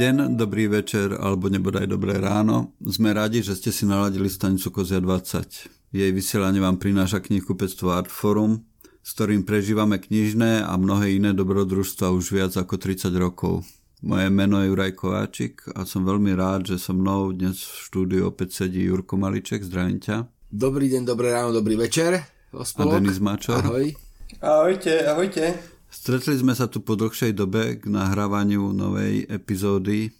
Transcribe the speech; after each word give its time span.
deň, 0.00 0.40
dobrý 0.40 0.64
večer 0.64 1.12
alebo 1.12 1.52
nebodaj 1.52 1.84
dobré 1.84 2.16
ráno. 2.16 2.72
Sme 2.80 3.12
radi, 3.12 3.44
že 3.44 3.52
ste 3.52 3.68
si 3.68 3.84
naladili 3.84 4.32
stanicu 4.32 4.72
Kozia 4.72 4.96
20. 4.96 5.92
Jej 5.92 6.10
vysielanie 6.16 6.56
vám 6.56 6.80
prináša 6.80 7.20
knihkupectvo 7.20 7.92
Artforum, 7.92 8.64
s 9.04 9.10
ktorým 9.12 9.44
prežívame 9.44 10.00
knižné 10.00 10.64
a 10.64 10.72
mnohé 10.80 11.20
iné 11.20 11.36
dobrodružstva 11.36 12.16
už 12.16 12.32
viac 12.32 12.56
ako 12.56 12.80
30 12.80 13.12
rokov. 13.20 13.68
Moje 14.00 14.32
meno 14.32 14.64
je 14.64 14.72
Juraj 14.72 14.96
Kováčik 14.96 15.68
a 15.76 15.84
som 15.84 16.08
veľmi 16.08 16.32
rád, 16.32 16.72
že 16.72 16.80
so 16.80 16.96
mnou 16.96 17.36
dnes 17.36 17.60
v 17.60 17.76
štúdiu 17.84 18.32
opäť 18.32 18.64
sedí 18.64 18.88
Jurko 18.88 19.20
Maliček. 19.20 19.60
Zdravím 19.60 20.00
ťa. 20.00 20.24
Dobrý 20.48 20.88
deň, 20.88 21.02
dobré 21.04 21.28
ráno, 21.36 21.52
dobrý 21.52 21.76
večer. 21.76 22.24
Ospolok. 22.56 22.96
A 22.96 23.04
Denis 23.04 23.20
Mačor. 23.20 23.60
Ahoj. 23.60 23.92
Ahojte, 24.40 25.04
ahojte. 25.04 25.69
Stretli 25.90 26.38
sme 26.38 26.54
sa 26.54 26.70
tu 26.70 26.86
po 26.86 26.94
dlhšej 26.94 27.34
dobe 27.34 27.82
k 27.82 27.90
nahrávaniu 27.90 28.70
novej 28.70 29.26
epizódy 29.26 30.14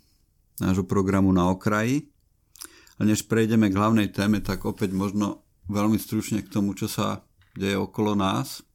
nášho 0.58 0.82
programu 0.82 1.30
na 1.30 1.46
okraji. 1.46 2.10
A 2.98 3.06
než 3.06 3.30
prejdeme 3.30 3.70
k 3.70 3.78
hlavnej 3.78 4.10
téme, 4.10 4.42
tak 4.42 4.66
opäť 4.66 4.90
možno 4.90 5.46
veľmi 5.70 5.94
stručne 5.94 6.42
k 6.42 6.50
tomu, 6.50 6.74
čo 6.74 6.90
sa 6.90 7.22
deje 7.54 7.78
okolo 7.78 8.18
nás. 8.18 8.66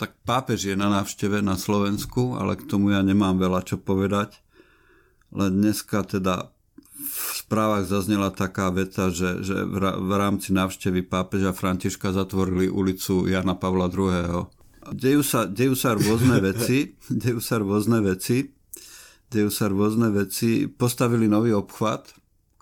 Tak 0.00 0.24
pápež 0.24 0.72
je 0.72 0.74
na 0.74 0.88
návšteve 0.88 1.44
na 1.44 1.60
Slovensku, 1.60 2.32
ale 2.40 2.56
k 2.56 2.64
tomu 2.64 2.96
ja 2.96 3.04
nemám 3.04 3.36
veľa 3.36 3.68
čo 3.68 3.76
povedať. 3.76 4.40
Len 5.36 5.52
dneska 5.52 6.00
teda 6.00 6.48
v 6.96 7.32
správach 7.36 7.84
zaznela 7.84 8.32
taká 8.32 8.72
veta, 8.72 9.12
že, 9.12 9.44
že 9.44 9.68
v 9.68 10.12
rámci 10.16 10.56
návštevy 10.56 11.04
pápeža 11.04 11.52
Františka 11.52 12.08
zatvorili 12.16 12.72
ulicu 12.72 13.28
Jana 13.28 13.52
Pavla 13.52 13.92
II 13.92 14.55
dejú 14.92 15.22
sa, 15.22 15.46
dejú 15.46 15.74
sa 15.74 15.94
rôzne 15.96 16.38
veci, 16.52 16.94
dejú 17.08 17.40
sa 17.42 17.58
rôzne 17.58 17.98
veci, 18.02 18.52
dejú 19.30 19.50
sa 19.50 19.66
rôzne 19.66 20.12
veci. 20.12 20.70
Postavili 20.70 21.26
nový 21.26 21.54
obchvat, 21.54 22.14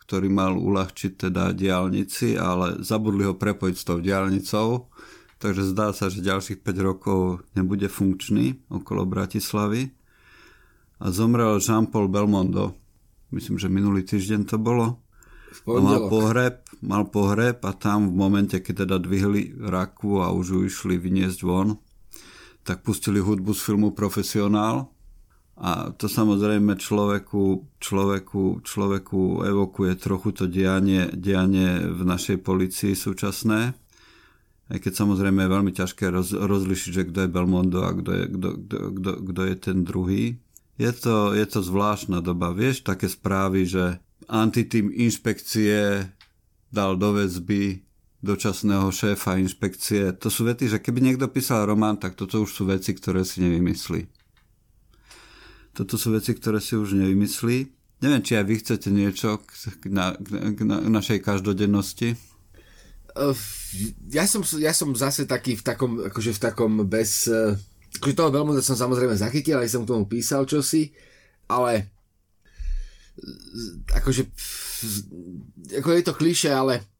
ktorý 0.04 0.28
mal 0.28 0.52
uľahčiť 0.56 1.28
teda 1.28 1.56
diálnici, 1.56 2.36
ale 2.36 2.84
zabudli 2.84 3.24
ho 3.24 3.34
prepojiť 3.36 3.76
s 3.76 3.84
tou 3.88 3.98
diálnicou, 4.04 4.92
takže 5.40 5.72
zdá 5.72 5.96
sa, 5.96 6.12
že 6.12 6.24
ďalších 6.24 6.60
5 6.60 6.88
rokov 6.88 7.44
nebude 7.56 7.88
funkčný 7.88 8.60
okolo 8.68 9.08
Bratislavy. 9.08 9.92
A 11.02 11.10
zomrel 11.10 11.60
Jean-Paul 11.60 12.08
Belmondo, 12.08 12.76
myslím, 13.32 13.58
že 13.58 13.72
minulý 13.72 14.04
týždeň 14.06 14.48
to 14.48 14.56
bolo. 14.60 15.04
Mal 15.64 16.10
pohreb, 16.10 16.66
mal 16.82 17.06
pohreb 17.08 17.62
a 17.62 17.72
tam 17.72 18.10
v 18.10 18.14
momente, 18.18 18.58
keď 18.58 18.84
teda 18.84 18.96
dvihli 18.98 19.54
raku 19.56 20.18
a 20.18 20.34
už 20.34 20.46
ju 20.50 20.60
išli 20.66 20.98
vyniesť 20.98 21.40
von, 21.46 21.78
tak 22.64 22.80
pustili 22.80 23.20
hudbu 23.20 23.52
z 23.52 23.60
filmu 23.60 23.92
Profesionál 23.92 24.94
a 25.54 25.94
to 25.94 26.10
samozrejme 26.10 26.74
človeku, 26.74 27.70
človeku, 27.78 28.66
človeku 28.66 29.46
evokuje 29.46 29.92
trochu 29.94 30.34
to 30.34 30.44
dianie, 30.50 31.06
dianie 31.14 31.78
v 31.94 32.02
našej 32.02 32.42
policii 32.42 32.98
súčasné. 32.98 33.70
Aj 34.64 34.78
keď 34.80 34.92
samozrejme 34.98 35.46
je 35.46 35.54
veľmi 35.54 35.72
ťažké 35.76 36.10
roz, 36.10 36.34
rozlišiť, 36.34 36.90
že 36.90 37.06
kto 37.06 37.18
je 37.22 37.30
Belmondo 37.30 37.86
a 37.86 37.94
kto 37.94 38.10
je, 38.10 38.24
kto, 38.34 38.48
kto, 38.66 38.76
kto, 38.98 39.10
kto 39.30 39.40
je 39.46 39.54
ten 39.60 39.78
druhý. 39.86 40.24
Je 40.74 40.90
to, 40.90 41.30
je 41.38 41.46
to 41.46 41.62
zvláštna 41.62 42.18
doba. 42.18 42.50
Vieš, 42.50 42.82
také 42.82 43.06
správy, 43.06 43.62
že 43.62 44.02
antitým 44.26 44.90
inšpekcie 44.90 46.10
dal 46.74 46.98
do 46.98 47.14
väzby 47.14 47.83
dočasného 48.24 48.88
šéfa 48.88 49.36
inšpekcie. 49.36 50.16
To 50.16 50.32
sú 50.32 50.48
vety, 50.48 50.72
že 50.72 50.78
keby 50.80 51.04
niekto 51.04 51.28
písal 51.28 51.68
román, 51.68 52.00
tak 52.00 52.16
toto 52.16 52.40
už 52.40 52.50
sú 52.50 52.64
veci, 52.64 52.96
ktoré 52.96 53.20
si 53.20 53.44
nevymyslí. 53.44 54.08
Toto 55.76 56.00
sú 56.00 56.16
veci, 56.16 56.32
ktoré 56.32 56.64
si 56.64 56.80
už 56.80 56.96
nevymyslí. 56.96 57.56
Neviem, 58.00 58.22
či 58.24 58.40
aj 58.40 58.44
vy 58.48 58.54
chcete 58.64 58.88
niečo 58.88 59.44
k, 59.44 59.92
na, 59.92 60.16
k, 60.16 60.60
na, 60.64 60.80
k 60.80 60.88
našej 60.88 61.18
každodennosti. 61.20 62.16
Ja 64.10 64.24
som, 64.24 64.42
ja 64.58 64.72
som 64.72 64.96
zase 64.96 65.28
taký 65.28 65.60
v 65.60 65.62
takom, 65.62 66.00
akože 66.08 66.32
v 66.32 66.40
takom 66.40 66.72
bez... 66.88 67.28
E, 67.28 67.54
akože 68.00 68.16
toho 68.16 68.30
veľmi 68.32 68.58
som 68.64 68.74
samozrejme 68.74 69.14
zachytil, 69.14 69.60
aj 69.60 69.70
som 69.70 69.84
k 69.86 69.90
tomu 69.94 70.08
písal 70.10 70.48
čosi, 70.48 70.90
ale 71.46 71.94
akože 73.94 74.22
ako 75.78 75.88
je 75.94 76.02
to 76.02 76.14
kliše, 76.18 76.50
ale 76.50 76.93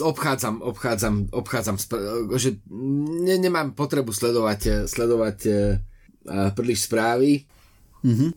obchádzam, 0.00 0.62
obchádzam, 0.62 1.28
obchádzam, 1.30 1.76
že 2.36 2.56
ne, 3.22 3.38
nemám 3.38 3.72
potrebu 3.72 4.12
sledovať, 4.12 4.60
eh, 4.66 4.74
sledovať 4.88 5.38
uh, 5.46 5.54
príliš 6.54 6.90
správy. 6.90 7.46
Mm-hmm. 8.02 8.30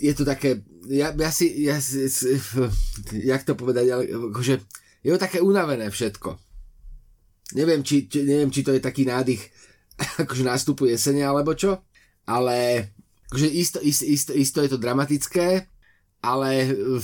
Je 0.00 0.12
to 0.16 0.24
také, 0.24 0.64
ja, 0.88 1.12
ja 1.12 1.30
si, 1.32 1.46
ja 1.64 1.76
si, 1.80 2.08
jak 3.12 3.42
to 3.44 3.52
povedať, 3.56 3.86
ale 3.92 4.02
akože 4.08 4.54
je 5.04 5.10
to 5.12 5.20
také 5.20 5.40
unavené 5.40 5.88
všetko. 5.88 6.36
Neviem, 7.56 7.82
či, 7.82 8.06
či, 8.06 8.22
neviem, 8.24 8.52
či 8.52 8.62
to 8.62 8.72
je 8.72 8.80
taký 8.80 9.04
nádych 9.04 9.40
akože 10.24 10.44
nástupu 10.44 10.88
jesene 10.88 11.24
alebo 11.24 11.52
čo, 11.52 11.84
ale 12.24 12.88
akože 13.28 13.48
isto, 13.48 13.78
isto, 13.82 14.04
isto, 14.06 14.32
isto 14.32 14.58
je 14.64 14.70
to 14.70 14.78
dramatické, 14.80 15.66
ale 16.24 16.50
uh, 16.72 17.02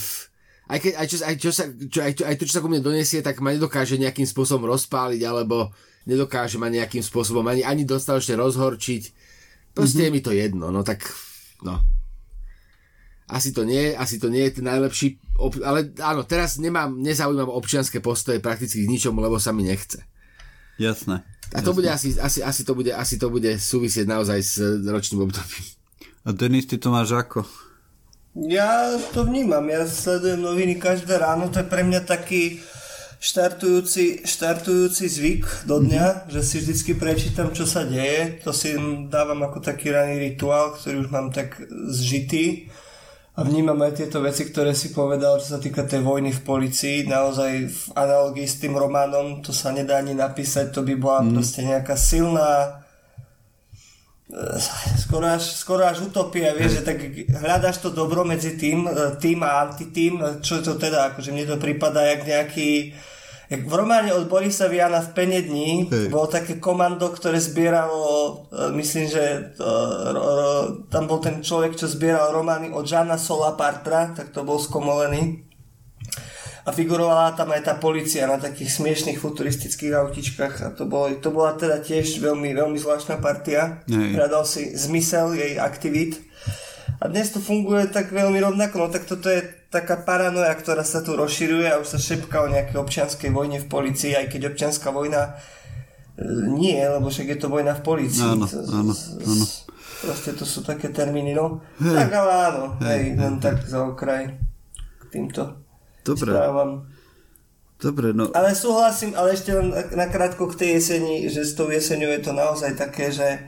aj, 0.66 0.78
keď, 0.82 0.93
aj, 0.99 1.06
čo, 1.06 1.16
aj, 1.22 1.37
čo 1.38 1.50
sa, 1.54 1.65
čo, 1.71 1.99
aj, 2.03 2.12
aj 2.27 2.37
to, 2.43 2.44
čo 2.50 2.54
sa 2.59 2.62
ku 2.62 2.66
mne 2.66 2.82
donesie, 2.82 3.22
tak 3.22 3.38
ma 3.38 3.54
nedokáže 3.54 3.94
nejakým 4.03 4.27
spôsobom 4.27 4.66
rozpáliť, 4.66 5.22
alebo 5.22 5.71
nedokáže 6.10 6.59
ma 6.59 6.66
nejakým 6.66 7.06
spôsobom 7.06 7.47
ani, 7.47 7.62
ani 7.62 7.87
dostatočne 7.87 8.34
rozhorčiť. 8.43 9.03
Proste 9.71 10.03
mm-hmm. 10.03 10.10
je 10.10 10.15
mi 10.15 10.21
to 10.26 10.32
jedno, 10.34 10.66
no 10.75 10.82
tak, 10.82 11.06
no. 11.62 11.78
Asi 13.26 13.50
to 13.50 13.66
nie, 13.66 13.94
asi 13.94 14.22
to 14.22 14.31
nie 14.31 14.47
je 14.47 14.62
ten 14.62 14.66
najlepší, 14.66 15.19
ob, 15.38 15.59
ale 15.62 15.91
áno, 15.99 16.22
teraz 16.22 16.62
nemám, 16.62 16.94
nezaujímam 16.99 17.50
občianské 17.50 17.99
postoje 17.99 18.38
prakticky 18.38 18.87
k 18.87 18.91
ničomu, 18.91 19.19
lebo 19.19 19.38
sa 19.43 19.50
mi 19.50 19.66
nechce. 19.66 20.03
Jasné. 20.78 21.26
A 21.55 21.62
to 21.62 21.71
jasné. 21.71 21.78
bude 21.78 21.88
asi, 21.91 22.09
asi, 22.19 22.41
asi, 22.43 22.62
to 22.66 22.75
bude, 22.75 22.91
asi 22.91 23.19
to 23.19 23.31
bude 23.31 23.50
súvisieť 23.59 24.06
naozaj 24.06 24.38
s 24.43 24.55
ročným 24.82 25.26
obdobím. 25.26 25.66
A 26.26 26.34
Denis, 26.34 26.66
ty 26.66 26.78
to 26.78 26.91
máš 26.91 27.15
ako? 27.15 27.47
Ja 28.36 28.92
to 29.16 29.24
vnímam, 29.24 29.64
ja 29.72 29.88
sledujem 29.88 30.44
noviny 30.44 30.76
každé 30.76 31.16
ráno, 31.16 31.48
to 31.48 31.64
je 31.64 31.72
pre 31.72 31.80
mňa 31.80 32.04
taký 32.04 32.60
štartujúci, 33.16 34.28
štartujúci 34.28 35.08
zvyk 35.08 35.64
do 35.64 35.80
dňa, 35.80 36.04
mm-hmm. 36.04 36.28
že 36.28 36.41
si 36.44 36.60
vždycky 36.60 36.92
prečítam, 37.00 37.48
čo 37.56 37.64
sa 37.64 37.88
deje. 37.88 38.44
To 38.44 38.52
si 38.52 38.76
dávam 39.08 39.41
ako 39.41 39.64
taký 39.64 39.88
raný 39.88 40.20
rituál, 40.20 40.76
ktorý 40.76 41.08
už 41.08 41.08
mám 41.08 41.32
tak 41.32 41.56
zžitý. 41.88 42.69
A 43.36 43.44
vnímam 43.44 43.76
aj 43.84 44.04
tieto 44.04 44.20
veci, 44.20 44.48
ktoré 44.48 44.72
si 44.72 44.92
povedal, 44.96 45.41
čo 45.41 45.56
sa 45.56 45.60
týka 45.60 45.84
tej 45.84 46.00
vojny 46.00 46.32
v 46.32 46.44
policii. 46.44 47.08
Naozaj 47.08 47.52
v 47.69 47.80
analogii 47.96 48.48
s 48.48 48.60
tým 48.60 48.76
románom 48.76 49.44
to 49.44 49.52
sa 49.52 49.72
nedá 49.72 50.00
ani 50.00 50.16
napísať, 50.16 50.72
to 50.72 50.84
by 50.84 50.96
bola 50.96 51.20
mm. 51.25 51.36
proste 51.36 51.60
nejaká 51.64 51.96
silná 51.96 52.84
skoro 54.98 55.26
až, 55.26 55.54
skoro 55.54 55.87
až 55.87 56.10
utopia, 56.10 56.50
vieš, 56.50 56.82
že 56.82 56.87
tak 56.87 56.98
hľadáš 57.31 57.78
to 57.78 57.94
dobro 57.94 58.26
medzi 58.26 58.59
tým, 58.59 58.91
e, 58.91 59.14
tým 59.22 59.47
a 59.47 59.70
antitým, 59.70 60.19
čo 60.42 60.59
to 60.66 60.75
teda, 60.75 61.14
akože 61.14 61.31
mne 61.31 61.47
to 61.47 61.56
prípada 61.62 62.03
jak 62.03 62.26
nejaký 62.26 62.91
jak 63.47 63.62
v 63.62 63.75
románe 63.78 64.10
od 64.10 64.26
Borisa 64.26 64.66
Viana 64.66 64.98
v 64.98 65.14
pene 65.14 65.38
dní 65.38 65.87
hey. 65.87 66.10
bolo 66.10 66.26
také 66.26 66.59
komando, 66.59 67.06
ktoré 67.14 67.38
zbieralo, 67.38 68.50
e, 68.50 68.75
myslím, 68.75 69.06
že 69.06 69.54
to, 69.54 69.66
ro, 70.10 70.22
ro, 70.26 70.50
tam 70.91 71.06
bol 71.06 71.22
ten 71.22 71.38
človek, 71.38 71.78
čo 71.78 71.87
zbieral 71.87 72.34
romány 72.34 72.75
od 72.75 72.82
Žana 72.82 73.14
Solapartra, 73.14 74.10
tak 74.19 74.34
to 74.34 74.43
bol 74.43 74.58
skomolený 74.58 75.45
a 76.66 76.75
figurovala 76.75 77.38
tam 77.38 77.55
aj 77.55 77.62
tá 77.62 77.75
policia 77.79 78.26
na 78.26 78.43
takých 78.43 78.82
smiešných 78.82 79.23
futuristických 79.23 80.02
autičkách 80.02 80.55
a 80.67 80.69
to, 80.75 80.90
bolo, 80.90 81.14
to 81.23 81.31
bola 81.31 81.55
teda 81.55 81.79
tiež 81.79 82.19
veľmi, 82.19 82.50
veľmi 82.58 82.75
zvláštna 82.75 83.23
partia. 83.23 83.87
Hľadal 83.87 84.43
si 84.43 84.75
zmysel 84.75 85.38
jej 85.38 85.62
aktivít. 85.62 86.26
A 86.99 87.06
dnes 87.06 87.31
to 87.31 87.38
funguje 87.38 87.87
tak 87.87 88.11
veľmi 88.11 88.43
rovnako, 88.43 88.82
no 88.82 88.87
tak 88.90 89.06
toto 89.06 89.31
je 89.31 89.46
taká 89.70 90.02
paranoja, 90.02 90.50
ktorá 90.58 90.82
sa 90.82 91.06
tu 91.06 91.14
rozširuje 91.14 91.70
a 91.70 91.79
už 91.79 91.87
sa 91.87 91.99
šepka 92.02 92.43
o 92.43 92.50
nejakej 92.50 92.82
občianskej 92.82 93.31
vojne 93.31 93.62
v 93.62 93.69
policii, 93.70 94.17
aj 94.17 94.26
keď 94.32 94.50
občianská 94.50 94.88
vojna 94.90 95.37
e, 96.17 96.25
nie, 96.56 96.81
lebo 96.81 97.12
však 97.12 97.37
je 97.37 97.38
to 97.38 97.52
vojna 97.52 97.76
v 97.76 97.82
policii. 97.85 98.25
Áno, 98.25 98.49
áno, 98.49 98.94
áno. 98.96 99.44
Proste 100.02 100.32
to 100.32 100.49
sú 100.49 100.64
také 100.64 100.88
termíny, 100.88 101.37
no. 101.37 101.61
Hey. 101.76 102.00
Tak 102.00 102.11
ale 102.17 102.32
áno, 102.49 102.64
hej, 102.81 103.12
hej, 103.12 103.20
len 103.20 103.35
hej. 103.38 103.43
tak 103.44 103.56
za 103.69 103.85
okraj 103.85 104.32
k 104.96 105.02
týmto 105.12 105.65
Dobre. 106.06 106.31
správam. 106.31 106.70
Dobre, 107.76 108.17
no. 108.17 108.32
Ale 108.32 108.56
súhlasím, 108.56 109.12
ale 109.12 109.37
ešte 109.37 109.53
len 109.53 109.69
nakrátko 109.93 110.49
k 110.49 110.64
tej 110.64 110.70
jeseni, 110.81 111.29
že 111.29 111.44
s 111.44 111.53
tou 111.53 111.69
jeseňou 111.69 112.08
je 112.08 112.20
to 112.25 112.32
naozaj 112.32 112.73
také, 112.73 113.12
že 113.12 113.44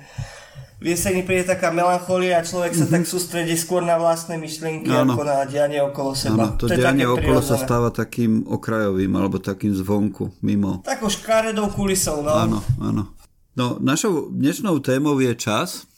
v 0.78 0.94
jeseni 0.94 1.26
príde 1.26 1.49
taká 1.49 1.75
melancholia 1.75 2.38
a 2.38 2.46
človek 2.46 2.70
sa 2.70 2.87
mm-hmm. 2.87 2.94
tak 2.94 3.02
sústredí 3.08 3.56
skôr 3.58 3.82
na 3.82 3.99
vlastné 3.99 4.38
myšlienky 4.38 4.93
ano. 4.93 5.16
ako 5.16 5.22
na 5.26 5.43
dianie 5.49 5.82
okolo 5.82 6.14
seba. 6.14 6.55
Ano, 6.55 6.60
to, 6.60 6.70
to 6.70 6.78
dianie 6.78 7.02
okolo 7.02 7.43
prirodzené. 7.43 7.50
sa 7.50 7.64
stáva 7.66 7.88
takým 7.90 8.46
okrajovým 8.46 9.11
alebo 9.16 9.43
takým 9.43 9.75
zvonku, 9.75 10.38
mimo. 10.44 10.84
Takou 10.87 11.11
škaredou 11.11 11.72
kulisou, 11.75 12.22
no. 12.22 12.31
Áno, 12.31 12.58
áno. 12.78 13.11
No, 13.58 13.75
našou 13.82 14.31
dnešnou 14.31 14.78
témou 14.78 15.19
je 15.19 15.34
čas, 15.34 15.90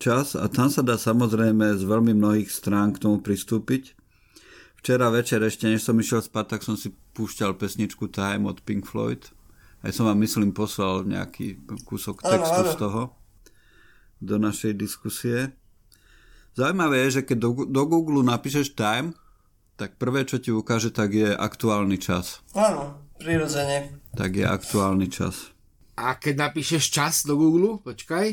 čas 0.00 0.32
a 0.32 0.48
tam 0.48 0.72
sa 0.72 0.80
dá 0.80 0.96
samozrejme 0.96 1.76
z 1.76 1.84
veľmi 1.84 2.16
mnohých 2.16 2.48
strán 2.48 2.96
k 2.96 3.04
tomu 3.04 3.20
pristúpiť. 3.20 3.99
Včera 4.80 5.12
večer 5.12 5.44
ešte, 5.44 5.68
než 5.68 5.84
som 5.84 5.92
išiel 6.00 6.24
spať, 6.24 6.56
tak 6.56 6.60
som 6.64 6.72
si 6.72 6.88
púšťal 7.12 7.60
pesničku 7.60 8.08
Time 8.08 8.48
od 8.48 8.64
Pink 8.64 8.88
Floyd. 8.88 9.28
Aj 9.84 9.92
som 9.92 10.08
vám, 10.08 10.16
myslím, 10.24 10.56
poslal 10.56 11.04
nejaký 11.04 11.60
kúsok 11.84 12.24
textu 12.24 12.64
z 12.64 12.74
toho 12.80 13.12
do 14.24 14.40
našej 14.40 14.72
diskusie. 14.80 15.52
Zaujímavé 16.56 17.08
je, 17.08 17.20
že 17.20 17.22
keď 17.28 17.36
do, 17.44 17.50
do 17.68 17.82
Google 17.84 18.24
napíšeš 18.24 18.72
Time, 18.72 19.12
tak 19.76 20.00
prvé, 20.00 20.24
čo 20.24 20.40
ti 20.40 20.48
ukáže, 20.52 20.92
tak 20.92 21.12
je 21.12 21.32
aktuálny 21.32 21.96
čas. 22.00 22.40
Áno, 22.56 23.04
prirodzene. 23.16 24.00
Tak 24.16 24.32
je 24.32 24.44
aktuálny 24.44 25.08
čas. 25.12 25.52
A 26.00 26.16
keď 26.16 26.48
napíšeš 26.48 26.84
čas 26.88 27.14
do 27.28 27.36
Google, 27.36 27.80
počkaj, 27.84 28.32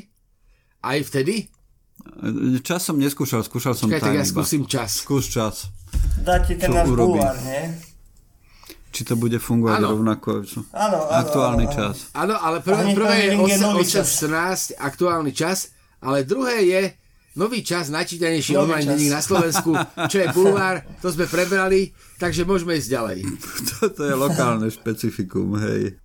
aj 0.83 0.99
vtedy? 1.11 1.51
Čas 2.61 2.81
som 2.81 2.95
neskúšal, 2.95 3.41
skúšal 3.41 3.73
som 3.73 3.87
time 3.87 3.99
tak 3.99 4.11
ja 4.11 4.21
iba. 4.21 4.27
skúsim 4.27 4.65
čas. 4.65 5.01
Skús 5.01 5.27
čas. 5.27 5.69
Dá 6.17 6.39
ti 6.39 6.55
ten 6.55 6.67
Čo 6.67 6.75
náš 6.75 6.87
urobí? 6.87 7.17
bulvár, 7.17 7.37
nie? 7.39 7.63
Či 8.89 9.01
to 9.03 9.13
bude 9.13 9.37
fungovať 9.37 9.77
Áno. 9.77 9.87
rovnako. 9.93 10.29
Áno, 10.41 10.63
áno, 10.73 10.97
Aktuálny 11.13 11.65
áno. 11.65 11.75
čas. 11.75 11.95
Áno, 12.11 12.33
ale 12.35 12.57
prvé, 12.59 12.83
prvé 12.91 13.15
je 13.19 13.29
link 13.29 13.45
je 13.47 13.57
nový 13.59 13.83
8, 13.83 14.01
8.14, 14.73 14.79
aktuálny 14.79 15.31
čas, 15.31 15.69
ale 15.99 16.23
druhé 16.23 16.57
je 16.63 16.81
nový 17.37 17.61
čas, 17.61 17.93
najčítanejší 17.93 18.57
Nový 18.57 18.73
online 18.73 18.89
denník 18.97 19.13
na 19.13 19.21
Slovensku, 19.21 19.77
čo 20.09 20.17
je 20.17 20.27
bulvár, 20.33 20.81
to 20.99 21.13
sme 21.13 21.29
prebrali, 21.29 21.93
takže 22.17 22.43
môžeme 22.49 22.73
ísť 22.81 22.89
ďalej. 22.89 23.17
Toto 23.77 24.01
je 24.01 24.15
lokálne 24.17 24.67
špecifikum, 24.73 25.53
hej. 25.61 26.01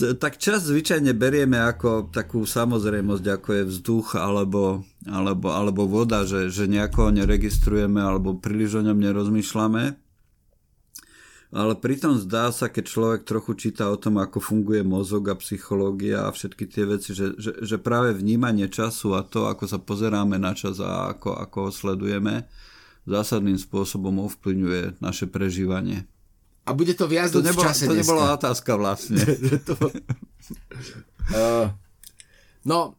Tak 0.00 0.40
čas 0.40 0.64
zvyčajne 0.64 1.12
berieme 1.12 1.60
ako 1.60 2.08
takú 2.08 2.48
samozrejmosť, 2.48 3.24
ako 3.28 3.48
je 3.52 3.62
vzduch 3.68 4.16
alebo, 4.16 4.80
alebo, 5.04 5.52
alebo 5.52 5.84
voda, 5.84 6.24
že, 6.24 6.48
že 6.48 6.64
nejako 6.64 6.98
ho 7.06 7.10
neregistrujeme 7.12 8.00
alebo 8.00 8.40
príliš 8.40 8.80
o 8.80 8.82
ňom 8.88 8.96
nerozmýšľame. 8.96 9.99
Ale 11.50 11.74
pritom 11.74 12.14
zdá 12.14 12.54
sa, 12.54 12.70
keď 12.70 12.84
človek 12.86 13.20
trochu 13.26 13.58
číta 13.58 13.90
o 13.90 13.98
tom, 13.98 14.22
ako 14.22 14.38
funguje 14.38 14.86
mozog 14.86 15.34
a 15.34 15.34
psychológia 15.34 16.22
a 16.22 16.30
všetky 16.30 16.62
tie 16.70 16.86
veci, 16.86 17.10
že, 17.10 17.34
že, 17.42 17.66
že 17.66 17.76
práve 17.82 18.14
vnímanie 18.14 18.70
času 18.70 19.18
a 19.18 19.26
to, 19.26 19.50
ako 19.50 19.66
sa 19.66 19.82
pozeráme 19.82 20.38
na 20.38 20.54
čas 20.54 20.78
a 20.78 21.10
ako, 21.10 21.34
ako 21.34 21.56
ho 21.66 21.70
sledujeme, 21.74 22.46
zásadným 23.02 23.58
spôsobom 23.58 24.30
ovplyvňuje 24.30 25.02
naše 25.02 25.26
prežívanie. 25.26 26.06
A 26.68 26.70
bude 26.70 26.94
to 26.94 27.10
viac 27.10 27.34
To, 27.34 27.42
v 27.42 27.50
nebolo, 27.50 27.66
čase 27.66 27.90
to 27.90 27.98
dneska. 27.98 28.02
nebola 28.06 28.24
otázka 28.38 28.72
vlastne. 28.78 29.18
Uh, 31.30 31.70
no, 32.66 32.98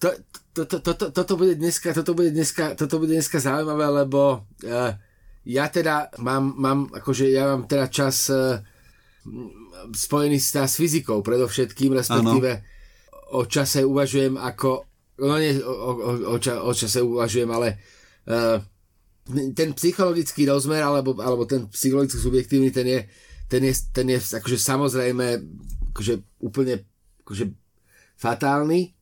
to, 0.00 0.08
to, 0.56 0.64
to, 0.64 0.80
to, 0.80 0.92
to, 0.96 1.06
toto 1.12 1.34
bude 1.36 1.60
dneska, 1.60 1.92
toto 1.92 2.16
bude 2.16 2.32
dneska, 2.32 2.72
toto 2.72 2.96
bude 2.96 3.12
dneska 3.12 3.36
zaujímavé, 3.36 3.84
lebo 4.00 4.48
uh, 4.64 4.96
ja 5.46 5.70
teda 5.70 6.10
mám, 6.18 6.54
mám, 6.58 6.78
akože 6.90 7.30
ja 7.30 7.54
mám 7.54 7.70
teda 7.70 7.86
čas 7.86 8.26
uh, 8.34 8.58
spojený 9.94 10.42
s, 10.42 10.58
s 10.58 10.74
fyzikou 10.74 11.22
predovšetkým, 11.22 11.94
respektíve 11.94 12.66
o 13.30 13.46
čase 13.46 13.86
uvažujem 13.86 14.34
ako, 14.38 14.86
no 15.22 15.34
nie 15.38 15.58
o, 15.62 15.70
o, 15.70 15.90
o, 16.34 16.36
o 16.42 16.72
čase 16.74 16.98
uvažujem, 17.02 17.50
ale 17.50 17.78
uh, 18.26 18.58
ten 19.54 19.74
psychologický 19.74 20.46
rozmer, 20.46 20.82
alebo, 20.82 21.18
alebo 21.18 21.46
ten 21.46 21.66
psychologický 21.70 22.18
subjektívny, 22.22 22.70
ten 22.70 22.86
je, 22.86 23.00
ten 23.50 23.62
je, 23.62 23.74
ten 23.90 24.06
je 24.06 24.18
akože 24.22 24.58
samozrejme 24.58 25.26
akože 25.90 26.14
úplne 26.46 26.86
akože 27.26 27.50
fatálny, 28.14 28.94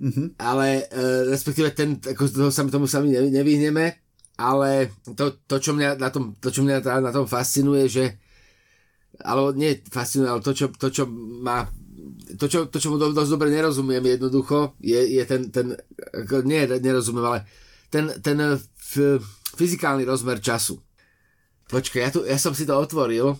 mm-hmm. 0.00 0.26
ale 0.40 0.88
e, 0.88 0.94
respektíve 1.28 1.76
ten, 1.76 2.00
ako 2.00 2.22
toho 2.32 2.50
sa, 2.50 2.64
tomu 2.66 2.88
sa 2.88 3.04
my 3.04 3.12
nevy- 3.12 3.32
nevyhneme, 3.34 4.01
ale 4.42 4.90
to, 5.14 5.38
to, 5.46 5.62
čo 5.62 5.70
mňa 5.78 6.02
na 6.02 6.10
tom, 6.10 6.34
to, 6.42 6.50
čo 6.50 6.66
mňa 6.66 6.82
na 6.82 7.14
tom 7.14 7.30
fascinuje, 7.30 7.86
že 7.86 8.04
alebo 9.22 9.54
nie 9.54 9.78
fascinuje, 9.86 10.26
ale 10.26 10.42
to, 10.42 10.50
čo, 10.50 10.66
to, 10.74 10.90
čo 10.90 11.06
má 11.38 11.70
to, 12.38 12.46
čo, 12.48 12.66
to, 12.66 12.76
čo 12.80 12.88
mu 12.90 12.96
do, 12.98 13.12
dosť 13.12 13.30
dobre 13.30 13.52
nerozumiem 13.52 14.02
jednoducho, 14.02 14.74
je, 14.80 14.98
je 14.98 15.22
ten, 15.28 15.52
ten 15.52 15.76
nie 16.42 16.66
nerozumiem, 16.66 17.24
ale 17.24 17.40
ten, 17.92 18.08
ten 18.24 18.36
eh, 18.40 18.58
f, 18.58 19.20
fyzikálny 19.54 20.02
rozmer 20.08 20.40
času. 20.40 20.80
Počkaj, 21.68 22.00
ja, 22.00 22.10
tu, 22.12 22.20
ja 22.24 22.36
som 22.36 22.52
si 22.52 22.68
to 22.68 22.76
otvoril. 22.76 23.36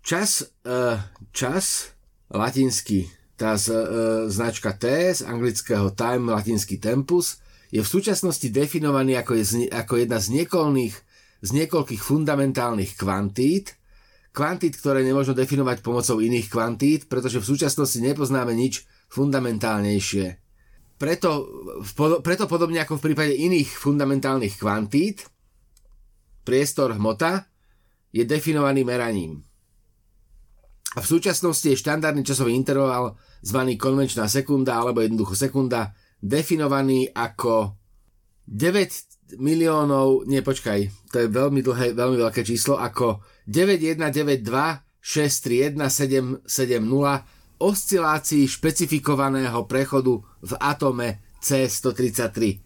Čas, 0.00 0.48
uh, 0.64 0.96
čas, 1.34 1.92
latinsky, 2.30 3.10
tá 3.36 3.58
z, 3.58 3.74
uh, 3.74 3.84
značka 4.30 4.72
T 4.72 4.88
z 5.12 5.26
anglického 5.26 5.92
time, 5.92 6.30
latinský 6.30 6.78
tempus, 6.80 7.42
je 7.76 7.84
v 7.84 7.92
súčasnosti 7.92 8.48
definovaný 8.48 9.20
ako, 9.20 9.36
je, 9.36 9.68
ako 9.68 10.00
jedna 10.00 10.16
z 10.16 10.48
z 11.36 11.50
niekoľkých 11.52 12.00
fundamentálnych 12.00 12.96
kvantít, 12.96 13.76
kvantít, 14.32 14.80
ktoré 14.80 15.04
nemôžno 15.04 15.36
definovať 15.36 15.84
pomocou 15.84 16.24
iných 16.24 16.48
kvantít, 16.48 17.00
pretože 17.12 17.36
v 17.36 17.48
súčasnosti 17.52 18.00
nepoznáme 18.00 18.56
nič 18.56 18.88
fundamentálnejšie. 19.12 20.40
Preto, 20.96 21.44
preto 22.24 22.48
podobne 22.48 22.80
ako 22.80 22.96
v 22.96 23.12
prípade 23.12 23.36
iných 23.36 23.68
fundamentálnych 23.68 24.56
kvantít, 24.56 25.28
priestor 26.48 26.96
hmota 26.96 27.44
je 28.16 28.24
definovaný 28.24 28.88
meraním. 28.88 29.44
A 30.96 31.04
v 31.04 31.10
súčasnosti 31.12 31.68
je 31.68 31.76
štandardný 31.76 32.24
časový 32.24 32.56
interval 32.56 33.20
zvaný 33.44 33.76
konvenčná 33.76 34.24
sekunda 34.32 34.80
alebo 34.80 35.04
jednoducho 35.04 35.36
sekunda 35.36 35.92
definovaný 36.18 37.08
ako 37.08 37.76
9 38.46 39.36
miliónov, 39.36 40.22
nie 40.24 40.38
počkaj, 40.38 41.10
to 41.10 41.16
je 41.18 41.28
veľmi 41.28 41.60
dlhé, 41.60 41.92
veľmi 41.92 42.16
veľké 42.20 42.42
číslo, 42.42 42.78
ako 42.78 43.18
9192 43.46 44.42
631 45.00 46.46
770 46.46 47.58
oscilácií 47.58 48.44
špecifikovaného 48.44 49.64
prechodu 49.64 50.18
v 50.42 50.52
atome 50.58 51.08
C133. 51.40 52.62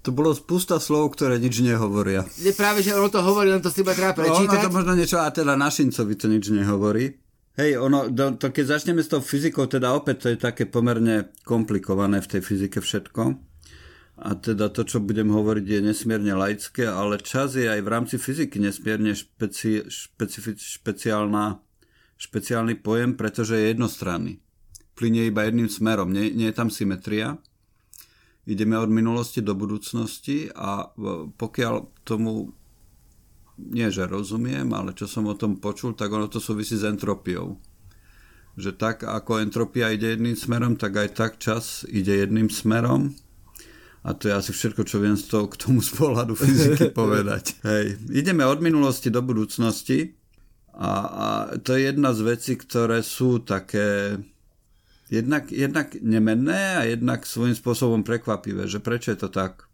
To 0.00 0.16
bolo 0.16 0.32
spústa 0.32 0.80
slov, 0.80 1.12
ktoré 1.12 1.36
nič 1.36 1.60
nehovoria. 1.60 2.24
Nie 2.40 2.56
práve, 2.56 2.80
že 2.80 2.96
ono 2.96 3.12
to 3.12 3.20
hovorí, 3.20 3.52
len 3.52 3.60
to 3.60 3.68
si 3.68 3.84
iba 3.84 3.92
treba 3.92 4.16
No, 4.16 4.32
ono 4.32 4.48
prečítať. 4.48 4.60
to 4.64 4.72
možno 4.72 4.92
niečo, 4.96 5.18
a 5.20 5.28
teda 5.28 5.60
našincovi 5.60 6.14
to 6.16 6.24
nič 6.24 6.48
nehovorí. 6.48 7.20
Hej, 7.60 7.76
ono, 7.76 8.08
to, 8.40 8.48
keď 8.48 8.80
začneme 8.80 9.04
s 9.04 9.12
tou 9.12 9.20
fyzikou, 9.20 9.68
teda 9.68 9.92
opäť 9.92 10.16
to 10.24 10.26
je 10.32 10.38
také 10.40 10.64
pomerne 10.64 11.28
komplikované 11.44 12.24
v 12.24 12.30
tej 12.32 12.40
fyzike 12.40 12.80
všetko. 12.80 13.36
A 14.24 14.28
teda 14.40 14.72
to, 14.72 14.80
čo 14.88 15.04
budem 15.04 15.28
hovoriť, 15.28 15.64
je 15.68 15.80
nesmierne 15.84 16.32
laické, 16.32 16.88
ale 16.88 17.20
čas 17.20 17.60
je 17.60 17.68
aj 17.68 17.84
v 17.84 17.92
rámci 17.92 18.16
fyziky 18.16 18.56
nesmierne 18.64 19.12
špeci, 19.12 19.84
špecifi, 19.92 20.56
špeciálna, 20.56 21.60
špeciálny 22.16 22.80
pojem, 22.80 23.20
pretože 23.20 23.60
je 23.60 23.76
jednostranný. 23.76 24.40
Plynie 24.96 25.28
iba 25.28 25.44
jedným 25.44 25.68
smerom, 25.68 26.16
nie, 26.16 26.32
nie 26.32 26.48
je 26.48 26.56
tam 26.56 26.72
symetria. 26.72 27.36
Ideme 28.48 28.80
od 28.80 28.88
minulosti 28.88 29.44
do 29.44 29.52
budúcnosti 29.52 30.48
a 30.56 30.96
pokiaľ 31.36 32.04
tomu 32.08 32.56
nie 33.68 33.92
že 33.92 34.08
rozumiem, 34.08 34.72
ale 34.72 34.96
čo 34.96 35.04
som 35.04 35.28
o 35.28 35.36
tom 35.36 35.60
počul, 35.60 35.92
tak 35.92 36.08
ono 36.08 36.30
to 36.32 36.40
súvisí 36.40 36.80
s 36.80 36.88
entropiou. 36.88 37.60
Že 38.56 38.70
tak 38.80 38.96
ako 39.04 39.44
entropia 39.44 39.92
ide 39.92 40.16
jedným 40.16 40.34
smerom, 40.34 40.74
tak 40.80 40.96
aj 40.96 41.08
tak 41.12 41.32
čas 41.36 41.84
ide 41.86 42.16
jedným 42.24 42.48
smerom. 42.48 43.12
A 44.00 44.16
to 44.16 44.32
je 44.32 44.34
asi 44.34 44.50
všetko, 44.56 44.88
čo 44.88 44.96
viem 44.96 45.12
z 45.12 45.28
toho, 45.28 45.44
k 45.44 45.60
tomu 45.60 45.84
z 45.84 45.92
pohľadu 45.92 46.32
fyziky 46.32 46.88
povedať. 47.00 47.60
Hej. 47.60 48.00
Ideme 48.08 48.48
od 48.48 48.64
minulosti 48.64 49.12
do 49.12 49.20
budúcnosti 49.20 50.16
a, 50.72 50.92
a 51.04 51.26
to 51.60 51.76
je 51.76 51.92
jedna 51.92 52.16
z 52.16 52.20
vecí, 52.24 52.56
ktoré 52.56 53.04
sú 53.04 53.44
také 53.44 54.16
jednak, 55.12 55.52
jednak 55.52 55.92
nemenné 56.00 56.80
a 56.80 56.82
jednak 56.88 57.28
svojím 57.28 57.52
spôsobom 57.52 58.00
prekvapivé, 58.06 58.64
že 58.70 58.80
prečo 58.80 59.12
je 59.12 59.20
to 59.20 59.28
tak. 59.28 59.68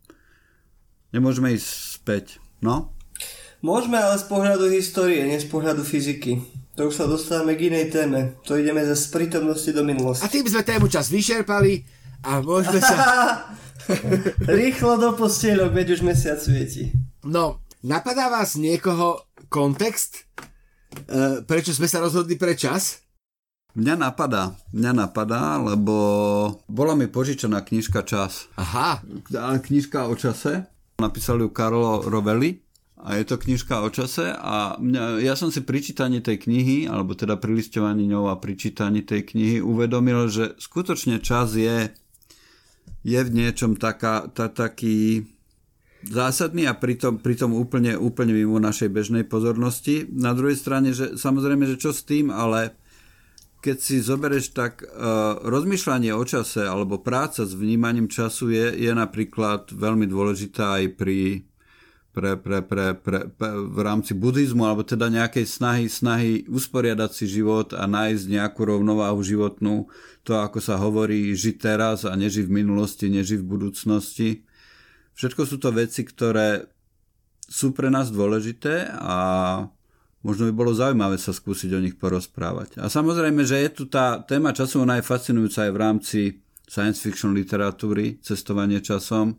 Nemôžeme 1.15 1.55
ísť 1.55 1.71
späť. 2.03 2.27
No? 2.65 2.96
Môžeme 3.67 3.99
ale 3.99 4.15
z 4.15 4.31
pohľadu 4.31 4.71
histórie, 4.71 5.27
nie 5.27 5.43
z 5.43 5.51
pohľadu 5.51 5.83
fyziky. 5.83 6.39
To 6.79 6.87
už 6.87 7.03
sa 7.03 7.11
dostávame 7.11 7.59
k 7.59 7.67
inej 7.67 7.91
téme. 7.91 8.39
To 8.47 8.55
ideme 8.55 8.79
ze 8.87 8.95
z 8.95 9.11
prítomnosti 9.11 9.67
do 9.75 9.83
A 9.83 9.89
minulosti. 9.91 10.31
tým 10.31 10.47
sme 10.47 10.63
tému 10.63 10.87
čas 10.87 11.11
vyšerpali 11.11 11.83
a 12.23 12.39
môžeme 12.47 12.79
sa... 12.79 12.95
Rýchlo 14.63 15.03
do 15.03 15.19
postielok, 15.19 15.75
veď 15.75 15.99
už 15.99 16.07
mesiac 16.07 16.39
svieti. 16.39 16.95
No, 17.27 17.59
napadá 17.83 18.31
vás 18.31 18.55
niekoho 18.55 19.27
kontext, 19.51 20.31
e, 21.11 21.43
prečo 21.43 21.75
sme 21.75 21.91
sa 21.91 21.99
rozhodli 21.99 22.39
pre 22.39 22.55
čas? 22.55 23.03
Mňa 23.75 23.99
napadá, 23.99 24.55
mňa 24.71 24.93
napadá, 24.95 25.59
lebo 25.59 25.95
bola 26.71 26.95
mi 26.95 27.11
požičaná 27.11 27.67
knižka 27.67 28.07
Čas. 28.07 28.47
Aha, 28.55 29.03
A 29.35 29.59
Knižka 29.59 30.07
o 30.07 30.15
čase. 30.15 30.71
Napísal 30.97 31.45
ju 31.45 31.51
Karlo 31.53 32.07
Rovelli 32.07 32.66
a 32.97 33.21
je 33.21 33.25
to 33.29 33.37
knižka 33.37 33.85
o 33.85 33.93
čase 33.93 34.33
a 34.33 34.81
mňa, 34.81 35.21
ja 35.21 35.37
som 35.37 35.53
si 35.53 35.61
pri 35.61 35.85
čítaní 35.85 36.25
tej 36.25 36.49
knihy, 36.49 36.89
alebo 36.89 37.13
teda 37.13 37.37
pri 37.37 37.53
listovaní 37.53 38.09
ňou 38.09 38.33
a 38.33 38.41
pri 38.41 38.57
čítaní 38.57 39.05
tej 39.05 39.29
knihy 39.37 39.61
uvedomil, 39.61 40.33
že 40.33 40.57
skutočne 40.57 41.21
čas 41.21 41.53
je 41.55 41.93
je 43.07 43.21
v 43.23 43.31
niečom 43.31 43.79
taká, 43.79 44.27
ta, 44.35 44.51
taký 44.51 45.23
zásadný 46.03 46.67
a 46.67 46.75
pritom, 46.75 47.23
pritom 47.23 47.55
úplne, 47.55 47.95
úplne 47.95 48.35
mimo 48.35 48.59
našej 48.59 48.91
bežnej 48.91 49.23
pozornosti. 49.23 50.11
Na 50.11 50.35
druhej 50.35 50.59
strane, 50.59 50.91
že 50.91 51.15
samozrejme, 51.15 51.71
že 51.71 51.79
čo 51.79 51.95
s 51.95 52.03
tým, 52.03 52.35
ale 52.35 52.75
keď 53.63 53.77
si 53.79 54.03
zobereš 54.03 54.55
tak 54.55 54.83
uh, 54.83 55.39
rozmýšľanie 55.43 56.15
o 56.15 56.23
čase 56.27 56.67
alebo 56.67 57.03
práca 57.03 57.47
s 57.47 57.55
vnímaním 57.55 58.11
času 58.11 58.51
je, 58.51 58.67
je 58.75 58.93
napríklad 58.95 59.71
veľmi 59.71 60.07
dôležitá 60.07 60.83
aj 60.83 60.99
pri 60.99 61.47
pre, 62.17 62.33
pre, 62.41 62.65
pre, 62.65 62.97
pre, 62.97 63.29
pre, 63.29 63.49
v 63.53 63.79
rámci 63.85 64.17
buddhizmu, 64.17 64.65
alebo 64.65 64.81
teda 64.81 65.13
nejakej 65.13 65.45
snahy, 65.45 65.85
snahy 65.85 66.49
usporiadať 66.49 67.11
si 67.13 67.29
život 67.29 67.77
a 67.77 67.85
nájsť 67.85 68.25
nejakú 68.33 68.65
rovnováhu 68.65 69.21
životnú, 69.21 69.93
to 70.25 70.33
ako 70.33 70.65
sa 70.65 70.81
hovorí, 70.81 71.37
žiť 71.37 71.57
teraz 71.61 72.09
a 72.09 72.17
nežiť 72.17 72.49
v 72.49 72.57
minulosti, 72.65 73.13
nežiť 73.13 73.45
v 73.45 73.51
budúcnosti. 73.53 74.49
Všetko 75.13 75.45
sú 75.45 75.61
to 75.61 75.69
veci, 75.77 76.09
ktoré 76.09 76.73
sú 77.45 77.77
pre 77.77 77.93
nás 77.93 78.09
dôležité 78.09 78.89
a 78.97 79.17
možno 80.25 80.49
by 80.49 80.53
bolo 80.57 80.73
zaujímavé 80.73 81.21
sa 81.21 81.37
skúsiť 81.37 81.71
o 81.77 81.85
nich 81.85 82.01
porozprávať. 82.01 82.81
A 82.81 82.89
samozrejme, 82.89 83.45
že 83.45 83.61
je 83.61 83.71
tu 83.77 83.85
tá 83.93 84.25
téma 84.25 84.57
času, 84.57 84.89
ona 84.89 84.97
je 84.97 85.05
fascinujúca 85.05 85.69
aj 85.69 85.73
v 85.77 85.79
rámci 85.85 86.21
science 86.65 87.05
fiction 87.05 87.37
literatúry, 87.37 88.25
cestovanie 88.25 88.81
časom, 88.81 89.37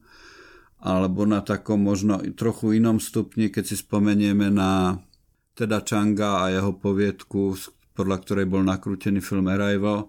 alebo 0.88 1.27
na 1.27 1.44
takom 1.44 1.84
možno 1.84 2.24
trochu 2.39 2.79
inom 2.79 3.03
stupni, 3.03 3.51
keď 3.51 3.63
si 3.67 3.75
spomenieme 3.75 4.48
na 4.48 5.03
teda 5.51 5.84
Changa 5.84 6.48
a 6.48 6.53
jeho 6.53 6.72
poviedku, 6.72 7.60
podľa 7.91 8.17
ktorej 8.24 8.48
bol 8.48 8.63
nakrútený 8.63 9.20
film 9.20 9.51
Arrival, 9.51 10.08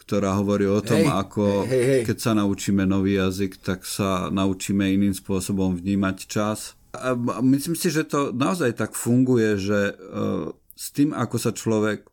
ktorá 0.00 0.40
hovorí 0.40 0.64
o 0.64 0.80
tom, 0.80 1.04
hej, 1.04 1.12
ako 1.12 1.68
hej, 1.68 1.84
hej. 1.84 2.02
keď 2.08 2.16
sa 2.16 2.32
naučíme 2.32 2.88
nový 2.88 3.20
jazyk, 3.20 3.60
tak 3.60 3.84
sa 3.84 4.32
naučíme 4.32 4.86
iným 4.88 5.12
spôsobom 5.12 5.76
vnímať 5.76 6.16
čas. 6.24 6.78
A 6.96 7.14
myslím 7.44 7.76
si, 7.76 7.92
že 7.92 8.08
to 8.08 8.32
naozaj 8.32 8.74
tak 8.80 8.96
funguje, 8.96 9.60
že 9.60 9.94
uh, 9.94 10.50
s 10.72 10.88
tým, 10.90 11.12
ako 11.12 11.36
sa 11.36 11.52
človek 11.52 12.08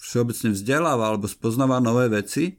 všeobecne 0.00 0.56
vzdeláva 0.56 1.10
alebo 1.10 1.28
spoznáva 1.28 1.82
nové 1.82 2.08
veci, 2.08 2.56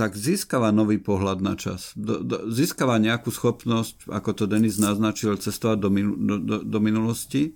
tak 0.00 0.16
získava 0.16 0.72
nový 0.72 0.96
pohľad 0.96 1.44
na 1.44 1.60
čas. 1.60 1.92
Do, 1.92 2.24
do, 2.24 2.48
získava 2.48 2.96
nejakú 2.96 3.28
schopnosť, 3.28 4.08
ako 4.08 4.30
to 4.32 4.44
Denis 4.48 4.80
naznačil, 4.80 5.36
cestovať 5.36 5.76
do, 5.76 5.92
do, 5.92 6.36
do, 6.40 6.56
do 6.64 6.78
minulosti, 6.80 7.52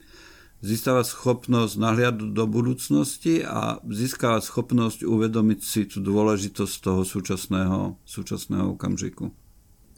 získava 0.60 1.08
schopnosť 1.08 1.80
nahliadať 1.80 2.36
do 2.36 2.44
budúcnosti 2.44 3.40
a 3.40 3.80
získava 3.88 4.44
schopnosť 4.44 5.08
uvedomiť 5.08 5.60
si 5.64 5.88
tú 5.88 6.04
dôležitosť 6.04 6.74
toho 6.84 7.00
súčasného, 7.08 7.96
súčasného 8.04 8.76
okamžiku. 8.76 9.32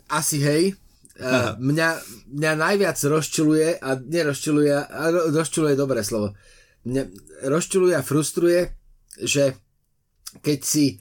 Asi 0.07 0.39
hej. 0.39 0.79
Uh, 1.19 1.59
mňa, 1.59 1.89
mňa 2.31 2.53
najviac 2.63 2.99
rozčuluje, 3.11 3.83
a 3.83 3.99
nerozčuluje, 3.99 4.71
a 4.71 5.03
rozčuluje 5.35 5.75
dobré 5.75 6.07
slovo, 6.07 6.39
mňa 6.87 7.03
rozčuluje 7.51 7.97
a 7.97 8.07
frustruje, 8.07 8.71
že 9.19 9.57
keď 10.45 10.59
si 10.61 11.01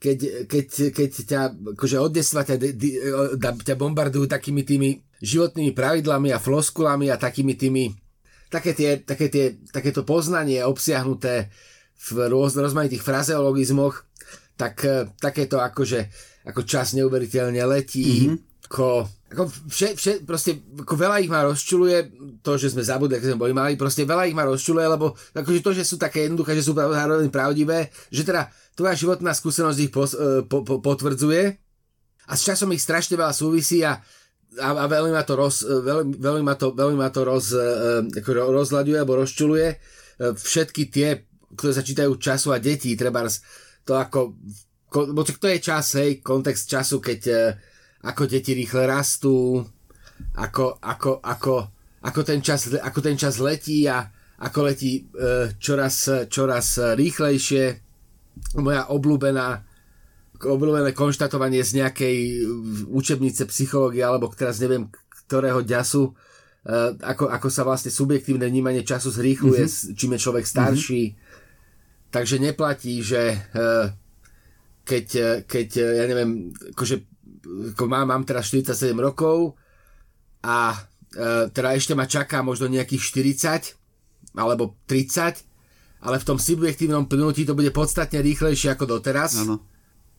keď, 0.00 0.48
keď, 0.48 0.66
keď 0.96 1.10
ťa 1.28 1.40
akože 1.76 1.96
od 2.00 2.12
detstva 2.16 2.40
ťa, 2.40 2.56
ťa 3.36 3.76
bombardujú 3.76 4.24
takými 4.24 4.64
tými 4.64 4.96
životnými 5.20 5.76
pravidlami 5.76 6.32
a 6.32 6.40
floskulami 6.40 7.12
a 7.12 7.20
takými 7.20 7.52
tými 7.52 7.92
také, 8.48 8.72
tie, 8.72 9.04
také 9.04 9.28
tie, 9.28 9.60
takéto 9.68 10.02
poznanie 10.02 10.64
obsiahnuté 10.64 11.52
v 12.00 12.08
rôz, 12.32 12.56
rozmanitých 12.56 13.04
frazeologizmoch, 13.04 14.08
tak 14.56 14.80
takéto 15.20 15.60
akože 15.60 16.08
ako 16.48 16.64
čas 16.64 16.96
neuveriteľne 16.96 17.60
letí, 17.68 18.32
mm-hmm. 18.32 18.66
ako, 18.72 19.04
ako 19.36 19.42
vše, 19.68 19.88
vše, 20.00 20.12
proste 20.24 20.64
ako 20.80 20.94
veľa 20.96 21.20
ich 21.20 21.28
ma 21.28 21.44
rozčuluje 21.44 22.08
to, 22.40 22.56
že 22.56 22.72
sme 22.72 22.80
zabudli, 22.80 23.20
keď 23.20 23.36
sme 23.36 23.42
boli 23.44 23.52
mali, 23.52 23.76
proste 23.76 24.08
veľa 24.08 24.24
ich 24.24 24.36
ma 24.36 24.48
rozčuluje, 24.48 24.86
lebo 24.88 25.12
akože 25.36 25.60
to, 25.60 25.76
že 25.76 25.84
sú 25.84 26.00
také 26.00 26.24
jednoduché, 26.24 26.56
že 26.56 26.64
sú 26.64 26.72
zároveň 26.72 27.28
pravdivé, 27.28 27.92
že 28.08 28.24
teda 28.24 28.48
tvoja 28.74 28.94
životná 28.94 29.34
skúsenosť 29.34 29.78
ich 29.80 29.92
pos, 29.92 30.14
e, 30.14 30.46
po, 30.46 30.62
po, 30.62 30.78
potvrdzuje 30.80 31.42
a 32.30 32.32
s 32.32 32.42
časom 32.46 32.70
ich 32.70 32.82
strašne 32.82 33.18
veľa 33.18 33.34
súvisí 33.34 33.82
a, 33.82 33.98
a, 34.60 34.68
a 34.72 34.84
veľmi 34.86 35.12
ma 35.12 35.22
to, 35.26 35.34
roz, 35.34 35.66
e, 35.66 35.74
veľmi, 35.74 36.16
veľmi 36.16 36.42
ma 36.44 36.54
to, 36.54 36.72
veľmi 36.72 36.98
ma 36.98 37.10
to 37.10 37.20
roz, 37.26 37.52
e, 37.52 37.60
ako 38.20 38.30
rozhľaduje 38.54 38.96
alebo 38.98 39.20
rozčuluje. 39.20 39.98
Všetky 40.20 40.92
tie, 40.92 41.24
ktoré 41.56 41.72
sa 41.72 41.80
čítajú 41.80 42.12
času 42.20 42.52
a 42.52 42.60
detí, 42.60 42.92
treba 42.92 43.24
to 43.88 43.96
ako, 43.96 44.36
bo 45.16 45.24
to 45.24 45.48
je 45.48 45.64
čas, 45.64 45.96
hej, 45.96 46.20
kontext 46.20 46.68
času, 46.68 47.00
keď 47.00 47.20
ako 48.04 48.28
deti 48.28 48.52
rýchle 48.52 48.84
rastú, 48.84 49.64
ako, 50.36 50.76
ako, 50.76 51.24
ako, 51.24 51.54
ako, 52.04 52.20
ten, 52.20 52.44
čas, 52.44 52.68
ako 52.68 53.00
ten 53.00 53.16
čas 53.16 53.40
letí 53.40 53.88
a 53.88 54.12
ako 54.44 54.68
letí 54.68 55.08
čoraz, 55.56 56.28
čoraz 56.28 56.76
rýchlejšie 57.00 57.89
moja 58.56 58.88
obľúbená 58.90 59.66
obľúbené 60.40 60.96
konštatovanie 60.96 61.60
z 61.60 61.84
nejakej 61.84 62.16
učebnice 62.88 63.44
psychológie 63.52 64.00
alebo 64.00 64.32
teraz 64.32 64.56
neviem 64.56 64.88
ktorého 65.28 65.62
ďasu 65.62 66.10
e, 66.10 66.12
ako, 66.98 67.30
ako 67.30 67.48
sa 67.52 67.62
vlastne 67.62 67.94
subjektívne 67.94 68.48
vnímanie 68.50 68.82
času 68.82 69.14
zrýchluje, 69.14 69.62
mm-hmm. 69.62 69.94
čím 69.94 70.10
je 70.16 70.24
človek 70.24 70.44
starší. 70.48 71.02
Mm-hmm. 71.12 71.28
Takže 72.10 72.36
neplatí, 72.42 72.98
že 73.04 73.22
e, 73.30 73.38
keď, 74.82 75.06
e, 75.14 75.30
keď 75.46 75.68
ja 75.78 76.04
neviem, 76.10 76.50
akože 76.74 76.96
ako 77.76 77.84
mám, 77.86 78.10
mám 78.10 78.24
teraz 78.26 78.50
47 78.50 78.90
rokov 78.98 79.54
a 80.44 80.76
teda 81.50 81.74
ešte 81.74 81.98
ma 81.98 82.06
čaká 82.06 82.38
možno 82.38 82.70
nejakých 82.70 83.02
40 84.30 84.38
alebo 84.38 84.78
30 84.86 85.49
ale 86.00 86.16
v 86.16 86.26
tom 86.26 86.38
subjektívnom 86.40 87.04
plynutí 87.04 87.44
to 87.44 87.52
bude 87.52 87.68
podstatne 87.76 88.24
rýchlejšie 88.24 88.72
ako 88.72 88.98
doteraz. 88.98 89.44
Áno. 89.44 89.60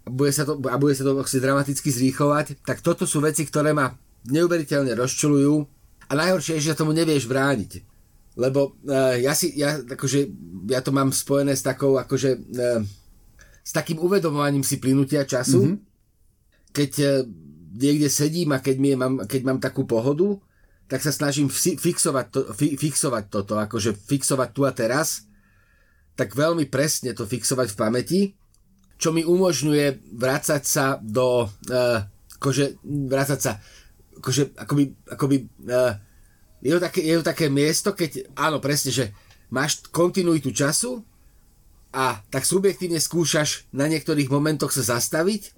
A 0.05 0.09
bude 0.09 0.33
sa 0.33 0.45
to, 0.45 0.57
a 0.69 0.77
bude 0.77 0.93
sa 0.93 1.05
to 1.05 1.17
dramaticky 1.17 1.89
zrýchovať. 1.89 2.61
Tak 2.65 2.81
toto 2.85 3.05
sú 3.05 3.21
veci, 3.21 3.45
ktoré 3.45 3.73
ma 3.73 3.93
neuveriteľne 4.29 4.93
rozčulujú 4.93 5.65
a 6.09 6.11
najhoršie 6.13 6.61
je, 6.61 6.73
že 6.73 6.77
tomu 6.77 6.93
nevieš 6.93 7.25
brániť. 7.25 7.81
Lebo 8.38 8.77
uh, 8.88 9.17
ja 9.17 9.33
si, 9.33 9.53
ja, 9.57 9.81
akože, 9.81 10.19
ja 10.69 10.79
to 10.85 10.93
mám 10.93 11.09
spojené 11.11 11.57
s 11.57 11.65
takou, 11.65 11.97
akože, 11.97 12.31
uh, 12.38 12.79
s 13.61 13.71
takým 13.73 14.00
uvedomovaním 14.00 14.63
si 14.63 14.77
plynutia 14.77 15.25
času, 15.25 15.61
mm-hmm. 15.65 15.77
keď 16.71 16.91
uh, 17.01 17.11
niekde 17.75 18.07
sedím 18.07 18.53
a 18.53 18.63
keď, 18.63 18.75
mi 18.77 18.93
je, 18.93 18.97
mám, 18.97 19.13
keď 19.25 19.41
mám 19.43 19.59
takú 19.59 19.83
pohodu, 19.83 20.38
tak 20.85 21.01
sa 21.01 21.11
snažím 21.11 21.47
fixovať, 21.51 22.25
to, 22.29 22.39
fi, 22.51 22.75
fixovať 22.75 23.23
toto, 23.31 23.55
akože 23.55 23.95
fixovať 23.95 24.50
tu 24.51 24.61
a 24.67 24.71
teraz 24.75 25.30
tak 26.15 26.36
veľmi 26.36 26.68
presne 26.68 27.15
to 27.15 27.24
fixovať 27.25 27.74
v 27.74 27.80
pamäti, 27.80 28.22
čo 29.01 29.10
mi 29.10 29.25
umožňuje 29.25 30.13
vrácať 30.13 30.62
sa 30.62 30.86
do, 31.01 31.50
uh, 31.50 32.00
akože, 32.38 32.77
vrácať 32.86 33.39
sa, 33.41 33.58
akože, 34.22 34.53
akoby, 34.62 34.84
akoby, 35.10 35.38
uh, 35.65 35.98
je, 36.62 36.72
to 36.77 36.80
také, 36.80 37.01
je 37.01 37.15
to 37.18 37.25
také 37.25 37.46
miesto, 37.50 37.98
keď, 37.98 38.30
áno, 38.38 38.62
presne, 38.62 38.94
že 38.94 39.06
máš 39.50 39.82
kontinuitu 39.89 40.53
času 40.53 41.01
a 41.91 42.22
tak 42.30 42.46
subjektívne 42.46 43.01
skúšaš 43.01 43.68
na 43.74 43.89
niektorých 43.89 44.32
momentoch 44.32 44.72
sa 44.72 44.96
zastaviť 44.96 45.51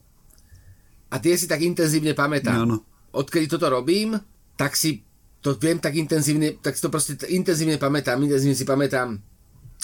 a 1.14 1.22
tie 1.22 1.38
si 1.38 1.46
tak 1.46 1.62
intenzívne 1.62 2.18
pamätám. 2.18 2.66
No, 2.66 2.82
no. 2.82 2.86
Odkedy 3.14 3.46
toto 3.46 3.70
robím, 3.70 4.18
tak 4.58 4.74
si 4.74 5.06
to 5.44 5.54
viem 5.60 5.78
tak 5.78 5.94
intenzívne, 5.94 6.58
tak 6.58 6.74
si 6.74 6.82
to 6.82 6.90
proste 6.90 7.20
intenzívne 7.30 7.78
pamätám, 7.78 8.18
intenzívne 8.24 8.58
si 8.58 8.66
pamätám 8.66 9.20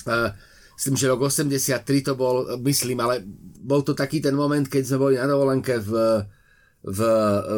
uh, 0.08 0.32
myslím, 0.80 0.96
že 0.96 1.12
rok 1.12 1.28
83 1.28 1.84
to 2.08 2.16
bol, 2.16 2.48
myslím, 2.64 3.04
ale 3.04 3.20
bol 3.60 3.84
to 3.84 3.92
taký 3.92 4.24
ten 4.24 4.32
moment, 4.32 4.64
keď 4.64 4.88
sme 4.88 4.98
boli 5.04 5.16
na 5.20 5.28
dovolenke 5.28 5.76
v, 5.76 6.24
v, 6.88 7.00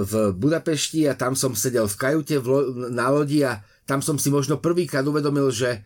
v 0.09 0.13
Budapešti 0.33 1.05
a 1.05 1.13
tam 1.13 1.37
som 1.37 1.53
sedel 1.53 1.85
v 1.85 1.99
kajute 2.01 2.41
v, 2.41 2.49
na 2.89 3.13
lodi 3.13 3.45
a 3.45 3.61
tam 3.85 4.01
som 4.01 4.17
si 4.17 4.33
možno 4.33 4.57
prvýkrát 4.57 5.05
uvedomil, 5.05 5.53
že 5.53 5.85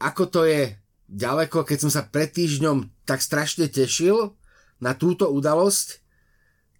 ako 0.00 0.32
to 0.32 0.48
je 0.48 0.72
ďaleko, 1.12 1.68
keď 1.68 1.78
som 1.84 1.92
sa 1.92 2.08
pred 2.08 2.32
týždňom 2.32 2.88
tak 3.04 3.20
strašne 3.20 3.68
tešil 3.68 4.32
na 4.80 4.96
túto 4.96 5.28
udalosť, 5.28 6.00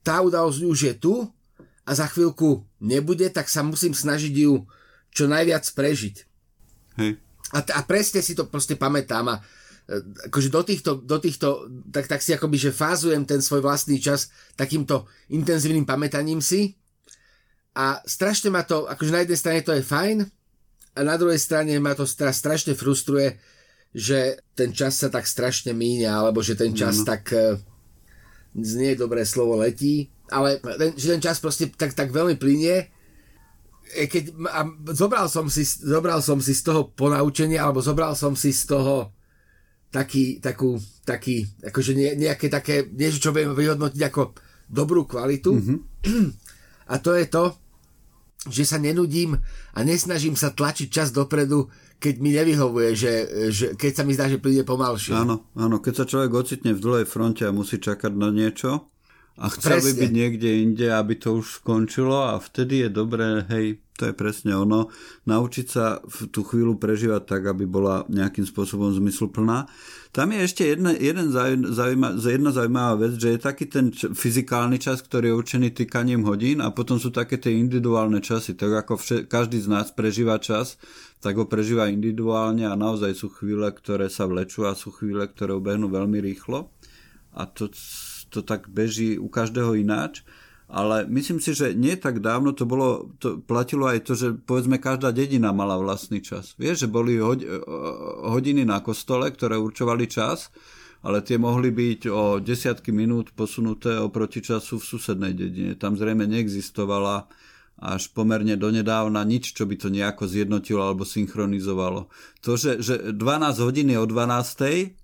tá 0.00 0.24
udalosť 0.24 0.58
už 0.64 0.78
je 0.88 0.94
tu 0.96 1.14
a 1.84 1.92
za 1.92 2.08
chvíľku 2.08 2.64
nebude, 2.80 3.28
tak 3.28 3.52
sa 3.52 3.60
musím 3.60 3.92
snažiť 3.92 4.32
ju 4.32 4.64
čo 5.12 5.28
najviac 5.28 5.68
prežiť. 5.68 6.16
Hej. 6.96 7.20
A, 7.52 7.58
a 7.60 7.80
presne 7.84 8.24
si 8.24 8.32
to 8.32 8.48
proste 8.48 8.80
pamätám 8.80 9.28
a 9.28 9.44
akože 10.30 10.48
do 10.48 10.62
týchto, 10.62 10.90
do 11.02 11.18
týchto 11.18 11.66
tak, 11.90 12.06
tak 12.06 12.22
si 12.22 12.32
akoby, 12.32 12.56
že 12.58 12.70
fázujem 12.70 13.26
ten 13.26 13.42
svoj 13.42 13.66
vlastný 13.66 13.98
čas 13.98 14.30
takýmto 14.54 15.10
intenzívnym 15.28 15.84
pamätaním 15.84 16.38
si. 16.38 16.78
A 17.72 17.98
strašne 18.04 18.52
ma 18.52 18.62
to, 18.62 18.86
akože 18.86 19.12
na 19.12 19.20
jednej 19.24 19.38
strane 19.40 19.60
to 19.64 19.72
je 19.72 19.82
fajn 19.82 20.28
a 20.92 21.00
na 21.00 21.16
druhej 21.16 21.40
strane 21.40 21.72
ma 21.80 21.96
to 21.96 22.04
strašne 22.04 22.76
frustruje, 22.76 23.40
že 23.96 24.40
ten 24.52 24.76
čas 24.76 25.00
sa 25.00 25.08
tak 25.08 25.24
strašne 25.24 25.72
míňa, 25.72 26.12
alebo 26.12 26.44
že 26.44 26.56
ten 26.56 26.76
čas 26.76 27.00
no. 27.00 27.08
tak, 27.08 27.32
e, 27.32 27.56
nie 28.56 28.92
je 28.92 29.00
dobré 29.00 29.24
slovo 29.24 29.56
letí, 29.56 30.12
ale 30.28 30.60
ten, 30.60 30.92
že 30.96 31.16
ten 31.16 31.22
čas 31.24 31.40
proste 31.40 31.72
tak, 31.72 31.96
tak 31.96 32.12
veľmi 32.12 32.36
plinie, 32.36 32.92
keď 33.92 34.32
a 34.48 34.64
zobral, 34.96 35.28
som 35.28 35.48
si, 35.52 35.64
zobral 35.64 36.24
som 36.24 36.40
si 36.40 36.56
z 36.56 36.64
toho 36.64 36.88
ponaučenie, 36.92 37.60
alebo 37.60 37.84
zobral 37.84 38.16
som 38.16 38.32
si 38.32 38.52
z 38.52 38.68
toho 38.68 39.12
taký, 39.92 40.40
takú, 40.40 40.80
taký, 41.04 41.44
akože 41.60 41.92
nie, 41.92 42.10
nejaké 42.16 42.48
také, 42.48 42.88
niečo, 42.88 43.28
čo 43.28 43.30
vieme 43.30 43.52
vyhodnotiť 43.52 44.02
ako 44.08 44.32
dobrú 44.72 45.04
kvalitu. 45.04 45.52
Mm-hmm. 45.52 45.78
A 46.88 46.94
to 46.98 47.12
je 47.12 47.28
to, 47.28 47.44
že 48.50 48.66
sa 48.66 48.80
nenudím 48.80 49.38
a 49.76 49.78
nesnažím 49.86 50.34
sa 50.34 50.50
tlačiť 50.50 50.88
čas 50.90 51.14
dopredu, 51.14 51.70
keď 52.02 52.14
mi 52.18 52.34
nevyhovuje, 52.34 52.88
že, 52.98 53.14
že 53.54 53.66
keď 53.78 53.92
sa 53.94 54.02
mi 54.02 54.16
zdá, 54.18 54.26
že 54.26 54.42
príde 54.42 54.66
pomalšie. 54.66 55.14
Áno, 55.14 55.46
áno, 55.54 55.78
keď 55.78 56.02
sa 56.02 56.08
človek 56.08 56.34
ocitne 56.34 56.74
v 56.74 56.82
dlhej 56.82 57.06
fronte 57.06 57.46
a 57.46 57.54
musí 57.54 57.78
čakať 57.78 58.10
na 58.10 58.34
niečo 58.34 58.90
a 59.38 59.46
chcel 59.54 59.78
by 59.78 59.92
byť 59.94 60.10
niekde 60.10 60.50
inde, 60.66 60.90
aby 60.90 61.14
to 61.14 61.38
už 61.38 61.62
skončilo 61.62 62.34
a 62.34 62.42
vtedy 62.42 62.82
je 62.82 62.88
dobré, 62.90 63.46
hej, 63.46 63.78
to 63.92 64.08
je 64.08 64.14
presne 64.16 64.56
ono, 64.56 64.88
naučiť 65.28 65.66
sa 65.68 66.00
v 66.00 66.32
tú 66.32 66.40
chvíľu 66.42 66.80
prežívať 66.80 67.28
tak, 67.28 67.42
aby 67.44 67.68
bola 67.68 68.08
nejakým 68.08 68.48
spôsobom 68.48 68.88
zmysluplná. 68.88 69.68
Tam 70.12 70.32
je 70.32 70.40
ešte 70.44 70.64
jedna, 70.64 70.96
jeden 70.96 71.28
zaujíma, 71.32 72.16
jedna 72.20 72.50
zaujímavá 72.52 72.94
vec, 73.00 73.20
že 73.20 73.36
je 73.36 73.40
taký 73.40 73.64
ten 73.68 73.92
č- 73.92 74.12
fyzikálny 74.12 74.80
čas, 74.80 75.04
ktorý 75.04 75.32
je 75.32 75.38
určený 75.38 75.68
týkaním 75.76 76.24
hodín 76.24 76.64
a 76.64 76.72
potom 76.72 76.96
sú 76.96 77.12
také 77.12 77.36
tie 77.36 77.52
individuálne 77.52 78.20
časy, 78.20 78.56
tak 78.56 78.72
ako 78.84 78.96
vše, 78.96 79.16
každý 79.28 79.60
z 79.60 79.68
nás 79.68 79.92
prežíva 79.92 80.40
čas, 80.40 80.80
tak 81.20 81.36
ho 81.36 81.44
prežíva 81.44 81.92
individuálne 81.92 82.64
a 82.68 82.76
naozaj 82.76 83.12
sú 83.12 83.28
chvíle, 83.32 83.68
ktoré 83.72 84.08
sa 84.08 84.24
vlečú 84.24 84.64
a 84.68 84.76
sú 84.76 84.92
chvíle, 84.92 85.24
ktoré 85.28 85.52
ubehnú 85.52 85.92
veľmi 85.92 86.20
rýchlo. 86.20 86.72
A 87.32 87.48
to, 87.48 87.72
to 88.28 88.44
tak 88.44 88.68
beží 88.68 89.16
u 89.16 89.28
každého 89.32 89.76
ináč 89.76 90.24
ale 90.72 91.04
myslím 91.04 91.36
si, 91.36 91.52
že 91.52 91.76
nie 91.76 92.00
tak 92.00 92.24
dávno 92.24 92.56
to 92.56 92.64
bolo, 92.64 93.12
to 93.20 93.44
platilo 93.44 93.92
aj 93.92 94.08
to, 94.08 94.16
že 94.16 94.32
povedzme 94.32 94.80
každá 94.80 95.12
dedina 95.12 95.52
mala 95.52 95.76
vlastný 95.76 96.24
čas. 96.24 96.56
Vieš, 96.56 96.88
že 96.88 96.88
boli 96.88 97.20
hodiny 97.20 98.64
na 98.64 98.80
kostole, 98.80 99.28
ktoré 99.28 99.60
určovali 99.60 100.08
čas, 100.08 100.48
ale 101.04 101.20
tie 101.20 101.36
mohli 101.36 101.68
byť 101.68 102.00
o 102.08 102.40
desiatky 102.40 102.88
minút 102.88 103.36
posunuté 103.36 104.00
oproti 104.00 104.40
času 104.40 104.80
v 104.80 104.88
susednej 104.96 105.36
dedine. 105.36 105.76
Tam 105.76 105.92
zrejme 105.92 106.24
neexistovala 106.24 107.28
až 107.76 108.08
pomerne 108.16 108.56
donedávna 108.56 109.20
nič, 109.28 109.52
čo 109.52 109.68
by 109.68 109.76
to 109.76 109.92
nejako 109.92 110.24
zjednotilo 110.24 110.80
alebo 110.88 111.04
synchronizovalo. 111.04 112.08
To, 112.48 112.56
že, 112.56 112.80
že 112.80 113.12
12 113.12 113.20
hodín 113.60 113.92
je 113.92 114.00
o 114.00 114.08
12. 114.08 114.96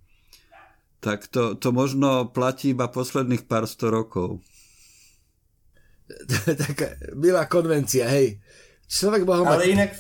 tak 1.04 1.28
to, 1.28 1.60
to 1.60 1.68
možno 1.76 2.30
platí 2.32 2.72
iba 2.72 2.88
posledných 2.88 3.44
pár 3.44 3.68
sto 3.68 3.92
rokov. 3.92 4.40
taká 6.68 6.96
milá 7.14 7.44
konvencia, 7.44 8.08
hej. 8.08 8.40
Človek 8.88 9.28
mohol 9.28 9.44
ale 9.44 9.52
mať 9.52 9.68
inak... 9.68 9.90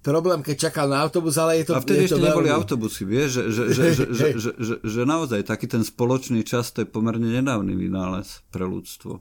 problém, 0.00 0.40
keď 0.40 0.72
čakal 0.72 0.88
na 0.88 1.04
autobus, 1.04 1.36
ale 1.36 1.60
je 1.60 1.68
to... 1.68 1.76
A 1.76 1.84
vtedy 1.84 2.08
je 2.08 2.16
to 2.16 2.16
ešte 2.16 2.24
veľmi... 2.24 2.32
neboli 2.32 2.48
autobusy, 2.48 3.02
vieš, 3.04 3.28
že, 3.28 3.44
že, 3.52 3.64
že, 3.68 3.84
že, 3.92 4.06
že, 4.08 4.26
že, 4.40 4.50
že, 4.56 4.74
že 4.80 5.00
naozaj 5.04 5.44
taký 5.44 5.68
ten 5.68 5.84
spoločný 5.84 6.40
čas, 6.42 6.72
to 6.72 6.82
je 6.82 6.88
pomerne 6.88 7.28
nedávny 7.28 7.76
vynález 7.76 8.40
pre 8.48 8.64
ľudstvo. 8.64 9.20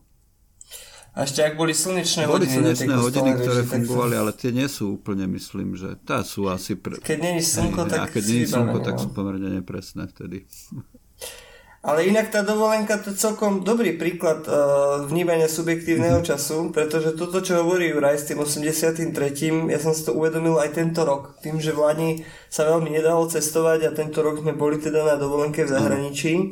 A 1.17 1.25
ešte 1.25 1.41
ak 1.41 1.57
boli 1.57 1.73
slnečné 1.73 2.29
boli 2.29 2.45
hodiny. 2.45 2.61
Boli 2.61 2.77
slnečné 2.77 2.93
hodiny, 2.93 3.29
ktoré 3.41 3.61
fungovali, 3.65 4.13
ale 4.21 4.31
tie 4.37 4.53
nie 4.53 4.69
sú 4.69 5.01
úplne, 5.01 5.25
myslím, 5.33 5.73
že 5.73 5.97
tá 6.05 6.21
sú 6.21 6.45
asi... 6.45 6.77
Pre... 6.77 7.01
Keď 7.01 7.17
není 7.17 7.41
slnko, 7.41 7.89
tak... 7.89 7.99
A 8.05 8.05
keď 8.05 8.23
není 8.29 8.45
slnko, 8.45 8.77
tak 8.85 9.01
sú 9.01 9.09
pomerne 9.17 9.49
nepresné 9.49 10.05
vtedy. 10.13 10.45
Ale 11.85 12.09
inak 12.09 12.33
tá 12.33 12.41
dovolenka 12.41 12.97
to 12.97 13.13
je 13.13 13.21
celkom 13.21 13.61
dobrý 13.61 14.01
príklad 14.01 14.41
uh, 14.49 15.05
vnímania 15.05 15.45
subjektívneho 15.45 16.25
mm-hmm. 16.25 16.29
času, 16.33 16.73
pretože 16.73 17.13
toto, 17.13 17.37
čo 17.37 17.61
hovorí 17.61 17.93
Juraj 17.93 18.17
s 18.17 18.27
tým 18.33 18.41
83. 18.41 19.13
ja 19.69 19.79
som 19.79 19.93
si 19.93 20.01
to 20.01 20.17
uvedomil 20.17 20.57
aj 20.57 20.73
tento 20.73 21.05
rok. 21.05 21.37
Tým, 21.45 21.61
že 21.61 21.77
v 21.77 21.85
Lani 21.85 22.11
sa 22.49 22.65
veľmi 22.65 22.89
nedalo 22.89 23.29
cestovať 23.29 23.85
a 23.85 23.93
tento 23.93 24.25
rok 24.25 24.41
sme 24.41 24.57
boli 24.57 24.81
teda 24.81 25.05
na 25.05 25.15
dovolenke 25.21 25.69
v 25.69 25.73
zahraničí, 25.77 26.33
mm. 26.33 26.45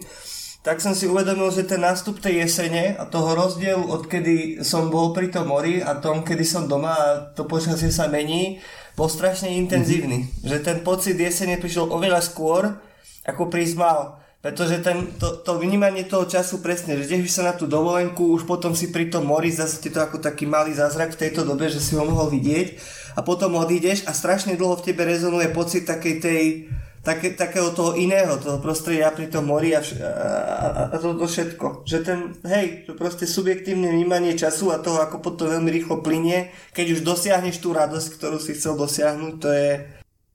tak 0.61 0.77
som 0.77 0.93
si 0.93 1.09
uvedomil, 1.09 1.49
že 1.49 1.65
ten 1.65 1.81
nástup 1.81 2.21
tej 2.21 2.45
jesene 2.45 2.93
a 2.93 3.09
toho 3.09 3.33
rozdielu, 3.33 3.81
odkedy 3.81 4.61
som 4.61 4.93
bol 4.93 5.09
pri 5.09 5.33
tom 5.33 5.49
mori 5.49 5.81
a 5.81 5.97
tom, 5.97 6.21
kedy 6.21 6.45
som 6.45 6.69
doma 6.69 6.93
a 6.93 7.33
to 7.33 7.49
počasie 7.49 7.89
sa 7.89 8.05
mení, 8.05 8.61
bol 8.93 9.09
strašne 9.09 9.49
intenzívny. 9.57 10.29
Mm-hmm. 10.29 10.47
Že 10.53 10.57
ten 10.61 10.77
pocit 10.85 11.17
jesene 11.17 11.57
prišiel 11.57 11.89
oveľa 11.89 12.21
skôr, 12.21 12.77
ako 13.25 13.49
prísť 13.49 13.81
mal. 13.81 14.24
Pretože 14.45 14.85
ten, 14.85 15.09
to, 15.17 15.41
to 15.41 15.57
vnímanie 15.57 16.05
toho 16.05 16.29
času 16.29 16.61
presne, 16.61 17.01
že 17.01 17.09
tešíš 17.09 17.41
sa 17.41 17.49
na 17.49 17.57
tú 17.57 17.65
dovolenku, 17.65 18.29
už 18.29 18.45
potom 18.45 18.77
si 18.77 18.93
pri 18.93 19.09
tom 19.09 19.25
mori, 19.25 19.49
zase 19.49 19.81
ti 19.81 19.89
to 19.89 19.97
ako 19.97 20.21
taký 20.21 20.45
malý 20.45 20.69
zázrak 20.69 21.17
v 21.17 21.21
tejto 21.25 21.41
dobe, 21.41 21.65
že 21.65 21.81
si 21.81 21.97
ho 21.97 22.05
mohol 22.05 22.29
vidieť 22.29 22.77
a 23.17 23.25
potom 23.25 23.57
odídeš 23.57 24.05
a 24.05 24.13
strašne 24.13 24.53
dlho 24.53 24.77
v 24.77 24.85
tebe 24.85 25.01
rezonuje 25.01 25.49
pocit 25.49 25.89
takej 25.89 26.15
tej, 26.21 26.69
také, 27.01 27.33
takého 27.33 27.73
toho 27.73 27.97
iného, 27.97 28.37
toho 28.37 28.61
prostredia 28.61 29.09
pri 29.09 29.33
tom 29.33 29.49
mori 29.49 29.73
a, 29.73 29.81
vš- 29.81 29.97
a, 29.97 30.13
a, 30.13 30.67
a 30.93 30.95
to, 31.01 31.17
to 31.17 31.25
všetko. 31.25 31.81
Že 31.81 31.97
ten, 32.05 32.19
hej, 32.45 32.85
to 32.85 32.93
proste 32.93 33.25
subjektívne 33.25 33.89
vnímanie 33.89 34.37
času 34.37 34.69
a 34.69 34.77
toho, 34.77 35.01
ako 35.01 35.25
potom 35.25 35.49
veľmi 35.57 35.73
rýchlo 35.73 36.05
plinie, 36.05 36.53
keď 36.69 36.93
už 36.93 37.01
dosiahneš 37.01 37.65
tú 37.65 37.73
radosť, 37.73 38.21
ktorú 38.21 38.37
si 38.37 38.53
chcel 38.53 38.77
dosiahnuť, 38.77 39.33
to 39.41 39.49
je, 39.49 39.71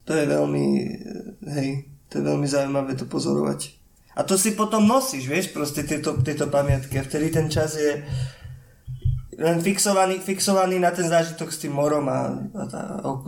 to 0.02 0.18
je 0.18 0.24
veľmi, 0.26 0.66
hej, 1.46 1.86
to 2.10 2.18
je 2.18 2.22
veľmi 2.26 2.46
zaujímavé 2.50 2.98
to 2.98 3.06
pozorovať. 3.06 3.79
A 4.18 4.26
to 4.26 4.34
si 4.34 4.58
potom 4.58 4.82
nosíš, 4.82 5.30
vieš, 5.30 5.54
proste 5.54 5.86
tieto, 5.86 6.18
tieto 6.20 6.50
pamiatky. 6.50 6.98
A 6.98 7.06
vtedy 7.06 7.30
ten 7.30 7.46
čas 7.46 7.78
je 7.78 8.02
len 9.40 9.56
fixovaný, 9.64 10.20
fixovaný 10.20 10.76
na 10.76 10.92
ten 10.92 11.08
zážitok 11.08 11.48
s 11.48 11.64
tým 11.64 11.72
morom 11.72 12.04
a, 12.12 12.36
a, 12.52 12.64
tá, 12.68 12.80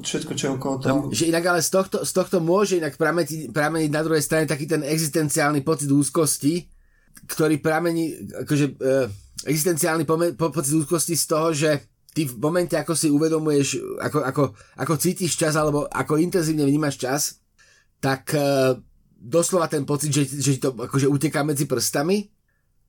všetko, 0.05 0.33
čo 0.37 0.45
je 0.45 0.53
okolo 0.53 0.75
toho. 0.77 0.99
Že 1.09 1.33
inak 1.33 1.45
ale 1.49 1.65
z 1.65 1.71
tohto, 1.73 2.05
z 2.05 2.13
tohto 2.13 2.37
môže 2.45 2.77
inak 2.77 3.01
prameniť, 3.01 3.49
prameniť 3.49 3.91
na 3.91 4.03
druhej 4.05 4.21
strane 4.21 4.45
taký 4.45 4.69
ten 4.69 4.85
existenciálny 4.85 5.65
pocit 5.65 5.89
úzkosti, 5.89 6.69
ktorý 7.33 7.65
pramení, 7.65 8.29
akože 8.45 8.67
e, 8.77 9.09
existenciálny 9.49 10.05
pome, 10.05 10.37
po, 10.37 10.53
pocit 10.53 10.77
úzkosti 10.77 11.17
z 11.17 11.25
toho, 11.25 11.49
že 11.57 11.71
ty 12.13 12.29
v 12.29 12.37
momente, 12.37 12.77
ako 12.77 12.93
si 12.93 13.09
uvedomuješ, 13.09 13.81
ako, 14.05 14.19
ako, 14.21 14.43
ako 14.85 14.95
cítiš 15.01 15.33
čas, 15.41 15.57
alebo 15.57 15.89
ako 15.89 16.21
intenzívne 16.21 16.69
vnímaš 16.69 17.01
čas, 17.01 17.41
tak 18.05 18.37
e, 18.37 18.77
doslova 19.23 19.71
ten 19.71 19.87
pocit, 19.87 20.11
že, 20.11 20.27
že 20.27 20.59
to 20.59 20.75
akože 20.75 21.07
uteká 21.07 21.47
medzi 21.47 21.71
prstami 21.71 22.27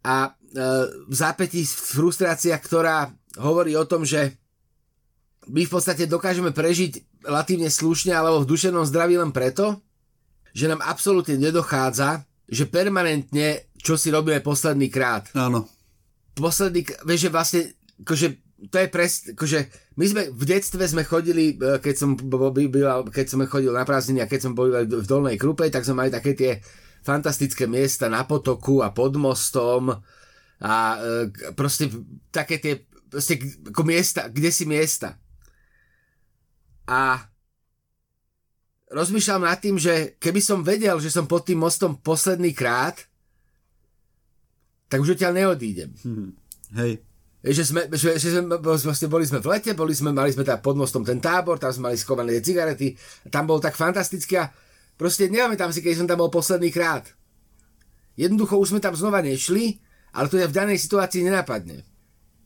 a 0.01 0.27
e, 0.27 0.59
v 1.05 1.13
zápätí 1.13 1.61
frustrácia, 1.69 2.57
ktorá 2.57 3.13
hovorí 3.37 3.77
o 3.77 3.85
tom, 3.85 4.01
že 4.01 4.33
my 5.47 5.67
v 5.67 5.71
podstate 5.71 6.09
dokážeme 6.09 6.49
prežiť 6.49 7.23
relatívne 7.27 7.69
slušne 7.69 8.15
alebo 8.15 8.41
v 8.41 8.49
dušenom 8.49 8.87
zdraví 8.87 9.19
len 9.19 9.29
preto, 9.29 9.79
že 10.55 10.65
nám 10.65 10.81
absolútne 10.81 11.37
nedochádza, 11.37 12.25
že 12.49 12.65
permanentne 12.65 13.69
čo 13.83 13.99
si 13.99 14.09
robíme 14.09 14.39
posledný 14.39 14.87
krát. 14.87 15.27
Áno. 15.35 15.67
Posledný, 16.33 16.87
vieš, 17.03 17.27
že 17.27 17.29
vlastne, 17.29 17.61
akože 18.01 18.27
to 18.69 18.77
je 18.79 18.87
pres, 18.87 19.13
akože 19.35 19.59
my 19.99 20.05
sme 20.07 20.21
v 20.31 20.43
detstve 20.47 20.83
sme 20.87 21.03
chodili, 21.03 21.55
e, 21.57 21.79
keď 21.83 21.95
som, 21.95 22.15
byl, 22.15 22.53
keď 23.11 23.25
som 23.27 23.43
chodil 23.49 23.73
na 23.75 23.83
prázdniny 23.83 24.23
a 24.23 24.29
keď 24.29 24.39
som 24.49 24.53
bol 24.55 24.71
v 24.71 25.07
Dolnej 25.07 25.35
Krupe, 25.35 25.67
tak 25.67 25.83
sme 25.83 26.05
mali 26.05 26.11
také 26.13 26.31
tie 26.37 26.51
fantastické 27.03 27.67
miesta 27.67 28.07
na 28.07 28.23
potoku 28.23 28.79
a 28.79 28.95
pod 28.95 29.19
mostom 29.19 29.91
a 30.63 30.75
e, 30.95 31.51
proste 31.57 31.91
také 32.31 32.61
tie 32.61 32.73
proste 33.11 33.37
ako 33.67 33.81
miesta, 33.83 34.31
kde 34.31 34.49
si 34.49 34.63
miesta. 34.65 35.19
A 36.87 37.21
rozmýšľam 38.89 39.45
nad 39.45 39.59
tým, 39.59 39.77
že 39.77 40.15
keby 40.17 40.39
som 40.39 40.65
vedel, 40.65 40.97
že 41.03 41.11
som 41.11 41.29
pod 41.29 41.45
tým 41.45 41.61
mostom 41.61 41.99
posledný 41.99 42.55
krát, 42.55 42.97
tak 44.87 45.03
už 45.03 45.19
odtiaľ 45.19 45.33
neodídem. 45.35 45.93
Hmm. 46.01 46.33
Hej 46.73 47.12
že 47.51 47.67
sme, 47.67 47.91
že, 47.91 48.15
že 48.15 48.39
sme, 48.39 48.55
vlastne 48.55 49.11
boli 49.11 49.27
sme 49.27 49.43
v 49.43 49.51
lete, 49.51 49.75
boli 49.75 49.91
sme, 49.91 50.15
mali 50.15 50.31
sme 50.31 50.47
tam 50.47 50.63
pod 50.63 50.79
mostom 50.79 51.03
ten 51.03 51.19
tábor, 51.19 51.59
tam 51.59 51.75
sme 51.75 51.91
mali 51.91 51.99
skované 51.99 52.39
cigarety, 52.39 52.95
tam 53.27 53.43
bol 53.43 53.59
tak 53.59 53.75
fantasticky 53.75 54.39
a 54.39 54.47
proste 54.95 55.27
tam 55.59 55.75
si, 55.75 55.83
keď 55.83 55.93
som 55.99 56.07
tam 56.07 56.23
bol 56.23 56.31
posledný 56.31 56.71
krát. 56.71 57.03
Jednoducho 58.15 58.55
už 58.55 58.71
sme 58.71 58.79
tam 58.79 58.95
znova 58.95 59.19
nešli, 59.19 59.75
ale 60.15 60.31
to 60.31 60.39
je 60.39 60.47
v 60.47 60.55
danej 60.55 60.79
situácii 60.87 61.27
nenapadne. 61.27 61.83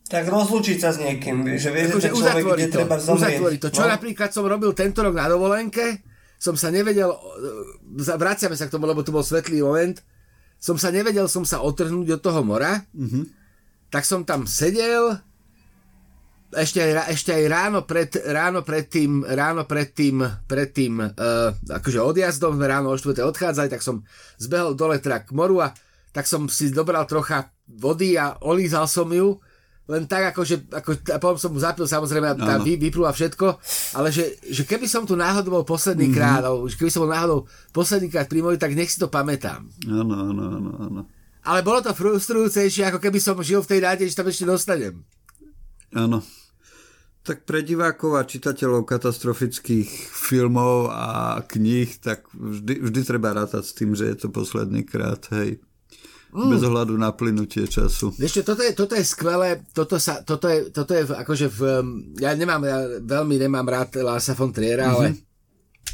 Tak 0.10 0.26
rozlúčiť 0.34 0.78
sa 0.82 0.90
s 0.90 0.98
niekým, 0.98 1.46
že 1.62 1.70
vieš, 1.70 2.02
že 2.02 2.10
človek, 2.10 2.42
kde 2.58 2.68
to, 2.72 2.78
treba 2.82 2.98
zomrieť. 2.98 3.60
to. 3.62 3.70
Čo 3.70 3.84
no? 3.86 3.94
napríklad 3.94 4.30
som 4.34 4.50
robil 4.50 4.74
tento 4.74 5.06
rok 5.06 5.14
na 5.14 5.30
dovolenke, 5.30 6.02
som 6.42 6.58
sa 6.58 6.74
nevedel, 6.74 7.14
vraciame 8.18 8.58
sa 8.58 8.66
k 8.66 8.74
tomu, 8.74 8.90
lebo 8.90 9.06
to 9.06 9.14
bol 9.14 9.22
svetlý 9.22 9.62
moment, 9.62 10.02
som 10.58 10.74
sa 10.74 10.90
nevedel 10.90 11.30
som 11.30 11.46
sa 11.46 11.62
otrhnúť 11.62 12.18
od 12.18 12.22
toho 12.24 12.42
mora, 12.42 12.82
mm-hmm 12.98 13.37
tak 13.88 14.04
som 14.04 14.28
tam 14.28 14.44
sedel, 14.48 15.20
ešte 16.54 16.80
aj, 16.80 17.12
ešte 17.12 17.36
aj 17.36 17.44
ráno 17.52 17.80
pred, 17.84 18.08
ráno 18.32 18.64
pred 18.64 18.88
tým, 18.88 19.28
ráno 19.28 19.68
pred 19.68 19.92
tým, 19.92 20.24
pred 20.48 20.70
tým 20.72 21.04
uh, 21.04 21.52
akože 21.52 22.00
odjazdom, 22.00 22.56
ráno 22.64 22.92
o 22.92 22.96
4. 22.96 23.20
odchádzali, 23.20 23.68
tak 23.68 23.84
som 23.84 24.08
zbehol 24.40 24.72
dole 24.72 24.96
teda 25.04 25.28
k 25.28 25.36
moru 25.36 25.60
a 25.60 25.76
tak 26.16 26.24
som 26.24 26.48
si 26.48 26.72
dobral 26.72 27.04
trocha 27.04 27.52
vody 27.68 28.16
a 28.16 28.40
olízal 28.48 28.88
som 28.88 29.12
ju, 29.12 29.36
len 29.88 30.04
tak 30.04 30.36
ako, 30.36 30.42
že, 30.44 30.56
ako, 30.68 30.90
a 31.16 31.18
potom 31.20 31.40
som 31.40 31.52
mu 31.52 31.60
zapil 31.64 31.88
samozrejme, 31.88 32.36
tá 32.40 32.60
vy, 32.60 32.76
vyplúva 32.76 33.12
všetko, 33.12 33.48
ale 34.00 34.12
že, 34.12 34.40
že 34.44 34.68
keby 34.68 34.88
som 34.88 35.08
tu 35.08 35.16
náhodou 35.16 35.60
bol 35.60 35.66
posledný 35.68 36.12
mm-hmm. 36.12 36.20
krát, 36.20 36.44
alebo 36.44 36.68
keby 36.68 36.92
som 36.92 37.08
bol 37.08 37.12
náhodou 37.12 37.40
posledný 37.72 38.12
krát 38.12 38.28
pri 38.28 38.44
moji, 38.44 38.60
tak 38.60 38.76
nech 38.76 38.92
si 38.92 39.00
to 39.00 39.08
pamätám. 39.08 39.68
Áno, 39.88 40.16
áno, 40.16 40.44
áno, 40.60 40.72
áno. 40.80 41.02
Ale 41.48 41.64
bolo 41.64 41.80
to 41.80 41.96
frustrujúcejšie, 41.96 42.92
ako 42.92 43.00
keby 43.00 43.24
som 43.24 43.40
žil 43.40 43.64
v 43.64 43.72
tej 43.72 43.80
nádeji, 43.80 44.12
že 44.12 44.20
tam 44.20 44.28
ešte 44.28 44.44
dostanem. 44.44 45.00
Áno. 45.96 46.20
Tak 47.24 47.48
pre 47.48 47.64
divákov 47.64 48.20
a 48.20 48.28
čitateľov 48.28 48.84
katastrofických 48.84 49.88
filmov 50.12 50.92
a 50.92 51.40
kníh, 51.44 51.88
tak 52.04 52.28
vždy, 52.36 52.84
vždy 52.84 53.02
treba 53.08 53.32
rátať 53.32 53.64
s 53.64 53.76
tým, 53.76 53.96
že 53.96 54.12
je 54.12 54.16
to 54.16 54.28
posledný 54.28 54.84
krát, 54.84 55.24
hej. 55.40 55.64
Mm. 56.36 56.52
Bez 56.52 56.62
ohľadu 56.68 57.00
na 57.00 57.16
plynutie 57.16 57.64
času. 57.72 58.12
Čo, 58.12 58.44
toto 58.44 58.60
je, 58.60 58.76
toto 58.76 59.00
je 59.00 59.04
skvelé, 59.08 59.64
toto, 59.72 59.96
sa, 59.96 60.20
toto, 60.28 60.52
je, 60.52 60.68
toto 60.76 60.92
je 60.92 61.08
akože 61.08 61.48
v, 61.48 61.60
ja 62.20 62.36
nemám, 62.36 62.60
ja 62.68 62.84
veľmi 63.00 63.40
nemám 63.40 63.64
rád 63.64 64.04
Lasa 64.04 64.36
von 64.36 64.52
Triera, 64.52 64.92
mm-hmm. 64.92 64.96
ale 65.00 65.06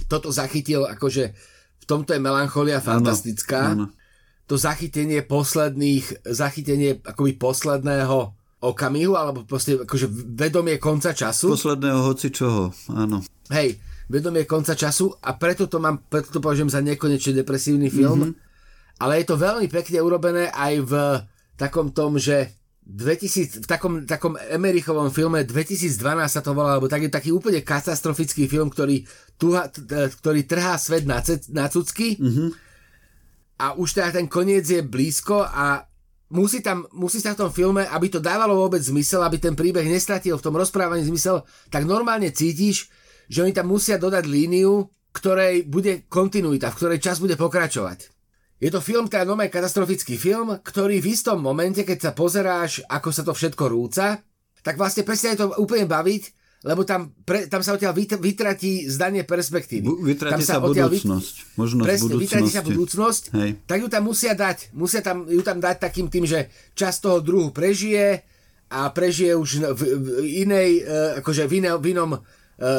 toto 0.09 0.33
zachytil 0.33 0.89
akože 0.89 1.23
v 1.81 1.85
tomto 1.85 2.17
je 2.17 2.21
melancholia 2.21 2.81
fantastická. 2.81 3.77
Ano, 3.77 3.93
ano. 3.93 4.02
To 4.51 4.59
zachytenie 4.59 5.23
posledných, 5.23 6.27
zachytenie 6.27 6.99
akoby 6.99 7.39
posledného 7.39 8.35
okamihu, 8.63 9.19
alebo 9.19 9.43
proste 9.43 9.79
akože 9.83 10.07
vedomie 10.35 10.79
konca 10.79 11.11
času. 11.11 11.51
Posledného 11.51 11.99
hoci 12.03 12.31
čoho, 12.31 12.71
áno. 12.91 13.19
Hej, 13.51 13.75
vedomie 14.07 14.47
konca 14.47 14.75
času 14.75 15.11
a 15.19 15.35
preto 15.35 15.67
to 15.67 15.83
mám, 15.83 16.07
preto 16.07 16.31
to 16.31 16.39
považujem 16.39 16.71
za 16.71 16.79
nekonečne 16.79 17.43
depresívny 17.43 17.91
film, 17.91 18.31
mm-hmm. 18.31 18.99
ale 19.03 19.19
je 19.19 19.25
to 19.27 19.35
veľmi 19.35 19.67
pekne 19.67 19.99
urobené 19.99 20.47
aj 20.51 20.73
v 20.83 20.93
takom 21.59 21.91
tom, 21.91 22.15
že 22.15 22.55
2000, 22.83 23.63
v 23.63 23.67
takom, 23.67 23.93
takom 24.03 24.35
Emerichovom 24.35 25.07
filme 25.07 25.47
2012 25.47 26.03
sa 26.27 26.43
to 26.43 26.51
volá, 26.51 26.75
alebo 26.75 26.91
taký, 26.91 27.07
taký 27.07 27.31
úplne 27.31 27.63
katastrofický 27.63 28.51
film, 28.51 28.67
ktorý, 28.67 29.07
tuha, 29.39 29.71
ktorý 30.19 30.43
trhá 30.43 30.75
svet 30.75 31.07
na, 31.07 31.23
na 31.55 31.71
cucky 31.71 32.19
mm-hmm. 32.19 32.49
A 33.63 33.79
už 33.79 33.95
teda 33.95 34.11
ten 34.11 34.27
koniec 34.27 34.67
je 34.67 34.83
blízko 34.83 35.47
a 35.47 35.87
musí, 36.35 36.59
tam, 36.59 36.83
musí 36.91 37.23
sa 37.23 37.31
v 37.31 37.47
tom 37.47 37.51
filme, 37.55 37.87
aby 37.87 38.11
to 38.11 38.19
dávalo 38.19 38.59
vôbec 38.59 38.83
zmysel, 38.83 39.23
aby 39.23 39.39
ten 39.39 39.55
príbeh 39.55 39.87
nestratil 39.87 40.35
v 40.35 40.43
tom 40.43 40.59
rozprávaní 40.59 41.07
zmysel, 41.07 41.47
tak 41.71 41.87
normálne 41.87 42.27
cítiš, 42.35 42.91
že 43.31 43.39
oni 43.39 43.55
tam 43.55 43.71
musia 43.71 43.95
dodať 43.95 44.27
líniu, 44.27 44.91
ktorej 45.15 45.63
bude 45.63 46.03
kontinuita, 46.11 46.75
v 46.75 46.77
ktorej 46.83 46.99
čas 46.99 47.23
bude 47.23 47.39
pokračovať. 47.39 48.11
Je 48.59 48.67
to 48.67 48.83
film, 48.83 49.07
teda 49.07 49.23
normálne 49.23 49.53
katastrofický 49.53 50.19
film, 50.19 50.59
ktorý 50.59 50.99
v 50.99 51.15
istom 51.15 51.39
momente, 51.39 51.87
keď 51.87 51.99
sa 51.99 52.11
pozeráš, 52.11 52.83
ako 52.91 53.09
sa 53.15 53.23
to 53.23 53.31
všetko 53.31 53.63
rúca, 53.71 54.19
tak 54.59 54.75
vlastne 54.75 55.07
presne 55.07 55.39
to 55.39 55.55
úplne 55.55 55.87
baviť, 55.87 56.42
lebo 56.63 56.87
tam, 56.87 57.11
pre, 57.27 57.51
tam 57.51 57.59
sa 57.59 57.75
odtiaľ 57.75 57.91
vytratí 58.23 58.87
zdanie 58.87 59.27
perspektívy. 59.27 59.83
Bu, 59.83 59.99
vytratí 59.99 60.47
tam 60.47 60.47
sa, 60.47 60.55
sa 60.57 60.63
budúcnosť. 60.63 61.35
Vyt... 61.35 61.59
Možnosť 61.59 61.87
presne, 61.91 62.03
budúcnosti. 62.07 62.23
vytratí 62.23 62.51
sa 62.55 62.63
budúcnosť, 62.63 63.23
Hej. 63.35 63.49
tak 63.67 63.77
ju 63.83 63.87
tam 63.91 64.03
musia 64.07 64.31
dať. 64.31 64.57
Musia 64.71 65.01
tam, 65.03 65.27
ju 65.27 65.43
tam 65.43 65.59
dať 65.59 65.75
takým 65.83 66.07
tým, 66.07 66.23
že 66.23 66.47
čas 66.71 67.03
toho 67.03 67.19
druhu 67.19 67.51
prežije 67.51 68.23
a 68.71 68.87
prežije 68.95 69.35
už 69.35 69.75
v, 69.75 69.81
v 69.99 70.07
inej, 70.47 70.69
uh, 70.87 71.19
akože 71.19 71.51
v, 71.51 71.53
iné, 71.59 71.69
v 71.75 71.85
inom 71.91 72.15
uh, 72.15 72.21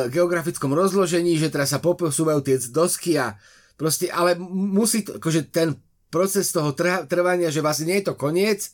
geografickom 0.08 0.72
rozložení, 0.72 1.36
že 1.36 1.52
teraz 1.52 1.76
sa 1.76 1.78
poposúvajú 1.78 2.40
tie 2.40 2.56
dosky 2.72 3.20
a 3.20 3.36
proste, 3.76 4.08
ale 4.08 4.32
musí 4.48 5.04
to, 5.04 5.20
akože 5.20 5.52
ten 5.52 5.76
proces 6.08 6.48
toho 6.56 6.72
trha, 6.72 7.04
trvania, 7.04 7.52
že 7.52 7.60
vlastne 7.60 7.92
nie 7.92 8.00
je 8.00 8.08
to 8.08 8.14
koniec, 8.16 8.72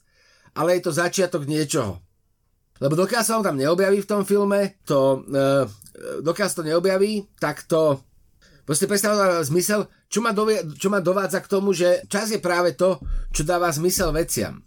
ale 0.54 0.78
je 0.78 0.86
to 0.86 0.92
začiatok 0.94 1.50
niečoho. 1.50 1.98
Lebo 2.80 2.96
dokiaľ 2.96 3.22
sa 3.22 3.36
on 3.36 3.44
tam 3.44 3.60
neobjaví 3.60 4.00
v 4.00 4.10
tom 4.10 4.24
filme, 4.24 4.80
to, 4.88 5.22
uh, 5.28 5.68
dokiaľ 6.24 6.48
sa 6.48 6.64
to 6.64 6.68
neobjaví, 6.68 7.28
tak 7.36 7.68
to 7.68 8.00
proste 8.64 8.88
predstavuje 8.88 9.44
zmysel, 9.44 9.84
čo 10.08 10.24
ma, 10.24 10.32
dovie, 10.32 10.64
čo 10.80 10.88
ma 10.88 11.04
dovádza 11.04 11.44
k 11.44 11.50
tomu, 11.50 11.76
že 11.76 12.08
čas 12.08 12.32
je 12.32 12.40
práve 12.40 12.74
to, 12.74 12.98
čo 13.30 13.44
dáva 13.44 13.68
zmysel 13.68 14.10
veciam. 14.16 14.64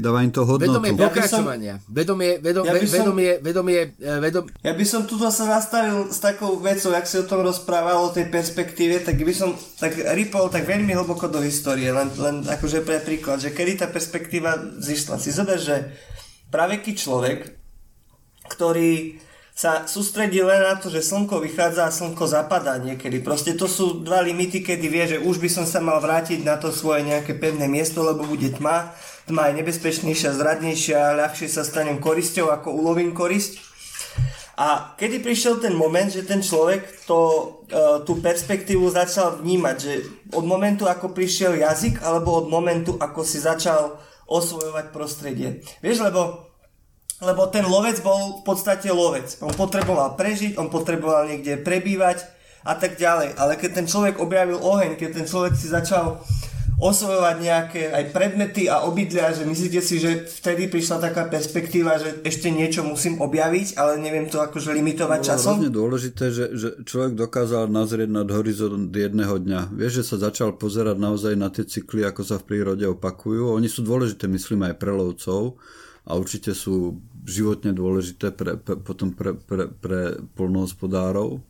Dáva 0.00 0.24
im 0.24 0.32
to 0.32 0.46
hodnotu. 0.46 0.80
Vedomie 0.80 0.94
pokračovania. 0.96 1.74
Ja 1.76 1.82
som, 1.82 1.92
vedomie, 1.92 2.32
vedom, 2.40 2.64
ja 2.64 2.72
som, 2.78 2.88
vedomie, 2.88 3.30
vedomie, 3.42 3.80
eh, 3.98 4.18
vedom... 4.22 4.46
Ja 4.64 4.72
by 4.72 4.84
som 4.86 5.02
tu 5.04 5.18
sa 5.18 5.44
nastavil 5.44 6.08
s 6.08 6.22
takou 6.22 6.56
vecou, 6.62 6.94
ak 6.96 7.04
si 7.04 7.20
o 7.20 7.26
tom 7.26 7.44
rozprával, 7.44 8.00
o 8.06 8.14
tej 8.14 8.32
perspektíve, 8.32 9.04
tak 9.04 9.20
by 9.20 9.34
som 9.34 9.52
tak 9.76 9.98
ripol 10.16 10.48
tak 10.48 10.64
veľmi 10.64 10.94
hlboko 10.94 11.28
do 11.28 11.42
histórie, 11.44 11.90
len, 11.92 12.08
len 12.16 12.46
akože 12.46 12.86
pre 12.86 13.02
príklad, 13.02 13.42
že 13.42 13.52
kedy 13.52 13.84
tá 13.84 13.86
perspektíva 13.90 14.56
zišla. 14.78 15.20
Si 15.20 15.34
zober, 15.34 15.60
že 15.60 15.90
praveký 16.50 16.98
človek, 16.98 17.56
ktorý 18.50 19.22
sa 19.60 19.84
sústredí 19.84 20.40
len 20.40 20.64
na 20.64 20.80
to, 20.80 20.88
že 20.88 21.04
slnko 21.04 21.44
vychádza 21.44 21.84
a 21.84 21.92
slnko 21.92 22.24
zapadá 22.24 22.80
niekedy. 22.80 23.20
Proste 23.20 23.52
to 23.52 23.68
sú 23.68 24.00
dva 24.00 24.24
limity, 24.24 24.64
kedy 24.64 24.86
vie, 24.88 25.04
že 25.04 25.18
už 25.20 25.36
by 25.36 25.52
som 25.52 25.66
sa 25.68 25.84
mal 25.84 26.00
vrátiť 26.00 26.40
na 26.40 26.56
to 26.56 26.72
svoje 26.72 27.04
nejaké 27.04 27.36
pevné 27.36 27.68
miesto, 27.68 28.00
lebo 28.00 28.24
bude 28.24 28.48
tma. 28.56 28.96
Tma 29.28 29.52
je 29.52 29.58
nebezpečnejšia, 29.60 30.32
zradnejšia, 30.32 31.12
ľahšie 31.12 31.48
sa 31.52 31.60
stanem 31.60 32.00
korisťou, 32.00 32.48
ako 32.48 32.72
ulovím 32.72 33.12
korisť. 33.12 33.60
A 34.60 34.96
kedy 34.96 35.20
prišiel 35.24 35.60
ten 35.60 35.76
moment, 35.76 36.08
že 36.08 36.24
ten 36.24 36.40
človek 36.40 37.04
to, 37.04 37.20
uh, 37.68 38.00
tú 38.04 38.20
perspektívu 38.20 38.88
začal 38.92 39.44
vnímať, 39.44 39.76
že 39.76 39.92
od 40.36 40.44
momentu, 40.44 40.88
ako 40.88 41.12
prišiel 41.12 41.60
jazyk, 41.60 42.00
alebo 42.00 42.44
od 42.44 42.46
momentu, 42.48 42.96
ako 42.96 43.24
si 43.24 43.40
začal 43.40 44.00
osvojovať 44.30 44.94
prostredie. 44.94 45.66
Vieš, 45.82 46.06
lebo 46.06 46.48
lebo 47.20 47.44
ten 47.52 47.68
lovec 47.68 48.00
bol 48.00 48.40
v 48.40 48.42
podstate 48.48 48.88
lovec. 48.88 49.28
On 49.44 49.52
potreboval 49.52 50.16
prežiť, 50.16 50.56
on 50.56 50.72
potreboval 50.72 51.28
niekde 51.28 51.60
prebývať 51.60 52.24
a 52.64 52.72
tak 52.72 52.96
ďalej. 52.96 53.36
Ale 53.36 53.60
keď 53.60 53.70
ten 53.76 53.86
človek 53.86 54.16
objavil 54.16 54.56
oheň, 54.56 54.96
keď 54.96 55.20
ten 55.20 55.26
človek 55.28 55.52
si 55.52 55.68
začal 55.68 56.24
osvojovať 56.80 57.36
nejaké 57.44 57.82
aj 57.92 58.04
predmety 58.16 58.66
a 58.66 58.88
obydlia, 58.88 59.36
že 59.36 59.44
myslíte 59.44 59.80
si, 59.84 60.00
že 60.00 60.24
vtedy 60.24 60.72
prišla 60.72 61.12
taká 61.12 61.28
perspektíva, 61.28 62.00
že 62.00 62.24
ešte 62.24 62.48
niečo 62.48 62.80
musím 62.82 63.20
objaviť, 63.20 63.76
ale 63.76 64.00
neviem 64.00 64.26
to 64.32 64.40
akože 64.40 64.72
limitovať 64.72 65.20
časom? 65.20 65.60
Je 65.60 65.68
dôležité, 65.68 66.32
že, 66.32 66.56
že 66.56 66.68
človek 66.88 67.14
dokázal 67.14 67.68
nazrieť 67.68 68.08
nad 68.08 68.28
horizont 68.32 68.88
jedného 68.88 69.36
dňa. 69.36 69.76
Vieš, 69.76 70.02
že 70.02 70.04
sa 70.08 70.32
začal 70.32 70.56
pozerať 70.56 70.96
naozaj 70.96 71.36
na 71.36 71.52
tie 71.52 71.68
cykly, 71.68 72.02
ako 72.08 72.24
sa 72.24 72.40
v 72.40 72.48
prírode 72.48 72.88
opakujú. 72.88 73.52
Oni 73.52 73.68
sú 73.68 73.84
dôležité, 73.84 74.24
myslím, 74.32 74.64
aj 74.64 74.80
pre 74.80 74.96
lovcov 74.96 75.60
a 76.08 76.16
určite 76.16 76.56
sú 76.56 76.96
životne 77.28 77.76
dôležité 77.76 78.32
pre, 78.32 78.56
pre, 78.56 78.80
potom 78.80 79.12
pre, 79.12 79.36
pre, 79.36 79.68
pre 79.68 80.16
polnohospodárov. 80.32 81.49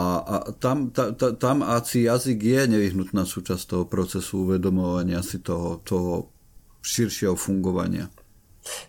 A, 0.00 0.06
a 0.24 0.36
tam, 0.56 0.88
ta, 0.96 1.12
ta, 1.12 1.36
tam 1.36 1.60
asi 1.60 2.08
jazyk 2.08 2.40
je 2.40 2.60
nevyhnutná 2.72 3.28
súčasť 3.28 3.64
toho 3.68 3.84
procesu 3.84 4.48
uvedomovania 4.48 5.20
si 5.20 5.44
toho, 5.44 5.84
toho 5.84 6.32
širšieho 6.80 7.36
fungovania. 7.36 8.08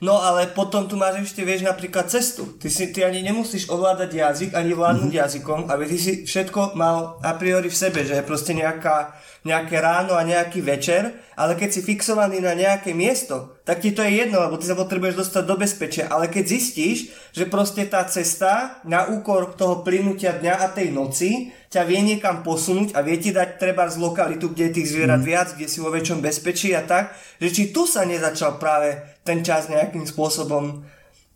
No 0.03 0.19
ale 0.19 0.51
potom 0.51 0.83
tu 0.83 0.99
máš 0.99 1.31
ešte, 1.31 1.47
vieš, 1.47 1.63
napríklad 1.63 2.11
cestu. 2.11 2.59
Ty, 2.59 2.67
si, 2.67 2.91
ty 2.91 3.07
ani 3.07 3.23
nemusíš 3.23 3.71
ovládať 3.71 4.11
jazyk, 4.11 4.51
ani 4.51 4.75
vládnuť 4.75 5.11
mm-hmm. 5.13 5.23
jazykom, 5.23 5.59
aby 5.71 5.83
ty 5.87 5.97
si 5.97 6.11
všetko 6.27 6.75
mal 6.75 7.21
a 7.23 7.31
priori 7.39 7.71
v 7.71 7.79
sebe, 7.79 8.03
že 8.03 8.19
je 8.19 8.27
proste 8.27 8.51
nejaká, 8.51 9.15
nejaké 9.47 9.79
ráno 9.79 10.19
a 10.19 10.27
nejaký 10.27 10.59
večer, 10.59 11.15
ale 11.39 11.55
keď 11.55 11.69
si 11.71 11.81
fixovaný 11.87 12.43
na 12.43 12.51
nejaké 12.51 12.91
miesto, 12.91 13.61
tak 13.63 13.79
ti 13.79 13.95
to 13.95 14.03
je 14.03 14.25
jedno, 14.25 14.43
lebo 14.43 14.59
ty 14.59 14.67
sa 14.67 14.75
potrebuješ 14.75 15.15
dostať 15.23 15.43
do 15.47 15.55
bezpečia. 15.55 16.05
Ale 16.11 16.27
keď 16.27 16.43
zistíš, 16.51 17.13
že 17.31 17.47
proste 17.47 17.87
tá 17.87 18.03
cesta 18.03 18.83
na 18.83 19.07
úkor 19.07 19.55
toho 19.55 19.85
plynutia 19.87 20.35
dňa 20.35 20.53
a 20.59 20.67
tej 20.67 20.91
noci 20.91 21.55
ťa 21.71 21.87
vie 21.87 22.03
niekam 22.03 22.43
posunúť 22.43 22.91
a 22.91 22.99
vie 22.99 23.15
ti 23.15 23.31
dať 23.31 23.55
treba 23.55 23.87
z 23.87 23.95
lokalitu, 23.95 24.51
kde 24.51 24.67
je 24.67 24.75
tých 24.75 24.91
zvierat 24.91 25.23
mm. 25.23 25.27
viac, 25.29 25.47
kde 25.55 25.71
si 25.71 25.79
vo 25.79 25.87
väčšom 25.87 26.19
bezpečí 26.19 26.75
a 26.75 26.83
tak, 26.83 27.15
že 27.39 27.47
či 27.47 27.63
tu 27.71 27.87
sa 27.87 28.03
nezačal 28.03 28.59
práve 28.59 28.99
ten 29.21 29.45
čas 29.45 29.69
nejakým 29.69 30.05
spôsobom, 30.05 30.85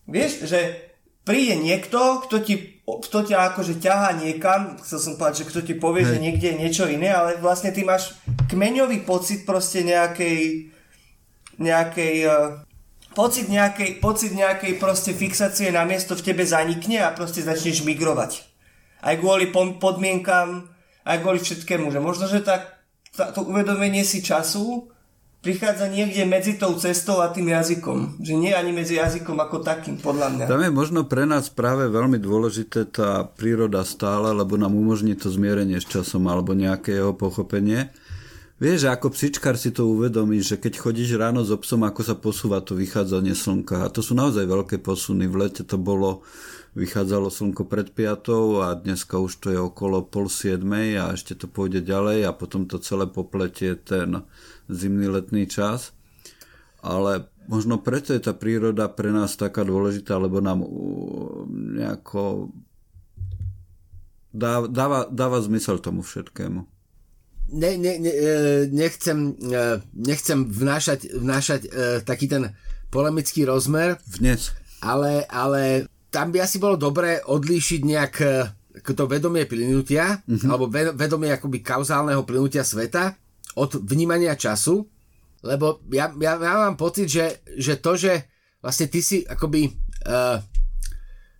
vieš, 0.09 0.45
že 0.49 0.91
príde 1.25 1.57
niekto, 1.57 2.25
kto 2.25 2.37
ti 2.41 2.55
kto 2.85 3.25
ťa 3.25 3.49
akože 3.49 3.81
ťahá 3.81 4.13
niekam, 4.21 4.77
chcel 4.77 5.01
som 5.01 5.13
povedať, 5.17 5.41
že 5.41 5.49
kto 5.49 5.59
ti 5.65 5.73
povie, 5.73 6.05
Hej. 6.05 6.09
že 6.13 6.21
niekde 6.21 6.47
je 6.53 6.61
niečo 6.61 6.85
iné, 6.85 7.09
ale 7.09 7.41
vlastne 7.41 7.73
ty 7.73 7.81
máš 7.81 8.13
kmeňový 8.45 9.01
pocit 9.09 9.41
proste 9.41 9.81
nejakej 9.81 10.69
nejakej 11.57 12.15
uh, 12.29 12.61
pocit 13.17 13.49
nejakej, 13.49 13.97
pocit 13.97 14.37
nejakej 14.37 14.77
proste 14.77 15.17
fixácie 15.17 15.73
na 15.73 15.81
miesto 15.81 16.13
v 16.13 16.29
tebe 16.29 16.45
zanikne 16.45 17.01
a 17.01 17.09
proste 17.09 17.41
začneš 17.41 17.81
migrovať 17.81 18.45
aj 19.05 19.21
kvôli 19.21 19.53
podmienkam, 19.53 20.65
aj 21.05 21.17
kvôli 21.21 21.37
všetkému. 21.37 21.93
Že 21.93 21.99
možno, 22.01 22.25
že 22.25 22.41
tak, 22.41 22.81
to 23.13 23.45
uvedomenie 23.45 24.01
si 24.01 24.25
času 24.25 24.89
prichádza 25.45 25.85
niekde 25.85 26.25
medzi 26.25 26.57
tou 26.57 26.73
cestou 26.73 27.21
a 27.21 27.29
tým 27.29 27.53
jazykom. 27.53 28.17
Že 28.17 28.33
nie 28.33 28.49
ani 28.57 28.73
medzi 28.73 28.97
jazykom 28.97 29.37
ako 29.37 29.61
takým, 29.61 30.01
podľa 30.01 30.33
mňa. 30.33 30.43
Tam 30.49 30.65
je 30.65 30.73
možno 30.73 31.05
pre 31.05 31.29
nás 31.29 31.53
práve 31.53 31.85
veľmi 31.85 32.17
dôležité 32.17 32.89
tá 32.89 33.21
príroda 33.29 33.85
stále, 33.85 34.33
lebo 34.33 34.57
nám 34.57 34.73
umožní 34.73 35.13
to 35.13 35.29
zmierenie 35.29 35.77
s 35.77 35.85
časom 35.85 36.25
alebo 36.25 36.57
nejaké 36.57 36.97
jeho 36.97 37.13
pochopenie. 37.13 37.93
Vieš, 38.55 38.89
ako 38.89 39.13
psičkár 39.13 39.59
si 39.59 39.69
to 39.69 39.85
uvedomíš, 39.85 40.55
že 40.55 40.57
keď 40.57 40.79
chodíš 40.79 41.19
ráno 41.19 41.45
so 41.45 41.59
psom, 41.61 41.85
ako 41.85 42.01
sa 42.01 42.15
posúva 42.17 42.63
to 42.65 42.73
vychádzanie 42.73 43.35
slnka. 43.37 43.85
A 43.85 43.91
to 43.91 44.01
sú 44.01 44.17
naozaj 44.17 44.47
veľké 44.47 44.81
posuny. 44.81 45.29
V 45.29 45.45
lete 45.45 45.61
to 45.67 45.75
bolo, 45.77 46.25
vychádzalo 46.75 47.31
slnko 47.31 47.65
pred 47.65 47.89
piatou 47.95 48.59
a 48.61 48.75
dneska 48.75 49.15
už 49.15 49.39
to 49.39 49.47
je 49.51 49.59
okolo 49.59 50.03
pol 50.03 50.27
siedmej 50.27 50.99
a 50.99 51.15
ešte 51.15 51.33
to 51.39 51.47
pôjde 51.47 51.87
ďalej 51.87 52.27
a 52.27 52.35
potom 52.35 52.67
to 52.67 52.83
celé 52.83 53.07
popletie 53.07 53.79
ten 53.79 54.27
zimný 54.67 55.07
letný 55.07 55.47
čas. 55.47 55.95
Ale 56.85 57.31
možno 57.47 57.81
preto 57.81 58.13
je 58.13 58.21
tá 58.21 58.35
príroda 58.35 58.91
pre 58.91 59.09
nás 59.09 59.33
taká 59.39 59.63
dôležitá, 59.65 60.19
lebo 60.19 60.43
nám 60.43 60.61
nejako 61.49 62.53
dáva, 64.69 65.07
dáva 65.09 65.39
zmysel 65.41 65.79
tomu 65.79 66.05
všetkému 66.05 66.75
ne, 67.51 67.77
ne, 67.77 67.99
ne, 67.99 68.09
e, 68.09 68.67
nechcem, 68.71 69.37
e, 69.37 69.81
nechcem 69.93 70.45
vnášať, 70.45 71.13
vnášať 71.13 71.61
e, 71.65 71.69
taký 72.01 72.25
ten 72.27 72.57
polemický 72.89 73.45
rozmer. 73.45 74.01
Dnes. 74.17 74.51
Ale, 74.81 75.25
ale 75.29 75.85
tam 76.15 76.31
by 76.31 76.47
asi 76.47 76.63
bolo 76.63 76.79
dobré 76.79 77.19
odlíšiť 77.19 77.81
nejak 77.83 78.13
to 78.79 79.03
vedomie 79.03 79.43
plynutia, 79.43 80.23
mm-hmm. 80.23 80.47
alebo 80.47 80.71
vedomie 80.71 81.35
akoby 81.35 81.59
kauzálneho 81.59 82.23
plynutia 82.23 82.63
sveta 82.63 83.11
od 83.59 83.83
vnímania 83.83 84.39
času, 84.39 84.87
lebo 85.43 85.83
ja, 85.91 86.07
ja, 86.15 86.39
ja 86.39 86.53
mám 86.63 86.79
pocit, 86.79 87.11
že, 87.11 87.43
že 87.59 87.83
to, 87.83 87.99
že 87.99 88.31
vlastne 88.63 88.87
ty 88.87 89.03
si 89.03 89.27
akoby 89.27 89.75
uh, 90.07 90.39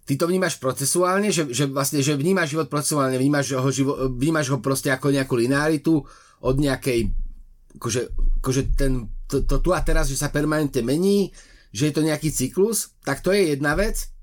ty 0.05 0.13
to 0.19 0.27
vnímaš 0.27 0.59
procesuálne, 0.59 1.31
že, 1.31 1.47
že 1.49 1.71
vlastne, 1.71 1.99
že 2.03 2.15
vnímaš 2.15 2.55
život 2.55 2.67
procesuálne, 2.67 3.15
vnímaš 3.15 3.55
ho, 3.55 3.69
živo, 3.71 4.11
vnímaš 4.11 4.53
ho 4.53 4.59
proste 4.59 4.91
ako 4.91 5.11
nejakú 5.11 5.35
linearitu 5.35 6.03
od 6.45 6.55
nejakej, 6.55 7.09
akože, 7.79 8.01
akože 8.43 8.61
ten, 8.77 9.09
to, 9.25 9.43
to 9.43 9.59
tu 9.59 9.73
a 9.73 9.81
teraz, 9.81 10.11
že 10.11 10.19
sa 10.19 10.29
permanentne 10.29 10.85
mení, 10.85 11.33
že 11.75 11.91
je 11.91 11.93
to 11.95 12.05
nejaký 12.05 12.29
cyklus, 12.31 12.95
tak 13.03 13.19
to 13.25 13.33
je 13.33 13.57
jedna 13.57 13.73
vec, 13.75 14.14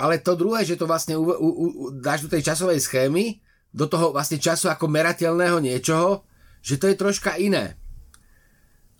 ale 0.00 0.16
to 0.16 0.32
druhé, 0.32 0.64
že 0.64 0.80
to 0.80 0.88
vlastne 0.88 1.20
u, 1.20 1.28
u, 1.28 1.48
u, 1.60 1.84
dáš 1.92 2.24
do 2.24 2.32
tej 2.32 2.40
časovej 2.48 2.80
schémy, 2.80 3.44
do 3.68 3.84
toho 3.84 4.16
vlastne 4.16 4.40
času 4.40 4.72
ako 4.72 4.88
merateľného 4.88 5.60
niečoho, 5.60 6.24
že 6.64 6.80
to 6.80 6.88
je 6.88 6.96
troška 6.96 7.36
iné. 7.36 7.76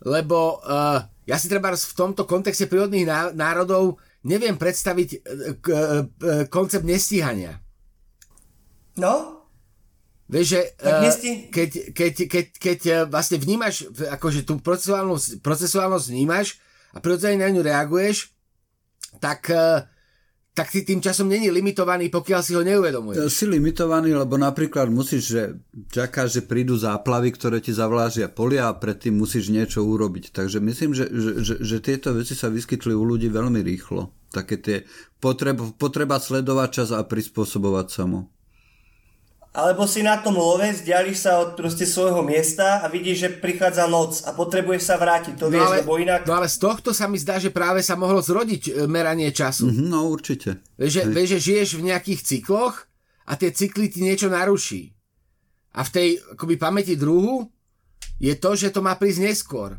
Lebo 0.05 0.61
uh, 0.61 1.01
ja 1.25 1.37
si 1.41 1.49
treba 1.49 1.73
v 1.73 1.97
tomto 1.97 2.29
kontexte 2.29 2.69
prírodných 2.69 3.33
národov 3.33 3.97
neviem 4.21 4.53
predstaviť 4.53 5.09
e, 5.09 5.17
e, 5.17 5.75
koncept 6.45 6.85
nestíhania. 6.85 7.57
No? 9.01 9.45
Vieš, 10.29 10.47
že 10.47 10.61
keď, 11.49 11.69
keď, 11.91 12.13
keď, 12.29 12.45
keď 12.55 12.79
vlastne 13.09 13.41
vnímaš, 13.41 13.89
akože 13.89 14.45
tú 14.45 14.61
procesuálnosť, 14.61 15.41
procesuálnosť 15.41 16.05
vnímaš 16.07 16.61
a 16.93 17.01
prirodzene 17.01 17.41
na 17.41 17.49
ňu 17.49 17.65
reaguješ, 17.65 18.31
tak 19.19 19.51
tak 20.51 20.67
si 20.67 20.83
tým 20.83 20.99
časom 20.99 21.31
není 21.31 21.47
limitovaný, 21.47 22.11
pokiaľ 22.11 22.41
si 22.43 22.51
ho 22.59 22.63
neuvedomuješ. 22.63 23.31
Si 23.31 23.47
limitovaný, 23.47 24.11
lebo 24.11 24.35
napríklad 24.35 24.91
musíš, 24.91 25.23
že 25.31 25.43
čakáš, 25.87 26.39
že 26.39 26.41
prídu 26.43 26.75
záplavy, 26.75 27.31
ktoré 27.31 27.63
ti 27.63 27.71
zavlážia 27.71 28.27
polia 28.27 28.67
a 28.67 28.75
predtým 28.75 29.15
musíš 29.15 29.47
niečo 29.47 29.79
urobiť. 29.79 30.35
Takže 30.35 30.59
myslím, 30.59 30.91
že, 30.91 31.07
že, 31.07 31.31
že, 31.39 31.55
že 31.63 31.77
tieto 31.79 32.11
veci 32.11 32.35
sa 32.35 32.51
vyskytli 32.51 32.91
u 32.91 33.03
ľudí 33.07 33.31
veľmi 33.31 33.63
rýchlo. 33.63 34.11
Také 34.27 34.59
tie 34.59 34.77
potreb, 35.23 35.55
potreba 35.79 36.19
sledovať 36.19 36.69
čas 36.83 36.89
a 36.91 36.99
prispôsobovať 36.99 37.87
sa 37.87 38.03
mu 38.03 38.27
alebo 39.51 39.83
si 39.83 39.99
na 39.99 40.15
tom 40.15 40.39
love, 40.39 40.63
vzdiališ 40.63 41.27
sa 41.27 41.43
od 41.43 41.59
proste 41.59 41.83
svojho 41.83 42.23
miesta 42.23 42.79
a 42.79 42.87
vidíš, 42.87 43.17
že 43.19 43.29
prichádza 43.35 43.83
noc 43.83 44.23
a 44.23 44.31
potrebuješ 44.31 44.83
sa 44.87 44.95
vrátiť. 44.95 45.35
To 45.35 45.51
no 45.51 45.59
vieš, 45.59 45.67
ale, 45.67 45.77
lebo 45.83 45.99
inak... 45.99 46.23
No 46.23 46.39
ale 46.39 46.47
z 46.47 46.55
tohto 46.55 46.95
sa 46.95 47.11
mi 47.11 47.19
zdá, 47.19 47.35
že 47.35 47.51
práve 47.51 47.83
sa 47.83 47.99
mohlo 47.99 48.23
zrodiť 48.23 48.63
e, 48.71 48.71
meranie 48.87 49.27
času. 49.35 49.67
Mm-hmm, 49.67 49.87
no 49.91 50.07
určite. 50.07 50.63
Vieš, 50.79 50.91
že, 50.95 51.03
vieš, 51.03 51.29
že 51.35 51.39
žiješ 51.51 51.69
v 51.75 51.87
nejakých 51.91 52.21
cykloch 52.23 52.87
a 53.27 53.35
tie 53.35 53.51
cykly 53.51 53.91
ti 53.91 53.99
niečo 53.99 54.31
naruší. 54.31 54.95
A 55.75 55.83
v 55.83 55.89
tej 55.91 56.07
akoby 56.31 56.55
pamäti 56.55 56.95
druhu 56.95 57.51
je 58.23 58.31
to, 58.39 58.55
že 58.55 58.71
to 58.71 58.79
má 58.79 58.95
prísť 58.95 59.19
neskôr. 59.27 59.75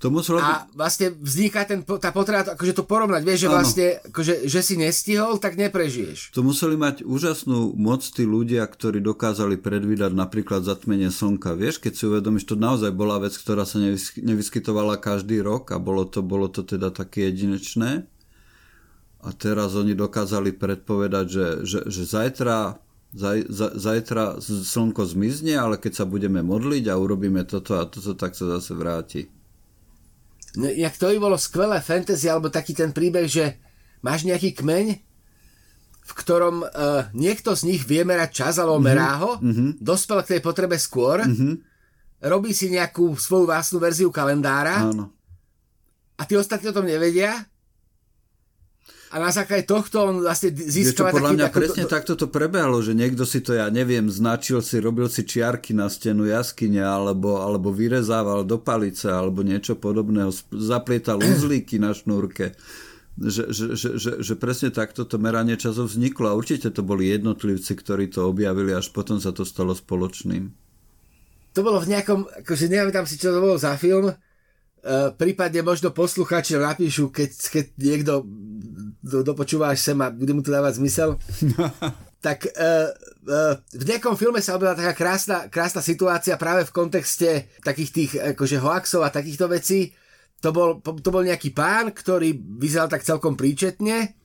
To 0.00 0.08
muselo 0.08 0.40
a 0.40 0.64
vlastne 0.72 1.12
vzniká 1.12 1.68
ten, 1.68 1.84
tá 1.84 2.08
potreba 2.08 2.56
akože 2.56 2.72
to 2.72 2.88
porovnať, 2.88 3.20
vieš, 3.20 3.44
že 3.44 3.48
ano. 3.52 3.56
vlastne, 3.60 3.86
akože, 4.08 4.34
že 4.48 4.60
si 4.64 4.74
nestihol, 4.80 5.36
tak 5.36 5.60
neprežiješ. 5.60 6.32
To 6.32 6.40
museli 6.40 6.80
mať 6.80 7.04
úžasnú 7.04 7.76
moc 7.76 8.00
tí 8.00 8.24
ľudia, 8.24 8.64
ktorí 8.64 9.04
dokázali 9.04 9.60
predvídať 9.60 10.16
napríklad 10.16 10.64
zatmenie 10.64 11.12
slnka. 11.12 11.52
Vieš, 11.52 11.84
keď 11.84 11.92
si 11.92 12.08
uvedomíš, 12.08 12.48
to 12.48 12.56
naozaj 12.56 12.96
bola 12.96 13.20
vec, 13.20 13.36
ktorá 13.36 13.68
sa 13.68 13.76
nevyskytovala 14.16 14.96
každý 14.96 15.44
rok 15.44 15.68
a 15.68 15.76
bolo 15.76 16.08
to, 16.08 16.24
bolo 16.24 16.48
to 16.48 16.64
teda 16.64 16.88
také 16.88 17.28
jedinečné. 17.28 18.08
A 19.20 19.36
teraz 19.36 19.76
oni 19.76 19.92
dokázali 19.92 20.56
predpovedať, 20.56 21.26
že, 21.28 21.46
že, 21.68 21.78
že 21.92 22.02
zajtra 22.08 22.80
Zaj, 23.10 23.50
zajtra 23.74 24.38
slnko 24.38 25.02
zmizne, 25.02 25.58
ale 25.58 25.82
keď 25.82 25.98
sa 25.98 26.06
budeme 26.06 26.46
modliť 26.46 26.86
a 26.86 26.94
urobíme 26.94 27.42
toto 27.42 27.74
a 27.74 27.82
toto, 27.82 28.14
tak 28.14 28.38
sa 28.38 28.46
zase 28.54 28.70
vráti. 28.70 29.26
No, 30.58 30.66
jak 30.66 30.98
to 30.98 31.14
by 31.14 31.18
bolo 31.22 31.38
skvelé 31.38 31.78
fantasy, 31.78 32.26
alebo 32.26 32.50
taký 32.50 32.74
ten 32.74 32.90
príbeh, 32.90 33.26
že 33.30 33.58
máš 34.02 34.26
nejaký 34.26 34.58
kmeň, 34.58 34.86
v 36.00 36.12
ktorom 36.18 36.66
uh, 36.66 37.06
niekto 37.14 37.54
z 37.54 37.70
nich 37.70 37.86
vie 37.86 38.02
merať 38.02 38.30
čas, 38.34 38.54
alebo 38.58 38.82
mm-hmm. 38.82 38.90
merá 38.90 39.10
ho, 39.22 39.38
mm-hmm. 39.38 39.70
dospel 39.78 40.18
k 40.26 40.36
tej 40.36 40.40
potrebe 40.42 40.74
skôr, 40.74 41.22
mm-hmm. 41.22 41.54
robí 42.26 42.50
si 42.50 42.66
nejakú 42.66 43.14
svoju 43.14 43.46
vlastnú 43.46 43.78
verziu 43.78 44.10
kalendára 44.10 44.90
Áno. 44.90 45.14
a 46.18 46.22
tí 46.26 46.34
ostatní 46.34 46.74
o 46.74 46.76
tom 46.76 46.90
nevedia 46.90 47.46
a 49.10 49.18
na 49.18 49.34
základe 49.34 49.66
tohto 49.66 50.06
on 50.06 50.22
vlastne 50.22 50.54
získava 50.54 51.10
podľa 51.10 51.34
taký... 51.34 51.38
mňa 51.42 51.48
presne 51.50 51.84
to, 51.84 51.90
takto 51.90 52.12
to 52.14 52.30
prebehlo, 52.30 52.78
že 52.78 52.94
niekto 52.94 53.26
si 53.26 53.42
to, 53.42 53.58
ja 53.58 53.66
neviem, 53.66 54.06
značil 54.06 54.62
si, 54.62 54.78
robil 54.78 55.10
si 55.10 55.26
čiarky 55.26 55.74
na 55.74 55.90
stenu 55.90 56.30
jaskyne, 56.30 56.78
alebo, 56.78 57.42
alebo 57.42 57.74
vyrezával 57.74 58.46
do 58.46 58.62
palice, 58.62 59.10
alebo 59.10 59.42
niečo 59.42 59.74
podobného, 59.74 60.30
zaplietal 60.54 61.18
uzlíky 61.34 61.82
na 61.82 61.90
šnúrke. 61.90 62.54
Že, 63.20 63.42
že, 63.50 63.66
že, 63.74 63.88
že, 63.98 64.10
že 64.22 64.34
presne 64.38 64.70
takto 64.70 65.02
to 65.02 65.18
meranie 65.18 65.58
časov 65.58 65.90
vzniklo 65.90 66.30
a 66.30 66.38
určite 66.38 66.70
to 66.70 66.86
boli 66.86 67.10
jednotlivci, 67.10 67.74
ktorí 67.74 68.14
to 68.14 68.30
objavili, 68.30 68.70
až 68.70 68.94
potom 68.94 69.18
sa 69.18 69.34
to 69.34 69.42
stalo 69.42 69.74
spoločným. 69.74 70.54
To 71.58 71.60
bolo 71.66 71.82
v 71.82 71.98
nejakom, 71.98 72.30
akože 72.46 72.70
neviem 72.70 72.94
tam 72.94 73.10
si, 73.10 73.18
čo 73.18 73.34
to 73.34 73.42
bolo 73.42 73.58
za 73.58 73.74
film, 73.74 74.14
Uh, 74.80 75.12
prípadne 75.12 75.60
možno 75.60 75.92
posluchači 75.92 76.56
napíšu, 76.56 77.12
keď, 77.12 77.30
keď 77.52 77.66
niekto 77.76 78.24
do, 79.00 79.24
dopočúva 79.24 79.72
až 79.72 79.80
sem 79.92 79.98
a 80.00 80.12
bude 80.12 80.32
mu 80.36 80.44
to 80.44 80.52
dávať 80.52 80.80
zmysel. 80.80 81.16
tak 82.26 82.44
uh, 82.52 82.92
uh, 83.26 83.54
v 83.72 83.84
nejakom 83.88 84.14
filme 84.14 84.44
sa 84.44 84.56
objavila 84.56 84.76
taká 84.76 84.92
krásna, 84.92 85.48
krásna 85.48 85.80
situácia 85.80 86.36
práve 86.36 86.68
v 86.68 86.74
kontexte 86.76 87.48
takých 87.64 87.90
tých 87.90 88.10
akože 88.36 88.60
hoaxov 88.60 89.02
a 89.04 89.10
takýchto 89.10 89.48
vecí. 89.48 89.96
To 90.40 90.52
bol, 90.52 90.80
to 90.80 91.08
bol 91.12 91.24
nejaký 91.24 91.52
pán, 91.52 91.92
ktorý 91.92 92.32
vyzeral 92.60 92.88
tak 92.88 93.04
celkom 93.04 93.36
príčetne 93.36 94.20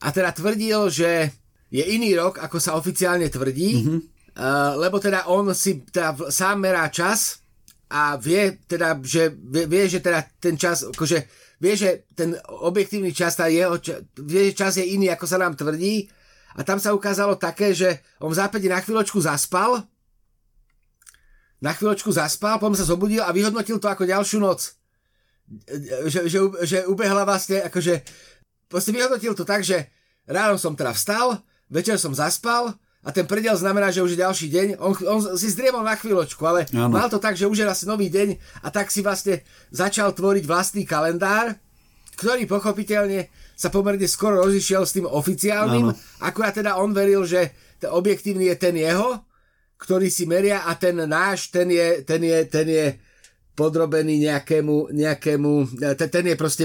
a 0.00 0.08
teda 0.12 0.32
tvrdil, 0.32 0.92
že 0.92 1.32
je 1.72 1.82
iný 1.82 2.16
rok, 2.16 2.40
ako 2.40 2.56
sa 2.60 2.76
oficiálne 2.76 3.28
tvrdí, 3.28 3.70
mm-hmm. 3.80 3.98
uh, 4.36 4.72
lebo 4.80 5.00
teda 5.00 5.28
on 5.32 5.50
si 5.56 5.84
teda 5.88 6.28
sám 6.28 6.62
merá 6.62 6.88
čas 6.92 7.40
a 7.88 8.20
vie 8.20 8.60
teda, 8.68 8.98
že 9.00 9.32
vie, 9.32 9.64
vie, 9.64 9.88
že 9.88 10.04
teda 10.04 10.24
ten 10.36 10.54
čas, 10.60 10.84
akože 10.84 11.45
vie, 11.60 11.74
že 11.76 12.04
ten 12.12 12.36
objektívny 12.46 13.12
čas, 13.12 13.36
tá 13.36 13.48
jeho, 13.48 13.80
vie, 14.24 14.50
že 14.50 14.58
čas 14.58 14.76
je 14.76 14.84
iný, 14.84 15.08
ako 15.12 15.24
sa 15.28 15.40
nám 15.40 15.56
tvrdí 15.56 16.08
a 16.56 16.64
tam 16.64 16.80
sa 16.80 16.96
ukázalo 16.96 17.36
také, 17.36 17.72
že 17.76 18.04
on 18.20 18.32
v 18.32 18.38
zápäti 18.38 18.68
na 18.68 18.80
chvíľočku 18.80 19.20
zaspal 19.20 19.84
na 21.60 21.72
chvíľočku 21.72 22.12
zaspal, 22.12 22.60
potom 22.60 22.76
sa 22.76 22.84
zobudil 22.84 23.24
a 23.24 23.32
vyhodnotil 23.32 23.80
to 23.80 23.88
ako 23.88 24.04
ďalšiu 24.04 24.38
noc. 24.40 24.76
Že, 26.06 26.20
že, 26.26 26.38
že 26.66 26.78
ubehla 26.90 27.22
vlastne, 27.22 27.62
akože 27.64 28.02
proste 28.68 28.90
vyhodnotil 28.92 29.32
to 29.32 29.46
tak, 29.46 29.62
že 29.64 29.88
ráno 30.28 30.60
som 30.60 30.76
teda 30.76 30.92
vstal, 30.92 31.40
večer 31.70 31.96
som 31.96 32.12
zaspal, 32.12 32.76
a 33.06 33.14
ten 33.14 33.22
predel 33.22 33.54
znamená, 33.54 33.94
že 33.94 34.02
už 34.02 34.18
je 34.18 34.24
ďalší 34.26 34.46
deň. 34.50 34.66
On, 34.82 34.90
on 35.06 35.20
si 35.38 35.46
zdriemol 35.54 35.86
na 35.86 35.94
chvíľočku, 35.94 36.42
ale 36.42 36.66
ano. 36.74 36.90
mal 36.90 37.06
to 37.06 37.22
tak, 37.22 37.38
že 37.38 37.46
už 37.46 37.62
je 37.62 37.66
asi 37.70 37.86
nový 37.86 38.10
deň 38.10 38.34
a 38.66 38.68
tak 38.74 38.90
si 38.90 38.98
vlastne 38.98 39.46
začal 39.70 40.10
tvoriť 40.10 40.42
vlastný 40.42 40.82
kalendár, 40.82 41.54
ktorý 42.18 42.50
pochopiteľne 42.50 43.30
sa 43.54 43.70
pomerne 43.70 44.10
skoro 44.10 44.42
rozišiel 44.42 44.82
s 44.82 44.98
tým 44.98 45.06
oficiálnym, 45.06 45.94
ano. 45.94 45.98
akurát 46.18 46.58
teda 46.58 46.82
on 46.82 46.90
veril, 46.90 47.22
že 47.22 47.54
ten 47.78 47.94
objektívny 47.94 48.50
je 48.50 48.56
ten 48.58 48.74
jeho, 48.74 49.22
ktorý 49.78 50.10
si 50.10 50.26
meria 50.26 50.66
a 50.66 50.74
ten 50.74 50.98
náš, 50.98 51.54
ten 51.54 51.70
je, 51.70 52.02
ten 52.02 52.18
je, 52.18 52.38
ten 52.50 52.66
je 52.66 52.86
podrobený 53.54 54.26
nejakému, 54.26 54.92
nejakému 54.92 55.52
ten, 55.94 56.08
ten 56.10 56.24
je 56.26 56.36
proste 56.36 56.64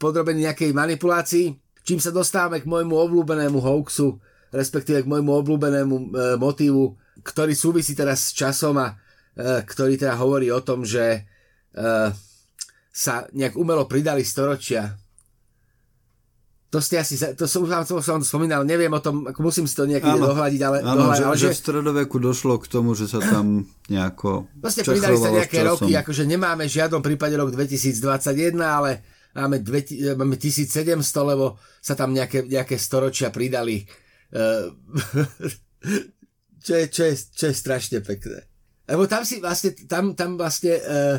podrobený 0.00 0.48
nejakej 0.48 0.72
manipulácii, 0.72 1.46
čím 1.84 2.00
sa 2.00 2.08
dostávame 2.08 2.64
k 2.64 2.70
môjmu 2.70 2.96
obľúbenému 2.96 3.60
hoaxu, 3.60 4.16
respektíve 4.54 5.04
k 5.04 5.10
môjmu 5.10 5.32
obľúbenému 5.44 5.94
e, 5.94 6.04
motívu, 6.40 6.96
ktorý 7.20 7.52
súvisí 7.52 7.92
teraz 7.92 8.30
s 8.30 8.36
časom 8.36 8.78
a 8.78 8.96
ktorý 9.38 9.94
teda 9.94 10.18
hovorí 10.18 10.50
o 10.50 10.58
tom, 10.58 10.82
že 10.82 11.22
uh, 11.78 12.10
sa 12.98 13.30
nejak 13.30 13.54
umelo 13.54 13.86
pridali 13.86 14.26
storočia. 14.26 14.98
To 16.68 16.84
ste 16.84 17.00
asi, 17.00 17.16
to 17.16 17.48
som, 17.48 17.64
to 17.64 18.02
som 18.04 18.20
spomínal, 18.20 18.60
neviem 18.60 18.92
o 18.92 19.00
tom, 19.00 19.24
ako 19.24 19.40
musím 19.40 19.64
si 19.64 19.72
to 19.72 19.88
nejaký 19.88 20.04
dohľadiť, 20.04 20.60
ale, 20.66 20.76
áno, 20.84 21.06
dohľadiť, 21.06 21.16
že, 21.16 21.24
ale 21.24 21.36
že, 21.38 21.48
že 21.48 21.54
v 21.54 21.62
stredoveku 21.64 22.16
došlo 22.20 22.60
k 22.60 22.66
tomu, 22.68 22.92
že 22.92 23.08
sa 23.08 23.24
tam 23.24 23.64
nejako 23.88 24.52
Vlastne 24.60 24.84
pridali 24.84 25.16
sa 25.16 25.32
nejaké 25.32 25.64
roky, 25.64 25.96
akože 25.96 26.28
nemáme 26.28 26.68
v 26.68 26.74
žiadnom 26.76 27.00
prípade 27.00 27.40
rok 27.40 27.56
2021, 27.56 28.52
ale 28.60 29.00
máme, 29.32 29.64
dve, 29.64 29.80
máme 30.12 30.36
1700, 30.36 31.00
lebo 31.24 31.56
sa 31.80 31.96
tam 31.96 32.12
nejaké, 32.12 32.44
nejaké 32.44 32.76
storočia 32.76 33.32
pridali. 33.32 33.88
Uh, 34.28 34.72
čo, 36.64 36.72
je, 36.76 36.84
čo, 36.92 37.02
je, 37.08 37.14
čo 37.32 37.44
je 37.48 37.54
strašne 37.54 37.98
pekné. 38.04 38.44
Lebo 38.88 39.04
tam 39.08 39.24
si 39.24 39.40
vlastne, 39.40 39.76
tam, 39.88 40.12
tam 40.16 40.36
vlastne, 40.36 40.74
uh, 40.80 41.16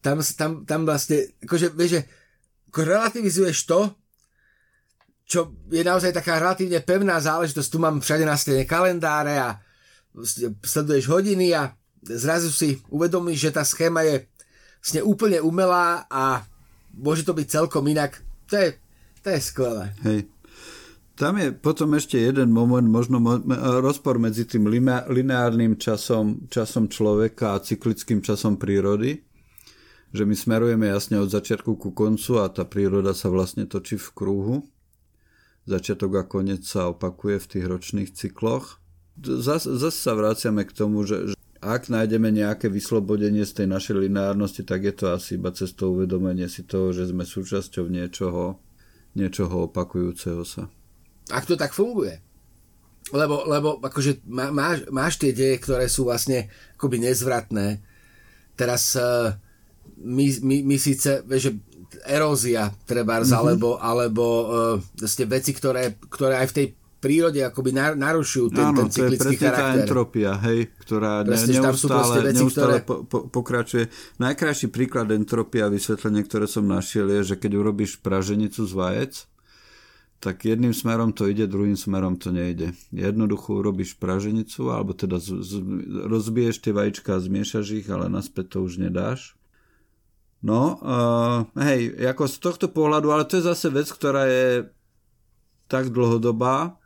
tam, 0.00 0.20
tam, 0.20 0.50
tam 0.64 0.80
vlastne, 0.84 1.32
akože, 1.44 1.72
vieš, 1.76 2.00
že 2.00 2.02
relativizuješ 2.72 3.58
to, 3.64 3.80
čo 5.26 5.50
je 5.72 5.82
naozaj 5.82 6.14
taká 6.14 6.38
relatívne 6.38 6.78
pevná 6.84 7.18
záležitosť. 7.18 7.68
Tu 7.72 7.78
mám 7.82 7.98
všade 7.98 8.22
na 8.22 8.38
stene 8.38 8.62
kalendáre 8.62 9.34
a 9.42 9.58
sleduješ 10.62 11.10
hodiny 11.10 11.50
a 11.50 11.74
zrazu 12.06 12.54
si 12.54 12.78
uvedomíš, 12.88 13.50
že 13.50 13.54
tá 13.58 13.66
schéma 13.66 14.06
je 14.06 14.22
vlastne 14.78 15.02
úplne 15.02 15.42
umelá 15.42 16.06
a 16.06 16.46
môže 16.94 17.26
to 17.26 17.34
byť 17.34 17.46
celkom 17.50 17.82
inak. 17.90 18.22
To 18.46 18.54
je, 18.54 18.78
to 19.18 19.34
je 19.34 19.40
skvelé. 19.42 19.90
Hej. 20.06 20.30
Tam 21.16 21.40
je 21.40 21.48
potom 21.48 21.96
ešte 21.96 22.20
jeden 22.20 22.52
moment, 22.52 22.84
možno 22.84 23.16
mo- 23.16 23.40
rozpor 23.80 24.20
medzi 24.20 24.44
tým 24.44 24.68
lineárnym 25.08 25.80
časom, 25.80 26.44
časom 26.52 26.92
človeka 26.92 27.56
a 27.56 27.62
cyklickým 27.64 28.20
časom 28.20 28.60
prírody, 28.60 29.24
že 30.12 30.28
my 30.28 30.36
smerujeme 30.36 30.92
jasne 30.92 31.16
od 31.16 31.32
začiatku 31.32 31.80
ku 31.80 31.96
koncu 31.96 32.44
a 32.44 32.52
tá 32.52 32.68
príroda 32.68 33.16
sa 33.16 33.32
vlastne 33.32 33.64
točí 33.64 33.96
v 33.96 34.08
krúhu 34.12 34.56
začiatok 35.66 36.10
a 36.16 36.24
koniec 36.24 36.62
sa 36.62 36.94
opakuje 36.94 37.42
v 37.42 37.50
tých 37.50 37.64
ročných 37.66 38.10
cykloch. 38.14 38.78
Zase 39.18 39.74
zas 39.76 39.98
sa 39.98 40.14
vraciame 40.14 40.62
k 40.62 40.72
tomu, 40.72 41.02
že, 41.02 41.34
že 41.34 41.36
ak 41.58 41.90
nájdeme 41.90 42.30
nejaké 42.30 42.70
vyslobodenie 42.70 43.42
z 43.42 43.62
tej 43.62 43.66
našej 43.74 44.06
lineárnosti, 44.06 44.62
tak 44.62 44.86
je 44.86 44.94
to 44.94 45.06
asi 45.10 45.34
iba 45.34 45.50
cez 45.50 45.74
to 45.74 45.90
uvedomenie 45.90 46.46
si 46.46 46.62
toho, 46.62 46.94
že 46.94 47.10
sme 47.10 47.26
súčasťou 47.26 47.90
niečoho, 47.90 48.62
niečoho 49.18 49.66
opakujúceho 49.66 50.46
sa. 50.46 50.70
Ak 51.30 51.44
to 51.46 51.58
tak 51.58 51.74
funguje. 51.74 52.22
Lebo, 53.14 53.46
lebo 53.46 53.78
akože 53.78 54.26
má, 54.26 54.50
máš, 54.50 54.82
máš 54.90 55.14
tie 55.22 55.30
deje, 55.30 55.62
ktoré 55.62 55.86
sú 55.86 56.10
vlastne 56.10 56.50
akoby 56.74 57.06
nezvratné. 57.06 57.78
Teraz 58.58 58.98
uh, 58.98 59.30
my, 60.02 60.26
my, 60.42 60.56
my 60.66 60.76
síce, 60.76 61.22
vieš, 61.22 61.50
že 61.50 61.52
erózia 62.02 62.74
trebárs, 62.82 63.30
mm-hmm. 63.30 63.42
alebo, 63.46 63.68
alebo 63.78 64.24
uh, 64.82 65.26
veci, 65.30 65.52
ktoré, 65.54 66.02
ktoré 66.10 66.42
aj 66.42 66.48
v 66.50 66.56
tej 66.56 66.66
prírode 66.96 67.40
akoby 67.44 67.70
narušujú 67.76 68.46
ten, 68.50 68.66
Áno, 68.72 68.78
ten 68.82 68.88
cyklický 68.90 69.36
to 69.38 69.44
je 69.46 69.52
charakter. 69.52 69.62
tá 69.62 69.82
entropia, 69.84 70.30
hej, 70.48 70.58
ktorá 70.82 71.12
presne, 71.22 71.54
ne, 71.54 71.60
neustále, 71.62 72.14
veci, 72.24 72.42
neustále 72.42 72.74
ktoré... 72.82 72.88
po, 72.88 72.94
po, 73.06 73.18
pokračuje. 73.30 73.84
Najkrajší 74.18 74.66
príklad 74.74 75.14
entropia 75.14 75.68
a 75.68 75.72
vysvetlenie, 75.72 76.26
ktoré 76.26 76.50
som 76.50 76.66
našiel, 76.66 77.06
je, 77.20 77.34
že 77.34 77.36
keď 77.38 77.52
urobíš 77.60 78.02
praženicu 78.02 78.66
z 78.66 78.72
vajec, 78.74 79.12
tak 80.20 80.48
jedným 80.48 80.72
smerom 80.72 81.12
to 81.12 81.28
ide, 81.28 81.44
druhým 81.46 81.76
smerom 81.76 82.16
to 82.16 82.32
nejde. 82.32 82.72
Jednoducho 82.90 83.60
urobíš 83.60 84.00
praženicu, 84.00 84.72
alebo 84.72 84.96
teda 84.96 85.20
z, 85.20 85.44
z, 85.44 85.52
rozbiješ 86.08 86.64
tie 86.64 86.72
vajíčka 86.72 87.20
zmiešaš 87.20 87.66
ich, 87.84 87.88
ale 87.92 88.08
naspäť 88.08 88.56
to 88.56 88.58
už 88.64 88.80
nedáš. 88.80 89.36
No, 90.40 90.78
uh, 90.78 91.48
hej, 91.58 91.96
ako 92.06 92.28
z 92.28 92.36
tohto 92.38 92.66
pohľadu, 92.70 93.08
ale 93.10 93.26
to 93.26 93.40
je 93.40 93.48
zase 93.48 93.66
vec, 93.72 93.88
ktorá 93.88 94.28
je 94.28 94.68
tak 95.66 95.90
dlhodobá, 95.90 96.78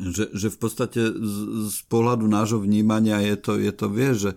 že, 0.00 0.32
že 0.32 0.48
v 0.48 0.58
podstate 0.60 1.00
z, 1.12 1.36
z 1.68 1.78
pohľadu 1.92 2.24
nášho 2.24 2.62
vnímania 2.62 3.20
je 3.20 3.36
to, 3.36 3.52
je 3.60 3.72
to 3.74 3.86
vie, 3.90 4.10
že 4.16 4.30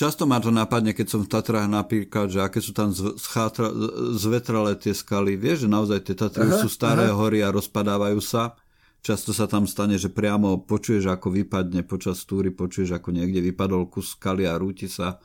často 0.00 0.24
ma 0.24 0.40
to 0.40 0.48
napadne, 0.48 0.96
keď 0.96 1.06
som 1.12 1.20
v 1.20 1.28
Tatrách 1.28 1.68
napríklad, 1.68 2.32
že 2.32 2.40
aké 2.40 2.64
sú 2.64 2.72
tam 2.72 2.88
zchátra, 2.96 3.68
zvetralé 4.16 4.80
tie 4.80 4.96
skaly. 4.96 5.36
Vieš, 5.36 5.68
že 5.68 5.68
naozaj 5.68 6.08
tie 6.08 6.16
Tatry 6.16 6.48
aha, 6.48 6.64
sú 6.64 6.72
staré 6.72 7.12
aha. 7.12 7.20
hory 7.20 7.44
a 7.44 7.52
rozpadávajú 7.52 8.20
sa. 8.24 8.56
Často 9.04 9.36
sa 9.36 9.44
tam 9.44 9.68
stane, 9.68 10.00
že 10.00 10.08
priamo 10.08 10.64
počuješ, 10.64 11.12
ako 11.12 11.32
vypadne 11.32 11.84
počas 11.84 12.24
túry, 12.24 12.48
počuješ, 12.48 12.96
ako 12.96 13.12
niekde 13.12 13.44
vypadol 13.44 13.92
kus 13.92 14.16
skaly 14.16 14.48
a 14.48 14.56
rúti 14.56 14.88
sa 14.88 15.20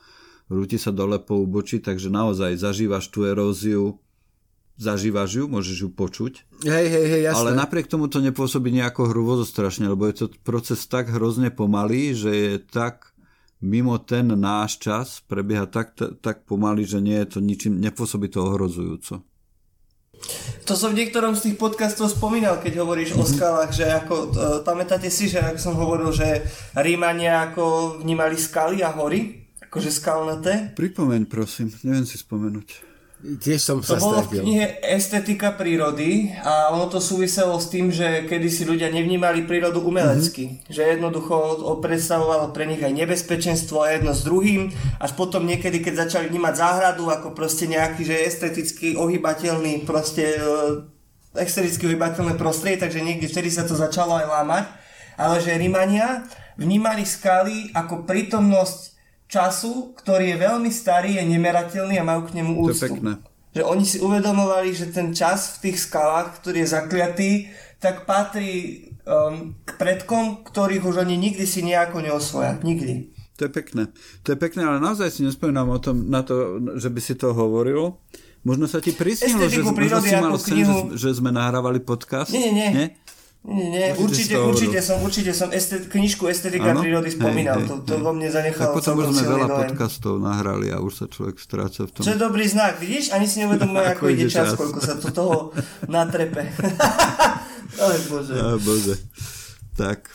rúti 0.46 0.78
sa 0.78 0.94
dole 0.94 1.18
po 1.18 1.42
úbočí, 1.42 1.82
takže 1.82 2.06
naozaj 2.06 2.54
zažívaš 2.58 3.10
tú 3.10 3.26
eróziu, 3.26 3.98
zažívaš 4.78 5.42
ju, 5.42 5.44
môžeš 5.50 5.76
ju 5.86 5.88
počuť. 5.90 6.32
Hej, 6.62 6.86
hej, 6.86 7.06
hej, 7.10 7.22
jasné. 7.32 7.40
Ale 7.42 7.50
napriek 7.58 7.90
tomu 7.90 8.06
to 8.06 8.22
nepôsobí 8.22 8.70
nejako 8.70 9.10
hruvozo 9.10 9.42
strašne, 9.42 9.90
lebo 9.90 10.06
je 10.06 10.24
to 10.24 10.26
proces 10.46 10.86
tak 10.86 11.10
hrozne 11.10 11.50
pomalý, 11.50 12.14
že 12.14 12.30
je 12.30 12.52
tak 12.62 13.15
mimo 13.60 13.96
ten 13.98 14.28
náš 14.36 14.80
čas, 14.80 15.24
prebieha 15.24 15.66
tak, 15.66 15.96
tak 16.20 16.44
pomaly, 16.44 16.84
že 16.84 17.00
nie 17.00 17.16
je 17.24 17.36
to 17.36 17.38
ničím, 17.40 17.80
nepôsobí 17.80 18.28
to 18.28 18.44
ohrozujúco. 18.44 19.24
To 20.66 20.74
som 20.74 20.96
v 20.96 21.04
niektorom 21.04 21.36
z 21.36 21.50
tých 21.50 21.56
podcastov 21.60 22.10
spomínal, 22.10 22.58
keď 22.58 22.82
hovoríš 22.82 23.14
mm-hmm. 23.14 23.22
o 23.22 23.28
mhm. 23.28 23.32
skalách, 23.36 23.70
že 23.76 23.86
ako, 23.86 24.14
uh, 24.14 24.28
pamätáte 24.64 25.12
si, 25.12 25.30
že 25.30 25.38
ako 25.38 25.58
som 25.60 25.74
hovoril, 25.78 26.10
že 26.10 26.42
Rímania 26.74 27.52
ako 27.52 27.98
vnímali 28.02 28.34
skaly 28.34 28.82
a 28.82 28.90
hory? 28.90 29.46
Akože 29.62 29.92
skalnaté. 29.92 30.72
Pripomeň 30.72 31.28
prosím, 31.28 31.68
neviem 31.84 32.06
si 32.08 32.16
spomenúť. 32.16 32.85
Tiež 33.26 33.58
som 33.58 33.82
to 33.82 33.98
sa 33.98 33.98
bolo 33.98 34.22
v 34.22 34.38
knihe 34.38 34.78
Estetika 34.86 35.50
prírody 35.50 36.30
a 36.38 36.70
ono 36.70 36.86
to 36.86 37.02
súviselo 37.02 37.58
s 37.58 37.66
tým, 37.66 37.90
že 37.90 38.22
kedysi 38.30 38.62
ľudia 38.62 38.86
nevnímali 38.94 39.42
prírodu 39.50 39.82
umelecky. 39.82 40.62
Mm-hmm. 40.62 40.70
Že 40.70 40.82
jednoducho 40.94 41.34
predstavovalo 41.82 42.54
pre 42.54 42.70
nich 42.70 42.78
aj 42.78 42.94
nebezpečenstvo 42.94 43.82
a 43.82 43.98
jedno 43.98 44.14
s 44.14 44.22
druhým. 44.22 44.70
Až 45.02 45.18
potom 45.18 45.42
niekedy, 45.42 45.82
keď 45.82 46.06
začali 46.06 46.30
vnímať 46.30 46.54
záhradu 46.54 47.10
ako 47.10 47.34
proste 47.34 47.66
nejaký, 47.66 48.06
že 48.06 48.14
esteticky 48.30 48.94
ohybateľný 48.94 49.82
proste 49.82 50.38
e, 50.38 50.46
esteticky 51.34 51.90
ohybateľné 51.90 52.38
prostredie, 52.38 52.78
takže 52.78 53.02
niekde 53.02 53.26
vtedy 53.26 53.50
sa 53.50 53.66
to 53.66 53.74
začalo 53.74 54.14
aj 54.22 54.26
lámať. 54.30 54.64
Ale 55.18 55.42
že 55.42 55.58
Rímania 55.58 56.22
vnímali 56.54 57.02
skaly 57.02 57.74
ako 57.74 58.06
prítomnosť 58.06 58.95
času, 59.26 59.94
ktorý 59.98 60.34
je 60.34 60.36
veľmi 60.38 60.70
starý, 60.70 61.18
je 61.18 61.24
nemerateľný 61.26 61.98
a 61.98 62.06
majú 62.06 62.30
k 62.30 62.42
nemu 62.42 62.52
úctu. 62.62 62.70
To 62.70 62.78
je 62.78 62.86
pekné. 62.90 63.12
Že 63.56 63.62
oni 63.64 63.84
si 63.88 63.98
uvedomovali, 64.04 64.70
že 64.76 64.92
ten 64.92 65.16
čas 65.16 65.58
v 65.58 65.70
tých 65.70 65.88
skalách, 65.88 66.38
ktorý 66.40 66.62
je 66.62 66.68
zakliatý, 66.68 67.30
tak 67.80 68.04
patrí 68.04 68.92
um, 69.04 69.56
k 69.64 69.70
predkom, 69.80 70.44
ktorých 70.44 70.84
už 70.84 71.02
oni 71.04 71.16
nikdy 71.16 71.44
si 71.48 71.64
nejako 71.64 72.04
neosvoja. 72.04 72.60
Nikdy. 72.60 73.16
To 73.36 73.48
je 73.48 73.50
pekné. 73.52 73.82
To 74.24 74.32
je 74.32 74.38
pekné, 74.40 74.64
ale 74.64 74.80
naozaj 74.80 75.12
si 75.12 75.20
nespomínam 75.20 75.68
o 75.68 75.76
tom, 75.76 76.08
na 76.08 76.24
to, 76.24 76.60
že 76.80 76.88
by 76.88 77.00
si 77.04 77.14
to 77.16 77.36
hovoril. 77.36 78.00
Možno 78.46 78.64
sa 78.70 78.78
ti 78.80 78.94
prisnilo, 78.94 79.50
že, 79.50 79.60
možno 79.60 79.98
si 80.00 80.14
mal 80.16 80.34
sen, 80.38 80.50
knihu... 80.54 80.76
že, 80.94 81.10
že 81.10 81.18
sme 81.20 81.34
nahrávali 81.34 81.82
podcast. 81.82 82.32
Nie, 82.32 82.48
nie, 82.48 82.68
nie. 82.70 82.70
nie? 82.72 82.86
Nie, 83.46 83.94
určite, 83.94 84.34
určite 84.42 84.82
som, 84.82 84.98
určite 85.06 85.30
som 85.30 85.54
estet, 85.54 85.86
knižku 85.86 86.26
Estetika 86.26 86.74
ano? 86.74 86.82
prírody 86.82 87.14
spomínal, 87.14 87.62
hej, 87.62 87.70
hej, 87.70 87.70
to, 87.70 87.74
to 87.86 87.94
hej. 87.94 88.02
vo 88.02 88.10
mne 88.10 88.26
zanechalo 88.26 88.74
Tak 88.74 88.78
potom 88.82 88.94
už 88.98 89.06
sme 89.14 89.22
veľa 89.22 89.46
dojem. 89.46 89.60
podcastov 89.62 90.14
nahrali 90.18 90.66
a 90.74 90.82
už 90.82 90.92
sa 90.98 91.06
človek 91.06 91.38
stráca 91.38 91.86
v 91.86 91.90
tom. 91.94 92.02
Čo 92.02 92.10
je 92.10 92.20
dobrý 92.26 92.42
znak, 92.50 92.82
vidíš? 92.82 93.14
Ani 93.14 93.30
si 93.30 93.38
nevedomuje, 93.38 93.86
ako, 93.94 94.02
ako 94.02 94.04
ide 94.10 94.26
čas, 94.26 94.50
čas, 94.50 94.58
koľko 94.58 94.78
sa 94.82 94.94
to 94.98 95.08
toho 95.14 95.36
natrepe. 95.94 96.42
Ale 97.86 97.94
bože. 98.10 98.34
A 98.34 98.58
bože. 98.58 98.94
Tak. 99.78 100.10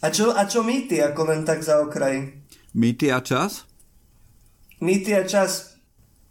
A 0.00 0.06
čo, 0.08 0.32
a 0.32 0.42
čo 0.48 0.64
mýty, 0.64 0.96
ako 1.04 1.20
len 1.28 1.44
tak 1.44 1.60
za 1.60 1.76
okraj? 1.84 2.24
Mýty 2.72 3.12
a 3.12 3.20
čas? 3.20 3.68
Mýty 4.80 5.12
a 5.12 5.28
čas. 5.28 5.76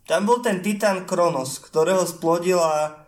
Tam 0.09 0.25
bol 0.25 0.41
ten 0.41 0.65
Titan 0.65 1.05
Kronos, 1.05 1.61
ktorého 1.61 2.01
splodila 2.01 2.98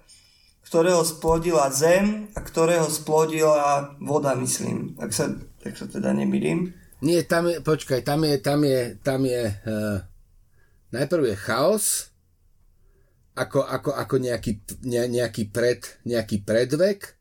ktorého 0.71 1.03
splodila 1.03 1.67
zem 1.67 2.31
a 2.31 2.39
ktorého 2.39 2.87
splodila 2.87 3.91
voda, 3.99 4.31
myslím. 4.39 4.95
Ak 5.03 5.11
sa, 5.11 5.27
ak 5.67 5.75
sa 5.75 5.83
teda 5.91 6.15
nemýlim. 6.15 6.71
Nie, 7.03 7.27
tam 7.27 7.51
je, 7.51 7.59
počkaj, 7.59 8.07
tam 8.07 8.23
je, 8.23 8.39
tam 8.39 8.63
je, 8.63 8.95
tam 9.03 9.19
je, 9.27 9.51
uh, 9.51 9.99
najprv 10.95 11.27
je 11.27 11.35
chaos, 11.35 11.85
ako, 13.35 13.67
ako, 13.67 13.91
ako 13.99 14.15
nejaký, 14.23 14.63
ne, 14.87 15.11
nejaký, 15.11 15.51
pred, 15.51 15.83
nejaký 16.07 16.39
predvek, 16.47 17.19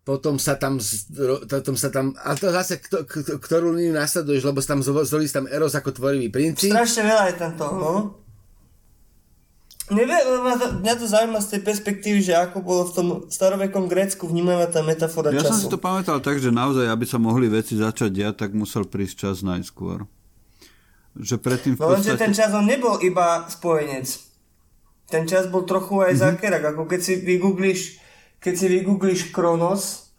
potom 0.00 0.40
sa 0.40 0.56
tam, 0.56 0.80
potom 1.44 1.76
sa 1.76 1.92
tam, 1.92 2.16
ale 2.24 2.40
to 2.40 2.48
zase, 2.48 2.80
kto, 2.80 3.04
ktorú 3.36 3.76
líniu 3.76 3.92
nasleduješ, 3.92 4.48
lebo 4.48 4.64
tam 4.64 4.80
zvolíš 4.80 5.36
tam 5.36 5.44
Eros 5.44 5.76
ako 5.76 5.92
tvorivý 5.92 6.32
princíp. 6.32 6.72
Strašne 6.72 7.04
veľa 7.04 7.24
je 7.28 7.36
tam 7.36 7.52
toho, 7.52 7.76
no. 7.76 7.94
Neviem, 9.88 10.20
mňa 10.84 10.94
to 11.00 11.06
zaujíma 11.08 11.40
z 11.40 11.56
tej 11.56 11.60
perspektívy, 11.64 12.20
že 12.20 12.36
ako 12.36 12.60
bolo 12.60 12.82
v 12.84 12.92
tom 12.92 13.08
starovekom 13.32 13.88
Grécku 13.88 14.28
vnímaná 14.28 14.68
tá 14.68 14.84
metafora 14.84 15.32
ja 15.32 15.40
času. 15.40 15.48
Ja 15.48 15.52
som 15.56 15.60
si 15.64 15.72
to 15.72 15.80
pamätal 15.80 16.20
tak, 16.20 16.36
že 16.36 16.52
naozaj, 16.52 16.92
aby 16.92 17.08
sa 17.08 17.16
mohli 17.16 17.48
veci 17.48 17.72
začať 17.72 18.10
diať, 18.12 18.34
tak 18.44 18.50
musel 18.52 18.84
prísť 18.84 19.28
čas 19.28 19.36
najskôr. 19.40 20.04
Že 21.16 21.40
predtým 21.40 21.72
v 21.74 21.80
podstate... 21.80 21.88
No 21.88 21.96
lenže 22.04 22.14
ten 22.20 22.32
čas 22.36 22.52
on 22.52 22.68
nebol 22.68 23.00
iba 23.00 23.48
spojenec. 23.48 24.06
Ten 25.08 25.24
čas 25.24 25.48
bol 25.48 25.64
trochu 25.64 26.04
aj 26.04 26.12
mm-hmm. 26.12 26.24
zákerak, 26.36 26.64
ako 26.76 26.82
keď 26.84 27.00
si 27.00 27.12
vygoogliš, 27.24 27.80
keď 28.44 28.54
si 28.60 28.66
vygoogliš 28.68 29.32
Kronos, 29.32 30.12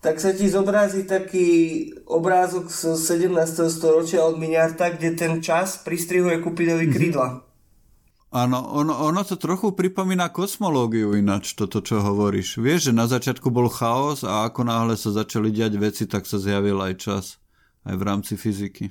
tak 0.00 0.24
sa 0.24 0.32
ti 0.32 0.48
zobrazí 0.48 1.04
taký 1.04 1.48
obrázok 2.08 2.72
z 2.72 2.96
17. 2.96 3.28
storočia 3.68 4.24
od 4.24 4.40
Miniarta, 4.40 4.88
kde 4.88 5.12
ten 5.12 5.44
čas 5.44 5.84
pristrihuje 5.84 6.40
Kupidovi 6.40 6.88
mm-hmm. 6.88 7.45
Áno, 8.34 8.58
ono, 8.74 8.90
ono 9.06 9.22
to 9.22 9.38
trochu 9.38 9.70
pripomína 9.70 10.34
kosmológiu 10.34 11.14
ináč, 11.14 11.54
toto, 11.54 11.78
čo 11.78 12.02
hovoríš. 12.02 12.58
Vieš, 12.58 12.90
že 12.90 12.92
na 12.92 13.06
začiatku 13.06 13.54
bol 13.54 13.70
chaos 13.70 14.26
a 14.26 14.50
ako 14.50 14.66
náhle 14.66 14.98
sa 14.98 15.14
začali 15.14 15.54
diať 15.54 15.78
veci, 15.78 16.04
tak 16.10 16.26
sa 16.26 16.42
zjavil 16.42 16.74
aj 16.82 16.94
čas. 16.98 17.24
Aj 17.86 17.94
v 17.94 18.02
rámci 18.02 18.34
fyziky. 18.34 18.90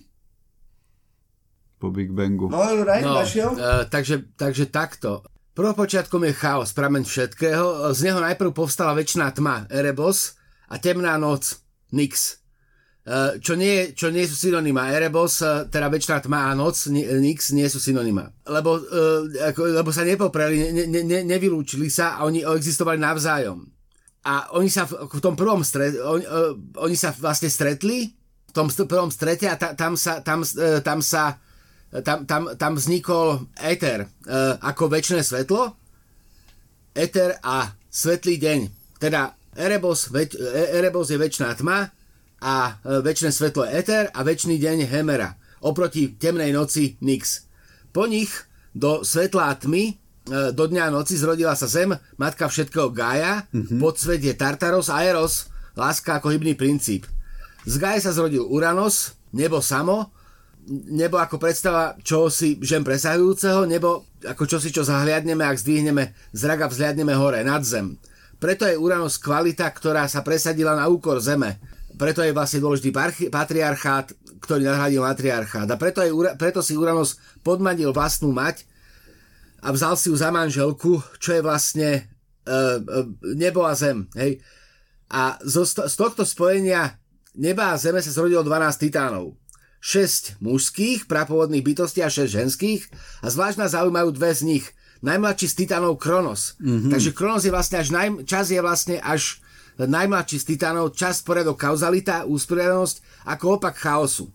Po 1.83 1.91
Big 1.91 2.15
Bangu. 2.15 2.47
No, 2.47 2.63
Juraj, 2.63 3.03
no, 3.03 3.19
uh, 3.19 3.83
takže, 3.91 4.31
takže 4.39 4.71
takto. 4.71 5.27
Prvopočiatkom 5.51 6.23
je 6.27 6.33
chaos, 6.35 6.71
prameň 6.71 7.03
všetkého. 7.03 7.91
Z 7.91 7.99
neho 8.07 8.23
najprv 8.23 8.55
povstala 8.55 8.95
väčšiná 8.95 9.35
tma, 9.35 9.67
Erebos, 9.67 10.39
a 10.71 10.79
temná 10.79 11.19
noc, 11.19 11.59
Nix. 11.91 12.39
Eh, 13.05 13.37
čo 13.37 13.53
nie, 13.53 13.93
čo 13.93 14.09
nie 14.09 14.25
sú 14.25 14.33
synonyma. 14.33 14.89
Erebos, 14.89 15.37
eh, 15.45 15.69
teda 15.69 15.93
väčšiná 15.93 16.25
tma 16.25 16.49
a 16.49 16.57
noc, 16.57 16.89
Nix 16.89 17.53
nie 17.53 17.69
sú 17.69 17.77
synonyma. 17.77 18.33
Lebo, 18.49 18.81
eh, 18.81 19.53
lebo 19.53 19.93
sa 19.93 20.01
nepopreli, 20.01 20.73
ne, 20.73 20.89
ne, 20.89 21.01
ne, 21.05 21.19
nevylúčili 21.21 21.85
sa 21.85 22.17
a 22.17 22.25
oni 22.25 22.41
existovali 22.41 22.97
navzájom. 22.97 23.61
A 24.25 24.49
oni 24.57 24.73
sa 24.73 24.89
v, 24.89 25.05
v 25.05 25.21
tom 25.21 25.37
prvom 25.37 25.61
stret, 25.61 26.01
oni, 26.01 26.25
oni 26.81 26.97
sa 26.97 27.13
vlastne 27.13 27.45
stretli 27.45 28.09
v 28.49 28.51
tom 28.57 28.73
prvom 28.73 29.13
strete 29.13 29.45
a 29.45 29.53
ta, 29.53 29.77
tam 29.77 29.93
sa, 29.93 30.25
tam, 30.25 30.41
tam 30.81 30.97
sa 31.05 31.37
tam, 32.01 32.25
tam, 32.25 32.57
tam 32.57 32.73
vznikol 32.73 33.53
éter 33.61 34.09
ako 34.65 34.89
väčšie 34.89 35.21
svetlo, 35.21 35.77
éter 36.97 37.37
a 37.45 37.69
svetlý 37.85 38.41
deň. 38.41 38.59
Teda 38.97 39.37
Erebos, 39.53 40.09
več, 40.09 40.33
Erebos 40.73 41.13
je 41.13 41.21
väčšiná 41.21 41.53
tma 41.53 41.94
a 42.45 42.77
väčšie 42.85 43.33
svetlo 43.33 43.65
je 43.65 43.73
Eter 43.73 44.13
a 44.13 44.21
väčší 44.21 44.61
deň 44.61 44.85
Hemera. 44.85 45.33
Oproti 45.65 46.13
temnej 46.13 46.53
noci 46.53 46.93
Nix. 47.01 47.49
Po 47.89 48.05
nich 48.05 48.29
do 48.69 49.01
svetla 49.01 49.49
a 49.49 49.57
tmy 49.57 49.83
e, 49.89 49.93
do 50.53 50.69
dňa 50.69 50.85
a 50.85 50.93
noci 50.93 51.17
zrodila 51.17 51.57
sa 51.57 51.65
Zem, 51.65 51.97
matka 52.21 52.45
všetkého 52.45 52.93
Gaia, 52.93 53.49
mm-hmm. 53.49 53.81
podsvet 53.81 54.21
je 54.21 54.37
Tartaros 54.37 54.93
a 54.93 55.01
Eros, 55.01 55.49
láska 55.73 56.21
ako 56.21 56.37
hybný 56.37 56.53
princíp. 56.53 57.09
Z 57.65 57.81
Gaia 57.81 57.97
sa 57.97 58.13
zrodil 58.13 58.45
Uranos, 58.45 59.17
nebo 59.33 59.57
samo, 59.57 60.13
nebo 60.69 61.17
ako 61.17 61.41
predstava 61.41 61.97
čohosi 62.05 62.61
žem 62.61 62.85
presahujúceho, 62.85 63.65
nebo 63.65 64.05
ako 64.21 64.45
čosi, 64.45 64.69
čo 64.69 64.85
zahliadneme, 64.85 65.41
ak 65.41 65.57
zdvihneme 65.57 66.13
zrak 66.29 66.61
a 66.61 66.69
vzhliadneme 66.69 67.17
hore, 67.17 67.41
nad 67.41 67.65
zem. 67.65 67.97
Preto 68.37 68.69
je 68.69 68.77
Uranos 68.77 69.17
kvalita, 69.17 69.65
ktorá 69.71 70.05
sa 70.05 70.21
presadila 70.21 70.77
na 70.77 70.91
úkor 70.91 71.17
Zeme 71.23 71.57
preto 71.95 72.21
je 72.21 72.35
vlastne 72.35 72.59
dôležitý 72.59 72.91
patriarchát, 73.31 74.11
ktorý 74.43 74.67
nahradil 74.67 75.01
matriarchát. 75.01 75.67
A 75.67 75.75
preto, 75.79 76.03
je, 76.03 76.11
preto 76.35 76.59
si 76.59 76.75
Uranos 76.75 77.17
podmanil 77.41 77.95
vlastnú 77.95 78.29
mať 78.35 78.67
a 79.63 79.73
vzal 79.73 79.97
si 79.97 80.11
ju 80.11 80.15
za 80.15 80.29
manželku, 80.29 81.01
čo 81.17 81.39
je 81.39 81.41
vlastne 81.41 81.89
e, 81.97 82.01
e, 82.53 83.01
nebo 83.33 83.65
a 83.65 83.73
zem. 83.73 84.05
Hej. 84.13 84.43
A 85.09 85.39
zo, 85.41 85.65
z 85.65 85.95
tohto 85.95 86.21
spojenia 86.27 87.01
neba 87.33 87.73
a 87.73 87.79
zeme 87.79 88.03
sa 88.03 88.11
zrodilo 88.13 88.45
12 88.45 88.85
titánov. 88.89 89.33
6 89.85 90.41
mužských, 90.41 91.05
prapovodných 91.05 91.61
bytostí 91.61 92.01
a 92.01 92.09
6 92.09 92.25
ženských 92.25 92.81
a 93.21 93.29
zvlášť 93.29 93.57
nás 93.61 93.77
zaujímajú 93.77 94.09
dve 94.17 94.33
z 94.33 94.41
nich. 94.41 94.65
Najmladší 95.05 95.45
z 95.45 95.55
titánov 95.61 96.01
Kronos. 96.01 96.57
Mm-hmm. 96.57 96.89
Takže 96.89 97.13
Kronos 97.13 97.45
je 97.45 97.53
vlastne 97.53 97.77
až 97.77 97.93
naj, 97.93 98.25
čas 98.25 98.49
je 98.49 98.57
vlastne 98.57 98.97
až 98.97 99.44
najmladší 99.79 100.39
z 100.39 100.45
titánov, 100.55 100.95
čas, 100.95 101.19
poriadok, 101.19 101.59
kauzalita, 101.59 102.23
úsporiadanosť 102.23 103.27
ako 103.27 103.59
opak 103.59 103.75
chaosu. 103.75 104.31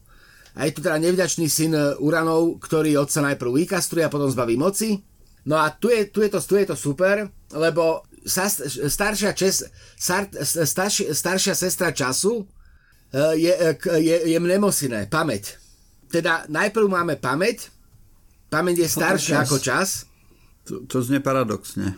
A 0.53 0.67
je 0.67 0.77
tu 0.77 0.85
teda 0.85 0.99
nevďačný 1.01 1.47
syn 1.47 1.73
Uranov, 2.03 2.59
ktorý 2.61 2.99
otca 3.01 3.23
najprv 3.23 3.65
vykastruje 3.65 4.05
a 4.05 4.13
potom 4.13 4.29
zbaví 4.29 4.59
moci. 4.59 5.01
No 5.47 5.57
a 5.57 5.73
tu 5.73 5.89
je, 5.89 6.11
tu 6.13 6.21
je, 6.21 6.29
to, 6.29 6.43
tu 6.43 6.61
je 6.61 6.67
to 6.69 6.77
super, 6.77 7.25
lebo 7.55 8.05
sa, 8.27 8.49
staršia, 8.89 9.33
čes, 9.33 9.65
star, 9.97 10.29
staršia, 10.45 11.17
staršia 11.17 11.55
sestra 11.57 11.89
času 11.97 12.45
eh, 13.13 13.35
je, 13.41 13.53
eh, 13.53 13.77
je, 13.97 14.17
je 14.37 14.39
mnemosiné, 14.39 15.09
pamäť. 15.09 15.57
Teda 16.11 16.45
najprv 16.51 16.87
máme 16.91 17.15
pamäť, 17.17 17.73
pamäť 18.53 18.85
je 18.85 18.89
staršia 18.91 19.47
ako 19.47 19.57
čas. 19.63 20.05
To, 20.69 20.85
to 20.85 21.01
znie 21.01 21.23
paradoxne. 21.23 21.97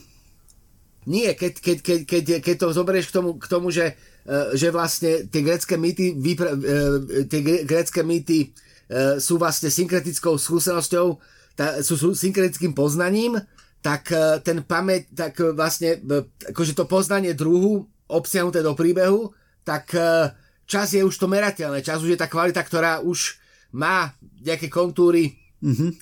Nie, 1.06 1.34
keď, 1.34 1.58
keď, 1.58 1.78
keď, 1.82 2.00
keď, 2.06 2.24
keď 2.38 2.56
to 2.62 2.66
zoberieš 2.70 3.10
k 3.10 3.14
tomu, 3.18 3.30
k 3.34 3.46
tomu 3.50 3.74
že, 3.74 3.98
e, 4.22 4.54
že 4.54 4.70
vlastne 4.70 5.26
tie 5.26 5.42
grecké 5.42 5.74
mýty, 5.74 6.14
vypra, 6.14 6.54
e, 6.54 7.26
tie 7.26 7.66
grecké 7.66 8.06
mýty 8.06 8.38
e, 8.46 9.18
sú 9.18 9.34
vlastne 9.34 9.66
synkretickou 9.66 10.38
skúsenosťou, 10.38 11.18
tá, 11.58 11.82
sú, 11.82 11.98
sú 11.98 12.14
synkretickým 12.14 12.72
poznaním, 12.72 13.36
tak 13.82 14.14
ten 14.46 14.62
pamäť, 14.62 15.10
tak 15.10 15.42
vlastne 15.58 15.98
akože 16.54 16.78
to 16.78 16.86
poznanie 16.86 17.34
druhu 17.34 17.82
obsiahnuté 18.06 18.62
do 18.62 18.78
príbehu, 18.78 19.34
tak 19.66 19.90
čas 20.70 20.94
je 20.94 21.02
už 21.02 21.10
to 21.18 21.26
merateľné. 21.26 21.82
Čas 21.82 21.98
už 21.98 22.14
je 22.14 22.22
tá 22.22 22.30
kvalita, 22.30 22.62
ktorá 22.62 23.02
už 23.02 23.42
má 23.74 24.14
nejaké 24.38 24.70
kontúry 24.70 25.34
mm-hmm. 25.58 25.98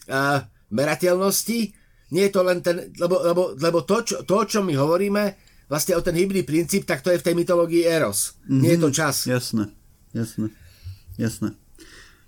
merateľnosti 0.68 1.72
nie 2.10 2.26
je 2.26 2.32
to 2.34 2.42
len 2.42 2.58
ten, 2.60 2.90
lebo, 2.98 3.22
lebo, 3.22 3.42
lebo 3.54 3.78
to, 3.86 4.02
čo, 4.02 4.16
to, 4.26 4.42
čo 4.46 4.60
my 4.66 4.74
hovoríme, 4.74 5.22
vlastne 5.70 5.94
o 5.94 6.02
ten 6.02 6.18
hybný 6.18 6.42
princíp, 6.42 6.82
tak 6.82 7.00
to 7.00 7.14
je 7.14 7.22
v 7.22 7.26
tej 7.26 7.34
mytológii 7.38 7.86
Eros. 7.86 8.34
Mm-hmm. 8.46 8.60
Nie 8.60 8.70
je 8.74 8.80
to 8.82 8.90
mhm. 8.90 8.96
čas. 8.96 9.16
Jasné, 9.30 9.64
jasné, 10.10 10.46
jasné. 11.14 11.54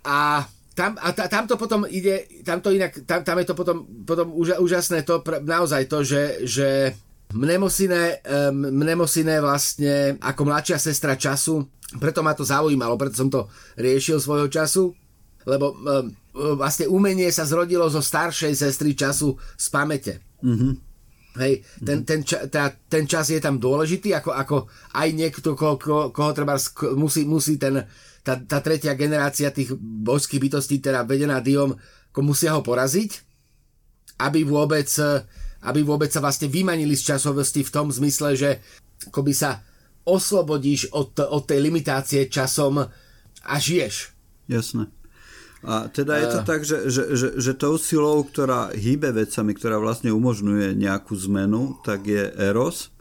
A 0.03 0.47
tam, 0.73 0.97
a 0.97 1.13
ta, 1.13 1.29
tam 1.29 1.45
to 1.45 1.55
potom 1.59 1.85
ide, 1.85 2.25
tam 2.41 2.63
to 2.63 2.73
inak, 2.73 3.05
tam, 3.05 3.21
tam 3.21 3.37
je 3.39 3.45
to 3.45 3.55
potom, 3.55 3.77
potom 4.07 4.33
úža, 4.33 4.57
úžasné 4.57 5.05
to, 5.05 5.21
naozaj 5.45 5.85
to, 5.85 6.01
že, 6.01 6.23
že 6.49 6.69
Mnemosine, 7.33 8.21
Mnemosine 8.53 9.37
vlastne 9.41 10.17
ako 10.17 10.41
mladšia 10.49 10.77
sestra 10.81 11.13
času, 11.13 11.65
preto 12.01 12.25
ma 12.25 12.33
to 12.33 12.41
zaujímalo, 12.41 12.97
preto 12.97 13.21
som 13.21 13.29
to 13.29 13.45
riešil 13.77 14.17
svojho 14.17 14.49
času, 14.49 14.93
lebo 15.45 15.77
um, 15.77 16.09
vlastne 16.33 16.89
umenie 16.89 17.29
sa 17.29 17.45
zrodilo 17.45 17.85
zo 17.87 18.01
staršej 18.01 18.57
sestry 18.57 18.97
času 18.97 19.37
z 19.57 19.65
pamäte. 19.69 20.13
Mm-hmm. 20.41 20.73
Hej, 21.33 21.65
ten, 21.81 22.05
ten, 22.05 22.21
ča, 22.21 22.45
tá, 22.45 22.69
ten 22.69 23.09
čas 23.09 23.33
je 23.33 23.41
tam 23.41 23.57
dôležitý, 23.57 24.13
ako, 24.13 24.37
ako 24.37 24.55
aj 24.93 25.09
niekto, 25.17 25.57
ko, 25.57 25.81
ko, 25.81 26.13
koho 26.13 26.29
treba 26.29 26.61
musí, 26.93 27.25
musí 27.25 27.57
ten, 27.57 27.89
tá, 28.21 28.37
tá 28.37 28.61
tretia 28.61 28.93
generácia 28.93 29.49
tých 29.49 29.73
božských 29.81 30.37
bytostí, 30.37 30.77
teda 30.77 31.01
vedená 31.01 31.41
Diom, 31.41 31.73
ko 32.13 32.19
musia 32.21 32.53
ho 32.53 32.61
poraziť, 32.61 33.25
aby 34.21 34.45
vôbec, 34.45 34.85
aby 35.65 35.81
vôbec 35.81 36.13
sa 36.13 36.21
vlastne 36.21 36.53
vymanili 36.53 36.93
z 36.93 37.17
časovosti 37.17 37.65
v 37.65 37.73
tom 37.73 37.89
zmysle, 37.89 38.37
že 38.37 38.61
akoby 39.09 39.33
sa 39.33 39.65
oslobodíš 40.05 40.93
od, 40.93 41.17
od 41.17 41.43
tej 41.49 41.65
limitácie 41.65 42.29
časom 42.29 42.77
a 43.43 43.55
žiješ. 43.57 44.13
Jasné. 44.45 44.85
A 45.63 45.87
teda 45.87 46.19
je 46.19 46.27
to 46.27 46.39
uh. 46.39 46.45
tak, 46.45 46.61
že, 46.67 46.77
že, 46.91 47.03
že, 47.15 47.27
že 47.39 47.51
tou 47.55 47.79
silou, 47.79 48.19
ktorá 48.27 48.75
hýbe 48.75 49.15
vecami, 49.15 49.55
ktorá 49.55 49.79
vlastne 49.79 50.11
umožňuje 50.11 50.75
nejakú 50.75 51.15
zmenu, 51.27 51.79
tak 51.87 52.03
je 52.03 52.29
Eros. 52.35 52.91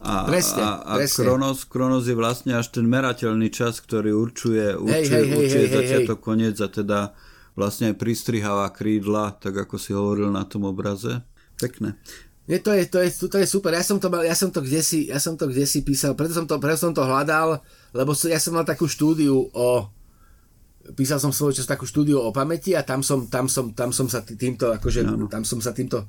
A, 0.00 0.24
presne, 0.24 0.64
a, 0.64 0.80
a 0.80 0.92
presne. 0.96 1.28
Kronos, 1.28 1.68
Kronos 1.68 2.08
je 2.08 2.16
vlastne 2.16 2.56
až 2.56 2.72
ten 2.72 2.88
merateľný 2.88 3.52
čas, 3.52 3.84
ktorý 3.84 4.16
určuje, 4.16 4.72
určuje, 4.72 4.96
hej, 4.96 5.28
hej, 5.28 5.36
určuje 5.36 5.66
hej, 5.68 5.74
začiatok, 5.76 6.18
hej. 6.18 6.24
koniec 6.24 6.56
a 6.56 6.68
teda 6.72 7.00
vlastne 7.52 7.92
aj 7.92 8.00
pristriháva 8.00 8.72
krídla, 8.72 9.36
tak 9.36 9.60
ako 9.60 9.76
si 9.76 9.92
hovoril 9.92 10.32
na 10.32 10.48
tom 10.48 10.64
obraze. 10.64 11.20
Pekné. 11.60 12.00
Je, 12.48 12.56
to, 12.58 12.72
je, 12.72 12.88
to, 12.88 12.98
je, 13.04 13.10
to 13.28 13.36
je 13.36 13.46
super. 13.46 13.76
Ja 13.76 13.84
som 13.84 14.00
to, 14.00 14.08
mal, 14.08 14.24
ja 14.24 14.32
som 14.32 14.48
to 14.48 14.64
kde 14.64 14.80
si, 14.80 15.12
ja 15.12 15.20
som 15.20 15.36
to 15.36 15.46
kde 15.52 15.68
si 15.68 15.84
písal, 15.84 16.16
preto 16.16 16.32
som 16.32 16.48
to, 16.48 16.56
preto 16.56 16.88
som 16.88 16.96
to 16.96 17.04
hľadal, 17.04 17.60
lebo 17.92 18.16
ja 18.24 18.40
som 18.40 18.56
mal 18.56 18.64
takú 18.64 18.88
štúdiu 18.88 19.52
o 19.52 19.84
písal 20.94 21.18
som 21.22 21.32
svoj 21.34 21.56
čas 21.56 21.68
takú 21.68 21.84
štúdiu 21.86 22.20
o 22.20 22.30
pamäti 22.30 22.74
a 22.74 22.82
tam 22.84 23.00
som, 23.04 23.26
tam 23.26 23.46
som, 23.46 23.74
tam 23.74 23.90
som 23.90 24.06
sa 24.06 24.22
týmto, 24.22 24.70
akože, 24.74 25.06
no. 25.06 25.26
tam 25.26 25.42
som 25.42 25.58
sa 25.58 25.74
týmto 25.74 26.06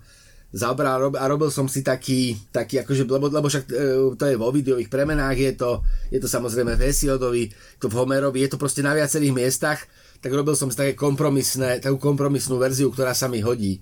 zaobral 0.51 1.15
a 1.15 1.25
robil 1.31 1.47
som 1.47 1.71
si 1.71 1.79
taký, 1.79 2.35
taký 2.51 2.83
akože, 2.83 3.07
lebo, 3.07 3.31
lebo 3.31 3.47
však 3.47 3.65
e, 3.71 3.75
to 4.19 4.23
je 4.27 4.35
vo 4.35 4.51
videových 4.51 4.91
premenách, 4.91 5.37
je 5.39 5.53
to, 5.55 5.79
je 6.11 6.19
to 6.19 6.27
samozrejme 6.27 6.75
v 6.75 6.91
Hesiodovi, 6.91 7.43
to 7.79 7.87
v 7.87 7.95
Homerovi, 7.95 8.43
je 8.43 8.51
to 8.51 8.59
proste 8.59 8.83
na 8.83 8.91
viacerých 8.91 9.31
miestach, 9.31 9.79
tak 10.19 10.31
robil 10.35 10.51
som 10.59 10.67
si 10.67 10.75
také 10.75 10.93
kompromisné, 10.93 11.79
takú 11.79 11.95
kompromisnú 12.03 12.59
verziu, 12.59 12.91
ktorá 12.91 13.15
sa 13.15 13.31
mi 13.31 13.39
hodí. 13.39 13.79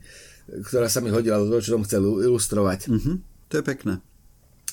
ktorá 0.49 0.85
sa 0.89 1.01
mi 1.01 1.09
hodila 1.09 1.41
do 1.41 1.49
toho, 1.49 1.61
čo 1.61 1.73
som 1.77 1.83
chcel 1.85 2.05
ilustrovať. 2.05 2.89
Mm-hmm. 2.89 3.15
To 3.49 3.53
je 3.57 3.63
pekné. 3.65 3.93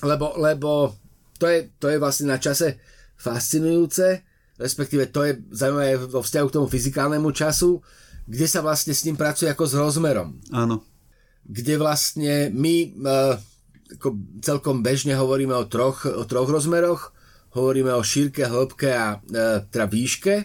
Lebo, 0.05 0.37
lebo 0.37 0.93
to, 1.41 1.49
je, 1.49 1.73
to 1.81 1.89
je 1.89 1.97
vlastne 1.97 2.29
na 2.29 2.37
čase 2.37 2.77
fascinujúce, 3.17 4.21
respektíve 4.57 5.09
to 5.13 5.23
je 5.23 5.41
zaujímavé 5.53 5.97
vo 6.09 6.21
vzťahu 6.25 6.45
k 6.49 6.55
tomu 6.57 6.67
fyzikálnemu 6.67 7.29
času, 7.31 7.81
kde 8.27 8.47
sa 8.49 8.59
vlastne 8.59 8.91
s 8.91 9.05
ním 9.07 9.15
pracuje 9.15 9.47
ako 9.47 9.63
s 9.63 9.73
rozmerom. 9.77 10.35
Áno. 10.51 10.83
Kde 11.47 11.79
vlastne 11.79 12.51
my 12.51 12.75
e, 12.83 12.87
ako 13.95 14.19
celkom 14.43 14.83
bežne 14.83 15.15
hovoríme 15.15 15.55
o 15.55 15.69
troch, 15.69 16.03
o 16.03 16.27
troch 16.27 16.51
rozmeroch. 16.51 17.15
Hovoríme 17.55 17.95
o 17.95 18.03
šírke, 18.03 18.43
hĺbke 18.43 18.91
a 18.91 19.17
e, 19.23 19.63
teda 19.71 19.87
výške. 19.87 20.35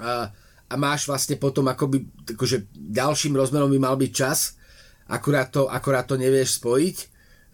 A, 0.00 0.32
a 0.66 0.74
máš 0.80 1.04
vlastne 1.04 1.36
potom 1.36 1.68
akoby, 1.68 2.08
akože 2.34 2.72
ďalším 2.72 3.36
rozmerom 3.36 3.68
by 3.68 3.78
mal 3.78 3.94
byť 3.94 4.10
čas, 4.10 4.58
akurát 5.06 5.52
to, 5.52 5.70
akurát 5.70 6.08
to 6.08 6.18
nevieš 6.18 6.58
spojiť, 6.58 6.96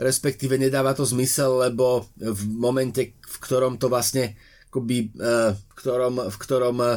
respektíve 0.01 0.57
nedáva 0.57 0.97
to 0.97 1.05
zmysel, 1.05 1.61
lebo 1.61 2.09
v 2.17 2.43
momente, 2.49 3.13
v 3.21 3.37
ktorom 3.45 3.77
to 3.77 3.93
vlastne 3.93 4.41
akoby, 4.71 5.11
e, 5.11 5.59
v 5.59 5.73
ktorom, 5.75 6.31
v 6.31 6.37
ktorom 6.39 6.79
e, 6.79 6.89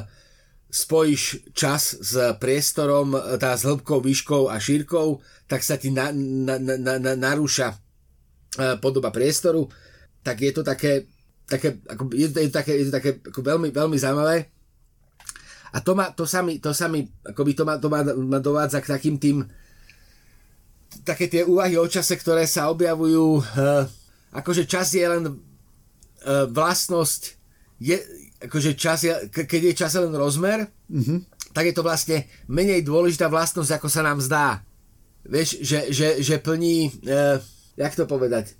spojíš 0.69 1.53
čas 1.57 1.97
s 1.97 2.13
priestorom, 2.38 3.17
tá 3.41 3.57
s 3.57 3.65
hĺbkou, 3.65 3.97
výškou 3.97 4.49
a 4.49 4.61
šírkou, 4.61 5.21
tak 5.49 5.65
sa 5.65 5.82
ti 5.82 5.89
na, 5.89 6.13
na, 6.13 6.61
na, 6.61 7.01
na, 7.01 7.13
narúša 7.17 7.74
e, 7.74 7.78
podoba 8.78 9.09
priestoru, 9.09 9.65
tak 10.21 10.45
je 10.45 10.53
to 10.53 10.61
také, 10.61 11.09
také, 11.49 11.82
ako, 11.89 12.13
je, 12.13 12.30
to, 12.30 12.38
je 12.45 12.49
to 12.53 12.55
také, 12.61 12.74
je 12.78 12.86
to 12.89 12.93
také 12.93 13.11
ako 13.26 13.41
veľmi, 13.41 13.74
veľmi 13.74 13.97
zaujímavé. 13.97 14.53
A 15.74 15.82
to, 15.82 15.97
ma, 15.97 16.13
to 16.13 16.30
sa 16.30 16.45
mi, 16.45 16.61
to 16.61 16.69
sa 16.69 16.86
mi 16.86 17.01
akoby 17.26 17.57
to 17.57 17.65
ma, 17.65 17.82
to 17.82 17.89
ma, 17.89 18.05
ma 18.05 18.38
dovádza 18.38 18.78
k 18.86 18.93
takým 18.93 19.17
tým 19.17 19.41
také 21.01 21.26
tie 21.26 21.41
úvahy 21.41 21.74
o 21.82 21.89
čase, 21.89 22.13
ktoré 22.13 22.45
sa 22.45 22.69
objavujú 22.69 23.41
uh, 23.41 23.89
akože 24.30 24.69
čas 24.69 24.93
je 24.93 25.01
len 25.01 25.34
uh, 25.34 26.45
vlastnosť 26.53 27.41
je, 27.84 27.97
akože 28.47 28.79
čas 28.79 29.03
je, 29.03 29.11
keď 29.27 29.61
je 29.71 29.73
čas 29.75 29.91
len 29.99 30.15
rozmer, 30.15 30.71
mm-hmm. 30.88 31.51
tak 31.51 31.67
je 31.67 31.75
to 31.75 31.84
vlastne 31.84 32.23
menej 32.47 32.88
dôležitá 32.88 33.27
vlastnosť, 33.27 33.75
ako 33.75 33.88
sa 33.91 34.07
nám 34.07 34.23
zdá. 34.23 34.63
Vieš, 35.27 35.59
že, 35.59 35.79
že, 35.91 36.07
že 36.23 36.39
plní, 36.39 37.03
uh, 37.03 37.43
jak 37.75 37.93
to 37.95 38.07
povedať, 38.07 38.55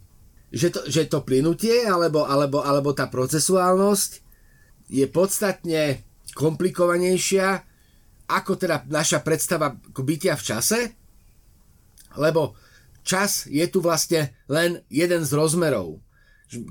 že 0.52 0.70
to, 0.70 0.84
že 0.86 1.08
to 1.08 1.24
plynutie 1.24 1.88
alebo, 1.88 2.28
alebo, 2.28 2.60
alebo 2.60 2.92
tá 2.92 3.08
procesuálnosť 3.08 4.12
je 4.92 5.08
podstatne 5.08 6.04
komplikovanejšia 6.36 7.64
ako 8.28 8.56
teda 8.60 8.88
naša 8.88 9.20
predstava 9.20 9.76
bytia 9.92 10.40
v 10.40 10.46
čase, 10.46 10.80
lebo 12.16 12.56
čas 13.04 13.46
je 13.52 13.66
tu 13.68 13.84
vlastne 13.84 14.32
len 14.48 14.80
jeden 14.88 15.22
z 15.28 15.32
rozmerov 15.36 16.00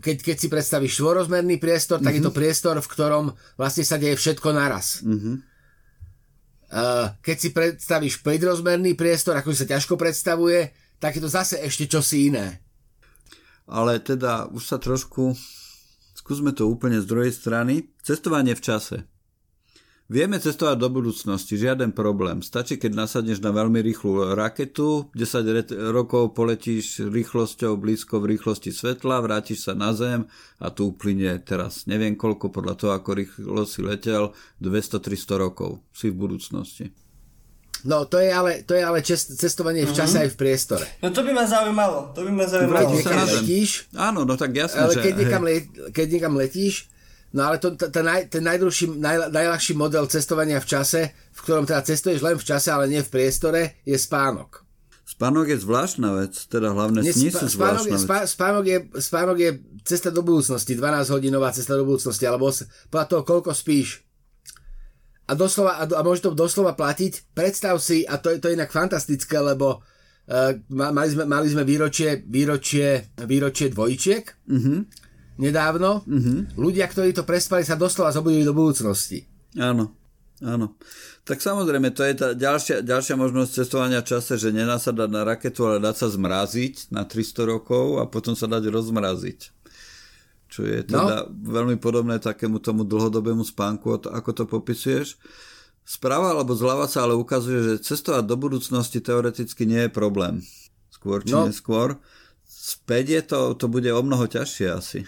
keď, 0.01 0.16
keď 0.22 0.37
si 0.39 0.49
predstavíš 0.49 0.99
štvorozmerný 0.99 1.59
priestor, 1.59 1.99
tak 1.99 2.14
mm-hmm. 2.14 2.22
je 2.22 2.26
to 2.26 2.33
mhm. 2.33 2.39
priestor, 2.39 2.76
v 2.78 2.91
ktorom 2.91 3.24
vlastne 3.59 3.85
sa 3.87 3.97
deje 3.99 4.16
všetko 4.18 4.49
naraz. 4.55 5.03
Mm-hmm. 5.03 5.37
Uh, 6.72 7.12
keď 7.20 7.37
si 7.37 7.49
predstavíš 7.53 8.24
5-rozmerný 8.24 8.97
priestor, 8.97 9.37
ako 9.37 9.53
sa 9.53 9.68
ťažko 9.68 10.01
predstavuje, 10.01 10.72
tak 10.97 11.18
je 11.18 11.20
to 11.20 11.28
zase 11.28 11.61
ešte 11.61 11.85
čosi 11.85 12.33
iné. 12.33 12.64
Ale 13.68 14.01
teda 14.01 14.49
už 14.49 14.62
sa 14.64 14.80
trošku, 14.80 15.37
skúsme 16.16 16.57
to 16.57 16.64
úplne 16.72 16.97
z 16.97 17.07
druhej 17.07 17.33
strany, 17.35 17.93
cestovanie 18.01 18.57
v 18.57 18.64
čase. 18.64 18.97
Vieme 20.11 20.42
cestovať 20.42 20.76
do 20.82 20.88
budúcnosti, 20.90 21.55
žiaden 21.55 21.94
problém. 21.94 22.42
Stačí, 22.42 22.74
keď 22.76 23.07
nasadneš 23.07 23.38
na 23.38 23.55
veľmi 23.55 23.78
rýchlu 23.80 24.34
raketu, 24.34 25.09
10 25.14 25.94
rokov 25.94 26.34
poletíš 26.34 27.07
rýchlosťou 27.07 27.78
blízko 27.78 28.18
v 28.18 28.34
rýchlosti 28.36 28.74
svetla, 28.74 29.22
vrátiš 29.22 29.70
sa 29.70 29.78
na 29.78 29.94
Zem 29.94 30.26
a 30.59 30.68
tu 30.74 30.90
uplynie 30.90 31.38
teraz 31.40 31.86
neviem 31.86 32.18
koľko, 32.18 32.50
podľa 32.50 32.74
toho, 32.74 32.92
ako 32.98 33.11
rýchlo 33.14 33.62
si 33.62 33.80
letel, 33.80 34.34
200-300 34.59 35.38
rokov. 35.38 35.78
Si 35.94 36.11
v 36.11 36.18
budúcnosti. 36.18 36.90
No, 37.82 38.07
to 38.07 38.22
je 38.22 38.30
ale, 38.30 38.62
to 38.62 38.78
je 38.78 38.82
ale 38.82 39.03
čest, 39.03 39.34
cestovanie 39.34 39.82
v 39.82 39.90
čase 39.90 40.18
mm-hmm. 40.18 40.24
aj 40.26 40.28
v 40.30 40.36
priestore. 40.38 40.86
No 41.03 41.11
to 41.11 41.26
by 41.26 41.34
ma 41.34 41.44
zaujímalo. 41.50 42.14
To 42.14 42.22
by 42.22 42.30
ma 42.30 42.46
zaujímalo. 42.46 42.78
Keď 42.78 42.94
niekam 42.94 43.20
letíš, 43.26 43.70
Áno, 43.98 44.20
no 44.22 44.34
tak 44.38 44.55
jasné, 44.55 44.86
ale 44.86 44.94
že... 44.94 45.03
keď 45.03 45.14
niekam, 45.18 45.42
let, 45.42 45.64
keď 45.90 46.07
niekam 46.14 46.34
letíš, 46.38 46.74
No 47.33 47.49
ale 47.49 47.57
to, 47.57 47.72
ten, 47.72 48.05
naj, 48.05 48.28
ten 48.28 48.45
najdlhší, 48.45 48.93
naj, 49.01 49.33
najľahší 49.33 49.72
model 49.72 50.05
cestovania 50.05 50.61
v 50.61 50.68
čase, 50.68 51.01
v 51.33 51.41
ktorom 51.41 51.64
teda 51.64 51.80
cestuješ 51.80 52.20
len 52.20 52.37
v 52.37 52.45
čase, 52.45 52.68
ale 52.68 52.93
nie 52.93 53.01
v 53.01 53.09
priestore, 53.09 53.80
je 53.89 53.97
spánok. 53.97 54.61
Spánok 55.09 55.49
je 55.49 55.59
zvláštna 55.61 56.09
vec, 56.24 56.35
teda 56.53 56.76
hlavne 56.76 57.01
sny 57.01 57.33
sú 57.33 57.49
spánok, 57.49 57.89
zvláštna 57.89 57.99
spánok, 58.01 58.24
vec. 58.24 58.33
Spánok 58.33 58.64
je, 58.68 58.78
spánok 59.01 59.39
je 59.41 59.51
cesta 59.80 60.09
do 60.12 60.20
budúcnosti, 60.20 60.76
12 60.76 61.09
hodinová 61.09 61.49
cesta 61.57 61.72
do 61.72 61.89
budúcnosti, 61.89 62.24
alebo 62.28 62.53
podľa 62.93 63.07
toho, 63.09 63.22
koľko 63.24 63.51
spíš. 63.57 64.05
A, 65.24 65.33
doslova, 65.33 65.80
a, 65.80 65.89
a 65.89 66.01
môže 66.05 66.20
to 66.20 66.37
doslova 66.37 66.76
platiť. 66.76 67.33
Predstav 67.33 67.80
si, 67.80 68.05
a 68.05 68.20
to 68.20 68.28
je 68.28 68.45
to 68.45 68.53
inak 68.53 68.68
fantastické, 68.68 69.41
lebo 69.41 69.80
uh, 69.80 70.53
mali, 70.68 71.09
sme, 71.09 71.24
mali 71.24 71.49
sme 71.49 71.64
výročie, 71.64 72.28
výročie, 72.28 73.16
výročie 73.24 73.72
dvojčiek. 73.72 74.24
Mm-hmm 74.53 74.80
nedávno. 75.41 76.05
Mm-hmm. 76.05 76.59
Ľudia, 76.59 76.87
ktorí 76.89 77.16
to 77.16 77.24
prespali, 77.24 77.64
sa 77.64 77.78
doslova 77.78 78.12
zobudili 78.12 78.45
do 78.45 78.57
budúcnosti. 78.57 79.24
Áno, 79.57 79.93
áno. 80.41 80.76
Tak 81.22 81.39
samozrejme, 81.39 81.95
to 81.95 82.03
je 82.03 82.14
tá 82.18 82.28
ďalšia, 82.35 82.83
ďalšia 82.83 83.14
možnosť 83.14 83.62
cestovania 83.62 84.03
v 84.03 84.11
čase, 84.11 84.35
že 84.35 84.51
nenasadať 84.51 85.09
na 85.09 85.22
raketu, 85.22 85.70
ale 85.70 85.78
dať 85.78 85.95
sa 86.03 86.09
zmraziť 86.11 86.91
na 86.91 87.07
300 87.07 87.47
rokov 87.47 88.03
a 88.03 88.11
potom 88.11 88.35
sa 88.35 88.51
dať 88.51 88.66
rozmraziť. 88.66 89.41
Čo 90.53 90.68
je 90.68 90.85
teda 90.85 91.30
no. 91.30 91.33
veľmi 91.33 91.80
podobné 91.80 92.20
takému 92.20 92.61
tomu 92.61 92.85
dlhodobému 92.85 93.41
spánku, 93.41 94.03
ako 94.05 94.30
to 94.35 94.45
popisuješ. 94.45 95.16
Správa 95.83 96.35
alebo 96.37 96.55
zľava 96.55 96.87
sa 96.87 97.09
ale 97.09 97.16
ukazuje, 97.16 97.59
že 97.62 97.83
cestovať 97.83 98.26
do 98.26 98.37
budúcnosti 98.39 99.03
teoreticky 99.03 99.66
nie 99.66 99.89
je 99.89 99.91
problém. 99.91 100.45
Skôr 100.93 101.24
či 101.24 101.35
no. 101.35 101.49
neskôr. 101.49 101.99
Späť 102.47 103.05
je 103.11 103.22
to, 103.26 103.41
to 103.59 103.66
bude 103.66 103.89
o 103.91 104.03
mnoho 104.05 104.28
ťažšie 104.28 104.68
asi. 104.70 105.01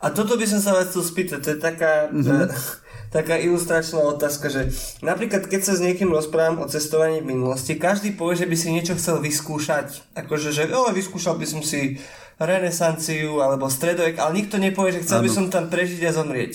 A 0.00 0.08
toto 0.08 0.40
by 0.40 0.48
som 0.48 0.64
sa 0.64 0.72
vás 0.72 0.88
chcel 0.88 1.04
spýtať, 1.04 1.38
to 1.44 1.48
je 1.52 1.58
taká, 1.60 2.08
mm-hmm. 2.08 2.48
taká 3.16 3.36
ilustračná 3.36 4.00
otázka, 4.00 4.48
že 4.48 4.72
napríklad 5.04 5.44
keď 5.44 5.60
sa 5.60 5.76
s 5.76 5.84
niekým 5.84 6.08
rozprávam 6.08 6.64
o 6.64 6.70
cestovaní 6.72 7.20
v 7.20 7.36
minulosti, 7.36 7.76
každý 7.76 8.16
povie, 8.16 8.40
že 8.40 8.48
by 8.48 8.56
si 8.56 8.72
niečo 8.72 8.96
chcel 8.96 9.20
vyskúšať. 9.20 10.16
Akože, 10.16 10.56
že 10.56 10.72
ale 10.72 10.96
vyskúšal 10.96 11.36
by 11.36 11.44
som 11.44 11.60
si 11.60 12.00
renesanciu 12.40 13.44
alebo 13.44 13.68
stredovek, 13.68 14.16
ale 14.16 14.40
nikto 14.40 14.56
nepovie, 14.56 14.96
že 14.96 15.04
chcel 15.04 15.20
ano. 15.20 15.26
by 15.28 15.30
som 15.36 15.44
tam 15.52 15.68
prežiť 15.68 16.00
a 16.08 16.16
zomrieť. 16.16 16.52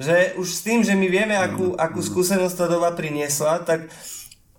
Že 0.00 0.40
už 0.40 0.48
s 0.48 0.60
tým, 0.64 0.80
že 0.80 0.96
my 0.96 1.08
vieme, 1.12 1.36
akú, 1.36 1.76
akú 1.76 2.00
skúsenosť 2.00 2.56
tá 2.56 2.66
doba 2.72 2.96
priniesla, 2.96 3.60
tak 3.64 3.92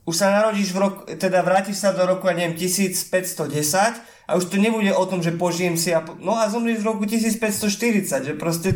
už 0.06 0.16
sa 0.16 0.30
narodíš 0.30 0.70
v 0.70 0.78
roku, 0.86 1.02
teda 1.18 1.42
vrátiš 1.42 1.82
sa 1.82 1.98
do 1.98 2.06
roku, 2.06 2.30
ja 2.30 2.38
neviem, 2.38 2.54
1510 2.54 4.17
a 4.28 4.36
už 4.36 4.52
to 4.52 4.60
nebude 4.60 4.92
o 4.92 5.06
tom, 5.08 5.24
že 5.24 5.32
požijem 5.32 5.80
si 5.80 5.96
a... 5.96 6.04
No 6.20 6.36
a 6.36 6.52
zomrieš 6.52 6.84
v 6.84 6.90
roku 6.92 7.04
1540, 7.08 8.28
že 8.28 8.34
proste 8.36 8.76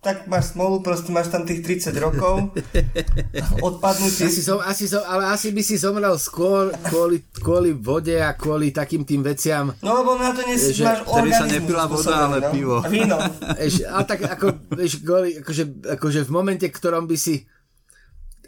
tak 0.00 0.30
máš 0.30 0.54
smolu, 0.54 0.86
proste 0.86 1.10
máš 1.10 1.34
tam 1.34 1.42
tých 1.42 1.66
30 1.90 1.90
rokov, 1.98 2.54
odpadnutí. 3.68 4.30
Asi 4.30 4.38
som, 4.38 4.62
asi 4.62 4.86
som, 4.86 5.02
ale 5.02 5.34
asi 5.34 5.50
by 5.50 5.62
si 5.66 5.74
zomrel 5.76 6.14
skôr 6.14 6.70
kvôli, 6.86 7.26
kvôli 7.42 7.74
vode 7.74 8.14
a 8.14 8.38
kvôli 8.38 8.70
takým 8.70 9.02
tým 9.02 9.26
veciam. 9.26 9.74
No 9.82 9.98
lebo 9.98 10.14
na 10.14 10.30
to 10.30 10.46
nes, 10.46 10.62
že, 10.62 10.86
máš 10.86 11.02
organizmus. 11.10 11.42
sa 11.42 11.46
nepila 11.50 11.84
voda, 11.90 12.14
ale 12.30 12.38
no? 12.38 12.50
pivo. 12.54 12.76
A 12.78 12.88
víno. 12.88 13.18
Eš, 13.66 13.82
ale 13.82 14.04
tak 14.06 14.20
ako, 14.30 14.46
vieš, 14.78 15.02
kvôli, 15.02 15.42
akože, 15.42 15.64
akože 15.98 16.20
v 16.22 16.30
momente, 16.30 16.66
ktorom 16.70 17.10
by 17.10 17.16
si 17.18 17.42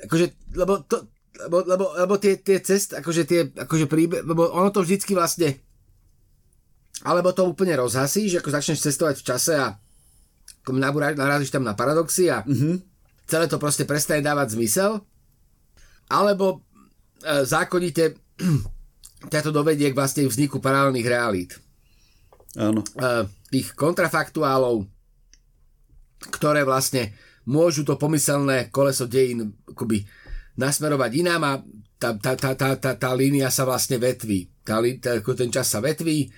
akože, 0.07 0.55
lebo 0.55 0.87
to, 0.87 1.11
lebo, 1.39 1.57
lebo, 1.67 1.85
lebo 1.99 2.15
tie, 2.23 2.39
tie 2.39 2.63
cest, 2.63 2.95
akože 2.95 3.23
tie, 3.27 3.41
akože 3.51 3.91
príbe, 3.91 4.23
lebo 4.23 4.47
ono 4.51 4.71
to 4.71 4.83
vždycky 4.83 5.15
vlastne 5.15 5.59
alebo 7.07 7.31
to 7.31 7.47
úplne 7.47 7.79
rozhasíš, 7.79 8.43
ako 8.43 8.51
začneš 8.51 8.83
cestovať 8.83 9.23
v 9.23 9.27
čase 9.27 9.55
a 9.55 9.79
narazíš 11.15 11.55
tam 11.55 11.65
na 11.65 11.79
paradoxy 11.79 12.29
a 12.29 12.43
mm-hmm. 12.43 12.75
celé 13.29 13.47
to 13.47 13.57
proste 13.61 13.87
prestane 13.87 14.25
dávať 14.25 14.59
zmysel, 14.59 15.01
alebo 16.11 16.59
e, 17.23 17.45
zákonite 17.47 18.19
ťa 19.33 19.41
to 19.45 19.51
dovedie 19.55 19.91
k 19.93 19.99
vlastne 19.99 20.27
vzniku 20.27 20.59
paralelných 20.59 21.09
realít. 21.09 21.53
Áno. 22.59 22.83
E, 22.83 23.29
tých 23.49 23.73
kontrafaktuálov, 23.79 24.85
ktoré 26.35 26.67
vlastne 26.67 27.15
môžu 27.49 27.87
to 27.87 27.97
pomyselné 27.97 28.69
koleso 28.69 29.09
dejín 29.09 29.55
akoby 29.71 30.05
nasmerovať 30.59 31.11
inám 31.17 31.43
a 31.47 31.53
tá, 31.99 32.15
tá, 32.15 32.35
tá, 32.39 32.55
tá, 32.55 32.75
tá, 32.79 32.93
tá 32.95 33.11
línia 33.15 33.51
sa 33.51 33.67
vlastne 33.67 33.99
vetví. 33.99 34.51
Tá, 34.63 34.79
tá, 35.01 35.19
ten 35.19 35.51
čas 35.51 35.67
sa 35.71 35.81
vetví 35.83 36.31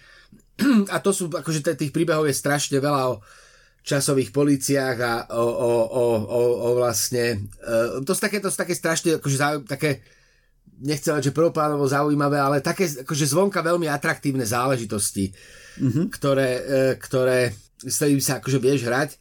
a 0.95 0.97
to 1.01 1.11
sú, 1.11 1.29
akože 1.31 1.77
tých 1.77 1.95
príbehov 1.95 2.29
je 2.29 2.37
strašne 2.37 2.79
veľa 2.79 3.03
o 3.17 3.21
časových 3.81 4.31
policiách 4.31 4.97
a 5.01 5.15
o, 5.33 5.41
o, 5.41 5.73
o, 5.89 6.05
o, 6.21 6.41
o 6.65 6.69
vlastne, 6.77 7.49
uh, 7.65 8.05
to 8.05 8.13
sú 8.13 8.21
také, 8.21 8.39
to 8.39 8.53
sú 8.53 8.61
také 8.61 8.77
strašne, 8.77 9.17
akože 9.17 9.65
také 9.65 10.05
nechcem 10.81 11.13
že 11.21 11.37
prvoplánovo 11.37 11.85
zaujímavé, 11.85 12.41
ale 12.41 12.65
také 12.65 12.89
akože 12.89 13.29
zvonka 13.29 13.61
veľmi 13.61 13.89
atraktívne 13.89 14.49
záležitosti, 14.49 15.29
mm-hmm. 15.77 16.05
ktoré, 16.09 16.51
e, 16.57 16.63
ktoré 16.97 17.53
s 17.85 18.01
ktorými 18.01 18.21
sa 18.25 18.41
akože 18.41 18.59
vieš 18.61 18.89
hrať. 18.89 19.17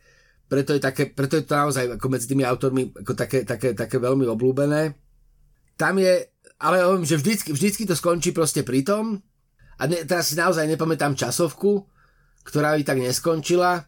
Preto 0.50 0.74
je, 0.74 0.82
také, 0.82 1.14
preto 1.14 1.38
je 1.38 1.46
to 1.46 1.54
naozaj 1.54 1.86
ako 2.00 2.08
medzi 2.10 2.26
tými 2.26 2.42
autormi 2.42 2.90
ako 2.90 3.14
také, 3.14 3.46
také, 3.46 3.78
také 3.78 4.02
veľmi 4.02 4.26
obľúbené. 4.26 4.98
Tam 5.78 5.96
je, 6.02 6.26
ale 6.58 6.82
hovorím, 6.82 7.06
že 7.06 7.22
vždycky, 7.22 7.54
vždycky 7.54 7.84
to 7.86 7.94
skončí 7.94 8.34
proste 8.34 8.66
pri 8.66 8.82
tom, 8.82 9.22
a 9.80 9.88
ne, 9.88 10.04
teraz 10.04 10.30
si 10.30 10.36
naozaj 10.36 10.68
nepamätám 10.68 11.16
časovku, 11.16 11.88
ktorá 12.44 12.76
by 12.76 12.84
tak 12.84 13.00
neskončila, 13.00 13.88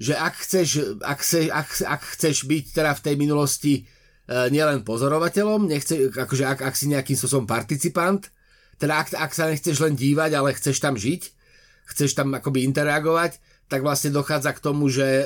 že 0.00 0.16
ak 0.16 0.34
chceš, 0.40 0.96
ak, 1.04 1.18
chceš, 1.20 1.44
ak, 1.52 1.68
ak 1.84 2.02
chceš 2.16 2.36
byť 2.48 2.64
teda 2.72 2.96
v 2.96 3.04
tej 3.04 3.14
minulosti 3.20 3.74
e, 3.76 3.82
nielen 4.48 4.80
pozorovateľom, 4.80 5.68
nechce, 5.68 6.08
akože 6.08 6.44
ak, 6.48 6.58
ak 6.64 6.74
si 6.74 6.88
nejakým 6.88 7.20
spôsobom 7.20 7.44
participant, 7.44 8.32
teda 8.80 9.04
ak, 9.04 9.12
ak 9.12 9.32
sa 9.36 9.52
nechceš 9.52 9.76
len 9.84 9.92
dívať, 9.92 10.40
ale 10.40 10.56
chceš 10.56 10.80
tam 10.80 10.96
žiť, 10.96 11.22
chceš 11.92 12.16
tam 12.16 12.32
akoby 12.32 12.64
interagovať, 12.64 13.36
tak 13.68 13.84
vlastne 13.84 14.08
dochádza 14.08 14.56
k 14.56 14.64
tomu, 14.64 14.88
že 14.88 15.04
e, 15.04 15.24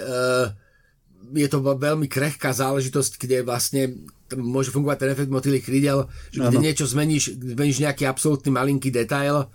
je 1.38 1.47
to 1.47 1.62
veľmi 1.62 2.11
krehká 2.11 2.51
záležitosť, 2.51 3.12
kde 3.22 3.47
vlastne 3.47 4.11
môže 4.34 4.74
fungovať 4.74 5.07
ten 5.07 5.11
efekt 5.14 5.30
motýlých 5.30 5.64
krídel, 5.64 6.11
že 6.34 6.42
kde 6.42 6.59
niečo 6.59 6.84
zmeníš, 6.90 7.38
zmeníš 7.38 7.78
nejaký 7.86 8.11
absolútny 8.11 8.51
malinký 8.51 8.90
detail 8.90 9.55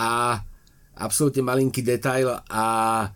a 0.00 0.40
absolútne 0.96 1.44
malinký 1.44 1.84
detail 1.84 2.40
a 2.48 2.66
e, 3.04 3.06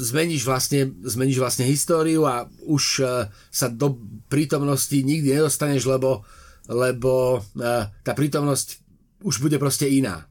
zmeníš 0.00 0.48
vlastne, 0.48 0.96
zmeníš 1.04 1.40
vlastne 1.40 1.68
históriu 1.68 2.24
a 2.24 2.48
už 2.64 2.84
e, 3.00 3.28
sa 3.52 3.68
do 3.68 4.00
prítomnosti 4.32 4.96
nikdy 4.96 5.36
nedostaneš, 5.36 5.84
lebo, 5.84 6.24
lebo 6.68 7.44
e, 7.56 7.88
tá 8.00 8.12
prítomnosť 8.16 8.80
už 9.24 9.44
bude 9.44 9.60
proste 9.60 9.88
iná. 9.88 10.24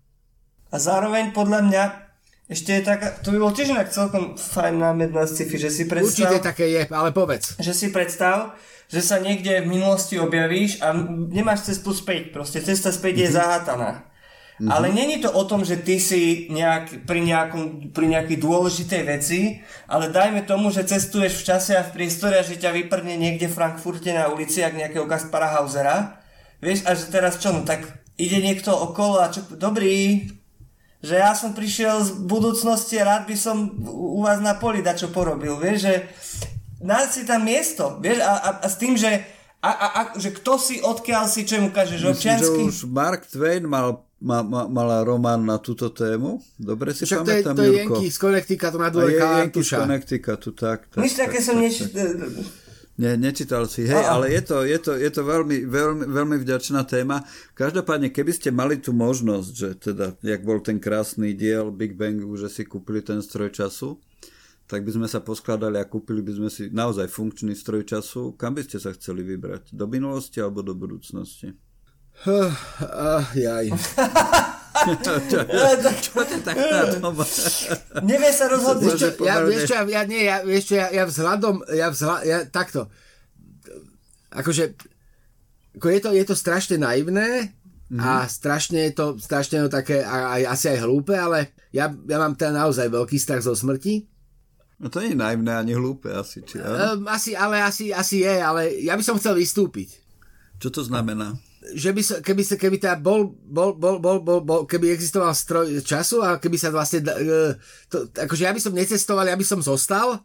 A 0.73 0.77
zároveň 0.81 1.33
podľa 1.33 1.61
mňa 1.69 1.83
ešte 2.45 2.77
je 2.77 2.81
taká, 2.85 3.09
to 3.25 3.33
by 3.33 3.41
bol 3.41 3.49
tiež 3.49 3.73
inak 3.73 3.89
celkom 3.89 4.37
fajn 4.37 4.77
námed 4.77 5.09
na 5.09 5.25
sci-fi, 5.25 5.57
že 5.57 5.73
si 5.73 5.89
predstav... 5.89 6.29
Určite 6.29 6.45
také 6.45 6.69
je, 6.69 6.81
ale 6.93 7.09
povedz. 7.09 7.57
Že 7.57 7.73
si 7.73 7.87
predstav, 7.89 8.53
že 8.85 9.01
sa 9.01 9.17
niekde 9.17 9.65
v 9.65 9.73
minulosti 9.73 10.21
objavíš 10.21 10.77
a 10.85 10.93
nemáš 11.33 11.73
cestu 11.73 11.89
späť, 11.89 12.29
proste 12.29 12.61
cesta 12.61 12.93
späť 12.93 13.17
mm-hmm. 13.17 13.33
je 13.33 13.73
mhm. 13.73 14.14
Mm-hmm. 14.55 14.71
Ale 14.71 14.87
není 14.95 15.19
to 15.19 15.27
o 15.35 15.43
tom, 15.43 15.67
že 15.67 15.83
ty 15.83 15.99
si 15.99 16.47
nejak, 16.47 17.03
pri, 17.03 17.19
nejakom, 17.27 17.91
pri 17.91 18.07
nejakej 18.07 18.39
dôležitej 18.39 19.03
veci, 19.03 19.59
ale 19.83 20.07
dajme 20.07 20.47
tomu, 20.47 20.71
že 20.71 20.87
cestuješ 20.87 21.43
v 21.43 21.47
čase 21.51 21.75
a 21.75 21.83
v 21.83 21.91
priestore 21.91 22.39
a 22.39 22.47
že 22.47 22.55
ťa 22.55 22.71
vyprne 22.71 23.19
niekde 23.19 23.51
v 23.51 23.55
Frankfurte 23.55 24.15
na 24.15 24.31
ulici, 24.31 24.63
ak 24.63 24.79
nejakého 24.79 25.11
Kaspara 25.11 25.51
Hausera. 25.59 26.23
Vieš, 26.63 26.87
a 26.87 26.95
že 26.95 27.11
teraz 27.11 27.35
čo, 27.35 27.51
no 27.51 27.67
tak 27.67 27.83
ide 28.15 28.39
niekto 28.39 28.71
okolo 28.71 29.19
a 29.19 29.27
čo, 29.27 29.43
dobrý, 29.59 30.31
že 31.03 31.19
ja 31.19 31.35
som 31.35 31.51
prišiel 31.51 31.99
z 32.07 32.09
budúcnosti 32.23 32.95
a 33.03 33.11
rád 33.11 33.23
by 33.27 33.35
som 33.35 33.75
u 33.83 34.23
vás 34.23 34.39
na 34.39 34.55
poli 34.55 34.79
dačo 34.79 35.11
porobil, 35.11 35.59
vieš, 35.59 35.83
že 35.83 35.93
nájsť 36.79 37.11
si 37.11 37.21
tam 37.27 37.43
miesto, 37.43 37.99
vieš, 37.99 38.23
a, 38.23 38.33
a, 38.39 38.49
a 38.63 38.67
s 38.71 38.79
tým, 38.79 38.95
že 38.95 39.35
a, 39.65 39.69
a, 39.69 39.87
a, 39.87 40.01
že 40.15 40.29
kto 40.29 40.61
si, 40.61 40.77
odkiaľ 40.77 41.25
si, 41.25 41.41
čo 41.41 41.57
mu 41.57 41.73
ukážeš 41.73 42.01
občiansky. 42.05 42.53
Myslím, 42.53 42.69
že 42.69 42.71
už 42.71 42.79
Mark 42.85 43.25
Twain 43.25 43.65
mal 43.65 44.05
ma, 44.25 44.41
ma, 44.41 44.65
mala 44.65 45.05
román 45.05 45.45
na 45.45 45.61
túto 45.61 45.93
tému. 45.93 46.41
Dobre 46.57 46.97
si 46.97 47.05
Však 47.05 47.21
pamätám, 47.21 47.53
to 47.53 47.61
je, 47.61 47.69
to 47.69 47.73
je 47.73 47.77
Jenky 47.77 48.07
z 48.09 48.17
Connecticutu 48.17 48.77
na 48.81 48.89
dole 48.89 49.13
Jenky 49.13 49.61
z 49.61 49.71
Connecticutu, 49.77 50.49
tak. 50.57 50.89
tak, 50.89 51.05
tak 51.05 51.29
také 51.29 51.37
som 51.45 51.61
neč... 51.61 51.85
Ne, 52.95 53.19
nečítal 53.19 53.67
si, 53.67 53.83
hej, 53.83 54.07
ale 54.07 54.31
je 54.31 54.39
to, 54.39 54.63
je 54.63 54.79
to, 54.79 54.95
je 54.95 55.11
to 55.11 55.27
veľmi, 55.27 55.67
veľmi, 55.67 56.07
veľmi 56.07 56.37
vďačná 56.39 56.87
téma. 56.87 57.27
Každopádne, 57.51 58.07
keby 58.07 58.31
ste 58.31 58.55
mali 58.55 58.79
tú 58.79 58.95
možnosť, 58.95 59.51
že 59.51 59.69
teda, 59.75 60.15
jak 60.23 60.47
bol 60.47 60.63
ten 60.63 60.79
krásny 60.79 61.35
diel 61.35 61.75
Big 61.75 61.99
Bangu, 61.99 62.31
že 62.39 62.47
si 62.47 62.63
kúpili 62.63 63.03
ten 63.03 63.19
stroj 63.19 63.51
času, 63.51 63.99
tak 64.63 64.87
by 64.87 64.95
sme 64.95 65.07
sa 65.11 65.19
poskladali 65.19 65.75
a 65.75 65.83
kúpili 65.83 66.23
by 66.23 66.39
sme 66.39 66.47
si 66.47 66.71
naozaj 66.71 67.11
funkčný 67.11 67.51
stroj 67.51 67.83
času. 67.83 68.31
Kam 68.39 68.55
by 68.55 68.63
ste 68.63 68.79
sa 68.79 68.95
chceli 68.95 69.27
vybrať? 69.27 69.75
Do 69.75 69.91
minulosti 69.91 70.39
alebo 70.39 70.63
do 70.63 70.71
budúcnosti? 70.71 71.51
Uh, 72.23 72.47
uh, 72.79 73.25
jaj. 73.35 73.67
čo 76.03 76.11
to 76.23 76.37
tak 76.43 76.55
na 76.57 76.83
tom? 76.99 77.15
Nevie 78.09 78.31
sa 78.31 78.45
rozhodnúť. 78.51 78.95
Vieš 78.95 78.99
čo, 78.99 79.09
ja, 79.23 79.35
vieš 79.43 79.61
čo, 79.67 79.75
ja, 79.75 79.83
ja, 79.87 80.01
nie, 80.03 80.21
ja, 80.27 80.37
vieš 80.43 80.63
čo, 80.71 80.75
ja, 80.79 80.87
ja 80.91 81.03
vzhľadom, 81.07 81.63
ja, 81.71 81.87
vzhľad, 81.91 82.19
ja 82.27 82.37
takto, 82.47 82.91
akože, 84.35 84.75
ako 85.79 85.87
je 85.91 85.99
to, 85.99 86.09
je 86.11 86.25
to 86.27 86.35
strašne 86.35 86.75
naivné 86.79 87.55
mm. 87.91 87.99
a 87.99 88.27
strašne 88.27 88.91
je 88.91 88.93
to, 88.95 89.05
strašne 89.19 89.59
je 89.59 89.63
to 89.67 89.71
také, 89.71 90.03
aj, 90.03 90.43
asi 90.49 90.65
aj 90.75 90.83
hlúpe, 90.83 91.15
ale 91.15 91.55
ja, 91.71 91.91
ja 91.91 92.17
mám 92.19 92.35
teda 92.35 92.55
naozaj 92.55 92.91
veľký 92.91 93.17
strach 93.19 93.43
zo 93.43 93.55
smrti. 93.55 94.07
No 94.75 94.91
to 94.91 94.99
nie 94.99 95.15
je 95.15 95.19
naivné 95.19 95.55
ani 95.55 95.71
hlúpe 95.71 96.11
asi, 96.11 96.43
či 96.43 96.59
Um, 96.59 97.07
asi, 97.07 97.31
ale 97.31 97.63
asi, 97.63 97.95
asi 97.95 98.27
je, 98.27 98.35
ale 98.43 98.75
ja 98.83 98.99
by 98.99 99.03
som 99.07 99.15
chcel 99.15 99.39
vystúpiť. 99.39 100.03
Čo 100.59 100.71
to 100.71 100.81
znamená? 100.83 101.35
Že 101.73 101.89
by 101.95 102.01
sa, 102.03 102.15
keby, 102.21 102.43
sa, 102.45 102.55
keby 102.59 102.77
bol, 103.01 103.33
bol, 103.33 103.73
bol, 103.73 103.97
bol, 103.97 104.21
bol, 104.21 104.39
bol, 104.43 104.61
keby 104.69 104.93
existoval 104.93 105.33
stroj 105.33 105.81
času 105.81 106.21
a 106.21 106.37
keby 106.37 106.57
sa 106.59 106.69
vlastne, 106.69 107.01
e, 107.01 107.55
to, 107.89 108.11
akože 108.13 108.45
ja 108.45 108.53
by 108.53 108.61
som 108.61 108.75
necestoval, 108.75 109.25
ja 109.25 109.39
by 109.39 109.45
som 109.47 109.63
zostal, 109.63 110.21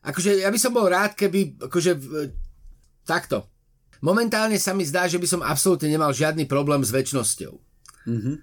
akože 0.00 0.40
ja 0.40 0.48
by 0.48 0.58
som 0.62 0.72
bol 0.72 0.88
rád, 0.88 1.12
keby, 1.18 1.60
akože 1.60 1.92
takto. 3.04 3.44
Momentálne 4.02 4.56
sa 4.56 4.72
mi 4.72 4.82
zdá, 4.86 5.06
že 5.06 5.20
by 5.20 5.28
som 5.28 5.44
absolútne 5.44 5.92
nemal 5.92 6.10
žiadny 6.10 6.48
problém 6.48 6.82
s 6.82 6.90
väčšnosťou. 6.90 7.54
Mm-hmm. 8.08 8.36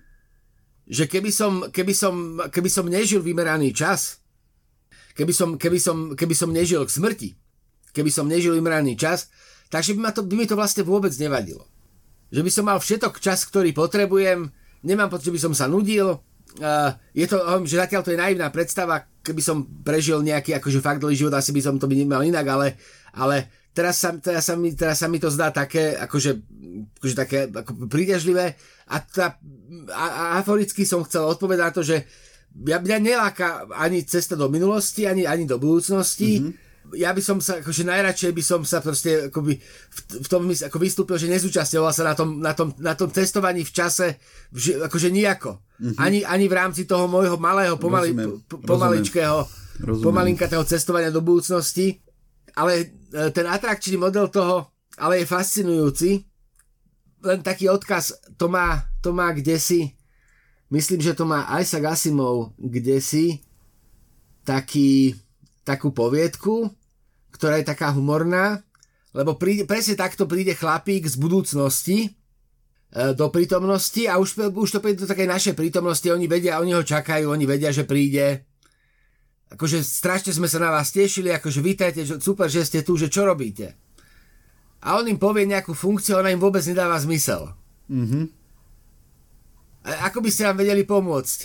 Že 0.90 1.04
keby 1.10 1.32
som, 1.34 1.54
keby, 1.68 1.94
som, 1.96 2.16
keby 2.48 2.70
som 2.72 2.86
nežil 2.88 3.20
vymeraný 3.20 3.74
čas, 3.76 4.24
keby 5.18 5.34
som, 5.36 5.50
keby, 5.60 5.80
som, 5.82 5.98
keby 6.16 6.36
som 6.38 6.50
nežil 6.54 6.80
k 6.86 6.96
smrti, 6.96 7.30
keby 7.92 8.12
som 8.14 8.30
nežil 8.30 8.56
vymeraný 8.56 8.96
čas, 8.96 9.28
takže 9.68 9.98
by, 9.98 10.00
ma 10.00 10.12
to, 10.16 10.24
by 10.24 10.34
mi 10.38 10.48
to 10.48 10.56
vlastne 10.56 10.88
vôbec 10.88 11.12
nevadilo 11.20 11.68
že 12.30 12.42
by 12.46 12.52
som 12.54 12.66
mal 12.70 12.78
všetok 12.78 13.18
čas, 13.18 13.46
ktorý 13.46 13.74
potrebujem, 13.74 14.50
nemám 14.86 15.10
pocit, 15.10 15.34
že 15.34 15.36
by 15.36 15.42
som 15.50 15.54
sa 15.54 15.66
nudil, 15.70 16.22
Uh, 16.58 16.98
je 17.14 17.30
to, 17.30 17.38
že 17.70 17.78
zatiaľ 17.78 18.02
to 18.02 18.10
je 18.10 18.18
naivná 18.18 18.50
predstava, 18.50 19.06
keby 19.22 19.38
som 19.38 19.62
prežil 19.86 20.18
nejaký 20.26 20.58
akože 20.58 20.82
fakt 20.82 20.98
dlhý 20.98 21.14
život, 21.14 21.38
asi 21.38 21.54
by 21.54 21.62
som 21.62 21.78
to 21.78 21.86
by 21.86 21.94
nemal 21.94 22.26
inak, 22.26 22.42
ale, 22.42 22.74
ale 23.14 23.70
teraz, 23.70 24.02
sa, 24.02 24.18
teraz, 24.18 24.50
sa 24.50 24.58
mi, 24.58 24.74
teraz 24.74 24.98
sa 24.98 25.06
mi 25.06 25.22
to 25.22 25.30
zdá 25.30 25.54
také, 25.54 25.94
akože, 25.94 26.42
akože 26.98 27.16
také 27.16 27.38
ako 27.54 27.86
príťažlivé. 27.86 28.58
A, 28.90 28.98
a, 28.98 29.28
a 29.94 30.24
aforicky 30.42 30.90
som 30.90 31.06
chcel 31.06 31.22
odpovedať 31.30 31.62
na 31.62 31.70
to, 31.70 31.86
že 31.86 32.10
ja, 32.66 32.82
mňa 32.82 32.98
neláka 32.98 33.70
ani 33.78 34.02
cesta 34.02 34.34
do 34.34 34.50
minulosti, 34.50 35.06
ani, 35.06 35.30
ani 35.30 35.46
do 35.46 35.62
budúcnosti, 35.62 36.42
mm-hmm 36.42 36.69
ja 36.96 37.14
by 37.14 37.22
som 37.22 37.38
sa, 37.44 37.60
akože 37.62 37.84
najradšej 37.86 38.32
by 38.34 38.44
som 38.46 38.62
sa 38.66 38.80
proste 38.80 39.30
akoby 39.30 39.58
v, 39.60 40.00
v 40.24 40.28
tom 40.30 40.50
ako 40.50 40.78
vystúpil, 40.78 41.18
že 41.20 41.30
nezúčastňoval 41.30 41.94
sa 41.94 42.04
na 42.08 42.16
tom, 42.16 42.40
na 42.40 42.54
tom, 42.54 42.74
na 42.80 42.94
tom 42.94 43.10
testovaní 43.12 43.66
v 43.66 43.72
čase, 43.74 44.18
v, 44.54 44.82
akože 44.86 45.10
nijako. 45.14 45.60
Mm-hmm. 45.60 45.98
Ani, 46.00 46.20
ani 46.26 46.46
v 46.48 46.58
rámci 46.58 46.90
toho 46.90 47.06
môjho 47.06 47.38
malého, 47.38 47.78
pomali, 47.78 48.14
po, 48.48 48.58
pomaličkého, 48.62 49.46
pomalinkatého 50.02 50.64
cestovania 50.66 51.14
do 51.14 51.22
budúcnosti. 51.24 52.02
Ale 52.58 52.72
e, 52.82 52.86
ten 53.30 53.46
atrakčný 53.46 53.96
model 53.96 54.28
toho, 54.28 54.72
ale 54.98 55.24
je 55.24 55.30
fascinujúci. 55.30 56.10
Len 57.24 57.40
taký 57.44 57.68
odkaz, 57.68 58.16
to 58.40 58.48
má, 58.48 58.88
to 59.04 59.12
má 59.12 59.36
kde 59.36 59.60
si, 59.60 59.96
myslím, 60.72 61.04
že 61.04 61.14
to 61.14 61.28
má 61.28 61.48
Isaac 61.60 61.84
Asimov 61.84 62.56
kde 62.56 63.04
si, 63.04 63.44
taký, 64.48 65.14
takú 65.62 65.94
poviedku, 65.94 66.74
ktorá 67.40 67.64
je 67.64 67.72
taká 67.72 67.96
humorná, 67.96 68.60
lebo 69.16 69.40
príde, 69.40 69.64
presne 69.64 69.96
takto 69.96 70.28
príde 70.28 70.54
chlapík 70.54 71.08
z 71.08 71.16
budúcnosti 71.16 71.98
e, 72.06 72.10
do 73.16 73.32
prítomnosti 73.32 74.04
a 74.06 74.20
už, 74.20 74.52
už 74.52 74.70
to 74.76 74.84
príde 74.84 75.08
do 75.08 75.10
takej 75.10 75.26
našej 75.26 75.54
prítomnosti, 75.56 76.06
oni 76.12 76.28
vedia, 76.28 76.60
oni 76.60 76.76
ho 76.76 76.84
čakajú, 76.84 77.32
oni 77.32 77.48
vedia, 77.48 77.72
že 77.72 77.88
príde. 77.88 78.44
Akože 79.50 79.82
strašne 79.82 80.36
sme 80.36 80.46
sa 80.52 80.62
na 80.62 80.70
vás 80.70 80.92
tešili, 80.92 81.32
akože 81.32 81.64
vítajte, 81.64 82.04
že 82.04 82.20
super, 82.22 82.52
že 82.52 82.68
ste 82.68 82.84
tu, 82.84 83.00
že 83.00 83.08
čo 83.08 83.26
robíte. 83.26 83.74
A 84.84 85.00
on 85.00 85.08
im 85.08 85.18
povie 85.18 85.48
nejakú 85.48 85.72
funkciu, 85.72 86.20
ona 86.20 86.30
im 86.30 86.44
vôbec 86.44 86.62
nedáva 86.68 87.00
zmysel. 87.00 87.56
Mm-hmm. 87.90 88.24
A 89.90 90.12
ako 90.12 90.22
by 90.22 90.30
ste 90.30 90.46
nám 90.46 90.60
vedeli 90.60 90.84
pomôcť? 90.84 91.40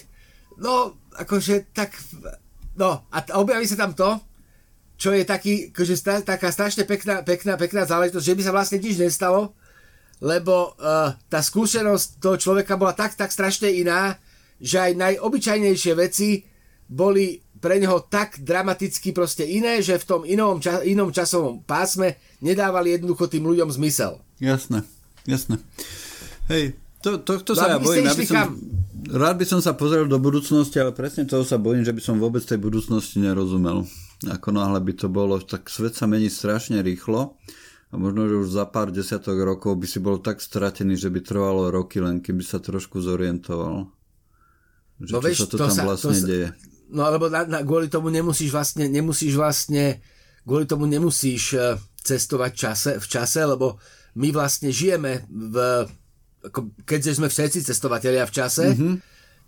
No, 0.58 1.00
akože 1.16 1.70
tak... 1.72 1.96
No, 2.76 3.06
a 3.08 3.18
objaví 3.38 3.64
sa 3.64 3.78
tam 3.78 3.94
to, 3.94 4.20
čo 4.94 5.10
je 5.10 5.26
taký, 5.26 5.74
akože 5.74 5.94
sta, 5.98 6.22
taká 6.22 6.54
strašne 6.54 6.86
pekná, 6.86 7.26
pekná, 7.26 7.58
pekná 7.58 7.82
záležitosť, 7.84 8.26
že 8.26 8.36
by 8.38 8.42
sa 8.46 8.52
vlastne 8.54 8.78
nič 8.78 8.96
nestalo, 8.98 9.52
lebo 10.22 10.78
uh, 10.78 11.12
tá 11.26 11.42
skúsenosť 11.42 12.22
toho 12.22 12.36
človeka 12.38 12.78
bola 12.78 12.94
tak, 12.94 13.18
tak 13.18 13.34
strašne 13.34 13.68
iná, 13.68 14.16
že 14.62 14.78
aj 14.78 14.92
najobyčajnejšie 14.94 15.92
veci 15.98 16.46
boli 16.86 17.42
pre 17.58 17.80
neho 17.80 18.04
tak 18.06 18.44
dramaticky 18.44 19.16
proste 19.16 19.42
iné, 19.48 19.80
že 19.80 19.96
v 19.96 20.04
tom 20.04 20.22
inom, 20.22 20.60
ča, 20.60 20.84
inom 20.84 21.08
časovom 21.08 21.64
pásme 21.64 22.20
nedávali 22.44 22.94
jednoducho 22.94 23.26
tým 23.26 23.48
ľuďom 23.48 23.72
zmysel. 23.72 24.20
Jasné, 24.36 24.84
jasné. 25.24 25.58
Hej, 26.52 26.76
to, 27.04 27.20
to, 27.20 27.32
to 27.44 27.52
sa 27.52 27.76
ja 27.76 27.76
bojím. 27.76 28.08
Aby 28.08 28.24
som, 28.24 28.56
rád 29.12 29.36
by 29.36 29.44
som 29.44 29.60
sa 29.60 29.76
pozrel 29.76 30.08
do 30.08 30.16
budúcnosti, 30.16 30.80
ale 30.80 30.96
presne 30.96 31.28
toho 31.28 31.44
sa 31.44 31.60
bojím, 31.60 31.84
že 31.84 31.92
by 31.92 32.00
som 32.00 32.16
vôbec 32.16 32.40
tej 32.40 32.56
budúcnosti 32.56 33.20
nerozumel. 33.20 33.84
Ako 34.24 34.56
náhle 34.56 34.80
by 34.80 34.92
to 34.96 35.12
bolo, 35.12 35.36
tak 35.44 35.68
svet 35.68 35.92
sa 35.92 36.08
mení 36.08 36.32
strašne 36.32 36.80
rýchlo 36.80 37.36
a 37.92 37.94
možno, 37.94 38.26
že 38.26 38.34
už 38.40 38.48
za 38.56 38.64
pár 38.64 38.88
desiatok 38.88 39.36
rokov 39.44 39.76
by 39.76 39.86
si 39.86 40.00
bol 40.00 40.16
tak 40.18 40.40
stratený, 40.40 40.96
že 40.96 41.12
by 41.12 41.20
trvalo 41.20 41.68
roky, 41.68 42.00
len 42.00 42.24
keby 42.24 42.40
sa 42.40 42.58
trošku 42.58 42.98
zorientoval. 42.98 43.86
Že 44.98 45.12
no, 45.12 45.20
čo 45.20 45.22
vieš, 45.22 45.38
sa 45.38 45.46
to, 45.46 45.54
to 45.54 45.58
tam 45.60 45.76
sa, 45.76 45.82
vlastne 45.84 46.16
to 46.16 46.26
deje. 46.26 46.48
No 46.88 47.04
alebo 47.04 47.28
na, 47.28 47.44
na, 47.44 47.60
kvôli 47.60 47.86
tomu 47.86 48.08
nemusíš 48.08 48.48
vlastne, 48.50 48.88
nemusíš 48.88 49.36
vlastne, 49.36 50.00
kvôli 50.42 50.64
tomu 50.64 50.88
nemusíš 50.90 51.42
uh, 51.54 51.78
cestovať 52.02 52.52
čase, 52.56 52.90
v 52.98 53.06
čase, 53.06 53.40
lebo 53.46 53.78
my 54.18 54.28
vlastne 54.34 54.74
žijeme 54.74 55.22
v 55.30 55.86
ako, 56.44 56.76
keďže 56.84 57.16
sme 57.16 57.28
všetci 57.32 57.64
cestovatelia 57.64 58.28
v 58.28 58.34
čase, 58.34 58.76
mm-hmm. 58.76 58.94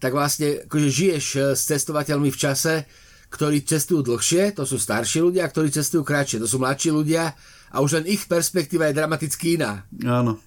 tak 0.00 0.12
vlastne 0.16 0.64
akože 0.64 0.88
žiješ 0.88 1.24
eh, 1.36 1.42
s 1.52 1.62
cestovateľmi 1.68 2.32
v 2.32 2.40
čase, 2.40 2.88
ktorí 3.26 3.66
cestujú 3.66 4.06
dlhšie, 4.06 4.54
to 4.54 4.62
sú 4.62 4.78
starší 4.78 5.20
ľudia, 5.20 5.44
ktorí 5.50 5.68
cestujú 5.68 6.06
kratšie, 6.06 6.40
to 6.40 6.48
sú 6.48 6.62
mladší 6.62 6.94
ľudia 6.94 7.34
a 7.74 7.76
už 7.82 8.00
len 8.00 8.06
ich 8.06 8.24
perspektíva 8.30 8.88
je 8.88 8.96
dramaticky 8.96 9.58
iná. 9.58 9.82
Áno. 10.06 10.38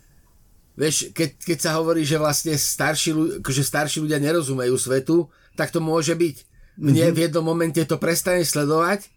Vieš, 0.79 1.11
keď, 1.11 1.43
keď 1.43 1.57
sa 1.59 1.75
hovorí, 1.75 2.07
že 2.07 2.15
vlastne 2.15 2.55
starší, 2.55 3.43
akože 3.43 3.63
starší 3.67 3.99
ľudia 3.99 4.23
nerozumejú 4.23 4.79
svetu, 4.79 5.27
tak 5.59 5.75
to 5.75 5.83
môže 5.83 6.15
byť. 6.15 6.35
Mne 6.79 7.11
mm-hmm. 7.11 7.17
v 7.19 7.21
jednom 7.27 7.43
momente 7.43 7.81
to 7.83 7.99
prestane 7.99 8.47
sledovať 8.47 9.11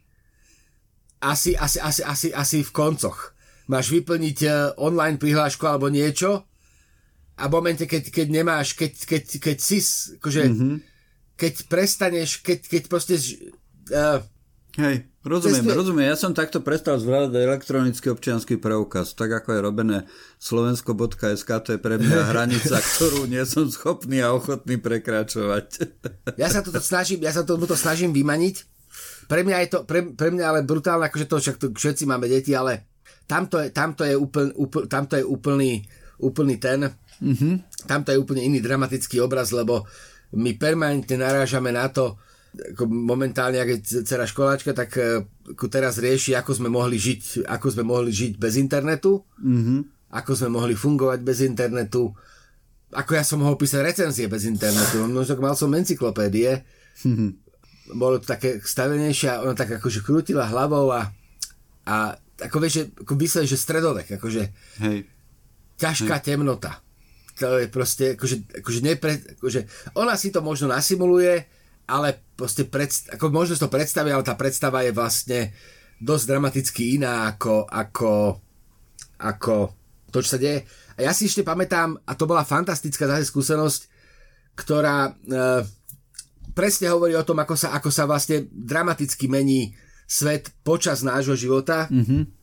asi, 1.23 1.55
asi, 1.55 1.79
asi, 1.79 2.03
asi, 2.03 2.29
asi 2.35 2.59
v 2.67 2.75
koncoch. 2.75 3.31
Máš 3.71 3.95
vyplniť 3.95 4.39
eh, 4.43 4.53
online 4.75 5.23
prihlášku 5.23 5.63
alebo 5.71 5.87
niečo 5.87 6.51
a 7.37 7.49
v 7.49 7.53
momente, 7.53 7.85
keď, 7.89 8.13
keď 8.13 8.27
nemáš, 8.29 8.77
keď, 8.77 8.93
keď, 9.09 9.25
keď 9.41 9.57
si, 9.59 9.79
akože, 10.21 10.43
mm-hmm. 10.53 10.77
keď 11.37 11.55
prestaneš, 11.67 12.45
keď, 12.45 12.59
keď 12.69 12.83
proste... 12.93 13.15
Uh, 13.89 14.21
Hej, 14.73 15.05
rozumiem, 15.21 15.61
cestuje... 15.61 15.77
rozumiem. 15.77 16.07
Ja 16.09 16.17
som 16.17 16.33
takto 16.33 16.65
prestal 16.65 16.97
zvládať 16.97 17.45
elektronický 17.45 18.09
občianský 18.09 18.57
preukaz. 18.57 19.13
Tak 19.13 19.45
ako 19.45 19.49
je 19.53 19.61
robené 19.61 19.99
slovensko.sk, 20.41 21.51
to 21.61 21.77
je 21.77 21.81
pre 21.81 22.01
mňa 22.01 22.21
hranica, 22.33 22.81
ktorú 22.81 23.29
nie 23.29 23.45
som 23.45 23.69
schopný 23.69 24.25
a 24.25 24.33
ochotný 24.33 24.81
prekračovať. 24.81 25.67
ja 26.41 26.49
sa 26.49 26.65
toto 26.65 26.81
snažím, 26.81 27.21
ja 27.21 27.37
sa 27.37 27.45
toto 27.45 27.77
snažím 27.77 28.17
vymaniť. 28.17 28.65
Pre 29.29 29.41
mňa 29.45 29.57
je 29.65 29.69
to, 29.73 29.79
pre, 29.85 30.13
pre 30.17 30.33
mňa 30.33 30.45
ale 30.45 30.61
brutálne, 30.65 31.09
akože 31.09 31.29
to 31.29 31.37
však 31.37 31.57
tu 31.61 31.67
všetci 31.73 32.05
máme 32.09 32.29
deti, 32.29 32.57
ale 32.57 32.89
tamto 33.29 33.61
je, 33.61 33.69
tamto 33.73 34.05
je, 34.09 34.17
úpln, 34.17 34.53
úpl, 34.57 34.89
tamto 34.89 35.21
je 35.21 35.25
úplný, 35.25 35.85
úplný 36.21 36.57
ten, 36.57 36.93
Mm-hmm. 37.23 37.87
Tam 37.87 38.03
to 38.03 38.11
je 38.11 38.19
úplne 38.19 38.43
iný 38.43 38.59
dramatický 38.59 39.23
obraz, 39.23 39.55
lebo 39.55 39.87
my 40.35 40.59
permanentne 40.59 41.23
narážame 41.23 41.71
na 41.71 41.87
to, 41.87 42.19
ako 42.53 42.85
momentálne, 42.85 43.57
ak 43.57 43.71
je 43.71 44.05
dcera 44.05 44.29
školáčka, 44.29 44.77
tak 44.77 44.93
e, 45.01 45.25
ako 45.57 45.67
teraz 45.73 45.97
rieši, 45.97 46.37
ako 46.37 46.53
sme 46.53 46.69
mohli 46.69 47.01
žiť, 47.01 47.49
ako 47.49 47.67
sme 47.73 47.85
mohli 47.87 48.13
žiť 48.13 48.37
bez 48.37 48.61
internetu, 48.61 49.25
mm-hmm. 49.41 50.13
ako 50.13 50.33
sme 50.37 50.51
mohli 50.53 50.77
fungovať 50.77 51.21
bez 51.25 51.41
internetu, 51.41 52.13
ako 52.93 53.11
ja 53.17 53.25
som 53.25 53.41
mohol 53.41 53.57
písať 53.57 53.81
recenzie 53.81 54.29
bez 54.29 54.45
internetu, 54.45 55.09
no 55.09 55.25
tak 55.25 55.41
mal 55.41 55.57
som 55.57 55.73
encyklopédie, 55.73 56.61
mm-hmm. 57.09 57.31
bolo 57.97 58.21
to 58.21 58.29
také 58.29 58.61
stavenejšie 58.61 59.33
a 59.33 59.41
ona 59.49 59.57
tak 59.57 59.81
akože 59.81 60.05
krútila 60.05 60.45
hlavou 60.45 60.93
a, 60.93 61.09
a 61.89 62.21
ako 62.37 62.57
vieš, 62.61 62.73
že, 62.73 62.85
ako 63.01 63.13
mysleli, 63.17 63.47
že 63.49 63.57
stredovek, 63.57 64.21
akože 64.21 64.43
Hej. 64.85 65.09
ťažká 65.81 66.21
Hej. 66.21 66.25
temnota 66.25 66.85
to 67.39 67.59
je 67.65 67.67
proste, 67.69 68.05
akože, 68.15 68.61
akože, 68.61 68.81
nepre, 68.85 69.19
akože 69.39 69.61
ona 69.97 70.15
si 70.17 70.29
to 70.29 70.45
možno 70.45 70.69
nasimuluje, 70.69 71.45
ale 71.89 72.21
proste 72.37 72.69
predst- 72.69 73.11
ako 73.13 73.33
možno 73.33 73.57
to 73.57 73.73
predstaviť, 73.73 74.13
ale 74.13 74.25
tá 74.25 74.35
predstava 74.37 74.85
je 74.85 74.93
vlastne 74.93 75.41
dosť 76.03 76.25
dramaticky 76.29 76.83
iná 77.01 77.33
ako, 77.33 77.67
ako, 77.69 78.13
ako 79.23 79.55
to, 80.13 80.19
čo 80.21 80.37
sa 80.37 80.41
deje. 80.41 80.67
A 80.99 81.09
ja 81.09 81.13
si 81.17 81.31
ešte 81.31 81.47
pamätám, 81.47 81.97
a 82.05 82.13
to 82.13 82.29
bola 82.29 82.45
fantastická 82.45 83.09
zase 83.09 83.31
skúsenosť, 83.33 83.81
ktorá 84.53 85.09
e, 85.09 85.13
presne 86.53 86.93
hovorí 86.93 87.17
o 87.17 87.25
tom, 87.25 87.41
ako 87.41 87.57
sa, 87.57 87.73
ako 87.73 87.89
sa 87.89 88.05
vlastne 88.05 88.45
dramaticky 88.53 89.25
mení 89.31 89.73
svet 90.05 90.53
počas 90.61 91.01
nášho 91.01 91.33
života. 91.33 91.89
Mm-hmm 91.89 92.42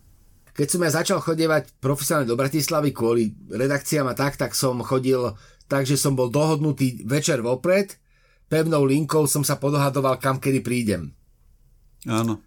keď 0.54 0.68
som 0.68 0.82
ja 0.84 0.92
začal 0.92 1.20
chodievať 1.24 1.80
profesionálne 1.80 2.28
do 2.28 2.40
Bratislavy 2.40 2.92
kvôli 2.92 3.32
redakciám 3.50 4.12
a 4.12 4.16
tak, 4.18 4.36
tak 4.36 4.58
som 4.58 4.82
chodil 4.84 5.32
tak, 5.70 5.86
že 5.86 5.96
som 5.96 6.18
bol 6.18 6.34
dohodnutý 6.34 7.06
večer 7.06 7.46
vopred, 7.46 7.94
pevnou 8.50 8.84
linkou 8.84 9.30
som 9.30 9.46
sa 9.46 9.62
podohadoval, 9.62 10.18
kam 10.18 10.42
kedy 10.42 10.60
prídem. 10.66 11.14
Áno. 12.10 12.42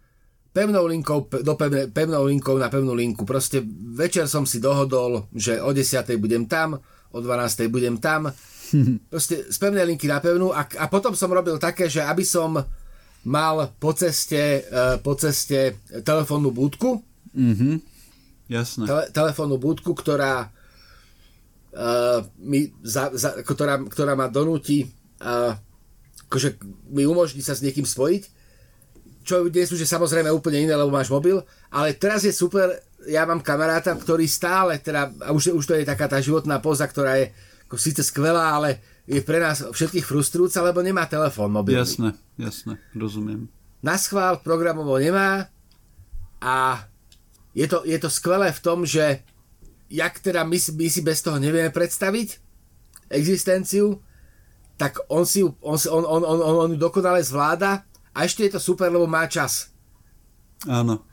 Pevnou 0.53 0.85
linkou, 0.85 1.25
do 1.41 1.53
pevne, 1.57 1.89
pevnou 1.89 2.29
linkou 2.29 2.59
na 2.61 2.69
pevnú 2.69 2.93
linku. 2.93 3.25
Proste 3.25 3.65
večer 3.97 4.29
som 4.29 4.45
si 4.45 4.61
dohodol, 4.61 5.25
že 5.33 5.57
o 5.57 5.73
10. 5.73 6.05
budem 6.21 6.45
tam, 6.45 6.77
o 7.09 7.17
12. 7.17 7.73
budem 7.73 7.97
tam. 7.97 8.29
Proste 9.11 9.49
z 9.49 9.57
pevnej 9.57 9.87
linky 9.87 10.05
na 10.05 10.21
pevnú 10.21 10.53
a, 10.53 10.67
a 10.67 10.85
potom 10.91 11.17
som 11.17 11.31
robil 11.33 11.57
také, 11.57 11.89
že 11.89 12.05
aby 12.05 12.21
som 12.21 12.61
mal 13.23 13.71
po 13.79 13.95
ceste, 13.95 14.67
uh, 14.67 14.99
po 14.99 15.15
ceste 15.15 15.79
telefónnu 16.03 16.51
búdku, 16.51 17.01
mm-hmm 17.33 17.92
Jasné. 18.51 18.83
Tele, 18.87 19.03
telefónnu 19.11 19.57
budku, 19.59 19.95
ktorá, 19.95 20.47
uh, 20.47 22.19
mi 22.41 22.71
za, 22.83 23.13
za, 23.15 23.39
ktorá, 23.43 23.79
ktorá 23.87 24.13
ma 24.17 24.27
donúti 24.27 24.91
uh, 25.23 25.55
akože 26.33 26.57
mi 26.89 27.05
umožní 27.05 27.45
sa 27.45 27.53
s 27.53 27.61
niekým 27.61 27.85
spojiť, 27.85 28.23
čo 29.21 29.45
dnes 29.45 29.69
už 29.69 29.85
je 29.85 29.93
samozrejme 29.93 30.33
úplne 30.33 30.65
iné, 30.65 30.73
lebo 30.73 30.89
máš 30.89 31.13
mobil, 31.13 31.37
ale 31.69 31.93
teraz 31.93 32.25
je 32.25 32.33
super, 32.33 32.73
ja 33.05 33.21
mám 33.29 33.45
kamaráta, 33.45 33.93
ktorý 33.93 34.25
stále, 34.25 34.81
teda, 34.81 35.13
a 35.21 35.29
už, 35.29 35.53
už 35.53 35.61
to 35.61 35.77
je 35.77 35.85
taká 35.85 36.09
tá 36.09 36.17
životná 36.17 36.57
poza, 36.57 36.89
ktorá 36.89 37.21
je 37.21 37.29
ako 37.69 37.77
síce 37.77 38.01
skvelá, 38.01 38.57
ale 38.57 38.81
je 39.05 39.21
pre 39.21 39.37
nás 39.37 39.61
všetkých 39.61 40.09
frustrujúca, 40.09 40.65
lebo 40.65 40.81
nemá 40.81 41.05
telefón 41.05 41.53
mobilný. 41.53 41.85
Jasné, 41.85 42.09
jasné, 42.41 42.81
rozumiem. 42.97 43.45
Na 43.85 43.95
schvál 44.01 44.41
programovo 44.41 44.97
nemá 44.97 45.53
a 46.41 46.87
je 47.53 47.65
to, 47.69 47.85
je 47.85 47.97
to 48.01 48.09
skvelé 48.09 48.49
v 48.49 48.63
tom, 48.65 48.85
že 48.85 49.21
jak 49.93 50.17
teda 50.19 50.41
my, 50.41 50.57
my 50.57 50.87
si 50.89 51.01
bez 51.05 51.21
toho 51.21 51.37
nevieme 51.37 51.69
predstaviť 51.69 52.41
existenciu, 53.13 54.01
tak 54.77 54.97
on 55.05 55.21
si 55.25 55.45
on, 55.45 55.77
on, 55.77 56.03
on, 56.05 56.21
on, 56.25 56.39
on, 56.41 56.55
on 56.65 56.69
ju 56.73 56.79
dokonale 56.81 57.21
zvláda 57.21 57.85
a 58.09 58.25
ešte 58.25 58.49
je 58.49 58.57
to 58.57 58.61
super, 58.61 58.89
lebo 58.89 59.05
má 59.05 59.29
čas. 59.29 59.69
Áno. 60.65 61.05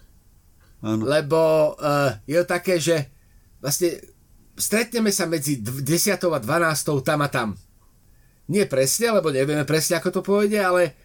Áno. 0.80 1.05
Lebo 1.05 1.72
uh, 1.76 2.16
je 2.24 2.41
to 2.41 2.47
také, 2.49 2.80
že 2.80 3.12
vlastne 3.61 4.01
stretneme 4.57 5.12
sa 5.12 5.28
medzi 5.28 5.61
10. 5.61 5.84
a 6.16 6.41
12. 6.41 7.05
tam 7.05 7.20
a 7.20 7.28
tam. 7.28 7.49
Nie 8.49 8.64
presne, 8.64 9.12
lebo 9.12 9.28
nevieme 9.28 9.68
presne, 9.68 10.01
ako 10.01 10.09
to 10.09 10.20
pôjde, 10.24 10.57
ale 10.57 10.97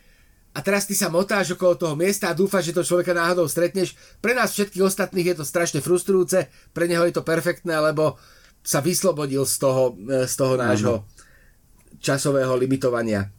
a 0.56 0.60
teraz 0.64 0.88
ty 0.88 0.95
sa 0.95 1.12
motáš 1.12 1.60
okolo 1.60 1.76
toho 1.76 1.95
miesta 1.99 2.32
a 2.32 2.38
dúfaš, 2.38 2.72
že 2.72 2.76
to 2.80 2.88
človeka 2.88 3.12
náhodou 3.12 3.43
stretneš. 3.51 3.91
Pre 4.24 4.32
nás 4.32 4.56
všetkých 4.56 4.88
ostatných 4.88 5.36
je 5.36 5.43
to 5.43 5.45
strašne 5.45 5.84
frustrujúce, 5.84 6.47
pre 6.72 6.88
neho 6.88 7.03
je 7.03 7.12
to 7.12 7.28
perfektné, 7.28 7.76
lebo 7.76 8.16
sa 8.64 8.80
vyslobodil 8.80 9.43
z 9.43 9.56
toho, 9.60 9.99
e, 9.99 10.24
z 10.24 10.34
toho 10.39 10.56
nášho 10.56 11.03
časového 11.99 12.56
limitovania. 12.56 13.36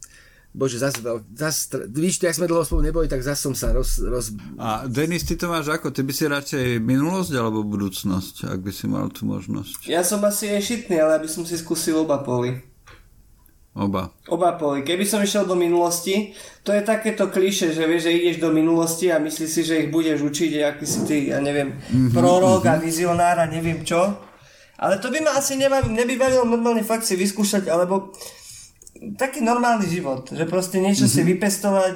Bože, 0.57 0.81
zase, 0.81 1.05
zas, 1.37 1.69
víš, 1.89 2.17
jak 2.17 2.33
sme 2.33 2.49
dlho 2.49 2.65
spolu 2.65 2.89
neboli, 2.89 3.05
tak 3.05 3.21
zase 3.21 3.45
som 3.45 3.53
sa 3.53 3.69
roz, 3.73 4.01
roz... 4.01 4.33
A 4.57 4.89
Denis, 4.89 5.21
ty 5.21 5.37
to 5.37 5.45
máš 5.53 5.69
ako? 5.69 5.93
Ty 5.93 6.01
by 6.01 6.13
si 6.13 6.25
radšej 6.25 6.65
minulosť 6.81 7.33
alebo 7.37 7.61
budúcnosť, 7.61 8.49
ak 8.49 8.59
by 8.65 8.71
si 8.73 8.89
mal 8.89 9.13
tú 9.13 9.29
možnosť? 9.29 9.85
Ja 9.85 10.01
som 10.01 10.21
asi 10.25 10.49
aj 10.49 10.65
šitný, 10.65 10.97
ale 10.97 11.21
aby 11.21 11.29
som 11.29 11.45
si 11.45 11.53
skúsil 11.61 12.01
oba 12.01 12.25
poli. 12.25 12.57
Oba. 13.77 14.09
Oba 14.25 14.57
poli. 14.57 14.81
Keby 14.81 15.05
som 15.05 15.21
išiel 15.21 15.45
do 15.45 15.53
minulosti, 15.53 16.33
to 16.65 16.73
je 16.73 16.81
takéto 16.81 17.29
kliše, 17.29 17.77
že 17.77 17.85
vieš, 17.85 18.09
že 18.09 18.17
ideš 18.17 18.37
do 18.41 18.49
minulosti 18.49 19.13
a 19.13 19.21
myslíš 19.21 19.49
si, 19.53 19.61
že 19.61 19.85
ich 19.85 19.93
budeš 19.93 20.25
učiť, 20.25 20.51
aký 20.65 20.85
si 20.89 21.05
ty, 21.05 21.17
ja 21.29 21.37
neviem, 21.37 21.77
mm-hmm, 21.77 22.09
prorok 22.09 22.65
mm-hmm. 22.65 22.73
a 22.73 22.81
vizionár 22.81 23.37
a 23.37 23.45
neviem 23.45 23.85
čo. 23.85 24.17
Ale 24.81 24.97
to 24.97 25.13
by 25.13 25.21
ma 25.21 25.37
asi 25.37 25.61
nebývalo 25.61 26.45
normálne 26.49 26.81
fakt 26.81 27.05
si 27.05 27.13
vyskúšať, 27.13 27.69
alebo 27.69 28.17
taký 29.13 29.45
normálny 29.45 29.85
život, 29.85 30.25
že 30.33 30.49
proste 30.49 30.81
niečo 30.81 31.05
mm-hmm. 31.05 31.13
si 31.13 31.21
mhm. 31.21 31.29
vypestovať, 31.37 31.93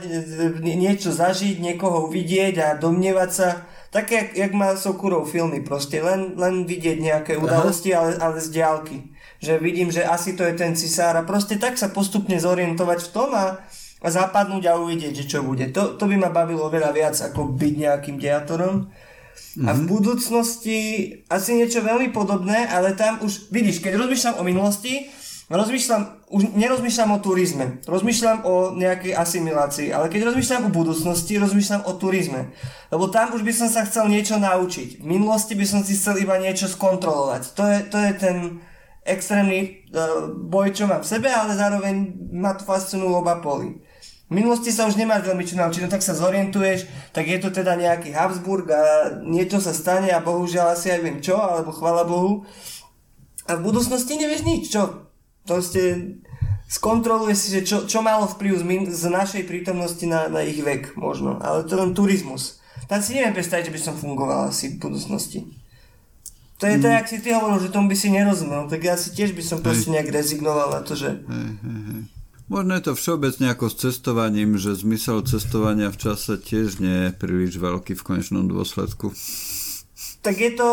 niečo 0.61 1.09
zažiť, 1.09 1.57
niekoho 1.57 2.05
uvidieť 2.05 2.55
a 2.61 2.67
domnievať 2.77 3.29
sa, 3.33 3.65
také, 3.89 4.29
jak, 4.29 4.29
jak 4.37 4.53
má 4.53 4.77
Sokurov 4.77 5.25
filmy 5.25 5.65
proste, 5.65 5.97
len, 5.97 6.37
len 6.37 6.69
vidieť 6.69 7.01
nejaké 7.01 7.41
udalosti, 7.41 7.89
ale, 7.89 8.21
ale 8.21 8.37
z 8.37 8.53
diálky 8.53 9.10
že 9.41 9.57
vidím, 9.57 9.89
že 9.89 10.05
asi 10.05 10.37
to 10.37 10.45
je 10.45 10.53
ten 10.53 10.77
cisár 10.77 11.17
a 11.17 11.25
proste 11.25 11.57
tak 11.57 11.73
sa 11.75 11.89
postupne 11.89 12.37
zorientovať 12.37 13.09
v 13.09 13.11
tom 13.11 13.29
a, 13.33 13.57
a 13.97 14.07
zapadnúť 14.07 14.69
a 14.69 14.77
uvidieť, 14.77 15.25
že 15.25 15.25
čo 15.25 15.39
bude. 15.41 15.73
To, 15.73 15.97
to 15.97 16.05
by 16.05 16.15
ma 16.21 16.29
bavilo 16.29 16.69
veľa 16.69 16.93
viac 16.93 17.17
ako 17.17 17.57
byť 17.57 17.73
nejakým 17.73 18.21
diatorom. 18.21 18.85
Mm-hmm. 18.85 19.67
A 19.67 19.69
v 19.73 19.81
budúcnosti 19.89 20.77
asi 21.27 21.57
niečo 21.57 21.81
veľmi 21.81 22.13
podobné, 22.13 22.69
ale 22.69 22.93
tam 22.93 23.19
už, 23.25 23.49
vidíš, 23.49 23.81
keď 23.81 23.97
rozmýšľam 23.97 24.39
o 24.39 24.47
minulosti, 24.47 25.09
rozmýšľam, 25.51 26.31
už 26.31 26.55
nerozmýšľam 26.55 27.09
o 27.11 27.19
turizme, 27.19 27.65
rozmýšľam 27.83 28.37
o 28.47 28.53
nejakej 28.77 29.11
asimilácii, 29.11 29.89
ale 29.91 30.07
keď 30.07 30.31
rozmýšľam 30.31 30.69
o 30.69 30.75
budúcnosti, 30.75 31.35
rozmýšľam 31.35 31.83
o 31.83 31.91
turizme. 31.99 32.55
Lebo 32.93 33.11
tam 33.11 33.35
už 33.35 33.43
by 33.43 33.51
som 33.51 33.67
sa 33.67 33.83
chcel 33.83 34.07
niečo 34.07 34.39
naučiť. 34.39 35.03
V 35.03 35.07
minulosti 35.07 35.57
by 35.57 35.65
som 35.67 35.81
si 35.83 35.99
chcel 35.99 36.23
iba 36.23 36.39
niečo 36.39 36.71
skontrolovať. 36.71 37.41
To 37.59 37.63
je, 37.67 37.77
to 37.91 37.97
je 37.99 38.11
ten 38.15 38.37
extrémny 39.01 39.85
uh, 39.91 40.29
boj, 40.29 40.73
čo 40.73 40.85
mám 40.85 41.01
v 41.01 41.11
sebe, 41.11 41.29
ale 41.29 41.57
zároveň 41.57 42.15
ma 42.31 42.53
to 42.53 42.65
fascinujú 42.65 43.21
oba 43.21 43.41
poli. 43.41 43.81
V 44.31 44.39
minulosti 44.39 44.71
sa 44.71 44.87
už 44.87 44.95
nemáš 44.95 45.27
veľmi 45.27 45.43
čo 45.43 45.59
naučiť, 45.59 45.83
no 45.83 45.91
tak 45.91 45.99
sa 45.99 46.15
zorientuješ, 46.15 46.87
tak 47.11 47.27
je 47.27 47.35
to 47.35 47.51
teda 47.51 47.75
nejaký 47.75 48.15
Habsburg 48.15 48.63
a 48.71 48.83
niečo 49.27 49.59
sa 49.59 49.75
stane 49.75 50.07
a 50.07 50.23
bohužiaľ 50.23 50.71
asi 50.71 50.87
aj 50.87 51.01
viem 51.03 51.19
čo, 51.19 51.35
alebo 51.35 51.75
chvala 51.75 52.07
Bohu. 52.07 52.47
A 53.51 53.59
v 53.59 53.65
budúcnosti 53.67 54.15
nevieš 54.15 54.47
nič, 54.47 54.71
čo? 54.71 55.11
Proste 55.43 56.15
skontroluje 56.71 57.35
si, 57.35 57.51
že 57.51 57.67
čo, 57.67 57.83
čo 57.83 57.99
malo 57.99 58.23
vplyv 58.31 58.53
z, 58.55 58.63
min- 58.63 58.87
z 58.87 59.03
našej 59.11 59.43
prítomnosti 59.43 60.07
na, 60.07 60.31
na 60.31 60.47
ich 60.47 60.63
vek 60.63 60.95
možno, 60.95 61.35
ale 61.43 61.67
to 61.67 61.75
len 61.75 61.91
turizmus. 61.91 62.63
Tam 62.87 63.03
si 63.03 63.19
neviem 63.19 63.35
predstaviť, 63.35 63.67
že 63.67 63.75
by 63.75 63.81
som 63.83 63.99
fungoval 63.99 64.47
asi 64.47 64.79
v 64.79 64.79
budúcnosti. 64.79 65.60
To 66.61 66.69
je 66.69 66.77
mm. 66.77 66.83
tak, 66.85 66.93
ak 66.93 67.07
si 67.09 67.17
ty 67.25 67.33
hovoril, 67.33 67.57
že 67.57 67.73
tomu 67.73 67.89
by 67.89 67.97
si 67.97 68.13
nerozumel, 68.13 68.69
tak 68.69 68.85
ja 68.85 68.93
si 68.93 69.09
tiež 69.17 69.33
by 69.33 69.41
som 69.41 69.65
proste 69.65 69.89
nejak 69.89 70.13
rezignoval 70.13 70.69
na 70.69 70.85
to, 70.85 70.93
že... 70.93 71.17
Hej, 71.25 71.49
hej, 71.57 71.79
hej. 71.89 72.01
Možno 72.51 72.71
je 72.77 72.83
to 72.85 72.93
všeobecne 72.93 73.47
ako 73.49 73.65
s 73.71 73.75
cestovaním, 73.81 74.61
že 74.61 74.77
zmysel 74.77 75.25
cestovania 75.25 75.89
v 75.89 75.97
čase 75.97 76.37
tiež 76.37 76.77
nie 76.77 77.09
je 77.09 77.17
príliš 77.17 77.57
veľký 77.57 77.97
v 77.97 78.05
konečnom 78.05 78.45
dôsledku. 78.45 79.09
Tak 80.21 80.35
je 80.37 80.51
to... 80.53 80.67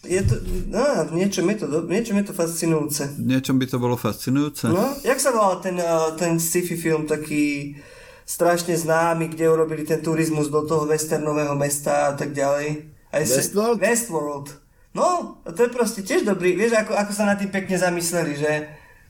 Je 0.00 0.24
to, 0.24 0.40
no, 0.72 0.80
v 1.12 1.12
niečom 1.12 1.44
je 1.52 1.56
to, 1.60 1.66
v 1.68 1.92
niečom 1.92 2.16
je 2.16 2.24
to 2.24 2.32
fascinujúce. 2.32 3.20
V 3.20 3.36
niečom 3.36 3.60
by 3.60 3.68
to 3.68 3.76
bolo 3.76 4.00
fascinujúce? 4.00 4.72
No, 4.72 4.96
jak 5.04 5.20
sa 5.20 5.28
volal 5.28 5.60
ten, 5.60 5.76
uh, 5.76 6.16
ten 6.16 6.40
sci-fi 6.40 6.72
film 6.72 7.04
taký 7.04 7.76
strašne 8.24 8.80
známy, 8.80 9.28
kde 9.28 9.52
urobili 9.52 9.84
ten 9.84 10.00
turizmus 10.00 10.48
do 10.48 10.64
toho 10.64 10.88
westernového 10.88 11.52
mesta 11.52 12.08
a 12.08 12.12
tak 12.16 12.32
ďalej. 12.32 12.88
Westworld? 13.12 13.76
Westworld. 13.76 14.46
No, 14.90 15.38
to 15.46 15.60
je 15.66 15.70
proste 15.70 16.02
tiež 16.02 16.26
dobrý. 16.26 16.58
Vieš, 16.58 16.82
ako, 16.82 16.92
ako 16.98 17.12
sa 17.14 17.24
na 17.30 17.38
tým 17.38 17.50
pekne 17.54 17.78
zamysleli, 17.78 18.34
že 18.34 18.52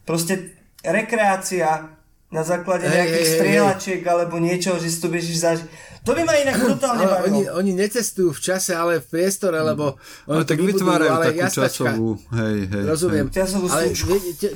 proste 0.04 0.52
rekreácia 0.84 1.96
na 2.30 2.46
základe 2.46 2.86
hey, 2.86 2.94
nejakých 2.94 3.26
hey, 3.26 3.36
strieľačiek 3.40 4.00
hey. 4.06 4.10
alebo 4.12 4.38
niečo, 4.38 4.78
že 4.78 4.86
si 4.86 4.98
to 5.02 5.08
bežíš 5.10 5.42
zažiť. 5.42 5.66
To 6.06 6.14
by 6.14 6.22
ma 6.22 6.34
inak 6.38 6.56
brutálne 6.64 7.02
ale 7.02 7.26
oni, 7.26 7.42
oni 7.50 7.72
necestujú 7.74 8.30
v 8.30 8.40
čase, 8.40 8.72
ale 8.76 9.02
v 9.02 9.06
priestore, 9.08 9.58
lebo 9.58 9.98
oni 10.30 10.44
no, 10.44 10.46
tak 10.46 10.58
vytvárajú 10.62 11.10
ale 11.10 11.24
takú 11.34 11.42
jasnačka. 11.42 11.90
časovú, 11.90 12.10
hej, 12.38 12.58
hej. 12.70 12.84
Rozumiem. 12.86 13.26
Hej. 13.26 13.34
Časovú 13.34 13.66
ale 13.66 13.84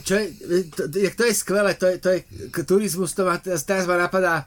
čo 0.01 0.15
je, 0.15 0.27
to, 0.71 0.83
to 0.93 1.23
je 1.27 1.35
skvelé, 1.35 1.73
to 1.75 1.87
je, 1.91 1.97
to 1.99 2.09
je 2.15 2.19
turizmus, 2.63 3.11
to 3.11 3.27
ma, 3.27 3.43
teraz 3.43 3.85
ma 3.91 3.97
napadá 3.99 4.47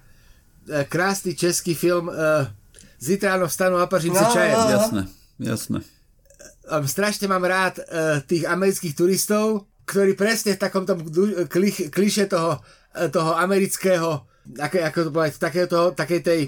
e, 0.65 0.87
krásny 0.87 1.35
český 1.35 1.75
film 1.75 2.07
uh, 2.07 2.47
Zítra 2.97 3.37
ráno 3.37 3.45
vstanú 3.45 3.77
a 3.77 3.85
pažím 3.85 4.13
no, 4.13 4.19
si 4.19 4.25
čajem. 4.33 4.57
No, 4.57 4.65
no. 4.65 4.71
Jasné, 4.73 5.01
jasné. 5.37 5.79
Um, 6.67 6.83
strašne 6.83 7.31
mám 7.31 7.47
rád 7.47 7.79
uh, 7.79 8.19
tých 8.27 8.43
amerických 8.43 8.93
turistov, 8.93 9.71
ktorý 9.87 10.19
presne 10.19 10.59
v 10.59 10.61
takomto 10.61 10.99
kliše 11.87 12.27
toho, 12.27 12.59
toho 13.07 13.31
amerického, 13.39 14.27
ako, 14.59 14.75
ako 14.83 14.99
to 14.99 15.09
povedať, 15.15 15.33
takého 15.39 15.67
toho, 15.71 15.85
takej 15.95 16.21
tej 16.27 16.41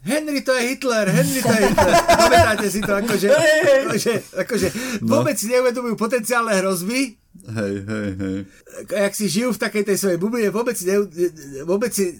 Henry 0.00 0.40
to 0.40 0.56
je 0.56 0.62
Hitler, 0.72 1.12
Henry 1.12 1.44
to 1.44 1.52
je 1.52 1.62
Hitler. 1.68 1.94
Pamätáte 2.24 2.72
si 2.72 2.80
to, 2.80 2.92
akože, 2.96 3.28
akože, 3.84 4.12
akože 4.32 4.68
no. 5.04 5.20
vôbec 5.20 5.36
si 5.36 5.52
neuvedomujú 5.52 5.92
potenciálne 6.00 6.56
hrozby. 6.56 7.20
Hej, 7.44 7.74
hej, 7.84 8.08
hej. 8.16 8.36
Jak 8.88 9.12
si 9.12 9.28
žijú 9.28 9.52
v 9.52 9.60
takej 9.60 9.82
tej 9.92 9.96
svojej 10.00 10.16
bubline, 10.16 10.48
vôbec, 10.48 10.80
ne, 10.88 11.04
vôbec 11.68 11.92
si 11.92 12.16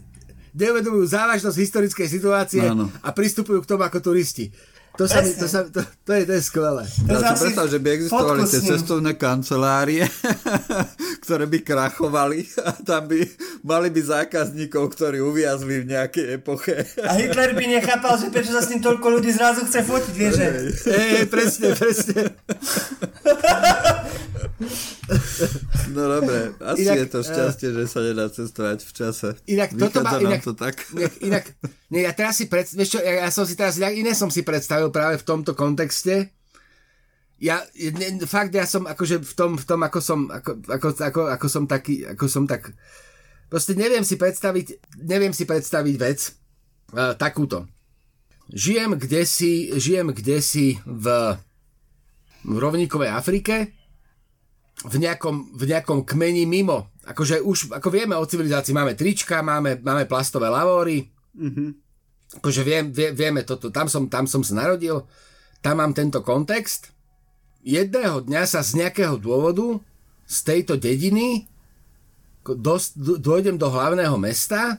neuvedomujú 0.53 1.09
závažnosť 1.09 1.57
historickej 1.57 2.09
situácie 2.11 2.68
ano. 2.68 2.93
a 3.01 3.09
pristupujú 3.16 3.64
k 3.64 3.68
tomu 3.72 3.88
ako 3.88 4.12
turisti. 4.12 4.53
To, 4.99 5.07
sa 5.09 5.22
mi, 5.22 5.30
to, 5.32 5.47
sa, 5.47 5.64
to, 5.70 5.80
to, 5.80 6.12
je, 6.12 6.22
to 6.26 6.32
je 6.34 6.43
skvelé. 6.43 6.84
To 6.84 7.14
ja 7.14 7.32
si 7.32 7.47
predstav, 7.47 7.66
že 7.70 7.78
by 7.78 7.88
existovali 7.95 8.43
tie 8.45 8.61
cestovné 8.61 9.12
kancelárie, 9.14 10.05
ktoré 11.24 11.47
by 11.47 11.59
krachovali 11.62 12.45
a 12.61 12.74
tam 12.74 13.07
by 13.07 13.22
mali 13.62 13.88
by 13.95 14.01
zákazníkov, 14.03 14.91
ktorí 14.93 15.22
uviazli 15.22 15.86
v 15.86 15.95
nejakej 15.95 16.26
epoche. 16.43 16.84
A 17.07 17.16
Hitler 17.16 17.55
by 17.55 17.64
nechápal, 17.80 18.18
že 18.18 18.34
prečo 18.34 18.51
sa 18.51 18.61
s 18.61 18.68
ním 18.74 18.82
toľko 18.82 19.07
ľudí 19.20 19.30
zrazu 19.30 19.64
chce 19.64 19.80
fotiť, 19.86 20.14
vieš? 20.18 20.34
Ej, 20.91 21.24
presne, 21.30 21.72
presne. 21.78 22.20
No 25.91 26.07
dobre, 26.07 26.55
asi 26.62 26.86
inak, 26.86 26.97
je 27.03 27.07
to 27.11 27.20
šťastie, 27.26 27.68
uh, 27.72 27.74
že 27.82 27.82
sa 27.91 28.01
nedá 28.05 28.30
cestovať 28.30 28.78
v 28.86 28.93
čase. 28.95 29.28
Inak 29.51 29.74
toto 29.74 30.07
má, 30.07 30.22
inak, 30.22 30.45
to 30.45 30.55
tak. 30.55 30.86
Inak, 30.95 31.14
inak 31.18 31.45
nie, 31.91 32.07
ja 32.07 32.14
teraz 32.14 32.38
si 32.38 32.47
pred, 32.47 32.70
vieš 32.70 32.95
čo, 32.95 33.01
ja, 33.03 33.26
ja 33.26 33.30
som 33.34 33.43
si 33.43 33.59
teraz, 33.59 33.74
iné 33.82 34.14
som 34.14 34.30
si 34.30 34.47
predstavil 34.47 34.95
práve 34.95 35.18
v 35.18 35.26
tomto 35.26 35.59
kontexte. 35.59 36.30
Ja, 37.43 37.66
ne, 37.74 38.22
fakt, 38.30 38.55
ja 38.55 38.62
som 38.62 38.86
akože 38.86 39.26
v 39.26 39.32
tom, 39.34 39.51
v 39.59 39.64
tom 39.66 39.80
ako 39.82 39.99
som, 39.99 40.30
ako, 40.30 40.62
ako, 40.70 40.86
ako, 41.03 41.20
ako 41.34 41.47
som 41.51 41.64
taký, 41.66 42.07
ako 42.07 42.24
som 42.30 42.45
tak, 42.47 42.70
proste 43.51 43.74
neviem 43.74 44.07
si 44.07 44.14
predstaviť, 44.14 44.78
neviem 45.03 45.34
si 45.34 45.43
predstaviť 45.43 45.95
vec 45.99 46.30
uh, 46.95 47.18
takúto. 47.18 47.66
Žijem 48.55 48.95
kde 48.95 49.26
si, 49.26 49.74
žijem 49.74 50.14
kde 50.14 50.38
si 50.38 50.78
v, 50.86 51.07
v 52.47 52.55
rovníkovej 52.55 53.11
Afrike, 53.11 53.74
v 54.86 54.95
nejakom, 54.97 55.59
v 55.59 55.62
nejakom 55.74 56.07
kmeni 56.07 56.47
mimo. 56.47 56.95
Akože 57.03 57.43
už, 57.43 57.74
ako 57.74 57.88
vieme 57.91 58.14
o 58.14 58.24
civilizácii, 58.24 58.70
máme 58.70 58.95
trička, 58.95 59.43
máme, 59.43 59.82
máme 59.82 60.07
plastové 60.07 60.47
lavóry. 60.47 61.11
Mm-hmm. 61.36 61.68
Akože 62.38 62.62
viem, 62.62 62.94
vie, 62.94 63.10
vieme 63.10 63.42
toto. 63.42 63.74
Tam 63.74 63.90
som, 63.90 64.06
tam 64.06 64.26
som 64.30 64.42
sa 64.46 64.54
narodil, 64.66 65.02
tam 65.60 65.82
mám 65.82 65.92
tento 65.94 66.22
kontext. 66.22 66.94
Jedného 67.60 68.24
dňa 68.24 68.42
sa 68.46 68.64
z 68.64 68.80
nejakého 68.80 69.18
dôvodu 69.20 69.82
z 70.30 70.38
tejto 70.46 70.78
dediny 70.78 71.50
dos, 72.46 72.94
dojdem 72.96 73.58
do 73.58 73.68
hlavného 73.68 74.14
mesta, 74.16 74.78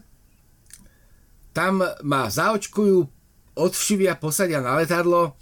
tam 1.51 1.83
ma 1.83 2.31
zaočkujú, 2.31 3.03
odvšivia, 3.59 4.15
posadia 4.15 4.63
na 4.63 4.79
letadlo 4.79 5.35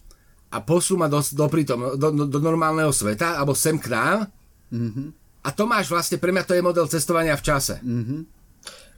a 0.50 0.58
posú 0.58 0.98
ma 0.98 1.06
do, 1.06 1.22
do, 1.22 1.46
prítom, 1.46 1.94
do, 1.94 2.10
do, 2.10 2.24
do 2.26 2.40
normálneho 2.42 2.90
sveta, 2.90 3.38
alebo 3.38 3.54
sem 3.54 3.78
k 3.78 3.94
nám 3.94 4.26
Mm-hmm. 4.70 5.08
A 5.46 5.50
to 5.50 5.66
máš 5.66 5.90
vlastne, 5.90 6.22
pre 6.22 6.30
mňa 6.30 6.46
to 6.46 6.54
je 6.54 6.66
model 6.66 6.86
cestovania 6.86 7.34
v 7.34 7.46
čase. 7.46 7.82
Mm-hmm. 7.82 8.22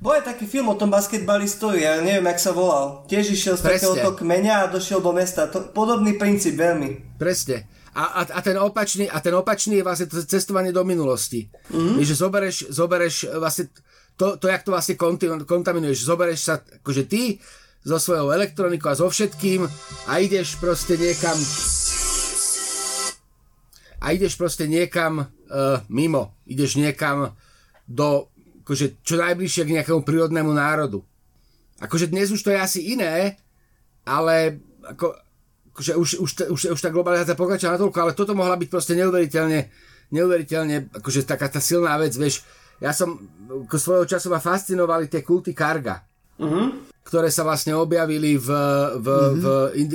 Bol 0.02 0.18
je 0.18 0.34
taký 0.34 0.50
film 0.50 0.74
o 0.74 0.76
tom 0.76 0.90
basketbalistovi, 0.90 1.86
ja 1.86 2.02
neviem, 2.02 2.26
jak 2.26 2.42
sa 2.42 2.52
volal. 2.58 3.06
Tiež 3.06 3.38
išiel 3.38 3.54
z 3.54 3.70
takéhoto 3.70 4.18
kmeňa 4.18 4.66
a 4.66 4.72
došiel 4.74 4.98
do 4.98 5.14
mesta. 5.14 5.46
To, 5.46 5.70
podobný 5.70 6.18
princíp 6.18 6.58
veľmi. 6.58 7.22
Presne. 7.22 7.70
A, 7.94 8.26
a, 8.26 8.34
a, 8.34 8.40
ten 8.42 8.58
opačný, 8.58 9.06
a 9.06 9.22
ten 9.22 9.30
opačný 9.38 9.78
je 9.78 9.86
vlastne 9.86 10.10
to 10.10 10.26
cestovanie 10.26 10.74
do 10.74 10.82
minulosti. 10.82 11.54
Mm-hmm. 11.70 12.02
Že 12.02 12.14
zobereš, 12.18 12.58
zobereš 12.74 13.16
vlastne 13.30 13.70
to, 14.18 14.42
to, 14.42 14.50
jak 14.50 14.66
to 14.66 14.74
vlastne 14.74 14.98
kontaminuješ. 15.46 16.02
Zobereš 16.02 16.40
sa, 16.50 16.66
akože 16.66 17.06
ty 17.06 17.38
so 17.86 18.02
svojou 18.02 18.34
elektronikou 18.34 18.90
a 18.90 18.98
so 18.98 19.06
všetkým 19.06 19.70
a 20.10 20.14
ideš 20.18 20.58
proste 20.58 20.98
niekam 20.98 21.38
a 24.02 24.18
ideš 24.18 24.34
proste 24.34 24.66
niekam 24.66 25.22
uh, 25.22 25.78
mimo. 25.94 26.34
Ideš 26.50 26.82
niekam 26.82 27.38
do, 27.86 28.31
akože, 28.62 29.02
čo 29.02 29.18
najbližšie 29.18 29.64
k 29.66 29.74
nejakému 29.80 30.02
prírodnému 30.06 30.54
národu. 30.54 31.02
Akože 31.82 32.14
dnes 32.14 32.30
už 32.30 32.42
to 32.46 32.54
je 32.54 32.60
asi 32.62 32.80
iné, 32.94 33.42
ale 34.06 34.62
ako, 34.86 35.18
akože 35.74 35.94
už, 35.98 36.10
už, 36.22 36.30
už, 36.54 36.62
už 36.78 36.80
tá 36.80 36.90
globalizácia 36.94 37.34
pokračuje 37.38 37.74
natoľko, 37.74 37.98
ale 37.98 38.18
toto 38.18 38.38
mohla 38.38 38.54
byť 38.56 38.70
proste 38.70 38.94
neuveriteľne, 38.94 39.60
neuveriteľne, 40.14 40.94
akože 40.94 41.26
taká 41.26 41.50
tá 41.50 41.58
silná 41.58 41.98
vec, 41.98 42.14
vieš, 42.14 42.46
ja 42.82 42.94
som, 42.94 43.18
ako 43.50 43.78
svojho 43.78 44.06
času 44.10 44.34
ma 44.34 44.42
fascinovali 44.42 45.10
tie 45.10 45.22
kulty 45.22 45.54
karga. 45.54 46.06
Uh-huh 46.42 46.92
ktoré 47.02 47.34
sa 47.34 47.42
vlastne 47.42 47.74
objavili 47.76 48.38
v, 48.38 48.50
v, 49.02 49.08
mm-hmm. 49.10 49.42
v, 49.42 49.46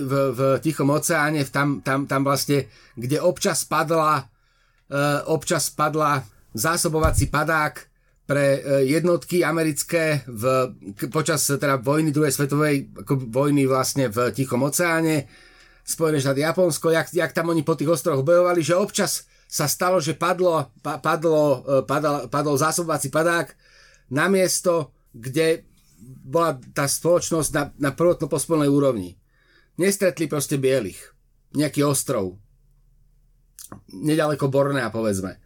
v, 0.05 0.13
v 0.37 0.41
Tichom 0.61 0.91
oceáne, 0.91 1.47
tam, 1.49 1.81
tam, 1.81 2.05
tam 2.05 2.27
vlastne, 2.27 2.67
kde 2.99 3.23
občas 3.23 3.63
padla, 3.63 4.27
uh, 4.27 5.23
občas 5.31 5.71
padla 5.71 6.27
zásobovací 6.53 7.31
padák 7.31 7.96
pre 8.27 8.59
uh, 8.59 8.83
jednotky 8.83 9.47
americké 9.47 10.27
v, 10.27 10.75
počas 11.09 11.47
teda 11.47 11.79
vojny, 11.79 12.11
druhej 12.11 12.35
svetovej 12.35 12.91
ako 13.07 13.31
vojny 13.31 13.71
vlastne 13.71 14.11
v 14.11 14.35
Tichom 14.35 14.67
oceáne, 14.67 15.31
Spojené 15.87 16.19
štáty 16.19 16.43
Japonsko, 16.43 16.91
jak, 16.91 17.07
jak 17.15 17.31
tam 17.31 17.55
oni 17.55 17.63
po 17.63 17.79
tých 17.79 17.95
ostrovoch 17.95 18.27
bojovali, 18.27 18.59
že 18.59 18.75
občas 18.75 19.31
sa 19.47 19.71
stalo, 19.71 20.03
že 20.03 20.19
padlo, 20.19 20.75
pa, 20.83 20.99
padlo, 20.99 21.63
uh, 21.63 21.87
padal, 21.87 22.27
padol 22.27 22.59
zásobovací 22.59 23.15
padák 23.15 23.55
na 24.11 24.27
miesto, 24.27 24.91
kde 25.15 25.63
bola 26.27 26.59
tá 26.75 26.91
spoločnosť 26.91 27.51
na, 27.55 27.65
na 27.79 27.91
prvotno 27.95 28.27
pospolnej 28.27 28.67
úrovni. 28.67 29.15
Nestretli 29.79 30.27
proste 30.27 30.59
bielých. 30.59 31.15
nejaký 31.57 31.87
ostrov. 31.87 32.37
Nedaleko 33.91 34.51
Bornea, 34.53 34.93
povedzme. 34.93 35.41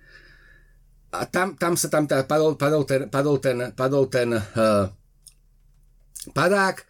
A 1.10 1.26
tam, 1.26 1.58
tam 1.58 1.74
sa 1.74 1.90
tam 1.90 2.06
teda 2.06 2.22
padol, 2.22 2.54
padol 2.54 2.86
ten, 2.86 3.10
padol 3.10 3.36
ten, 3.42 3.56
padol 3.74 4.06
ten 4.06 4.30
uh, 4.30 4.86
padák 6.30 6.86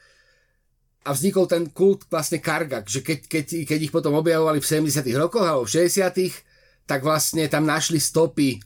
a 1.06 1.10
vznikol 1.16 1.48
ten 1.48 1.72
kult 1.72 2.04
vlastne 2.12 2.36
Kargak, 2.36 2.84
že 2.84 3.00
keď, 3.00 3.18
keď, 3.24 3.44
keď 3.64 3.78
ich 3.80 3.94
potom 3.94 4.12
objavovali 4.20 4.60
v 4.60 4.68
70 4.92 5.00
rokoch 5.16 5.48
alebo 5.48 5.64
v 5.64 5.88
60 5.88 6.04
tak 6.84 7.00
vlastne 7.00 7.48
tam 7.48 7.64
našli 7.64 7.96
stopy 7.96 8.60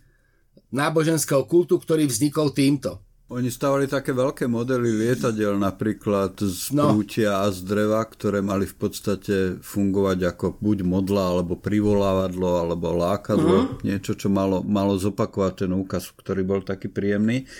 náboženského 0.75 1.47
kultu, 1.47 1.79
ktorý 1.79 2.11
vznikol 2.11 2.51
týmto. 2.51 2.99
Oni 3.35 3.51
stavali 3.51 3.91
také 3.91 4.15
veľké 4.15 4.47
modely 4.47 4.95
lietadiel 4.95 5.59
napríklad 5.59 6.39
z 6.39 6.71
no. 6.71 6.95
prútia 6.95 7.43
a 7.43 7.51
z 7.51 7.67
dreva, 7.67 8.07
ktoré 8.07 8.39
mali 8.39 8.63
v 8.63 8.77
podstate 8.79 9.59
fungovať 9.59 10.19
ako 10.31 10.47
buď 10.63 10.87
modla, 10.87 11.35
alebo 11.35 11.59
privolávadlo, 11.59 12.63
alebo 12.63 12.95
lákadlo. 12.95 13.59
Mm-hmm. 13.59 13.83
Niečo, 13.83 14.15
čo 14.15 14.31
malo, 14.31 14.63
malo 14.63 14.95
zopakovať 14.95 15.67
ten 15.67 15.75
úkaz, 15.75 16.15
ktorý 16.15 16.47
bol 16.47 16.63
taký 16.63 16.87
príjemný. 16.87 17.51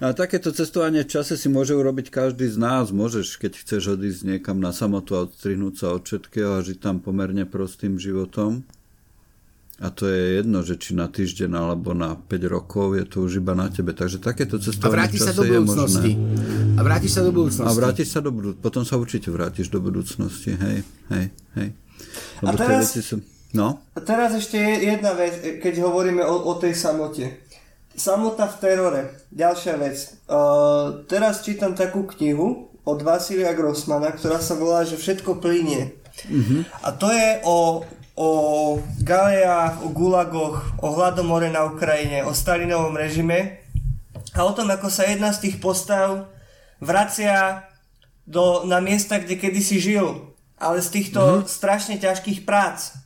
A 0.00 0.16
takéto 0.16 0.56
cestovanie 0.56 1.04
v 1.04 1.12
čase 1.20 1.36
si 1.36 1.52
môže 1.52 1.76
urobiť 1.76 2.08
každý 2.08 2.48
z 2.48 2.56
nás. 2.56 2.88
Môžeš, 2.88 3.36
keď 3.36 3.60
chceš 3.60 4.00
odísť 4.00 4.24
niekam 4.24 4.56
na 4.56 4.72
samotu 4.72 5.20
a 5.20 5.28
odstrihnúť 5.28 5.74
sa 5.84 5.92
od 5.92 6.08
všetkého 6.08 6.58
a 6.58 6.64
žiť 6.64 6.80
tam 6.80 7.04
pomerne 7.04 7.44
prostým 7.44 8.00
životom. 8.00 8.64
A 9.82 9.90
to 9.90 10.06
je 10.06 10.38
jedno, 10.38 10.62
že 10.62 10.78
či 10.78 10.94
na 10.94 11.10
týždeň 11.10 11.50
alebo 11.50 11.98
na 11.98 12.14
5 12.14 12.30
rokov 12.46 12.94
je 12.94 13.04
to 13.10 13.26
už 13.26 13.42
iba 13.42 13.58
na 13.58 13.66
tebe. 13.66 13.90
Takže 13.90 14.22
takéto 14.22 14.62
cestovanie 14.62 15.10
v 15.10 15.18
čase 15.18 15.34
sa 15.34 15.34
do 15.34 15.42
budúcnosti. 15.42 16.12
A 16.78 16.80
vrátiš 16.86 17.10
sa 17.18 17.22
do 17.26 17.32
budúcnosti. 17.34 17.66
A 17.66 17.74
vrátiš 17.74 18.08
sa 18.14 18.20
do 18.22 18.30
budúcnosti. 18.30 18.62
Potom 18.62 18.86
sa 18.86 18.94
určite 18.94 19.34
vrátiš 19.34 19.74
do 19.74 19.82
budúcnosti. 19.82 20.54
Hej, 20.54 20.86
hej, 21.10 21.26
hej. 21.58 21.68
Lebo 22.38 22.54
a 22.54 22.62
teraz, 22.62 22.94
sú... 22.94 23.18
no? 23.50 23.82
a 23.82 23.98
teraz 23.98 24.30
ešte 24.38 24.54
jedna 24.62 25.10
vec, 25.18 25.42
keď 25.58 25.74
hovoríme 25.82 26.22
o, 26.22 26.34
o 26.46 26.54
tej 26.54 26.78
samote. 26.78 27.42
Samota 27.98 28.46
v 28.46 28.56
terore. 28.62 29.02
Ďalšia 29.34 29.74
vec. 29.74 30.22
Uh, 30.30 31.02
teraz 31.10 31.42
čítam 31.42 31.74
takú 31.74 32.06
knihu 32.14 32.70
od 32.86 32.98
Vasilia 33.02 33.50
Grossmana, 33.58 34.14
ktorá 34.14 34.38
sa 34.38 34.54
volá, 34.54 34.86
že 34.86 34.94
všetko 34.94 35.42
plinie. 35.42 35.98
Mm-hmm. 36.30 36.60
A 36.86 36.88
to 36.94 37.10
je 37.10 37.42
o 37.42 37.82
o 38.14 38.30
galeách, 39.02 39.82
o 39.82 39.90
gulagoch, 39.90 40.62
o 40.78 40.86
hladomore 40.94 41.50
na 41.50 41.66
Ukrajine, 41.66 42.22
o 42.22 42.30
Stalinovom 42.30 42.94
režime 42.94 43.64
a 44.34 44.42
o 44.42 44.54
tom, 44.54 44.70
ako 44.70 44.90
sa 44.90 45.06
jedna 45.06 45.30
z 45.30 45.50
tých 45.50 45.56
postav 45.62 46.30
vracia 46.82 47.66
do, 48.26 48.66
na 48.66 48.82
miesta, 48.82 49.18
kde 49.18 49.38
kedysi 49.38 49.78
žil, 49.78 50.34
ale 50.58 50.82
z 50.82 50.88
týchto 50.90 51.20
mm-hmm. 51.22 51.46
strašne 51.46 51.96
ťažkých 51.98 52.42
prác. 52.42 52.98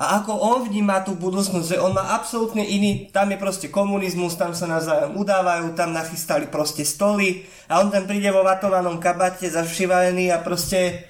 A 0.00 0.16
ako 0.16 0.32
on 0.32 0.64
vníma 0.64 1.04
tú 1.04 1.12
budúcnosť, 1.12 1.76
že 1.76 1.82
on 1.82 1.92
má 1.92 2.16
absolútne 2.16 2.64
iný, 2.64 3.12
tam 3.12 3.28
je 3.28 3.36
proste 3.36 3.68
komunizmus, 3.68 4.32
tam 4.32 4.56
sa 4.56 4.64
navzájom 4.64 5.12
udávajú, 5.20 5.76
tam 5.76 5.92
nachystali 5.92 6.48
proste 6.48 6.88
stoly 6.88 7.44
a 7.68 7.84
on 7.84 7.92
tam 7.92 8.08
príde 8.08 8.32
vo 8.32 8.40
vatovanom 8.40 8.96
kabate 8.96 9.52
zašivavený 9.52 10.32
a 10.32 10.40
proste 10.40 11.09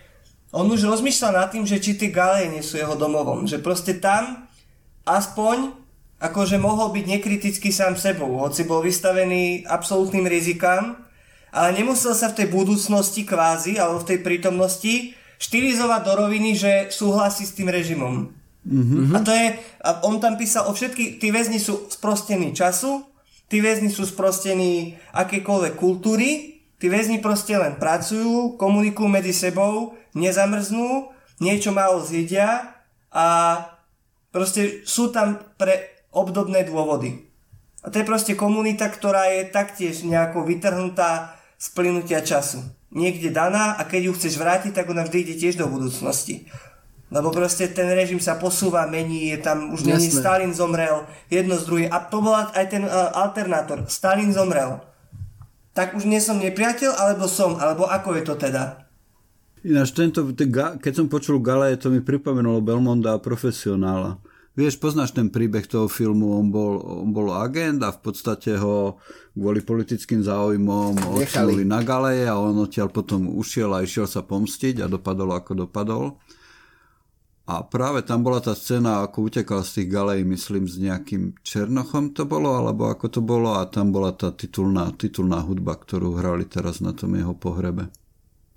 on 0.51 0.67
už 0.67 0.83
rozmýšľa 0.83 1.31
nad 1.31 1.49
tým, 1.55 1.63
že 1.63 1.79
či 1.79 1.95
tie 1.95 2.11
galeje 2.11 2.51
nie 2.51 2.63
sú 2.63 2.75
jeho 2.75 2.99
domovom. 2.99 3.47
Že 3.47 3.63
proste 3.63 3.93
tam 3.99 4.51
aspoň 5.07 5.79
akože 6.21 6.61
mohol 6.61 6.93
byť 6.93 7.05
nekritický 7.07 7.73
sám 7.73 7.97
sebou, 7.97 8.45
hoci 8.45 8.69
bol 8.69 8.85
vystavený 8.85 9.65
absolútnym 9.65 10.29
rizikám, 10.29 11.01
ale 11.51 11.69
nemusel 11.73 12.13
sa 12.13 12.29
v 12.29 12.45
tej 12.45 12.47
budúcnosti 12.53 13.25
kvázi, 13.25 13.81
alebo 13.81 14.05
v 14.05 14.09
tej 14.15 14.19
prítomnosti 14.21 14.95
štilizovať 15.41 16.01
do 16.05 16.13
roviny, 16.21 16.53
že 16.53 16.73
súhlasí 16.93 17.49
s 17.49 17.57
tým 17.57 17.73
režimom. 17.73 18.29
Mm-hmm. 18.61 19.17
A 19.17 19.19
to 19.25 19.33
je, 19.33 19.57
a 19.81 19.91
on 20.05 20.21
tam 20.21 20.37
písal 20.37 20.69
o 20.69 20.77
všetky, 20.77 21.17
tí 21.17 21.33
väzni 21.33 21.57
sú 21.57 21.89
sprostení 21.89 22.53
času, 22.53 23.09
tí 23.49 23.65
väzni 23.65 23.89
sú 23.89 24.05
sprostení 24.05 25.01
akékoľvek 25.17 25.75
kultúry, 25.81 26.50
tí 26.81 26.89
väzni 26.89 27.21
proste 27.21 27.55
len 27.55 27.77
pracujú, 27.77 28.57
komunikujú 28.57 29.07
medzi 29.07 29.37
sebou, 29.37 29.95
nezamrznú, 30.17 31.13
niečo 31.39 31.71
málo 31.71 32.01
zjedia 32.01 32.75
a 33.13 33.27
proste 34.33 34.83
sú 34.89 35.13
tam 35.13 35.39
pre 35.61 35.93
obdobné 36.11 36.65
dôvody. 36.65 37.29
A 37.81 37.89
to 37.89 38.01
je 38.01 38.09
proste 38.09 38.33
komunita, 38.37 38.89
ktorá 38.89 39.29
je 39.33 39.49
taktiež 39.49 40.05
nejako 40.05 40.45
vytrhnutá 40.45 41.37
z 41.57 41.67
plynutia 41.73 42.21
času. 42.25 42.61
Niekde 42.91 43.31
daná 43.31 43.79
a 43.79 43.87
keď 43.87 44.11
ju 44.11 44.13
chceš 44.17 44.35
vrátiť, 44.37 44.73
tak 44.75 44.91
ona 44.91 45.07
vždy 45.07 45.19
ide 45.23 45.35
tiež 45.39 45.61
do 45.61 45.71
budúcnosti. 45.71 46.51
Lebo 47.11 47.35
proste 47.35 47.67
ten 47.67 47.91
režim 47.91 48.23
sa 48.23 48.39
posúva, 48.39 48.87
mení, 48.87 49.35
je 49.35 49.39
tam, 49.43 49.75
už 49.75 49.83
není 49.83 50.11
Stalin 50.11 50.55
zomrel, 50.55 51.07
jedno 51.27 51.59
z 51.59 51.65
druhé. 51.67 51.85
A 51.91 51.99
to 52.07 52.23
bol 52.23 52.35
aj 52.35 52.67
ten 52.71 52.87
uh, 52.87 53.11
alternátor. 53.17 53.83
Stalin 53.91 54.31
zomrel. 54.31 54.79
Tak 55.71 55.95
už 55.95 56.05
nie 56.05 56.19
som 56.19 56.43
nepriateľ, 56.43 56.91
alebo 56.99 57.31
som, 57.31 57.55
alebo 57.57 57.87
ako 57.87 58.19
je 58.19 58.23
to 58.27 58.35
teda? 58.35 58.91
Ináč 59.61 59.93
tento, 59.93 60.25
keď 60.81 60.93
som 60.93 61.07
počul 61.07 61.39
Gale, 61.45 61.77
to 61.77 61.93
mi 61.93 62.01
pripomenulo 62.01 62.65
Belmonda 62.65 63.15
a 63.15 63.23
profesionála. 63.23 64.17
Vieš, 64.59 64.83
poznáš 64.83 65.15
ten 65.15 65.31
príbeh 65.31 65.63
toho 65.63 65.87
filmu, 65.87 66.35
on 66.35 66.51
bol, 66.51 66.83
on 66.83 67.15
bol 67.15 67.31
agent 67.39 67.79
a 67.87 67.95
v 67.95 68.01
podstate 68.03 68.59
ho 68.59 68.99
kvôli 69.31 69.63
politickým 69.63 70.27
záujmom 70.27 71.15
odsunuli 71.17 71.63
na 71.63 71.87
Galeje 71.87 72.27
a 72.27 72.35
on 72.35 72.59
odtiaľ 72.59 72.91
potom 72.91 73.31
ušiel 73.31 73.71
a 73.71 73.87
išiel 73.87 74.11
sa 74.11 74.27
pomstiť 74.27 74.83
a 74.83 74.91
dopadol 74.91 75.39
ako 75.39 75.65
dopadol. 75.65 76.19
A 77.51 77.67
práve 77.67 78.07
tam 78.07 78.23
bola 78.23 78.39
tá 78.39 78.55
scéna, 78.55 79.03
ako 79.03 79.27
utekal 79.27 79.67
z 79.67 79.83
tých 79.83 79.89
galej, 79.91 80.23
myslím, 80.23 80.71
s 80.71 80.79
nejakým 80.79 81.35
Černochom 81.43 82.15
to 82.15 82.23
bolo, 82.23 82.55
alebo 82.55 82.87
ako 82.87 83.11
to 83.11 83.19
bolo, 83.19 83.59
a 83.59 83.67
tam 83.67 83.91
bola 83.91 84.15
tá 84.15 84.31
titulná, 84.31 84.95
titulná 84.95 85.43
hudba, 85.43 85.75
ktorú 85.75 86.15
hrali 86.15 86.47
teraz 86.47 86.79
na 86.79 86.95
tom 86.95 87.19
jeho 87.19 87.35
pohrebe. 87.35 87.91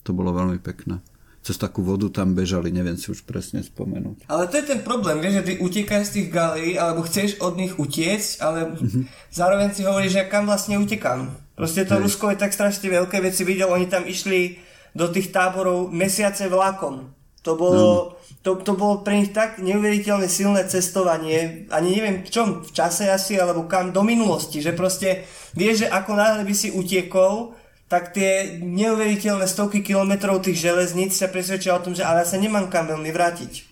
To 0.06 0.14
bolo 0.14 0.30
veľmi 0.38 0.62
pekné. 0.62 1.02
Cez 1.42 1.58
takú 1.58 1.82
vodu 1.82 2.06
tam 2.14 2.38
bežali, 2.38 2.70
neviem 2.70 2.94
si 2.94 3.10
už 3.10 3.26
presne 3.26 3.66
spomenúť. 3.66 4.30
Ale 4.30 4.46
to 4.46 4.62
je 4.62 4.70
ten 4.70 4.86
problém, 4.86 5.18
vieš, 5.26 5.42
že 5.42 5.46
ty 5.50 5.54
utekáš 5.58 6.14
z 6.14 6.14
tých 6.14 6.28
galí, 6.30 6.78
alebo 6.78 7.02
chceš 7.02 7.42
od 7.42 7.58
nich 7.58 7.74
utiecť, 7.74 8.46
ale 8.46 8.78
mm-hmm. 8.78 9.04
zároveň 9.34 9.74
si 9.74 9.82
hovoríš, 9.90 10.22
že 10.22 10.30
kam 10.30 10.46
vlastne 10.46 10.78
utekám. 10.78 11.34
Proste 11.58 11.90
to 11.90 11.98
Hej. 11.98 12.06
Rusko 12.06 12.30
je 12.30 12.38
tak 12.46 12.54
strašne 12.54 12.94
veľké, 12.94 13.26
veci 13.26 13.42
videl, 13.42 13.74
oni 13.74 13.90
tam 13.90 14.06
išli 14.06 14.62
do 14.94 15.10
tých 15.10 15.34
táborov 15.34 15.90
mesiace 15.90 16.46
vlakom. 16.46 17.23
To 17.44 17.60
bolo, 17.60 17.84
no. 17.84 17.96
to, 18.40 18.56
to 18.64 18.72
bolo 18.72 19.04
pre 19.04 19.20
nich 19.20 19.36
tak 19.36 19.60
neuveriteľne 19.60 20.32
silné 20.32 20.64
cestovanie, 20.64 21.68
ani 21.68 22.00
neviem 22.00 22.24
v 22.24 22.32
čom, 22.32 22.48
v 22.64 22.72
čase 22.72 23.12
asi, 23.12 23.36
alebo 23.36 23.68
kam, 23.68 23.92
do 23.92 24.00
minulosti, 24.00 24.64
že 24.64 24.72
proste 24.72 25.28
vieš, 25.52 25.86
že 25.86 25.88
ako 25.92 26.16
náhle 26.16 26.48
by 26.48 26.56
si 26.56 26.72
utiekol, 26.72 27.52
tak 27.92 28.16
tie 28.16 28.64
neuveriteľné 28.64 29.44
stovky 29.44 29.84
kilometrov 29.84 30.40
tých 30.40 30.56
železníc 30.56 31.20
sa 31.20 31.28
presvedčia 31.28 31.76
o 31.76 31.84
tom, 31.84 31.94
že 31.94 32.08
ale 32.08 32.24
ja 32.24 32.32
sa 32.32 32.40
nemám 32.40 32.72
kam 32.72 32.88
veľmi 32.88 33.12
vrátiť. 33.12 33.70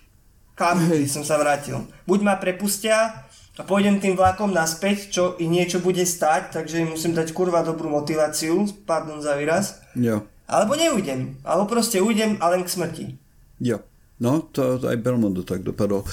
Kam 0.53 0.77
by 0.77 1.07
som 1.07 1.23
sa 1.23 1.39
vrátil? 1.39 1.87
Buď 2.05 2.19
ma 2.21 2.35
prepustia 2.35 3.25
a 3.55 3.61
pôjdem 3.63 4.03
tým 4.03 4.19
vlakom 4.19 4.51
naspäť, 4.51 4.97
čo 5.09 5.23
i 5.39 5.47
niečo 5.47 5.79
bude 5.79 6.03
stať, 6.03 6.59
takže 6.59 6.83
im 6.83 6.93
musím 6.93 7.15
dať 7.15 7.31
kurva 7.31 7.63
dobrú 7.63 7.87
motiváciu, 7.87 8.67
pardon 8.83 9.23
za 9.23 9.39
výraz. 9.39 9.79
Jo. 9.95 10.27
Alebo 10.45 10.75
neujdem, 10.75 11.39
alebo 11.47 11.71
proste 11.71 12.03
ujdem 12.03 12.35
a 12.43 12.51
len 12.51 12.67
k 12.67 12.73
smrti. 12.73 13.05
Jo. 13.61 13.77
No, 14.21 14.49
to, 14.53 14.77
aj 14.81 14.97
Belmondo 15.01 15.41
tak 15.41 15.65
dopadlo. 15.65 16.05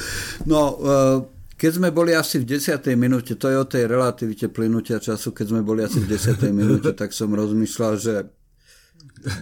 No, 0.45 0.61
uh 0.79 1.39
keď 1.59 1.73
sme 1.75 1.91
boli 1.91 2.15
asi 2.15 2.39
v 2.39 2.55
10. 2.55 2.87
minúte, 2.95 3.35
to 3.35 3.51
je 3.51 3.59
o 3.59 3.67
tej 3.67 3.91
relativite 3.91 4.47
plynutia 4.47 5.03
času, 5.03 5.35
keď 5.35 5.47
sme 5.51 5.67
boli 5.67 5.83
asi 5.83 5.99
v 5.99 6.15
10. 6.15 6.55
minúte, 6.55 6.95
tak 6.95 7.11
som 7.11 7.35
rozmýšľal, 7.35 7.93
že 7.99 8.31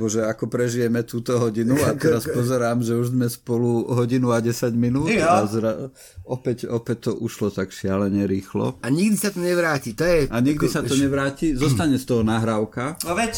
Bože, 0.01 0.25
ako 0.25 0.49
prežijeme 0.49 1.05
túto 1.05 1.37
hodinu 1.37 1.77
a 1.85 1.93
teraz 1.93 2.25
pozerám, 2.37 2.81
že 2.81 2.97
už 2.97 3.13
sme 3.13 3.29
spolu 3.29 3.85
hodinu 3.93 4.33
a 4.33 4.41
10 4.41 4.73
minút 4.73 5.13
a 5.21 5.45
zra... 5.45 5.93
opäť, 6.25 6.65
opäť 6.73 7.13
to 7.13 7.21
ušlo 7.21 7.53
tak 7.53 7.69
šialene 7.69 8.25
rýchlo. 8.25 8.81
A 8.81 8.89
nikdy 8.89 9.21
sa 9.21 9.29
to 9.29 9.45
nevráti. 9.45 9.93
To 9.93 10.05
je... 10.09 10.33
A 10.33 10.41
nikdy 10.41 10.67
sa 10.73 10.81
to 10.81 10.97
nevráti, 10.97 11.53
zostane 11.53 12.01
z 12.01 12.09
toho 12.09 12.25
nahrávka. 12.25 12.97
No 13.05 13.13
veď. 13.13 13.37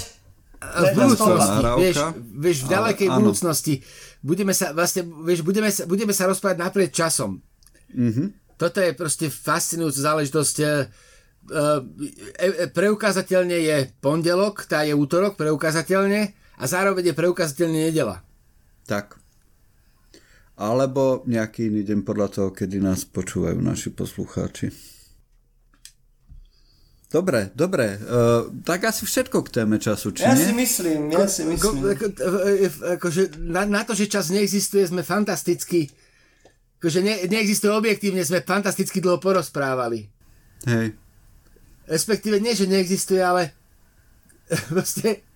V 0.59 0.91
budúcnosti, 0.91 1.59
vieš, 1.79 1.97
vieš, 2.35 2.59
v 2.67 2.69
ďalekej 2.75 3.09
ale, 3.11 3.17
budúcnosti 3.23 3.75
budeme 4.21 4.55
sa, 4.55 4.75
vlastne, 4.75 5.07
vieš, 5.25 5.47
budeme 5.47 5.71
sa, 5.71 5.85
budeme 5.85 6.15
sa 6.15 6.29
rozprávať 6.29 6.59
napried 6.59 6.91
časom. 6.95 7.43
Mm-hmm 7.93 8.49
toto 8.59 8.83
je 8.83 8.93
proste 8.93 9.31
fascinujúca 9.31 10.03
záležitosť. 10.03 10.57
E, 10.59 10.67
e, 10.67 12.67
preukázateľne 12.75 13.55
je 13.55 13.77
pondelok, 14.03 14.67
tá 14.67 14.83
je 14.83 14.93
útorok, 14.93 15.39
preukázateľne, 15.39 16.35
a 16.59 16.65
zároveň 16.67 17.15
je 17.15 17.17
preukázateľne 17.17 17.79
nedela. 17.89 18.27
Tak. 18.91 19.15
Alebo 20.59 21.23
nejaký 21.31 21.71
iný 21.71 21.87
deň 21.87 22.03
podľa 22.03 22.29
toho, 22.35 22.49
kedy 22.51 22.83
nás 22.83 23.07
počúvajú 23.07 23.63
naši 23.63 23.95
poslucháči. 23.95 24.75
Dobre, 27.09 27.49
dobre. 27.57 27.97
Uh, 28.05 28.53
tak 28.69 28.85
asi 28.85 29.09
všetko 29.09 29.41
k 29.49 29.63
téme 29.63 29.81
času, 29.81 30.13
či 30.13 30.29
ja 30.29 30.37
nie? 30.37 30.45
si 30.45 30.53
myslím, 30.53 31.01
ja 31.09 31.25
si 31.25 31.49
myslím. 31.49 31.97
Ko, 31.97 31.97
ko, 31.97 32.07
akože 33.01 33.41
na, 33.41 33.65
na 33.65 33.81
to, 33.89 33.97
že 33.97 34.13
čas 34.13 34.29
neexistuje, 34.29 34.85
sme 34.85 35.01
fantasticky 35.01 35.89
akože 36.79 37.01
ne, 37.03 37.15
neexistuje 37.27 37.75
objektívne, 37.75 38.23
sme 38.23 38.47
fantasticky 38.47 39.03
dlho 39.03 39.19
porozprávali. 39.19 40.07
Hej. 40.67 40.95
Respektíve 41.91 42.39
nie, 42.39 42.55
že 42.55 42.71
neexistuje, 42.71 43.19
ale 43.19 43.51
proste... 44.73 45.27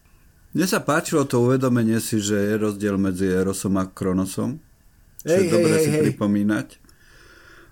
Mne 0.52 0.68
sa 0.68 0.84
páčilo 0.84 1.26
to 1.26 1.42
uvedomenie 1.42 1.98
si, 1.98 2.22
že 2.22 2.36
je 2.36 2.54
rozdiel 2.60 2.94
medzi 3.00 3.26
Erosom 3.26 3.80
a 3.80 3.88
Kronosom. 3.88 4.60
Čo 5.24 5.32
hej, 5.32 5.48
je 5.48 5.50
dobre 5.50 5.74
hej, 5.74 5.82
si 5.82 5.90
hej. 5.90 6.02
pripomínať. 6.06 6.68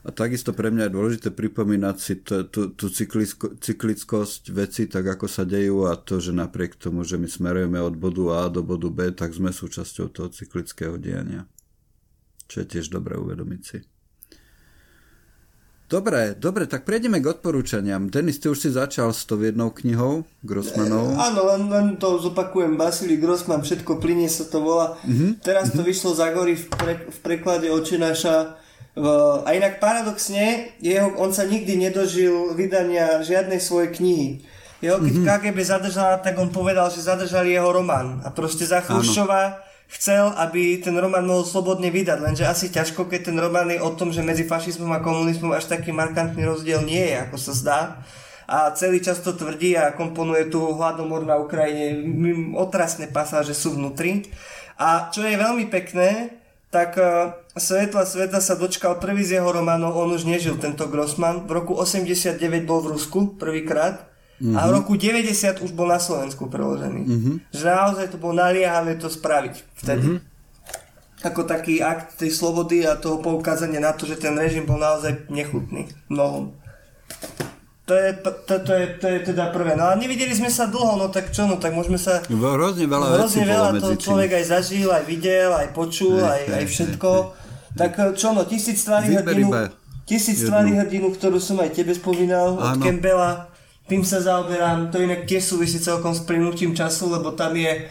A 0.00 0.08
takisto 0.08 0.56
pre 0.56 0.72
mňa 0.72 0.88
je 0.88 0.96
dôležité 0.96 1.28
pripomínať 1.28 1.96
si 2.00 2.14
tú, 2.24 2.48
tú 2.48 2.86
cyklicko, 2.88 3.60
cyklickosť 3.60 4.48
veci, 4.48 4.88
tak 4.88 5.04
ako 5.04 5.28
sa 5.28 5.44
dejú 5.44 5.84
a 5.84 6.00
to, 6.00 6.24
že 6.24 6.32
napriek 6.32 6.80
tomu, 6.80 7.04
že 7.04 7.20
my 7.20 7.28
smerujeme 7.28 7.76
od 7.76 8.00
bodu 8.00 8.24
A 8.40 8.48
do 8.48 8.64
bodu 8.64 8.88
B, 8.88 9.12
tak 9.12 9.36
sme 9.36 9.52
súčasťou 9.52 10.08
toho 10.08 10.32
cyklického 10.32 10.96
diania. 10.96 11.44
Čo 12.48 12.64
je 12.64 12.66
tiež 12.66 12.88
dobré 12.88 13.20
uvedomiť 13.20 13.60
si. 13.60 13.78
Dobre, 15.90 16.38
dobre, 16.38 16.70
tak 16.70 16.86
prejdeme 16.86 17.18
k 17.18 17.34
odporúčaniam. 17.34 18.06
Denis, 18.06 18.38
ty 18.38 18.46
už 18.46 18.62
si 18.62 18.70
začal 18.70 19.10
s 19.10 19.26
tou 19.26 19.42
jednou 19.42 19.74
knihou 19.74 20.22
Grossmanov. 20.46 21.12
E, 21.12 21.18
áno, 21.18 21.50
len, 21.50 21.62
len 21.66 21.86
to 21.98 22.14
zopakujem. 22.22 22.78
Basili 22.78 23.18
Grossman, 23.18 23.66
všetko 23.66 23.98
plinie 23.98 24.30
sa 24.30 24.46
to 24.46 24.62
volá. 24.62 24.94
Mm-hmm. 25.02 25.42
Teraz 25.42 25.74
to 25.74 25.82
mm-hmm. 25.82 25.90
vyšlo 25.90 26.10
za 26.14 26.30
gory 26.30 26.54
v, 26.54 26.64
pre, 26.70 26.94
v 27.10 27.18
preklade 27.26 27.66
Očenáša. 27.74 28.59
A 29.46 29.48
inak 29.56 29.80
paradoxne, 29.80 30.74
jeho, 30.82 31.14
on 31.16 31.32
sa 31.32 31.48
nikdy 31.48 31.76
nedožil 31.76 32.52
vydania 32.52 33.24
žiadnej 33.24 33.62
svojej 33.62 33.90
knihy. 33.96 34.28
Jeho, 34.80 34.96
keď 34.96 35.12
mm-hmm. 35.12 35.52
KGB 35.52 35.58
zadržala, 35.60 36.16
tak 36.24 36.40
on 36.40 36.48
povedal, 36.48 36.88
že 36.88 37.04
zadržali 37.04 37.52
jeho 37.52 37.68
román. 37.68 38.24
A 38.24 38.32
proste 38.32 38.64
za 38.64 38.80
Chruščova 38.80 39.60
chcel, 39.92 40.32
aby 40.40 40.80
ten 40.80 40.96
román 40.96 41.28
mohol 41.28 41.44
slobodne 41.44 41.92
vydať, 41.92 42.18
lenže 42.22 42.48
asi 42.48 42.72
ťažko, 42.72 43.04
keď 43.04 43.28
ten 43.28 43.36
román 43.36 43.68
je 43.68 43.82
o 43.82 43.90
tom, 43.92 44.08
že 44.08 44.24
medzi 44.24 44.48
fašizmom 44.48 44.88
a 44.96 45.04
komunizmom 45.04 45.52
až 45.52 45.68
taký 45.68 45.92
markantný 45.92 46.48
rozdiel 46.48 46.80
nie 46.86 47.12
je, 47.12 47.16
ako 47.28 47.36
sa 47.36 47.52
zdá. 47.52 47.80
A 48.50 48.72
celý 48.74 48.98
čas 48.98 49.22
to 49.22 49.36
tvrdí 49.36 49.78
a 49.78 49.94
komponuje 49.94 50.50
tu 50.50 50.58
hladomor 50.58 51.22
na 51.22 51.38
Ukrajine. 51.38 52.02
Otrasné 52.58 53.06
pasáže 53.06 53.54
sú 53.54 53.78
vnútri. 53.78 54.26
A 54.80 55.12
čo 55.12 55.22
je 55.22 55.38
veľmi 55.38 55.70
pekné, 55.70 56.39
tak 56.70 56.94
uh, 56.96 57.34
Svetla 57.58 58.06
Sveta 58.06 58.38
sa 58.38 58.54
dočkal 58.54 59.02
prvý 59.02 59.26
z 59.26 59.42
jeho 59.42 59.50
románov, 59.50 59.98
on 59.98 60.14
už 60.14 60.24
nežil 60.24 60.54
tento 60.56 60.86
Grossman. 60.86 61.50
V 61.50 61.50
roku 61.50 61.74
89 61.74 62.38
bol 62.62 62.80
v 62.80 62.94
Rusku 62.94 63.34
prvýkrát 63.34 64.10
Mm-hmm. 64.40 64.56
A 64.56 64.60
v 64.64 64.70
roku 64.72 64.96
90 64.96 65.60
už 65.60 65.76
bol 65.76 65.84
na 65.84 66.00
Slovensku 66.00 66.48
preložený. 66.48 67.00
Mm-hmm. 67.04 67.34
Že 67.52 67.64
naozaj 67.76 68.06
to 68.08 68.16
bolo 68.16 68.40
naliehavé 68.40 68.96
to 68.96 69.12
spraviť 69.12 69.54
vtedy. 69.84 70.16
Mm-hmm. 70.16 71.28
Ako 71.28 71.44
taký 71.44 71.84
akt 71.84 72.16
tej 72.16 72.32
slobody 72.32 72.88
a 72.88 72.96
toho 72.96 73.20
poukázania 73.20 73.84
na 73.84 73.92
to, 73.92 74.08
že 74.08 74.16
ten 74.16 74.32
režim 74.32 74.64
bol 74.64 74.80
naozaj 74.80 75.28
nechutný. 75.28 75.92
Mnohom. 76.08 76.56
To 77.90 77.98
je, 77.98 78.10
to, 78.22 78.30
to, 78.62 78.70
je, 78.70 78.86
to 79.02 79.06
je 79.10 79.18
teda 79.34 79.50
prvé. 79.50 79.74
No 79.74 79.90
a 79.90 79.98
nevideli 79.98 80.30
sme 80.30 80.46
sa 80.46 80.70
dlho, 80.70 80.94
no 80.94 81.10
tak 81.10 81.34
čo, 81.34 81.50
no 81.50 81.58
tak 81.58 81.74
môžeme 81.74 81.98
sa... 81.98 82.22
Hrozne 82.22 82.86
veľa 82.86 83.18
hrozne 83.18 83.42
veľa 83.42 83.82
to 83.82 83.98
človek 83.98 84.38
aj 84.38 84.44
zažil, 84.46 84.94
aj 84.94 85.10
videl, 85.10 85.50
aj 85.50 85.74
počul, 85.74 86.22
aj, 86.22 86.46
ne, 86.46 86.62
aj 86.62 86.64
všetko. 86.70 87.10
Tak 87.74 88.14
čo 88.14 88.30
no, 88.30 88.46
tisíc 88.46 88.86
tvári 88.86 89.18
hrdinu, 89.18 89.50
tisíc 90.06 90.38
tvári 90.38 90.78
hrdinu, 90.78 91.10
ktorú 91.10 91.42
som 91.42 91.58
aj 91.58 91.74
tebe 91.74 91.90
spomínal, 91.90 92.62
od 92.62 92.78
Campbella. 92.78 93.50
Tým 93.90 94.06
sa 94.06 94.22
zaoberám, 94.22 94.94
to 94.94 95.02
inak 95.02 95.26
tiež 95.26 95.42
súvisí 95.50 95.82
celkom 95.82 96.14
s 96.14 96.22
plynutím 96.22 96.78
času, 96.78 97.10
lebo 97.10 97.34
tam 97.34 97.58
je 97.58 97.90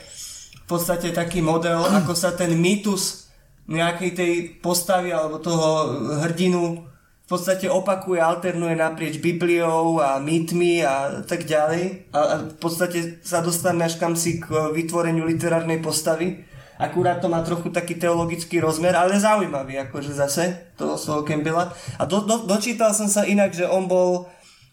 v 0.55 0.63
podstate 0.63 1.11
taký 1.11 1.43
model, 1.43 1.83
ako 1.83 2.15
sa 2.15 2.31
ten 2.31 2.55
mýtus 2.55 3.27
nejakej 3.67 4.11
tej 4.15 4.33
postavy 4.63 5.11
alebo 5.11 5.43
toho 5.43 5.91
hrdinu 6.23 6.87
v 7.29 7.37
podstate 7.37 7.69
opakuje, 7.69 8.17
alternuje 8.17 8.73
naprieč 8.73 9.21
Bibliou 9.21 10.01
a 10.01 10.17
mýtmi 10.17 10.81
a 10.81 11.21
tak 11.21 11.45
ďalej. 11.45 12.09
A, 12.09 12.17
a 12.17 12.35
v 12.41 12.57
podstate 12.57 13.21
sa 13.21 13.45
dostaneme 13.45 13.85
až 13.85 14.01
kam 14.01 14.17
si 14.17 14.41
k 14.41 14.49
vytvoreniu 14.49 15.29
literárnej 15.29 15.77
postavy. 15.77 16.41
Akurát 16.81 17.21
to 17.21 17.29
má 17.29 17.45
trochu 17.45 17.69
taký 17.69 18.01
teologický 18.01 18.57
rozmer, 18.57 18.97
ale 18.97 19.21
zaujímavý, 19.21 19.77
akože 19.77 20.09
zase, 20.09 20.73
toho 20.73 20.97
svojho 20.97 21.21
Campbella. 21.21 21.69
A 22.01 22.09
do, 22.09 22.25
do, 22.25 22.49
dočítal 22.49 22.97
som 22.97 23.05
sa 23.05 23.21
inak, 23.29 23.53
že 23.53 23.69
on 23.69 23.85
bol 23.85 24.25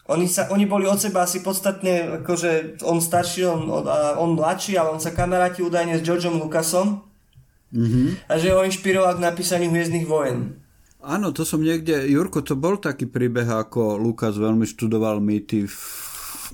oni, 0.09 0.25
sa, 0.25 0.49
oni 0.49 0.65
boli 0.65 0.89
od 0.89 0.97
seba 0.97 1.29
asi 1.29 1.45
podstatne, 1.45 2.25
akože 2.25 2.81
on 2.89 3.05
starší, 3.05 3.53
on, 3.53 3.69
on 4.17 4.33
mladší, 4.33 4.81
ale 4.81 4.97
on 4.97 5.03
sa 5.03 5.13
kamaráti 5.13 5.61
údajne 5.61 6.01
s 6.01 6.07
Georgeom 6.07 6.41
Lucasom 6.41 7.05
mm-hmm. 7.69 8.33
a 8.33 8.33
že 8.41 8.49
ho 8.49 8.65
inšpiroval 8.65 9.21
k 9.21 9.25
napísaniu 9.29 9.69
Hviezdnych 9.69 10.09
vojen. 10.09 10.65
Áno, 11.07 11.31
to 11.31 11.47
som 11.47 11.63
niekde, 11.63 12.11
Jurko, 12.11 12.43
to 12.43 12.59
bol 12.59 12.83
taký 12.83 13.07
príbeh, 13.07 13.47
ako 13.47 13.95
Lukas 13.95 14.35
veľmi 14.35 14.67
študoval 14.67 15.23
mýty 15.23 15.71
v 15.71 15.79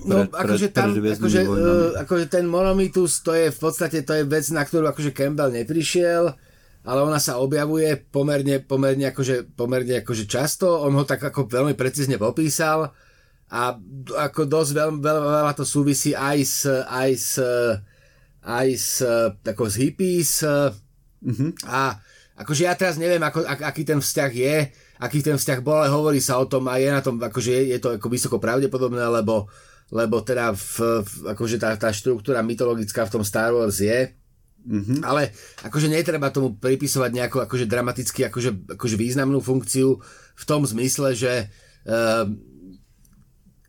No, 0.03 0.25
akože 0.25 0.73
tam, 0.73 0.89
akože, 0.89 1.41
uh, 1.45 2.01
akože 2.01 2.25
ten 2.25 2.49
monomytus, 2.49 3.21
to 3.21 3.37
je 3.37 3.53
v 3.53 3.59
podstate, 3.61 4.01
to 4.01 4.17
je 4.17 4.23
vec, 4.25 4.41
na 4.49 4.65
ktorú 4.65 4.89
akože 4.89 5.13
Campbell 5.13 5.53
neprišiel, 5.53 6.33
ale 6.83 6.99
ona 7.05 7.21
sa 7.21 7.37
objavuje 7.37 8.01
pomerne, 8.09 8.57
pomerne, 8.57 9.13
akože, 9.13 9.53
pomerne 9.53 10.01
akože 10.01 10.25
často, 10.25 10.81
on 10.81 10.97
ho 10.97 11.05
tak 11.05 11.21
ako 11.21 11.45
veľmi 11.45 11.77
precízne 11.77 12.17
popísal, 12.17 12.89
a 13.53 13.77
ako 14.17 14.49
dosť 14.49 14.71
veľ, 14.73 14.89
veľ, 14.97 15.17
veľa 15.21 15.53
to 15.53 15.61
súvisí 15.61 16.17
aj 16.17 16.37
s, 16.41 16.65
aj 16.73 17.11
s, 17.13 17.31
aj 18.41 18.67
s, 18.73 18.89
ako 19.45 19.63
s 19.69 19.75
hippies 19.77 20.41
uh-huh. 20.41 21.53
a 21.69 22.01
akože 22.37 22.65
ja 22.65 22.73
teraz 22.73 22.97
neviem, 22.97 23.21
ako, 23.21 23.45
ak, 23.45 23.59
aký 23.73 23.83
ten 23.85 24.01
vzťah 24.01 24.31
je, 24.33 24.55
aký 24.99 25.19
ten 25.21 25.37
vzťah 25.37 25.59
bol, 25.61 25.77
ale 25.83 25.93
hovorí 25.93 26.17
sa 26.17 26.41
o 26.41 26.45
tom 26.49 26.65
a 26.69 26.81
je 26.81 26.89
na 26.89 27.01
tom, 27.03 27.21
akože 27.21 27.49
je, 27.51 27.61
je 27.75 27.79
to 27.79 27.89
ako 28.01 28.07
vysoko 28.09 28.37
pravdepodobné, 28.41 29.05
lebo, 29.05 29.45
lebo 29.93 30.21
teda 30.25 30.53
v, 30.53 31.03
v, 31.05 31.11
akože 31.37 31.57
tá, 31.61 31.77
tá 31.77 31.93
štruktúra 31.93 32.41
mytologická 32.41 33.05
v 33.05 33.13
tom 33.13 33.23
Star 33.25 33.53
Wars 33.53 33.77
je, 33.81 34.13
Mm-hmm. 34.63 35.03
Ale 35.03 35.35
akože 35.59 35.91
netreba 35.91 36.31
tomu 36.31 36.55
pripisovať 36.55 37.11
nejakú 37.11 37.43
akože 37.43 37.67
dramaticky 37.67 38.31
akože, 38.31 38.79
akože 38.79 38.95
významnú 38.95 39.43
funkciu 39.43 39.99
v 40.39 40.43
tom 40.47 40.63
zmysle, 40.63 41.11
že 41.11 41.51
uh, 41.83 42.23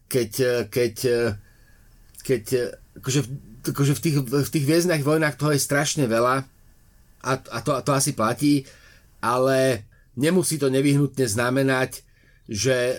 keď, 0.06 0.30
keď, 0.70 0.94
keď 2.22 2.42
akože, 3.02 3.20
akože 3.74 3.92
v, 3.98 4.00
tých, 4.06 4.16
v 4.22 4.50
tých 4.54 4.66
vojnách 5.02 5.34
toho 5.34 5.50
je 5.50 5.66
strašne 5.66 6.06
veľa 6.06 6.46
a, 7.24 7.32
a, 7.40 7.58
to, 7.64 7.72
to 7.80 7.90
asi 7.96 8.12
platí, 8.12 8.68
ale 9.24 9.88
nemusí 10.14 10.60
to 10.60 10.68
nevyhnutne 10.68 11.24
znamenať, 11.24 12.04
že 12.44 12.76
e, 12.76 12.94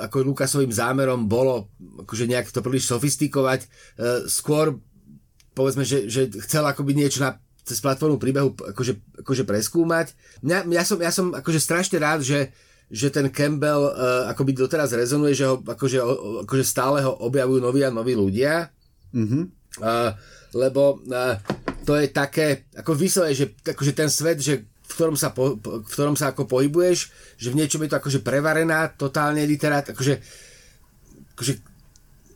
ako 0.00 0.32
Lukasovým 0.32 0.72
zámerom 0.72 1.28
bolo 1.28 1.68
akože 2.08 2.24
nejak 2.24 2.48
to 2.48 2.64
príliš 2.64 2.88
sofistikovať, 2.88 3.60
e, 3.62 3.68
skôr 4.32 4.80
povedzme, 5.52 5.84
že, 5.84 6.08
že 6.08 6.32
chcel 6.48 6.64
akoby 6.64 6.96
niečo 6.96 7.20
na 7.20 7.36
cez 7.62 7.78
platformu 7.78 8.18
príbehu 8.18 8.56
akože, 8.56 9.22
akože 9.22 9.44
preskúmať. 9.46 10.16
Mňa, 10.42 10.66
ja, 10.72 10.82
som, 10.82 10.98
ja 10.98 11.12
som 11.14 11.30
akože 11.30 11.60
strašne 11.62 12.00
rád, 12.02 12.26
že, 12.26 12.50
že 12.90 13.12
ten 13.12 13.30
Campbell 13.30 13.86
uh, 13.86 14.26
akoby 14.34 14.56
doteraz 14.56 14.90
rezonuje, 14.90 15.38
že 15.38 15.46
ho 15.46 15.62
akože, 15.62 15.98
akože 16.48 16.64
stále 16.66 17.06
ho 17.06 17.14
objavujú 17.22 17.62
noví 17.62 17.86
a 17.86 17.94
noví 17.94 18.18
ľudia. 18.18 18.66
Mm-hmm. 19.14 19.42
Uh, 19.78 20.10
lebo 20.58 21.00
uh, 21.06 21.38
to 21.82 21.98
je 21.98 22.06
také, 22.10 22.66
ako 22.78 22.94
vyslovene, 22.94 23.34
že 23.34 23.52
akože 23.62 23.92
ten 23.92 24.10
svet, 24.10 24.38
že 24.38 24.62
v 24.62 24.92
ktorom 24.92 25.16
sa, 25.16 25.32
po, 25.32 25.56
v 25.56 25.88
ktorom 25.88 26.14
sa 26.14 26.30
ako 26.30 26.44
pohybuješ, 26.44 27.10
že 27.40 27.48
v 27.48 27.58
niečom 27.58 27.80
je 27.82 27.90
to 27.90 27.98
akože 27.98 28.20
prevarená 28.20 28.92
totálne 28.92 29.40
literát, 29.48 29.88
akože, 29.88 30.20
akože 31.32 31.52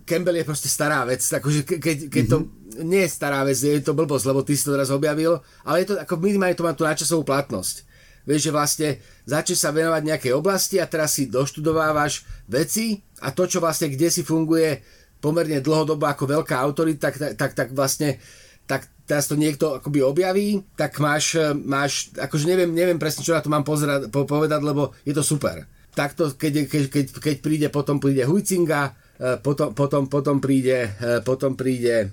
Campbell 0.06 0.38
je 0.40 0.46
proste 0.46 0.70
stará 0.70 1.02
vec, 1.02 1.20
akože 1.20 1.66
keď, 1.66 1.96
keď 2.08 2.24
to 2.30 2.38
mm-hmm. 2.46 2.86
nie 2.86 3.02
je 3.04 3.10
stará 3.10 3.42
vec, 3.42 3.58
je 3.58 3.82
to 3.82 3.92
blbosť, 3.92 4.24
lebo 4.30 4.46
ty 4.46 4.54
si 4.54 4.64
to 4.64 4.72
teraz 4.72 4.88
objavil, 4.94 5.42
ale 5.66 5.82
je 5.82 5.92
to 5.92 5.94
ako 5.98 6.14
minimálne 6.22 6.54
to 6.54 6.64
má 6.64 6.72
tú 6.72 6.86
načasovú 6.86 7.26
platnosť. 7.26 7.84
Vieš, 8.26 8.50
že 8.50 8.54
vlastne 8.54 8.88
začneš 9.22 9.62
sa 9.62 9.70
venovať 9.70 10.02
nejakej 10.02 10.32
oblasti 10.34 10.82
a 10.82 10.90
teraz 10.90 11.14
si 11.14 11.30
doštudovávaš 11.30 12.26
veci 12.50 12.98
a 13.22 13.30
to, 13.30 13.46
čo 13.46 13.62
vlastne 13.62 13.86
kde 13.86 14.10
si 14.10 14.26
funguje 14.26 14.82
pomerne 15.22 15.62
dlhodobo 15.62 16.06
ako 16.06 16.24
veľká 16.38 16.54
autorita, 16.58 17.10
tak, 17.10 17.38
tak, 17.38 17.50
tak 17.54 17.68
vlastne 17.70 18.18
tak 18.66 18.90
teraz 19.06 19.30
to 19.30 19.38
niekto 19.38 19.78
akoby 19.78 20.02
objaví, 20.02 20.66
tak 20.74 20.98
máš, 20.98 21.38
máš 21.54 22.10
akože 22.18 22.44
neviem, 22.50 22.74
neviem 22.74 22.98
presne, 22.98 23.22
čo 23.22 23.32
na 23.32 23.40
to 23.40 23.48
mám 23.48 23.62
pozerať, 23.62 24.10
po, 24.10 24.26
povedať, 24.26 24.60
lebo 24.60 24.92
je 25.06 25.14
to 25.14 25.22
super. 25.22 25.62
Takto, 25.94 26.34
keď, 26.34 26.66
keď, 26.68 26.82
keď, 26.90 27.04
keď 27.16 27.36
príde, 27.40 27.66
potom 27.70 28.02
príde 28.02 28.26
Hujcinga, 28.26 28.92
e, 29.16 29.38
potom, 29.40 29.72
potom, 29.72 30.10
potom, 30.10 30.42
príde, 30.42 30.92
e, 30.98 31.22
potom 31.22 31.54
príde 31.54 32.12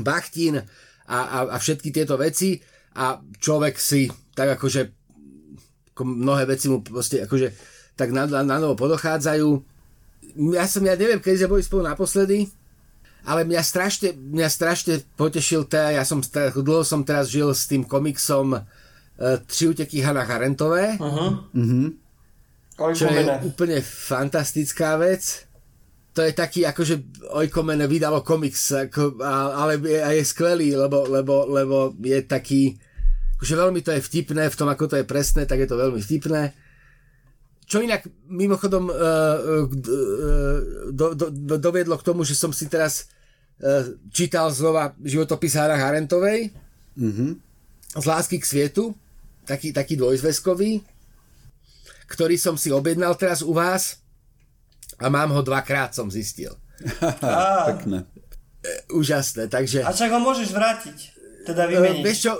Bachtin 0.00 0.58
a, 0.58 0.64
a, 1.06 1.38
a 1.52 1.56
všetky 1.60 1.92
tieto 1.92 2.16
veci 2.16 2.58
a 2.96 3.20
človek 3.20 3.76
si 3.76 4.08
tak 4.32 4.56
akože 4.58 4.82
ako 5.92 6.02
mnohé 6.02 6.48
veci 6.48 6.72
mu 6.72 6.80
proste 6.80 7.28
akože 7.28 7.52
tak 7.92 8.08
na, 8.16 8.24
na, 8.24 8.40
na 8.40 8.56
novo 8.56 8.72
podochádzajú 8.72 9.48
ja 10.54 10.64
som, 10.70 10.82
ja 10.86 10.94
neviem, 10.94 11.18
keď 11.18 11.44
sme 11.44 11.58
boli 11.58 11.62
spolu 11.66 11.82
naposledy, 11.86 12.46
ale 13.24 13.44
mňa 13.44 13.62
strašne, 13.62 14.16
mňa 14.16 14.48
strašne 14.48 14.94
potešil, 15.16 15.68
teda, 15.68 16.00
ja 16.00 16.04
som, 16.04 16.20
dlho 16.20 16.84
som 16.84 17.04
teraz 17.04 17.28
žil 17.28 17.52
s 17.52 17.68
tým 17.68 17.84
komiksom 17.84 18.56
uh, 18.56 18.62
Tři 19.46 19.76
uteky 19.76 20.00
Hana 20.00 20.24
Harentové, 20.24 20.96
uh-huh. 20.96 21.52
uh-huh. 21.52 21.88
čo 22.96 23.04
je 23.04 23.22
úplne 23.44 23.84
fantastická 23.84 24.96
vec. 24.96 25.44
To 26.16 26.26
je 26.26 26.32
taký, 26.34 26.66
akože 26.66 27.22
Ojkomene 27.30 27.86
vydalo 27.86 28.26
komiks, 28.26 28.74
ako, 28.74 29.22
ale 29.22 29.78
je, 29.78 30.00
je 30.00 30.24
skvelý, 30.26 30.74
lebo, 30.74 31.06
lebo, 31.06 31.46
lebo 31.46 31.76
je 32.02 32.18
taký, 32.26 32.74
akože 33.38 33.54
veľmi 33.54 33.80
to 33.84 33.94
je 33.94 34.02
vtipné, 34.02 34.50
v 34.50 34.58
tom, 34.58 34.66
ako 34.66 34.90
to 34.90 34.96
je 34.98 35.06
presné, 35.06 35.46
tak 35.46 35.62
je 35.62 35.68
to 35.70 35.78
veľmi 35.78 36.02
vtipné. 36.02 36.50
Čo 37.70 37.86
inak 37.86 38.02
mimochodom 38.26 38.90
uh, 38.90 38.98
uh, 38.98 40.58
do, 40.90 41.14
do, 41.14 41.26
do, 41.30 41.54
doviedlo 41.54 41.94
k 41.94 42.06
tomu, 42.06 42.26
že 42.26 42.34
som 42.34 42.50
si 42.50 42.66
teraz 42.66 43.06
uh, 43.62 43.94
čítal 44.10 44.50
znova 44.50 44.90
životopis 44.98 45.54
Hara 45.54 45.78
Harentovej 45.78 46.50
mm-hmm. 46.98 47.30
z 47.94 48.04
lásky 48.10 48.42
k 48.42 48.48
svietu, 48.50 48.90
taký, 49.46 49.70
taký 49.70 49.94
dvojzveskový, 49.94 50.82
ktorý 52.10 52.34
som 52.34 52.58
si 52.58 52.74
objednal 52.74 53.14
teraz 53.14 53.38
u 53.38 53.54
vás 53.54 54.02
a 54.98 55.06
mám 55.06 55.30
ho 55.30 55.38
dvakrát, 55.46 55.94
som 55.94 56.10
zistil. 56.10 56.50
Pekné. 57.70 58.02
Úžasné, 58.90 59.46
takže... 59.46 59.86
A 59.86 59.94
čak 59.94 60.10
ho 60.10 60.18
môžeš 60.18 60.50
vrátiť, 60.50 60.98
teda 61.46 61.70
vymeniť. 61.70 62.02
Uh, 62.02 62.04
vieš 62.04 62.18
čo, 62.26 62.32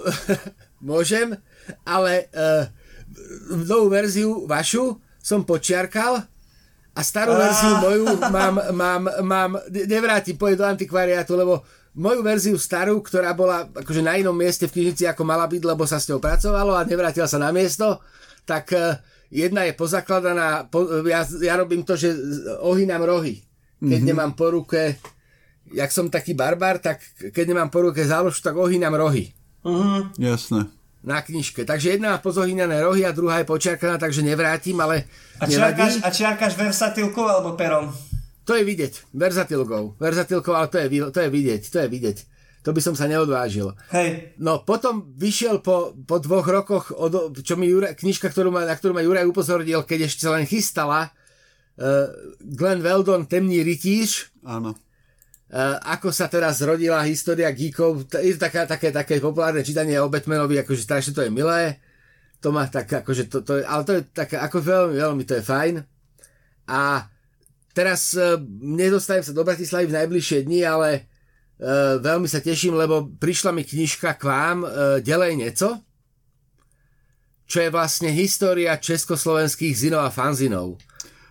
môžem, 0.90 1.38
ale 1.86 2.26
uh, 2.34 2.66
novú 3.62 3.86
verziu 3.86 4.50
vašu 4.50 4.98
som 5.20 5.44
počiarkal 5.44 6.24
a 6.90 7.00
starú 7.06 7.38
verziu 7.38 7.74
moju 7.78 8.04
mám, 8.34 8.56
mám, 8.74 9.02
mám 9.22 9.50
nevrátim, 9.70 10.34
pôjde 10.34 10.64
do 10.64 10.66
antikvariátu, 10.66 11.38
lebo 11.38 11.62
moju 11.94 12.20
verziu 12.24 12.56
starú, 12.58 12.98
ktorá 12.98 13.30
bola 13.36 13.68
akože 13.70 14.02
na 14.02 14.18
inom 14.18 14.34
mieste 14.34 14.66
v 14.66 14.74
knižnici 14.74 15.06
ako 15.06 15.22
mala 15.22 15.46
byť, 15.46 15.62
lebo 15.62 15.86
sa 15.86 16.02
s 16.02 16.10
ňou 16.10 16.18
pracovalo 16.18 16.74
a 16.74 16.86
nevrátila 16.86 17.30
sa 17.30 17.38
na 17.38 17.54
miesto, 17.54 18.02
tak 18.42 18.74
e, 18.74 18.98
jedna 19.30 19.68
je 19.68 19.78
pozakladaná, 19.78 20.66
po, 20.66 21.06
ja, 21.06 21.22
ja 21.22 21.54
robím 21.60 21.86
to, 21.86 21.94
že 21.94 22.10
ohýnam 22.58 23.06
rohy. 23.06 23.42
Keď 23.80 23.86
mm-hmm. 23.86 24.10
nemám 24.12 24.32
po 24.36 24.50
ruke, 24.50 24.98
jak 25.70 25.90
som 25.94 26.12
taký 26.12 26.34
barbar, 26.36 26.82
tak 26.82 27.00
keď 27.32 27.54
nemám 27.54 27.70
po 27.70 27.86
ruke 27.86 28.02
záložku, 28.02 28.42
tak 28.42 28.58
ohýnam 28.58 28.92
rohy. 28.92 29.30
Mm-hmm. 29.62 30.20
Jasné 30.20 30.79
na 31.00 31.24
knižke. 31.24 31.64
Takže 31.64 31.96
jedna 31.96 32.16
má 32.16 32.18
pozohýnané 32.20 32.84
rohy 32.84 33.08
a 33.08 33.16
druhá 33.16 33.40
je 33.40 33.48
počiarkaná, 33.48 33.96
takže 33.96 34.20
nevrátim, 34.20 34.76
ale 34.80 35.08
a 35.40 35.48
čiarkáš, 35.48 36.04
a 36.04 36.08
čiarkáš 36.12 36.52
versatilkou 36.56 37.24
alebo 37.24 37.56
perom? 37.56 37.88
To 38.44 38.52
je 38.56 38.64
vidieť, 38.64 39.14
versatilkou. 39.14 39.96
Versatilkou, 39.96 40.52
ale 40.52 40.68
to 40.68 40.76
je, 40.82 40.86
to 41.08 41.20
je 41.24 41.30
vidieť, 41.30 41.62
to 41.70 41.78
je 41.80 41.88
vidieť. 41.88 42.18
To 42.60 42.76
by 42.76 42.80
som 42.84 42.92
sa 42.92 43.08
neodvážil. 43.08 43.72
Hej. 43.88 44.36
No 44.36 44.60
potom 44.60 45.08
vyšiel 45.16 45.64
po, 45.64 45.96
po 45.96 46.20
dvoch 46.20 46.44
rokoch, 46.44 46.92
od, 46.92 47.32
čo 47.40 47.56
mi 47.56 47.72
Jure, 47.72 47.96
knižka, 47.96 48.28
ktorú 48.28 48.52
ma, 48.52 48.68
na 48.68 48.76
ktorú 48.76 48.92
ma 48.92 49.00
Juraj 49.00 49.24
upozornil, 49.24 49.80
keď 49.88 50.12
ešte 50.12 50.28
len 50.28 50.44
chystala, 50.44 51.08
uh, 51.08 52.12
Glenn 52.44 52.84
Weldon, 52.84 53.24
Temný 53.24 53.64
rytíř. 53.64 54.44
Áno 54.44 54.76
ako 55.82 56.14
sa 56.14 56.30
teraz 56.30 56.62
zrodila 56.62 57.02
história 57.02 57.50
geekov, 57.50 58.06
je 58.22 58.38
to 58.38 58.46
taká, 58.46 58.70
také, 58.70 58.94
také 58.94 59.18
populárne 59.18 59.66
čítanie 59.66 59.98
o 59.98 60.06
Batmanovi, 60.06 60.62
akože 60.62 60.86
strašne 60.86 61.10
to 61.10 61.26
je 61.26 61.30
milé, 61.34 61.82
to 62.38 62.54
má 62.54 62.70
tak, 62.70 62.86
akože 62.86 63.26
to, 63.26 63.42
to 63.42 63.58
je, 63.58 63.62
ale 63.66 63.82
to 63.82 63.92
je 63.98 64.02
také, 64.14 64.38
ako 64.38 64.62
veľmi, 64.62 64.94
veľmi 64.96 65.22
to 65.26 65.34
je 65.36 65.44
fajn. 65.44 65.74
A 66.70 67.10
teraz 67.74 68.14
uh, 68.14 68.38
nedostajem 68.62 69.26
sa 69.26 69.34
do 69.34 69.42
Bratislavy 69.42 69.90
v 69.90 69.96
najbližšie 69.98 70.46
dni, 70.46 70.60
ale 70.62 70.90
uh, 71.58 71.98
veľmi 71.98 72.30
sa 72.30 72.38
teším, 72.38 72.78
lebo 72.78 73.10
prišla 73.18 73.50
mi 73.50 73.66
knižka 73.66 74.16
k 74.16 74.22
vám, 74.22 74.58
uh, 74.62 74.70
Delej 75.02 75.34
nieco, 75.34 75.82
čo 77.50 77.58
je 77.58 77.74
vlastne 77.74 78.14
história 78.14 78.78
československých 78.78 79.74
zinov 79.74 80.06
a 80.06 80.14
fanzinov. 80.14 80.78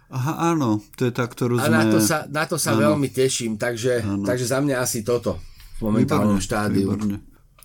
Aha, 0.10 0.58
áno, 0.58 0.82
to 0.98 1.06
je 1.06 1.14
tá, 1.14 1.30
ktorú 1.30 1.62
sme... 1.62 1.70
A 1.70 1.70
na 1.70 1.86
to 1.86 2.02
sa, 2.02 2.26
na 2.26 2.50
to 2.50 2.58
sa 2.58 2.74
veľmi 2.74 3.14
teším, 3.14 3.62
takže, 3.62 4.02
takže 4.26 4.46
za 4.50 4.58
mňa 4.58 4.82
asi 4.82 5.06
toto 5.06 5.38
v 5.78 5.86
momentálnom 5.86 6.42
výborne, 6.42 6.46
štádiu. 6.50 6.90
Výborne. 6.90 7.18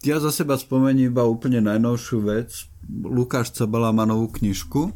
Ja 0.04 0.20
za 0.20 0.28
seba 0.28 0.60
spomením 0.60 1.08
iba 1.08 1.24
úplne 1.24 1.64
najnovšiu 1.64 2.18
vec. 2.28 2.68
Lukáš 2.84 3.56
Cabala 3.56 3.96
má 3.96 4.04
novú 4.04 4.28
knižku. 4.28 4.92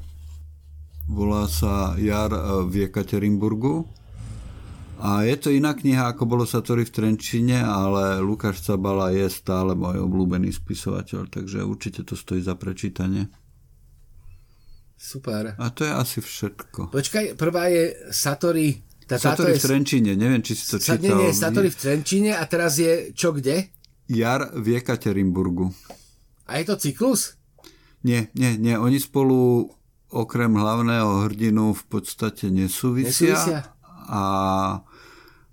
Volá 1.09 1.49
sa 1.49 1.97
Jar 1.97 2.29
v 2.69 2.85
Jekaterinburgu. 2.85 3.89
A 5.01 5.25
je 5.25 5.39
to 5.41 5.49
iná 5.49 5.73
kniha, 5.73 6.12
ako 6.12 6.29
bolo 6.29 6.45
Satori 6.45 6.85
v 6.85 6.93
Trenčine, 6.93 7.65
ale 7.65 8.20
Lukáš 8.20 8.61
Cabala 8.61 9.09
je 9.15 9.25
stále 9.33 9.73
môj 9.73 10.05
obľúbený 10.05 10.53
spisovateľ, 10.53 11.33
takže 11.33 11.65
určite 11.65 12.05
to 12.05 12.12
stojí 12.12 12.45
za 12.45 12.59
prečítanie. 12.59 13.33
Super. 14.99 15.55
A 15.55 15.70
to 15.70 15.87
je 15.87 15.93
asi 15.95 16.19
všetko. 16.19 16.91
Počkaj, 16.91 17.39
prvá 17.39 17.70
je 17.70 17.95
Satori... 18.11 18.83
Tá, 19.07 19.16
Satori 19.16 19.57
je... 19.57 19.62
v 19.62 19.65
Trenčine, 19.65 20.12
neviem, 20.19 20.43
či 20.45 20.53
si 20.53 20.69
to 20.69 20.77
čítal. 20.77 21.01
Nie, 21.01 21.15
nie, 21.16 21.31
Satori 21.33 21.70
v 21.73 21.79
Trenčine 21.79 22.37
a 22.37 22.45
teraz 22.45 22.77
je 22.77 23.15
čo 23.16 23.33
kde? 23.33 23.70
Jar 24.11 24.53
v 24.53 24.77
Jekaterinburgu. 24.77 25.73
A 26.51 26.61
je 26.61 26.65
to 26.69 26.77
cyklus? 26.77 27.39
Nie, 28.05 28.29
nie, 28.37 28.59
nie. 28.61 28.77
Oni 28.77 29.01
spolu 29.01 29.70
okrem 30.12 30.53
hlavného 30.53 31.25
hrdinu 31.31 31.73
v 31.73 31.83
podstate 31.89 32.53
nesúvisia. 32.53 33.39
nesúvisia? 33.39 33.61
A 34.09 34.23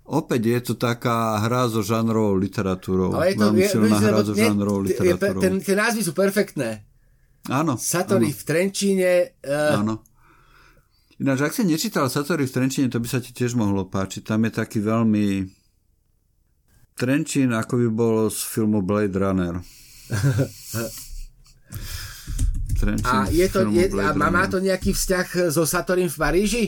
opäť 0.04 0.42
je 0.48 0.60
to 0.72 0.74
taká 0.76 1.40
hra 1.44 1.68
so 1.68 1.80
žánrovou 1.80 2.36
literatúrou. 2.36 3.14
Ale 3.16 3.32
je 3.32 3.40
to, 3.40 3.44
Veľmi 3.46 3.62
silná 3.68 3.96
hra 4.00 4.20
so 4.20 4.34
žánrovou 4.36 4.84
literatúrou. 4.84 5.40
Ten, 5.40 5.60
tie 5.64 5.76
názvy 5.76 6.02
sú 6.04 6.12
perfektné. 6.12 6.84
Áno. 7.48 7.78
Satori 7.78 8.30
áno. 8.30 8.38
v 8.38 8.42
Trenčíne. 8.42 9.10
Uh... 9.42 9.80
Áno. 9.82 9.94
Ináč, 11.16 11.48
ak 11.48 11.52
si 11.56 11.64
nečítal 11.64 12.12
Satori 12.12 12.44
v 12.44 12.52
Trenčíne, 12.52 12.92
to 12.92 13.00
by 13.00 13.08
sa 13.08 13.24
ti 13.24 13.32
tiež 13.32 13.56
mohlo 13.56 13.88
páčiť. 13.88 14.22
Tam 14.26 14.44
je 14.44 14.52
taký 14.52 14.84
veľmi... 14.84 15.48
Trenčín, 16.96 17.52
ako 17.52 17.76
by 17.76 17.88
bolo 17.92 18.22
z 18.32 18.40
filmu 18.40 18.80
Blade 18.80 19.12
Runner. 19.12 19.60
Trenčín 22.80 23.04
a 23.04 23.28
je 23.28 23.46
to, 23.52 23.68
je, 23.68 23.88
a 24.00 24.16
má, 24.16 24.28
má 24.32 24.44
to 24.48 24.60
nejaký 24.60 24.96
vzťah 24.96 25.52
so 25.52 25.68
Satorim 25.68 26.08
v 26.08 26.16
Paríži? 26.16 26.64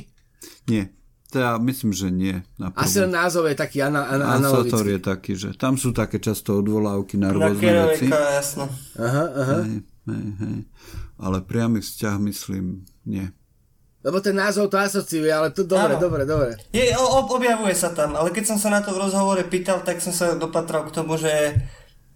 Nie. 0.68 0.92
Teda 1.28 1.60
myslím, 1.60 1.92
že 1.92 2.08
nie. 2.08 2.40
Asi 2.72 3.04
len 3.04 3.12
názov 3.12 3.52
je 3.52 3.56
taký 3.56 3.84
ana, 3.84 4.08
ana, 4.08 4.40
analogický. 4.40 4.72
Sator 4.72 4.86
je 4.88 5.00
taký, 5.00 5.32
že 5.36 5.48
tam 5.60 5.76
sú 5.76 5.92
také 5.92 6.16
často 6.24 6.64
odvolávky 6.64 7.20
na 7.20 7.28
rôzne 7.36 7.68
na 7.68 7.84
veci. 7.92 8.08
jasno. 8.08 8.64
Aha, 8.96 9.24
aha. 9.36 9.58
Hej. 9.68 9.84
Hej, 10.08 10.28
hej. 10.40 10.58
Ale 11.20 11.44
priamy 11.44 11.84
vzťah, 11.84 12.16
myslím, 12.24 12.88
nie. 13.04 13.28
Lebo 14.00 14.22
ten 14.22 14.38
názov 14.38 14.70
to 14.72 14.78
asociuje, 14.78 15.28
ale 15.28 15.50
to 15.50 15.66
dobre, 15.66 15.98
Áno. 15.98 16.02
dobre, 16.02 16.22
dobre. 16.24 16.54
Je, 16.70 16.94
objavuje 17.28 17.74
sa 17.74 17.90
tam, 17.92 18.14
ale 18.14 18.30
keď 18.30 18.54
som 18.54 18.58
sa 18.58 18.70
na 18.70 18.80
to 18.80 18.94
v 18.94 19.02
rozhovore 19.04 19.42
pýtal, 19.50 19.82
tak 19.82 19.98
som 19.98 20.14
sa 20.14 20.38
dopatral 20.38 20.86
k 20.86 20.94
tomu, 20.94 21.18
že 21.18 21.60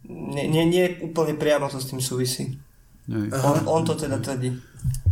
nie, 0.07 0.47
nie, 0.47 0.65
nie 0.65 0.85
úplne 1.03 1.35
priamo 1.35 1.67
to 1.69 1.83
s 1.83 1.91
tým 1.91 1.99
súvisí. 1.99 2.55
On, 3.11 3.59
on 3.67 3.83
to 3.83 3.99
teda 3.99 4.23
tvrdí. 4.23 4.55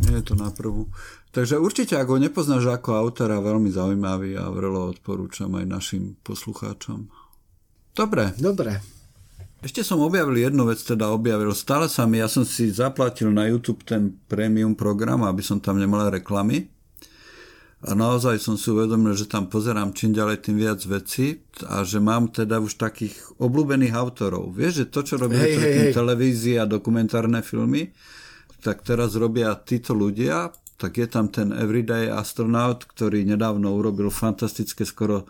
Nie 0.06 0.22
je 0.22 0.24
to 0.30 0.34
na 0.38 0.54
prvú. 0.54 0.86
Takže 1.34 1.58
určite, 1.58 1.98
ak 1.98 2.06
ho 2.06 2.18
nepoznáš 2.22 2.70
ako 2.70 2.94
autora, 2.94 3.42
veľmi 3.42 3.70
zaujímavý 3.70 4.38
a 4.38 4.50
vrelo 4.50 4.90
odporúčam 4.90 5.50
aj 5.58 5.66
našim 5.66 6.14
poslucháčom. 6.22 7.10
Dobre. 7.94 8.34
Dobre. 8.38 8.99
Ešte 9.60 9.84
som 9.84 10.00
objavil 10.00 10.40
jednu 10.40 10.64
vec, 10.64 10.80
teda 10.80 11.12
objavil. 11.12 11.52
Stále 11.52 11.84
sa 11.92 12.08
mi, 12.08 12.16
ja 12.16 12.32
som 12.32 12.48
si 12.48 12.72
zaplatil 12.72 13.28
na 13.28 13.44
YouTube 13.44 13.84
ten 13.84 14.16
premium 14.24 14.72
program, 14.72 15.20
aby 15.28 15.44
som 15.44 15.60
tam 15.60 15.76
nemal 15.76 16.08
reklamy. 16.08 16.72
A 17.84 17.92
naozaj 17.92 18.40
som 18.40 18.56
si 18.56 18.72
uvedomil, 18.72 19.12
že 19.12 19.28
tam 19.28 19.52
pozerám 19.52 19.92
čím 19.92 20.16
ďalej 20.16 20.48
tým 20.48 20.56
viac 20.60 20.80
veci 20.84 21.44
a 21.68 21.84
že 21.84 22.00
mám 22.00 22.32
teda 22.32 22.60
už 22.60 22.76
takých 22.76 23.16
obľúbených 23.36 23.96
autorov. 23.96 24.52
Vieš, 24.56 24.72
že 24.84 24.86
to, 24.88 25.00
čo 25.04 25.14
robia 25.20 25.44
hey, 25.44 25.56
hey, 25.56 25.74
hey. 25.88 25.92
televízie 25.92 26.60
a 26.60 26.68
dokumentárne 26.68 27.40
filmy, 27.44 27.92
tak 28.64 28.84
teraz 28.84 29.16
robia 29.16 29.52
títo 29.60 29.92
ľudia, 29.96 30.52
tak 30.76 31.00
je 31.00 31.08
tam 31.08 31.28
ten 31.28 31.52
Everyday 31.52 32.08
Astronaut, 32.08 32.84
ktorý 32.84 33.24
nedávno 33.28 33.72
urobil 33.76 34.08
fantastické 34.08 34.88
skoro 34.88 35.28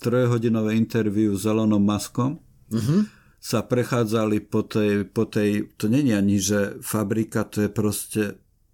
trojhodinové 0.00 0.76
interview 0.76 1.32
s 1.36 1.48
Elonom 1.48 1.84
Muskom. 1.84 2.40
Mm-hmm 2.72 3.19
sa 3.40 3.64
prechádzali 3.64 4.44
po 4.52 4.60
tej, 4.68 5.08
po 5.08 5.24
tej 5.24 5.72
to 5.80 5.88
není 5.88 6.12
ani, 6.12 6.36
že 6.36 6.76
fabrika, 6.84 7.48
to 7.48 7.64
je 7.64 7.70
proste 7.72 8.22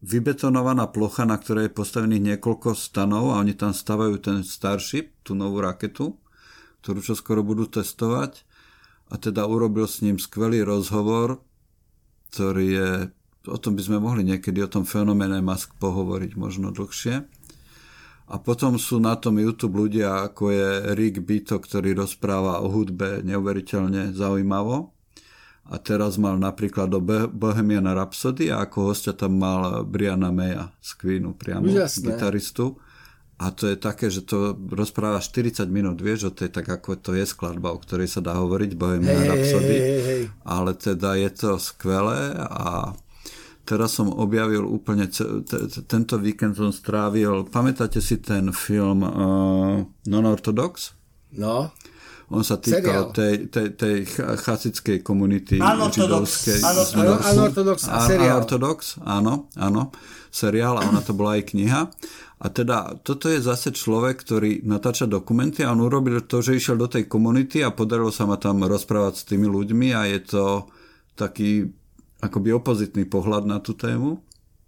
vybetonovaná 0.02 0.90
plocha, 0.90 1.22
na 1.22 1.38
ktorej 1.38 1.70
je 1.70 1.78
postavených 1.78 2.34
niekoľko 2.34 2.74
stanov 2.74 3.32
a 3.32 3.40
oni 3.40 3.54
tam 3.54 3.70
stavajú 3.70 4.18
ten 4.18 4.42
Starship, 4.42 5.14
tú 5.22 5.38
novú 5.38 5.62
raketu, 5.62 6.18
ktorú 6.82 6.98
čo 6.98 7.14
skoro 7.14 7.46
budú 7.46 7.70
testovať 7.70 8.42
a 9.06 9.14
teda 9.22 9.46
urobil 9.46 9.86
s 9.86 10.02
ním 10.02 10.18
skvelý 10.18 10.66
rozhovor, 10.66 11.38
ktorý 12.34 12.66
je, 12.66 12.90
o 13.46 13.58
tom 13.62 13.78
by 13.78 13.82
sme 13.86 13.98
mohli 14.02 14.26
niekedy, 14.26 14.58
o 14.66 14.70
tom 14.70 14.82
fenoméne 14.82 15.38
Musk 15.38 15.78
pohovoriť 15.78 16.34
možno 16.34 16.74
dlhšie. 16.74 17.22
A 18.26 18.42
potom 18.42 18.74
sú 18.74 18.98
na 18.98 19.14
tom 19.14 19.38
YouTube 19.38 19.86
ľudia, 19.86 20.26
ako 20.26 20.50
je 20.50 20.68
Rick 20.98 21.22
Bito, 21.22 21.62
ktorý 21.62 21.94
rozpráva 21.94 22.58
o 22.58 22.66
hudbe 22.66 23.22
neuveriteľne 23.22 24.10
zaujímavo. 24.10 24.90
A 25.66 25.82
teraz 25.82 26.14
mal 26.18 26.38
napríklad 26.38 26.90
do 26.90 27.02
Bohemian 27.30 27.86
Rhapsody 27.90 28.54
a 28.54 28.66
ako 28.66 28.94
hostia 28.94 29.14
tam 29.14 29.38
mal 29.38 29.82
Briana 29.82 30.30
Maya 30.30 30.70
z 30.78 30.94
Queenu 30.94 31.34
priamo, 31.34 31.66
Úžasné. 31.66 32.14
gitaristu. 32.14 32.78
A 33.36 33.52
to 33.52 33.68
je 33.68 33.76
také, 33.76 34.08
že 34.08 34.24
to 34.24 34.56
rozpráva 34.72 35.20
40 35.20 35.68
minút, 35.68 36.00
vieš, 36.00 36.30
o 36.30 36.32
tej, 36.32 36.48
tak 36.48 36.72
ako 36.72 36.96
to 36.96 37.12
je 37.12 37.26
skladba, 37.28 37.68
o 37.68 37.78
ktorej 37.78 38.08
sa 38.08 38.24
dá 38.24 38.32
hovoriť, 38.32 38.70
Bohemian 38.78 39.22
hey, 39.22 39.28
Rhapsody. 39.28 39.76
Hey, 39.76 39.82
hey, 39.82 40.02
hey. 40.02 40.22
Ale 40.46 40.72
teda 40.72 41.20
je 41.20 41.30
to 41.34 41.50
skvelé 41.60 42.32
a 42.38 42.96
teraz 43.66 43.98
som 43.98 44.08
objavil 44.08 44.62
úplne, 44.62 45.10
tento 45.90 46.14
víkend 46.22 46.54
som 46.54 46.70
strávil, 46.70 47.50
pamätáte 47.50 47.98
si 47.98 48.22
ten 48.22 48.54
film 48.54 49.02
uh, 49.02 49.82
Non-Orthodox? 50.06 50.94
No. 51.34 51.74
On 52.26 52.42
sa 52.42 52.58
týkal 52.58 53.14
tej, 53.14 53.46
tej, 53.54 53.78
tej 53.78 53.96
chasickej 54.18 55.06
komunity 55.06 55.62
židovskej. 55.62 56.58
Unorthodox 57.38 57.86
a 57.86 58.02
seriál. 58.02 58.42
Unorthodox, 58.42 58.78
áno, 59.06 59.46
áno, 59.54 59.94
seriál 60.34 60.74
a 60.74 60.90
ona 60.90 61.06
to 61.06 61.14
bola 61.14 61.38
aj 61.38 61.54
kniha. 61.54 61.86
A 62.36 62.46
teda 62.50 62.98
toto 63.06 63.30
je 63.30 63.38
zase 63.38 63.70
človek, 63.70 64.26
ktorý 64.26 64.66
natáča 64.66 65.06
dokumenty 65.06 65.62
a 65.62 65.70
on 65.70 65.86
urobil 65.86 66.26
to, 66.26 66.42
že 66.42 66.58
išiel 66.58 66.74
do 66.74 66.90
tej 66.90 67.06
komunity 67.06 67.62
a 67.62 67.70
podarilo 67.70 68.10
sa 68.10 68.26
ma 68.26 68.36
tam 68.42 68.60
rozprávať 68.66 69.14
s 69.22 69.24
tými 69.24 69.46
ľuďmi 69.46 69.94
a 69.94 70.10
je 70.10 70.20
to 70.26 70.44
taký 71.14 71.70
akoby 72.24 72.56
opozitný 72.56 73.04
pohľad 73.04 73.44
na 73.44 73.60
tú 73.60 73.76
tému 73.76 74.22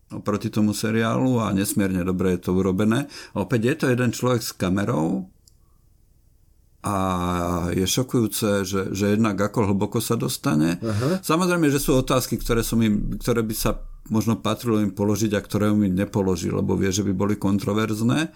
oproti 0.09 0.49
tomu 0.49 0.73
seriálu 0.73 1.41
a 1.41 1.53
nesmierne 1.53 2.01
dobre 2.01 2.37
je 2.37 2.49
to 2.49 2.57
urobené. 2.57 3.05
A 3.37 3.45
opäť 3.45 3.61
je 3.69 3.75
to 3.77 3.87
jeden 3.93 4.11
človek 4.13 4.41
s 4.41 4.57
kamerou 4.57 5.29
a 6.81 6.97
je 7.75 7.85
šokujúce, 7.85 8.65
že, 8.65 8.83
že 8.95 9.19
jednak 9.19 9.37
ako 9.37 9.69
hlboko 9.69 10.01
sa 10.01 10.17
dostane. 10.17 10.81
Aha. 10.81 11.21
Samozrejme, 11.21 11.69
že 11.69 11.83
sú 11.83 11.99
otázky, 11.99 12.41
ktoré, 12.41 12.65
som 12.65 12.81
im, 12.81 13.19
ktoré 13.21 13.45
by 13.45 13.53
sa 13.53 13.83
možno 14.09 14.41
patrilo 14.41 14.81
im 14.81 14.95
položiť 14.95 15.37
a 15.37 15.45
ktoré 15.45 15.69
mi 15.75 15.93
nepoložil, 15.93 16.57
lebo 16.57 16.79
vie, 16.79 16.89
že 16.89 17.05
by 17.05 17.13
boli 17.13 17.35
kontroverzné, 17.37 18.33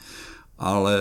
ale 0.61 0.95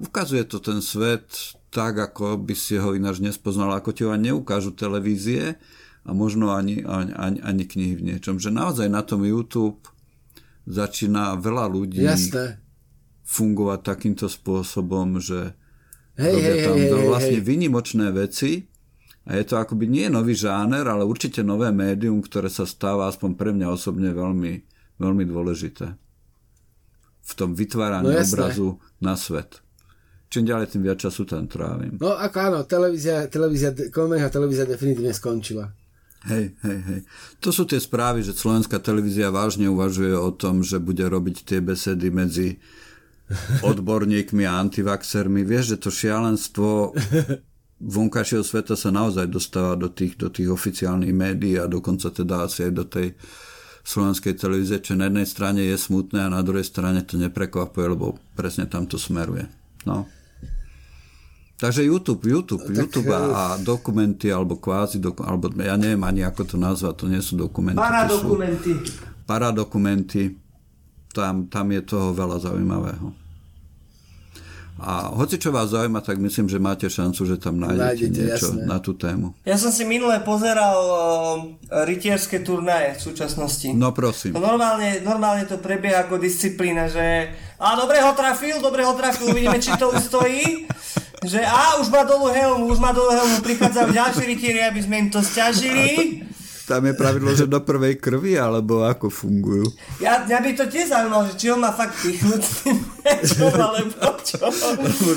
ukazuje 0.00 0.48
to 0.48 0.62
ten 0.64 0.80
svet 0.80 1.58
tak, 1.68 2.00
ako 2.00 2.40
by 2.40 2.54
si 2.56 2.80
ho 2.80 2.96
ináč 2.96 3.20
nespoznal, 3.20 3.76
ako 3.76 3.90
ti 3.92 4.02
ho 4.08 4.16
neukážu 4.16 4.72
televízie 4.72 5.60
a 6.04 6.10
možno 6.16 6.52
ani, 6.52 6.82
ani, 6.86 7.40
ani 7.40 7.64
knihy 7.64 7.94
v 7.96 8.06
niečom. 8.14 8.40
Že 8.40 8.50
naozaj 8.56 8.88
na 8.88 9.04
tom 9.04 9.24
YouTube 9.24 9.84
začína 10.64 11.36
veľa 11.36 11.66
ľudí 11.68 12.00
Jasné. 12.00 12.60
fungovať 13.24 13.80
takýmto 13.84 14.26
spôsobom, 14.28 15.20
že 15.20 15.52
hej, 16.16 16.32
robia 16.32 16.54
hej, 16.56 16.64
tam 16.64 16.76
hej, 16.76 17.08
vlastne 17.08 17.38
hej. 17.40 17.46
vynimočné 17.46 18.06
veci 18.12 18.68
a 19.28 19.36
je 19.36 19.44
to 19.44 19.60
akoby 19.60 19.86
nie 19.88 20.06
nový 20.08 20.32
žáner, 20.32 20.88
ale 20.88 21.04
určite 21.04 21.44
nové 21.44 21.68
médium, 21.74 22.24
ktoré 22.24 22.48
sa 22.48 22.64
stáva 22.64 23.08
aspoň 23.08 23.30
pre 23.36 23.50
mňa 23.52 23.68
osobne 23.68 24.10
veľmi, 24.16 24.52
veľmi 24.96 25.24
dôležité 25.28 25.86
v 27.20 27.32
tom 27.36 27.54
vytváraní 27.54 28.10
no, 28.10 28.24
obrazu 28.24 28.68
na 28.98 29.14
svet 29.14 29.62
čím 30.30 30.46
ďalej, 30.46 30.66
tým 30.70 30.82
viac 30.86 30.98
času 31.02 31.26
tam 31.26 31.50
trávim. 31.50 31.98
No 31.98 32.14
ako 32.14 32.36
áno, 32.38 32.58
televízia, 32.62 33.26
televízia, 33.26 33.74
televízia 34.30 34.64
definitívne 34.64 35.10
skončila. 35.10 35.66
Hej, 36.28 36.52
hej, 36.60 36.78
hej. 36.84 37.00
To 37.40 37.48
sú 37.48 37.64
tie 37.64 37.80
správy, 37.80 38.20
že 38.20 38.36
slovenská 38.36 38.76
televízia 38.76 39.32
vážne 39.32 39.72
uvažuje 39.72 40.12
o 40.12 40.28
tom, 40.28 40.60
že 40.60 40.76
bude 40.76 41.00
robiť 41.08 41.48
tie 41.48 41.64
besedy 41.64 42.12
medzi 42.12 42.60
odborníkmi 43.64 44.44
a 44.44 44.60
antivaxermi. 44.60 45.40
Vieš, 45.46 45.76
že 45.76 45.80
to 45.80 45.88
šialenstvo 45.88 46.92
vonkajšieho 47.80 48.44
sveta 48.44 48.76
sa 48.76 48.92
naozaj 48.92 49.32
dostáva 49.32 49.80
do 49.80 49.88
tých, 49.88 50.20
do 50.20 50.28
tých 50.28 50.52
oficiálnych 50.52 51.14
médií 51.16 51.56
a 51.56 51.64
dokonca 51.64 52.12
teda 52.12 52.44
asi 52.44 52.68
aj 52.68 52.72
do 52.76 52.84
tej 52.84 53.16
slovenskej 53.80 54.36
televízie, 54.36 54.84
čo 54.84 54.92
na 55.00 55.08
jednej 55.08 55.24
strane 55.24 55.64
je 55.64 55.76
smutné 55.80 56.28
a 56.28 56.34
na 56.36 56.44
druhej 56.44 56.68
strane 56.68 57.00
to 57.00 57.16
neprekvapuje, 57.16 57.96
lebo 57.96 58.20
presne 58.36 58.68
tam 58.68 58.84
to 58.84 59.00
smeruje. 59.00 59.48
No. 59.88 60.04
Takže 61.60 61.84
YouTube, 61.84 62.24
YouTube, 62.24 62.64
tak, 62.64 62.72
YouTube 62.72 63.12
a, 63.12 63.20
a 63.20 63.42
dokumenty, 63.60 64.32
alebo 64.32 64.56
kvázi, 64.56 64.96
doku, 64.96 65.20
alebo 65.28 65.52
ja 65.60 65.76
neviem 65.76 66.00
ani 66.08 66.24
ako 66.24 66.42
to 66.48 66.56
nazvať, 66.56 67.04
to 67.04 67.06
nie 67.12 67.20
sú 67.20 67.36
dokumenty. 67.36 67.76
Paradokumenty. 67.76 68.72
Paradokumenty. 69.28 70.22
Tam, 71.12 71.52
tam 71.52 71.66
je 71.68 71.84
toho 71.84 72.16
veľa 72.16 72.40
zaujímavého. 72.40 73.12
A 74.80 75.12
hoci 75.12 75.36
čo 75.36 75.52
vás 75.52 75.70
zaujíma, 75.70 76.00
tak 76.00 76.16
myslím, 76.16 76.48
že 76.48 76.56
máte 76.56 76.88
šancu, 76.88 77.28
že 77.28 77.36
tam 77.36 77.60
nájdete, 77.60 77.84
nájdete 77.84 78.16
niečo 78.16 78.48
jasné. 78.56 78.64
na 78.64 78.78
tú 78.80 78.96
tému. 78.96 79.36
Ja 79.44 79.60
som 79.60 79.68
si 79.68 79.84
minule 79.84 80.16
pozeral 80.24 80.78
uh, 80.80 80.96
rytierské 81.84 82.40
turnaje 82.40 82.96
v 82.96 83.00
súčasnosti. 83.12 83.76
No 83.76 83.92
prosím. 83.92 84.32
No, 84.34 84.40
normálne, 84.40 85.04
normálne 85.04 85.44
to 85.44 85.60
prebieha 85.60 86.08
ako 86.08 86.16
disciplína, 86.16 86.88
že 86.88 87.28
a 87.60 87.76
dobre 87.76 88.00
ho 88.00 88.16
trafil, 88.16 88.56
dobre 88.64 88.80
ho 88.88 88.96
trafil, 88.96 89.36
uvidíme, 89.36 89.60
či 89.60 89.76
to 89.76 89.92
ustojí 89.92 90.64
že 91.20 91.44
a 91.44 91.76
už 91.76 91.92
má 91.92 92.00
dolu 92.08 92.32
helmu, 92.32 92.72
už 92.72 92.80
má 92.80 92.96
dolu 92.96 93.12
helmu, 93.12 93.44
prichádzajú 93.44 93.92
ďalší 93.92 94.22
rytieri, 94.24 94.60
aby 94.64 94.80
sme 94.80 94.96
im 95.04 95.08
to 95.12 95.20
stiažili. 95.20 96.24
Tam 96.70 96.86
je 96.86 96.94
pravidlo, 96.94 97.34
že 97.34 97.50
do 97.50 97.58
prvej 97.58 97.98
krvi, 97.98 98.38
alebo 98.38 98.86
ako 98.86 99.10
fungujú? 99.10 99.66
Ja, 99.98 100.22
mňa 100.22 100.38
by 100.38 100.50
to 100.54 100.64
tiež 100.70 100.94
zaujímalo, 100.94 101.26
že 101.26 101.34
či 101.34 101.50
on 101.50 101.58
má 101.58 101.74
fakt 101.74 101.98
pichnúť 101.98 102.42
tým 102.62 102.78
mečom, 103.02 103.50
alebo 103.58 104.06
čo. 104.22 104.38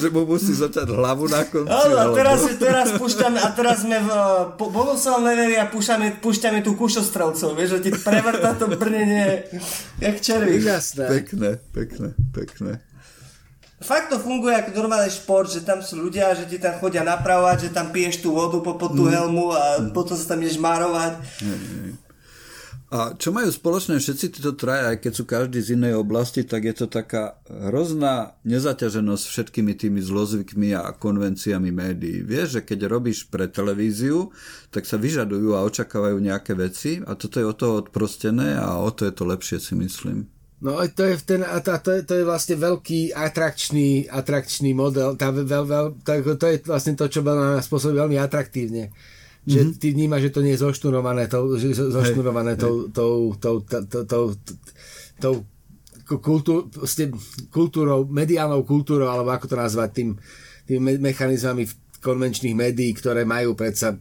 Že 0.02 0.10
mu 0.10 0.26
musí 0.26 0.58
začať 0.58 0.90
hlavu 0.90 1.30
na 1.30 1.46
konci. 1.46 1.70
Áno, 1.70 1.94
a 1.94 2.06
teraz, 2.18 2.42
alebo... 2.42 2.58
teraz 2.58 2.88
púšťame, 2.98 3.38
a 3.38 3.50
teraz 3.54 3.86
sme 3.86 4.02
v 4.02 4.10
po, 4.58 4.74
bonusovom 4.74 5.22
leveli 5.30 5.54
a 5.62 5.70
púšťame, 5.70 6.18
púšťame 6.26 6.66
tú 6.66 6.74
kušostrelcov, 6.74 7.54
vieš, 7.54 7.78
že 7.78 7.80
ti 7.86 7.90
prevrta 8.02 8.58
to 8.58 8.74
brnenie 8.74 9.46
jak 10.02 10.18
červík. 10.26 10.66
Jasné. 10.66 11.06
Pekné, 11.06 11.62
pekné, 11.70 12.18
pekné 12.34 12.82
fakt 13.84 14.10
to 14.10 14.18
funguje 14.18 14.56
ako 14.56 14.72
normálny 14.74 15.12
šport, 15.12 15.52
že 15.52 15.68
tam 15.68 15.84
sú 15.84 16.00
ľudia, 16.00 16.34
že 16.34 16.48
ti 16.48 16.58
tam 16.58 16.80
chodia 16.80 17.04
napravovať, 17.04 17.68
že 17.68 17.76
tam 17.76 17.92
piješ 17.92 18.24
tú 18.24 18.32
vodu 18.32 18.64
po, 18.64 18.80
tú 18.80 19.06
mm. 19.06 19.12
helmu 19.12 19.52
a 19.52 19.64
mm. 19.84 19.92
potom 19.92 20.16
sa 20.16 20.34
tam 20.34 20.42
ideš 20.42 20.58
márovať. 20.58 21.20
A 22.94 23.18
čo 23.18 23.34
majú 23.34 23.50
spoločné 23.50 23.98
všetci 23.98 24.38
títo 24.38 24.54
traja, 24.54 24.94
aj 24.94 25.02
keď 25.02 25.12
sú 25.18 25.24
každý 25.26 25.66
z 25.66 25.74
inej 25.74 25.98
oblasti, 25.98 26.46
tak 26.46 26.62
je 26.62 26.78
to 26.78 26.86
taká 26.86 27.42
hrozná 27.50 28.38
nezaťaženosť 28.46 29.26
všetkými 29.34 29.74
tými 29.74 29.98
zlozvykmi 29.98 30.78
a 30.78 30.94
konvenciami 30.94 31.74
médií. 31.74 32.22
Vieš, 32.22 32.62
že 32.62 32.62
keď 32.62 32.94
robíš 32.94 33.26
pre 33.34 33.50
televíziu, 33.50 34.30
tak 34.70 34.86
sa 34.86 35.02
vyžadujú 35.02 35.58
a 35.58 35.66
očakávajú 35.66 36.22
nejaké 36.22 36.54
veci 36.54 37.02
a 37.02 37.18
toto 37.18 37.42
je 37.42 37.50
o 37.50 37.56
to 37.58 37.82
odprostené 37.82 38.62
a 38.62 38.78
o 38.78 38.94
to 38.94 39.10
je 39.10 39.14
to 39.18 39.26
lepšie 39.26 39.58
si 39.58 39.74
myslím. 39.74 40.30
No 40.64 40.80
to 40.88 41.03
je, 41.03 41.19
ten, 41.27 41.44
a 41.44 41.60
to, 41.60 41.91
je, 41.91 42.07
to 42.07 42.14
je 42.15 42.23
vlastne 42.23 42.56
veľký 42.56 43.11
atrakčný, 43.11 44.07
atrakčný 44.07 44.72
model. 44.72 45.19
Tá, 45.19 45.27
veľ, 45.35 45.44
veľ, 45.68 45.85
to, 46.07 46.40
to 46.40 46.45
je 46.48 46.57
vlastne 46.64 46.95
to, 46.95 47.11
čo 47.11 47.19
na 47.19 47.60
spôsobí 47.60 47.99
veľmi 47.99 48.15
atraktívne. 48.15 48.95
Že 49.44 49.60
mm-hmm. 49.60 49.76
ty 49.76 49.88
vnímaš, 49.91 50.22
že 50.31 50.34
to 50.40 50.40
nie 50.40 50.56
je 50.56 50.64
zošturnované 50.64 51.27
tou, 51.27 51.52
zošturnované 51.68 52.56
tou, 52.56 52.88
tou, 52.88 53.35
tou, 53.35 53.60
tou, 53.60 54.07
tou, 54.07 54.26
tou 55.19 55.35
kultúr, 56.23 56.72
kultúrou, 57.52 58.07
mediálnou 58.07 58.64
kultúrou, 58.64 59.11
alebo 59.11 59.35
ako 59.35 59.52
to 59.52 59.60
nazvať, 59.60 59.90
tým, 59.99 60.10
tým 60.64 60.80
mechanizmami 60.80 61.68
konvenčných 61.99 62.56
médií, 62.56 62.95
ktoré 62.95 63.27
majú 63.27 63.52
predsa 63.52 63.99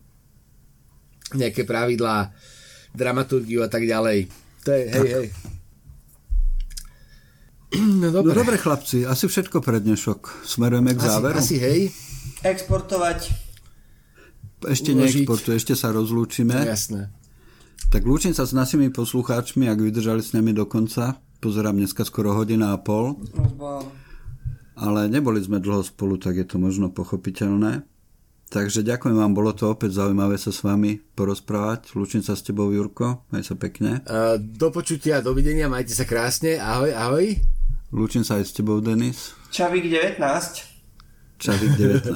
nejaké 1.34 1.66
pravidlá, 1.66 2.30
dramaturgiu 2.94 3.66
a 3.66 3.68
tak 3.70 3.82
ďalej. 3.82 4.30
To 4.62 4.70
je, 4.70 4.82
hej, 4.94 5.10
hej. 5.10 5.28
No 7.72 8.12
dobre. 8.12 8.36
No 8.36 8.44
dobre 8.44 8.56
chlapci, 8.60 9.08
asi 9.08 9.24
všetko 9.24 9.64
pre 9.64 9.80
dnešok. 9.80 10.44
Smerujeme 10.44 10.92
k 10.92 11.00
asi, 11.00 11.08
záveru. 11.08 11.36
Asi 11.40 11.56
hej. 11.56 11.80
Exportovať. 12.44 13.32
Ešte 14.68 14.92
Uložiť. 14.92 15.24
neexportuj, 15.24 15.54
ešte 15.56 15.74
sa 15.74 15.90
rozlúčime. 15.90 16.52
No, 16.52 16.68
jasné. 16.68 17.08
Tak 17.88 18.04
lúčim 18.04 18.36
sa 18.36 18.44
s 18.44 18.52
našimi 18.52 18.92
poslucháčmi, 18.92 19.66
ak 19.66 19.78
vydržali 19.80 20.20
s 20.20 20.36
nami 20.36 20.52
do 20.52 20.68
konca. 20.68 21.18
Pozerám 21.42 21.74
dneska 21.80 22.06
skoro 22.06 22.36
hodina 22.36 22.76
a 22.76 22.78
pol. 22.78 23.18
Ale 24.78 25.10
neboli 25.10 25.42
sme 25.42 25.58
dlho 25.58 25.82
spolu, 25.82 26.16
tak 26.16 26.38
je 26.38 26.46
to 26.46 26.56
možno 26.60 26.92
pochopiteľné. 26.92 27.82
Takže 28.52 28.84
ďakujem 28.84 29.16
vám, 29.16 29.32
bolo 29.32 29.56
to 29.56 29.72
opäť 29.72 29.96
zaujímavé 29.96 30.36
sa 30.36 30.52
s 30.52 30.60
vami 30.60 31.00
porozprávať. 31.16 31.96
Lúčim 31.96 32.20
sa 32.20 32.36
s 32.36 32.44
tebou, 32.44 32.68
Jurko, 32.68 33.24
maj 33.32 33.48
sa 33.48 33.56
pekne. 33.56 34.04
Uh, 34.04 34.36
do 34.36 34.68
počutia, 34.68 35.24
dovidenia, 35.24 35.72
majte 35.72 35.96
sa 35.96 36.04
krásne, 36.04 36.60
ahoj, 36.60 36.92
ahoj. 36.92 37.26
Lúčim 37.92 38.24
sa 38.24 38.40
aj 38.40 38.48
s 38.48 38.56
tebou, 38.56 38.80
Denis. 38.80 39.36
Čavík 39.52 39.84
19. 39.84 40.16
Čavík 41.36 41.76
19. 41.76 42.08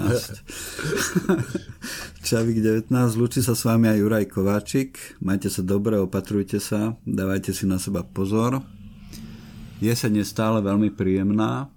Čavík 2.26 2.64
19. 2.64 2.88
Lúči 3.20 3.44
sa 3.44 3.52
s 3.52 3.68
vami 3.68 3.92
aj 3.92 4.00
Juraj 4.00 4.24
Kováčik. 4.32 5.20
Majte 5.20 5.52
sa 5.52 5.60
dobre, 5.60 6.00
opatrujte 6.00 6.64
sa, 6.64 6.96
dávajte 7.04 7.52
si 7.52 7.68
na 7.68 7.76
seba 7.76 8.08
pozor. 8.08 8.64
Jeseň 9.84 10.24
je 10.24 10.32
stále 10.32 10.64
veľmi 10.64 10.96
príjemná 10.96 11.68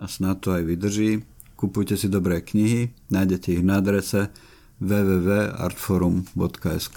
a 0.00 0.04
snad 0.08 0.40
to 0.40 0.56
aj 0.56 0.64
vydrží. 0.64 1.20
Kupujte 1.60 2.00
si 2.00 2.08
dobré 2.08 2.40
knihy, 2.40 2.88
nájdete 3.12 3.60
ich 3.60 3.62
na 3.66 3.84
adrese 3.84 4.32
www.artforum.sk. 4.80 6.96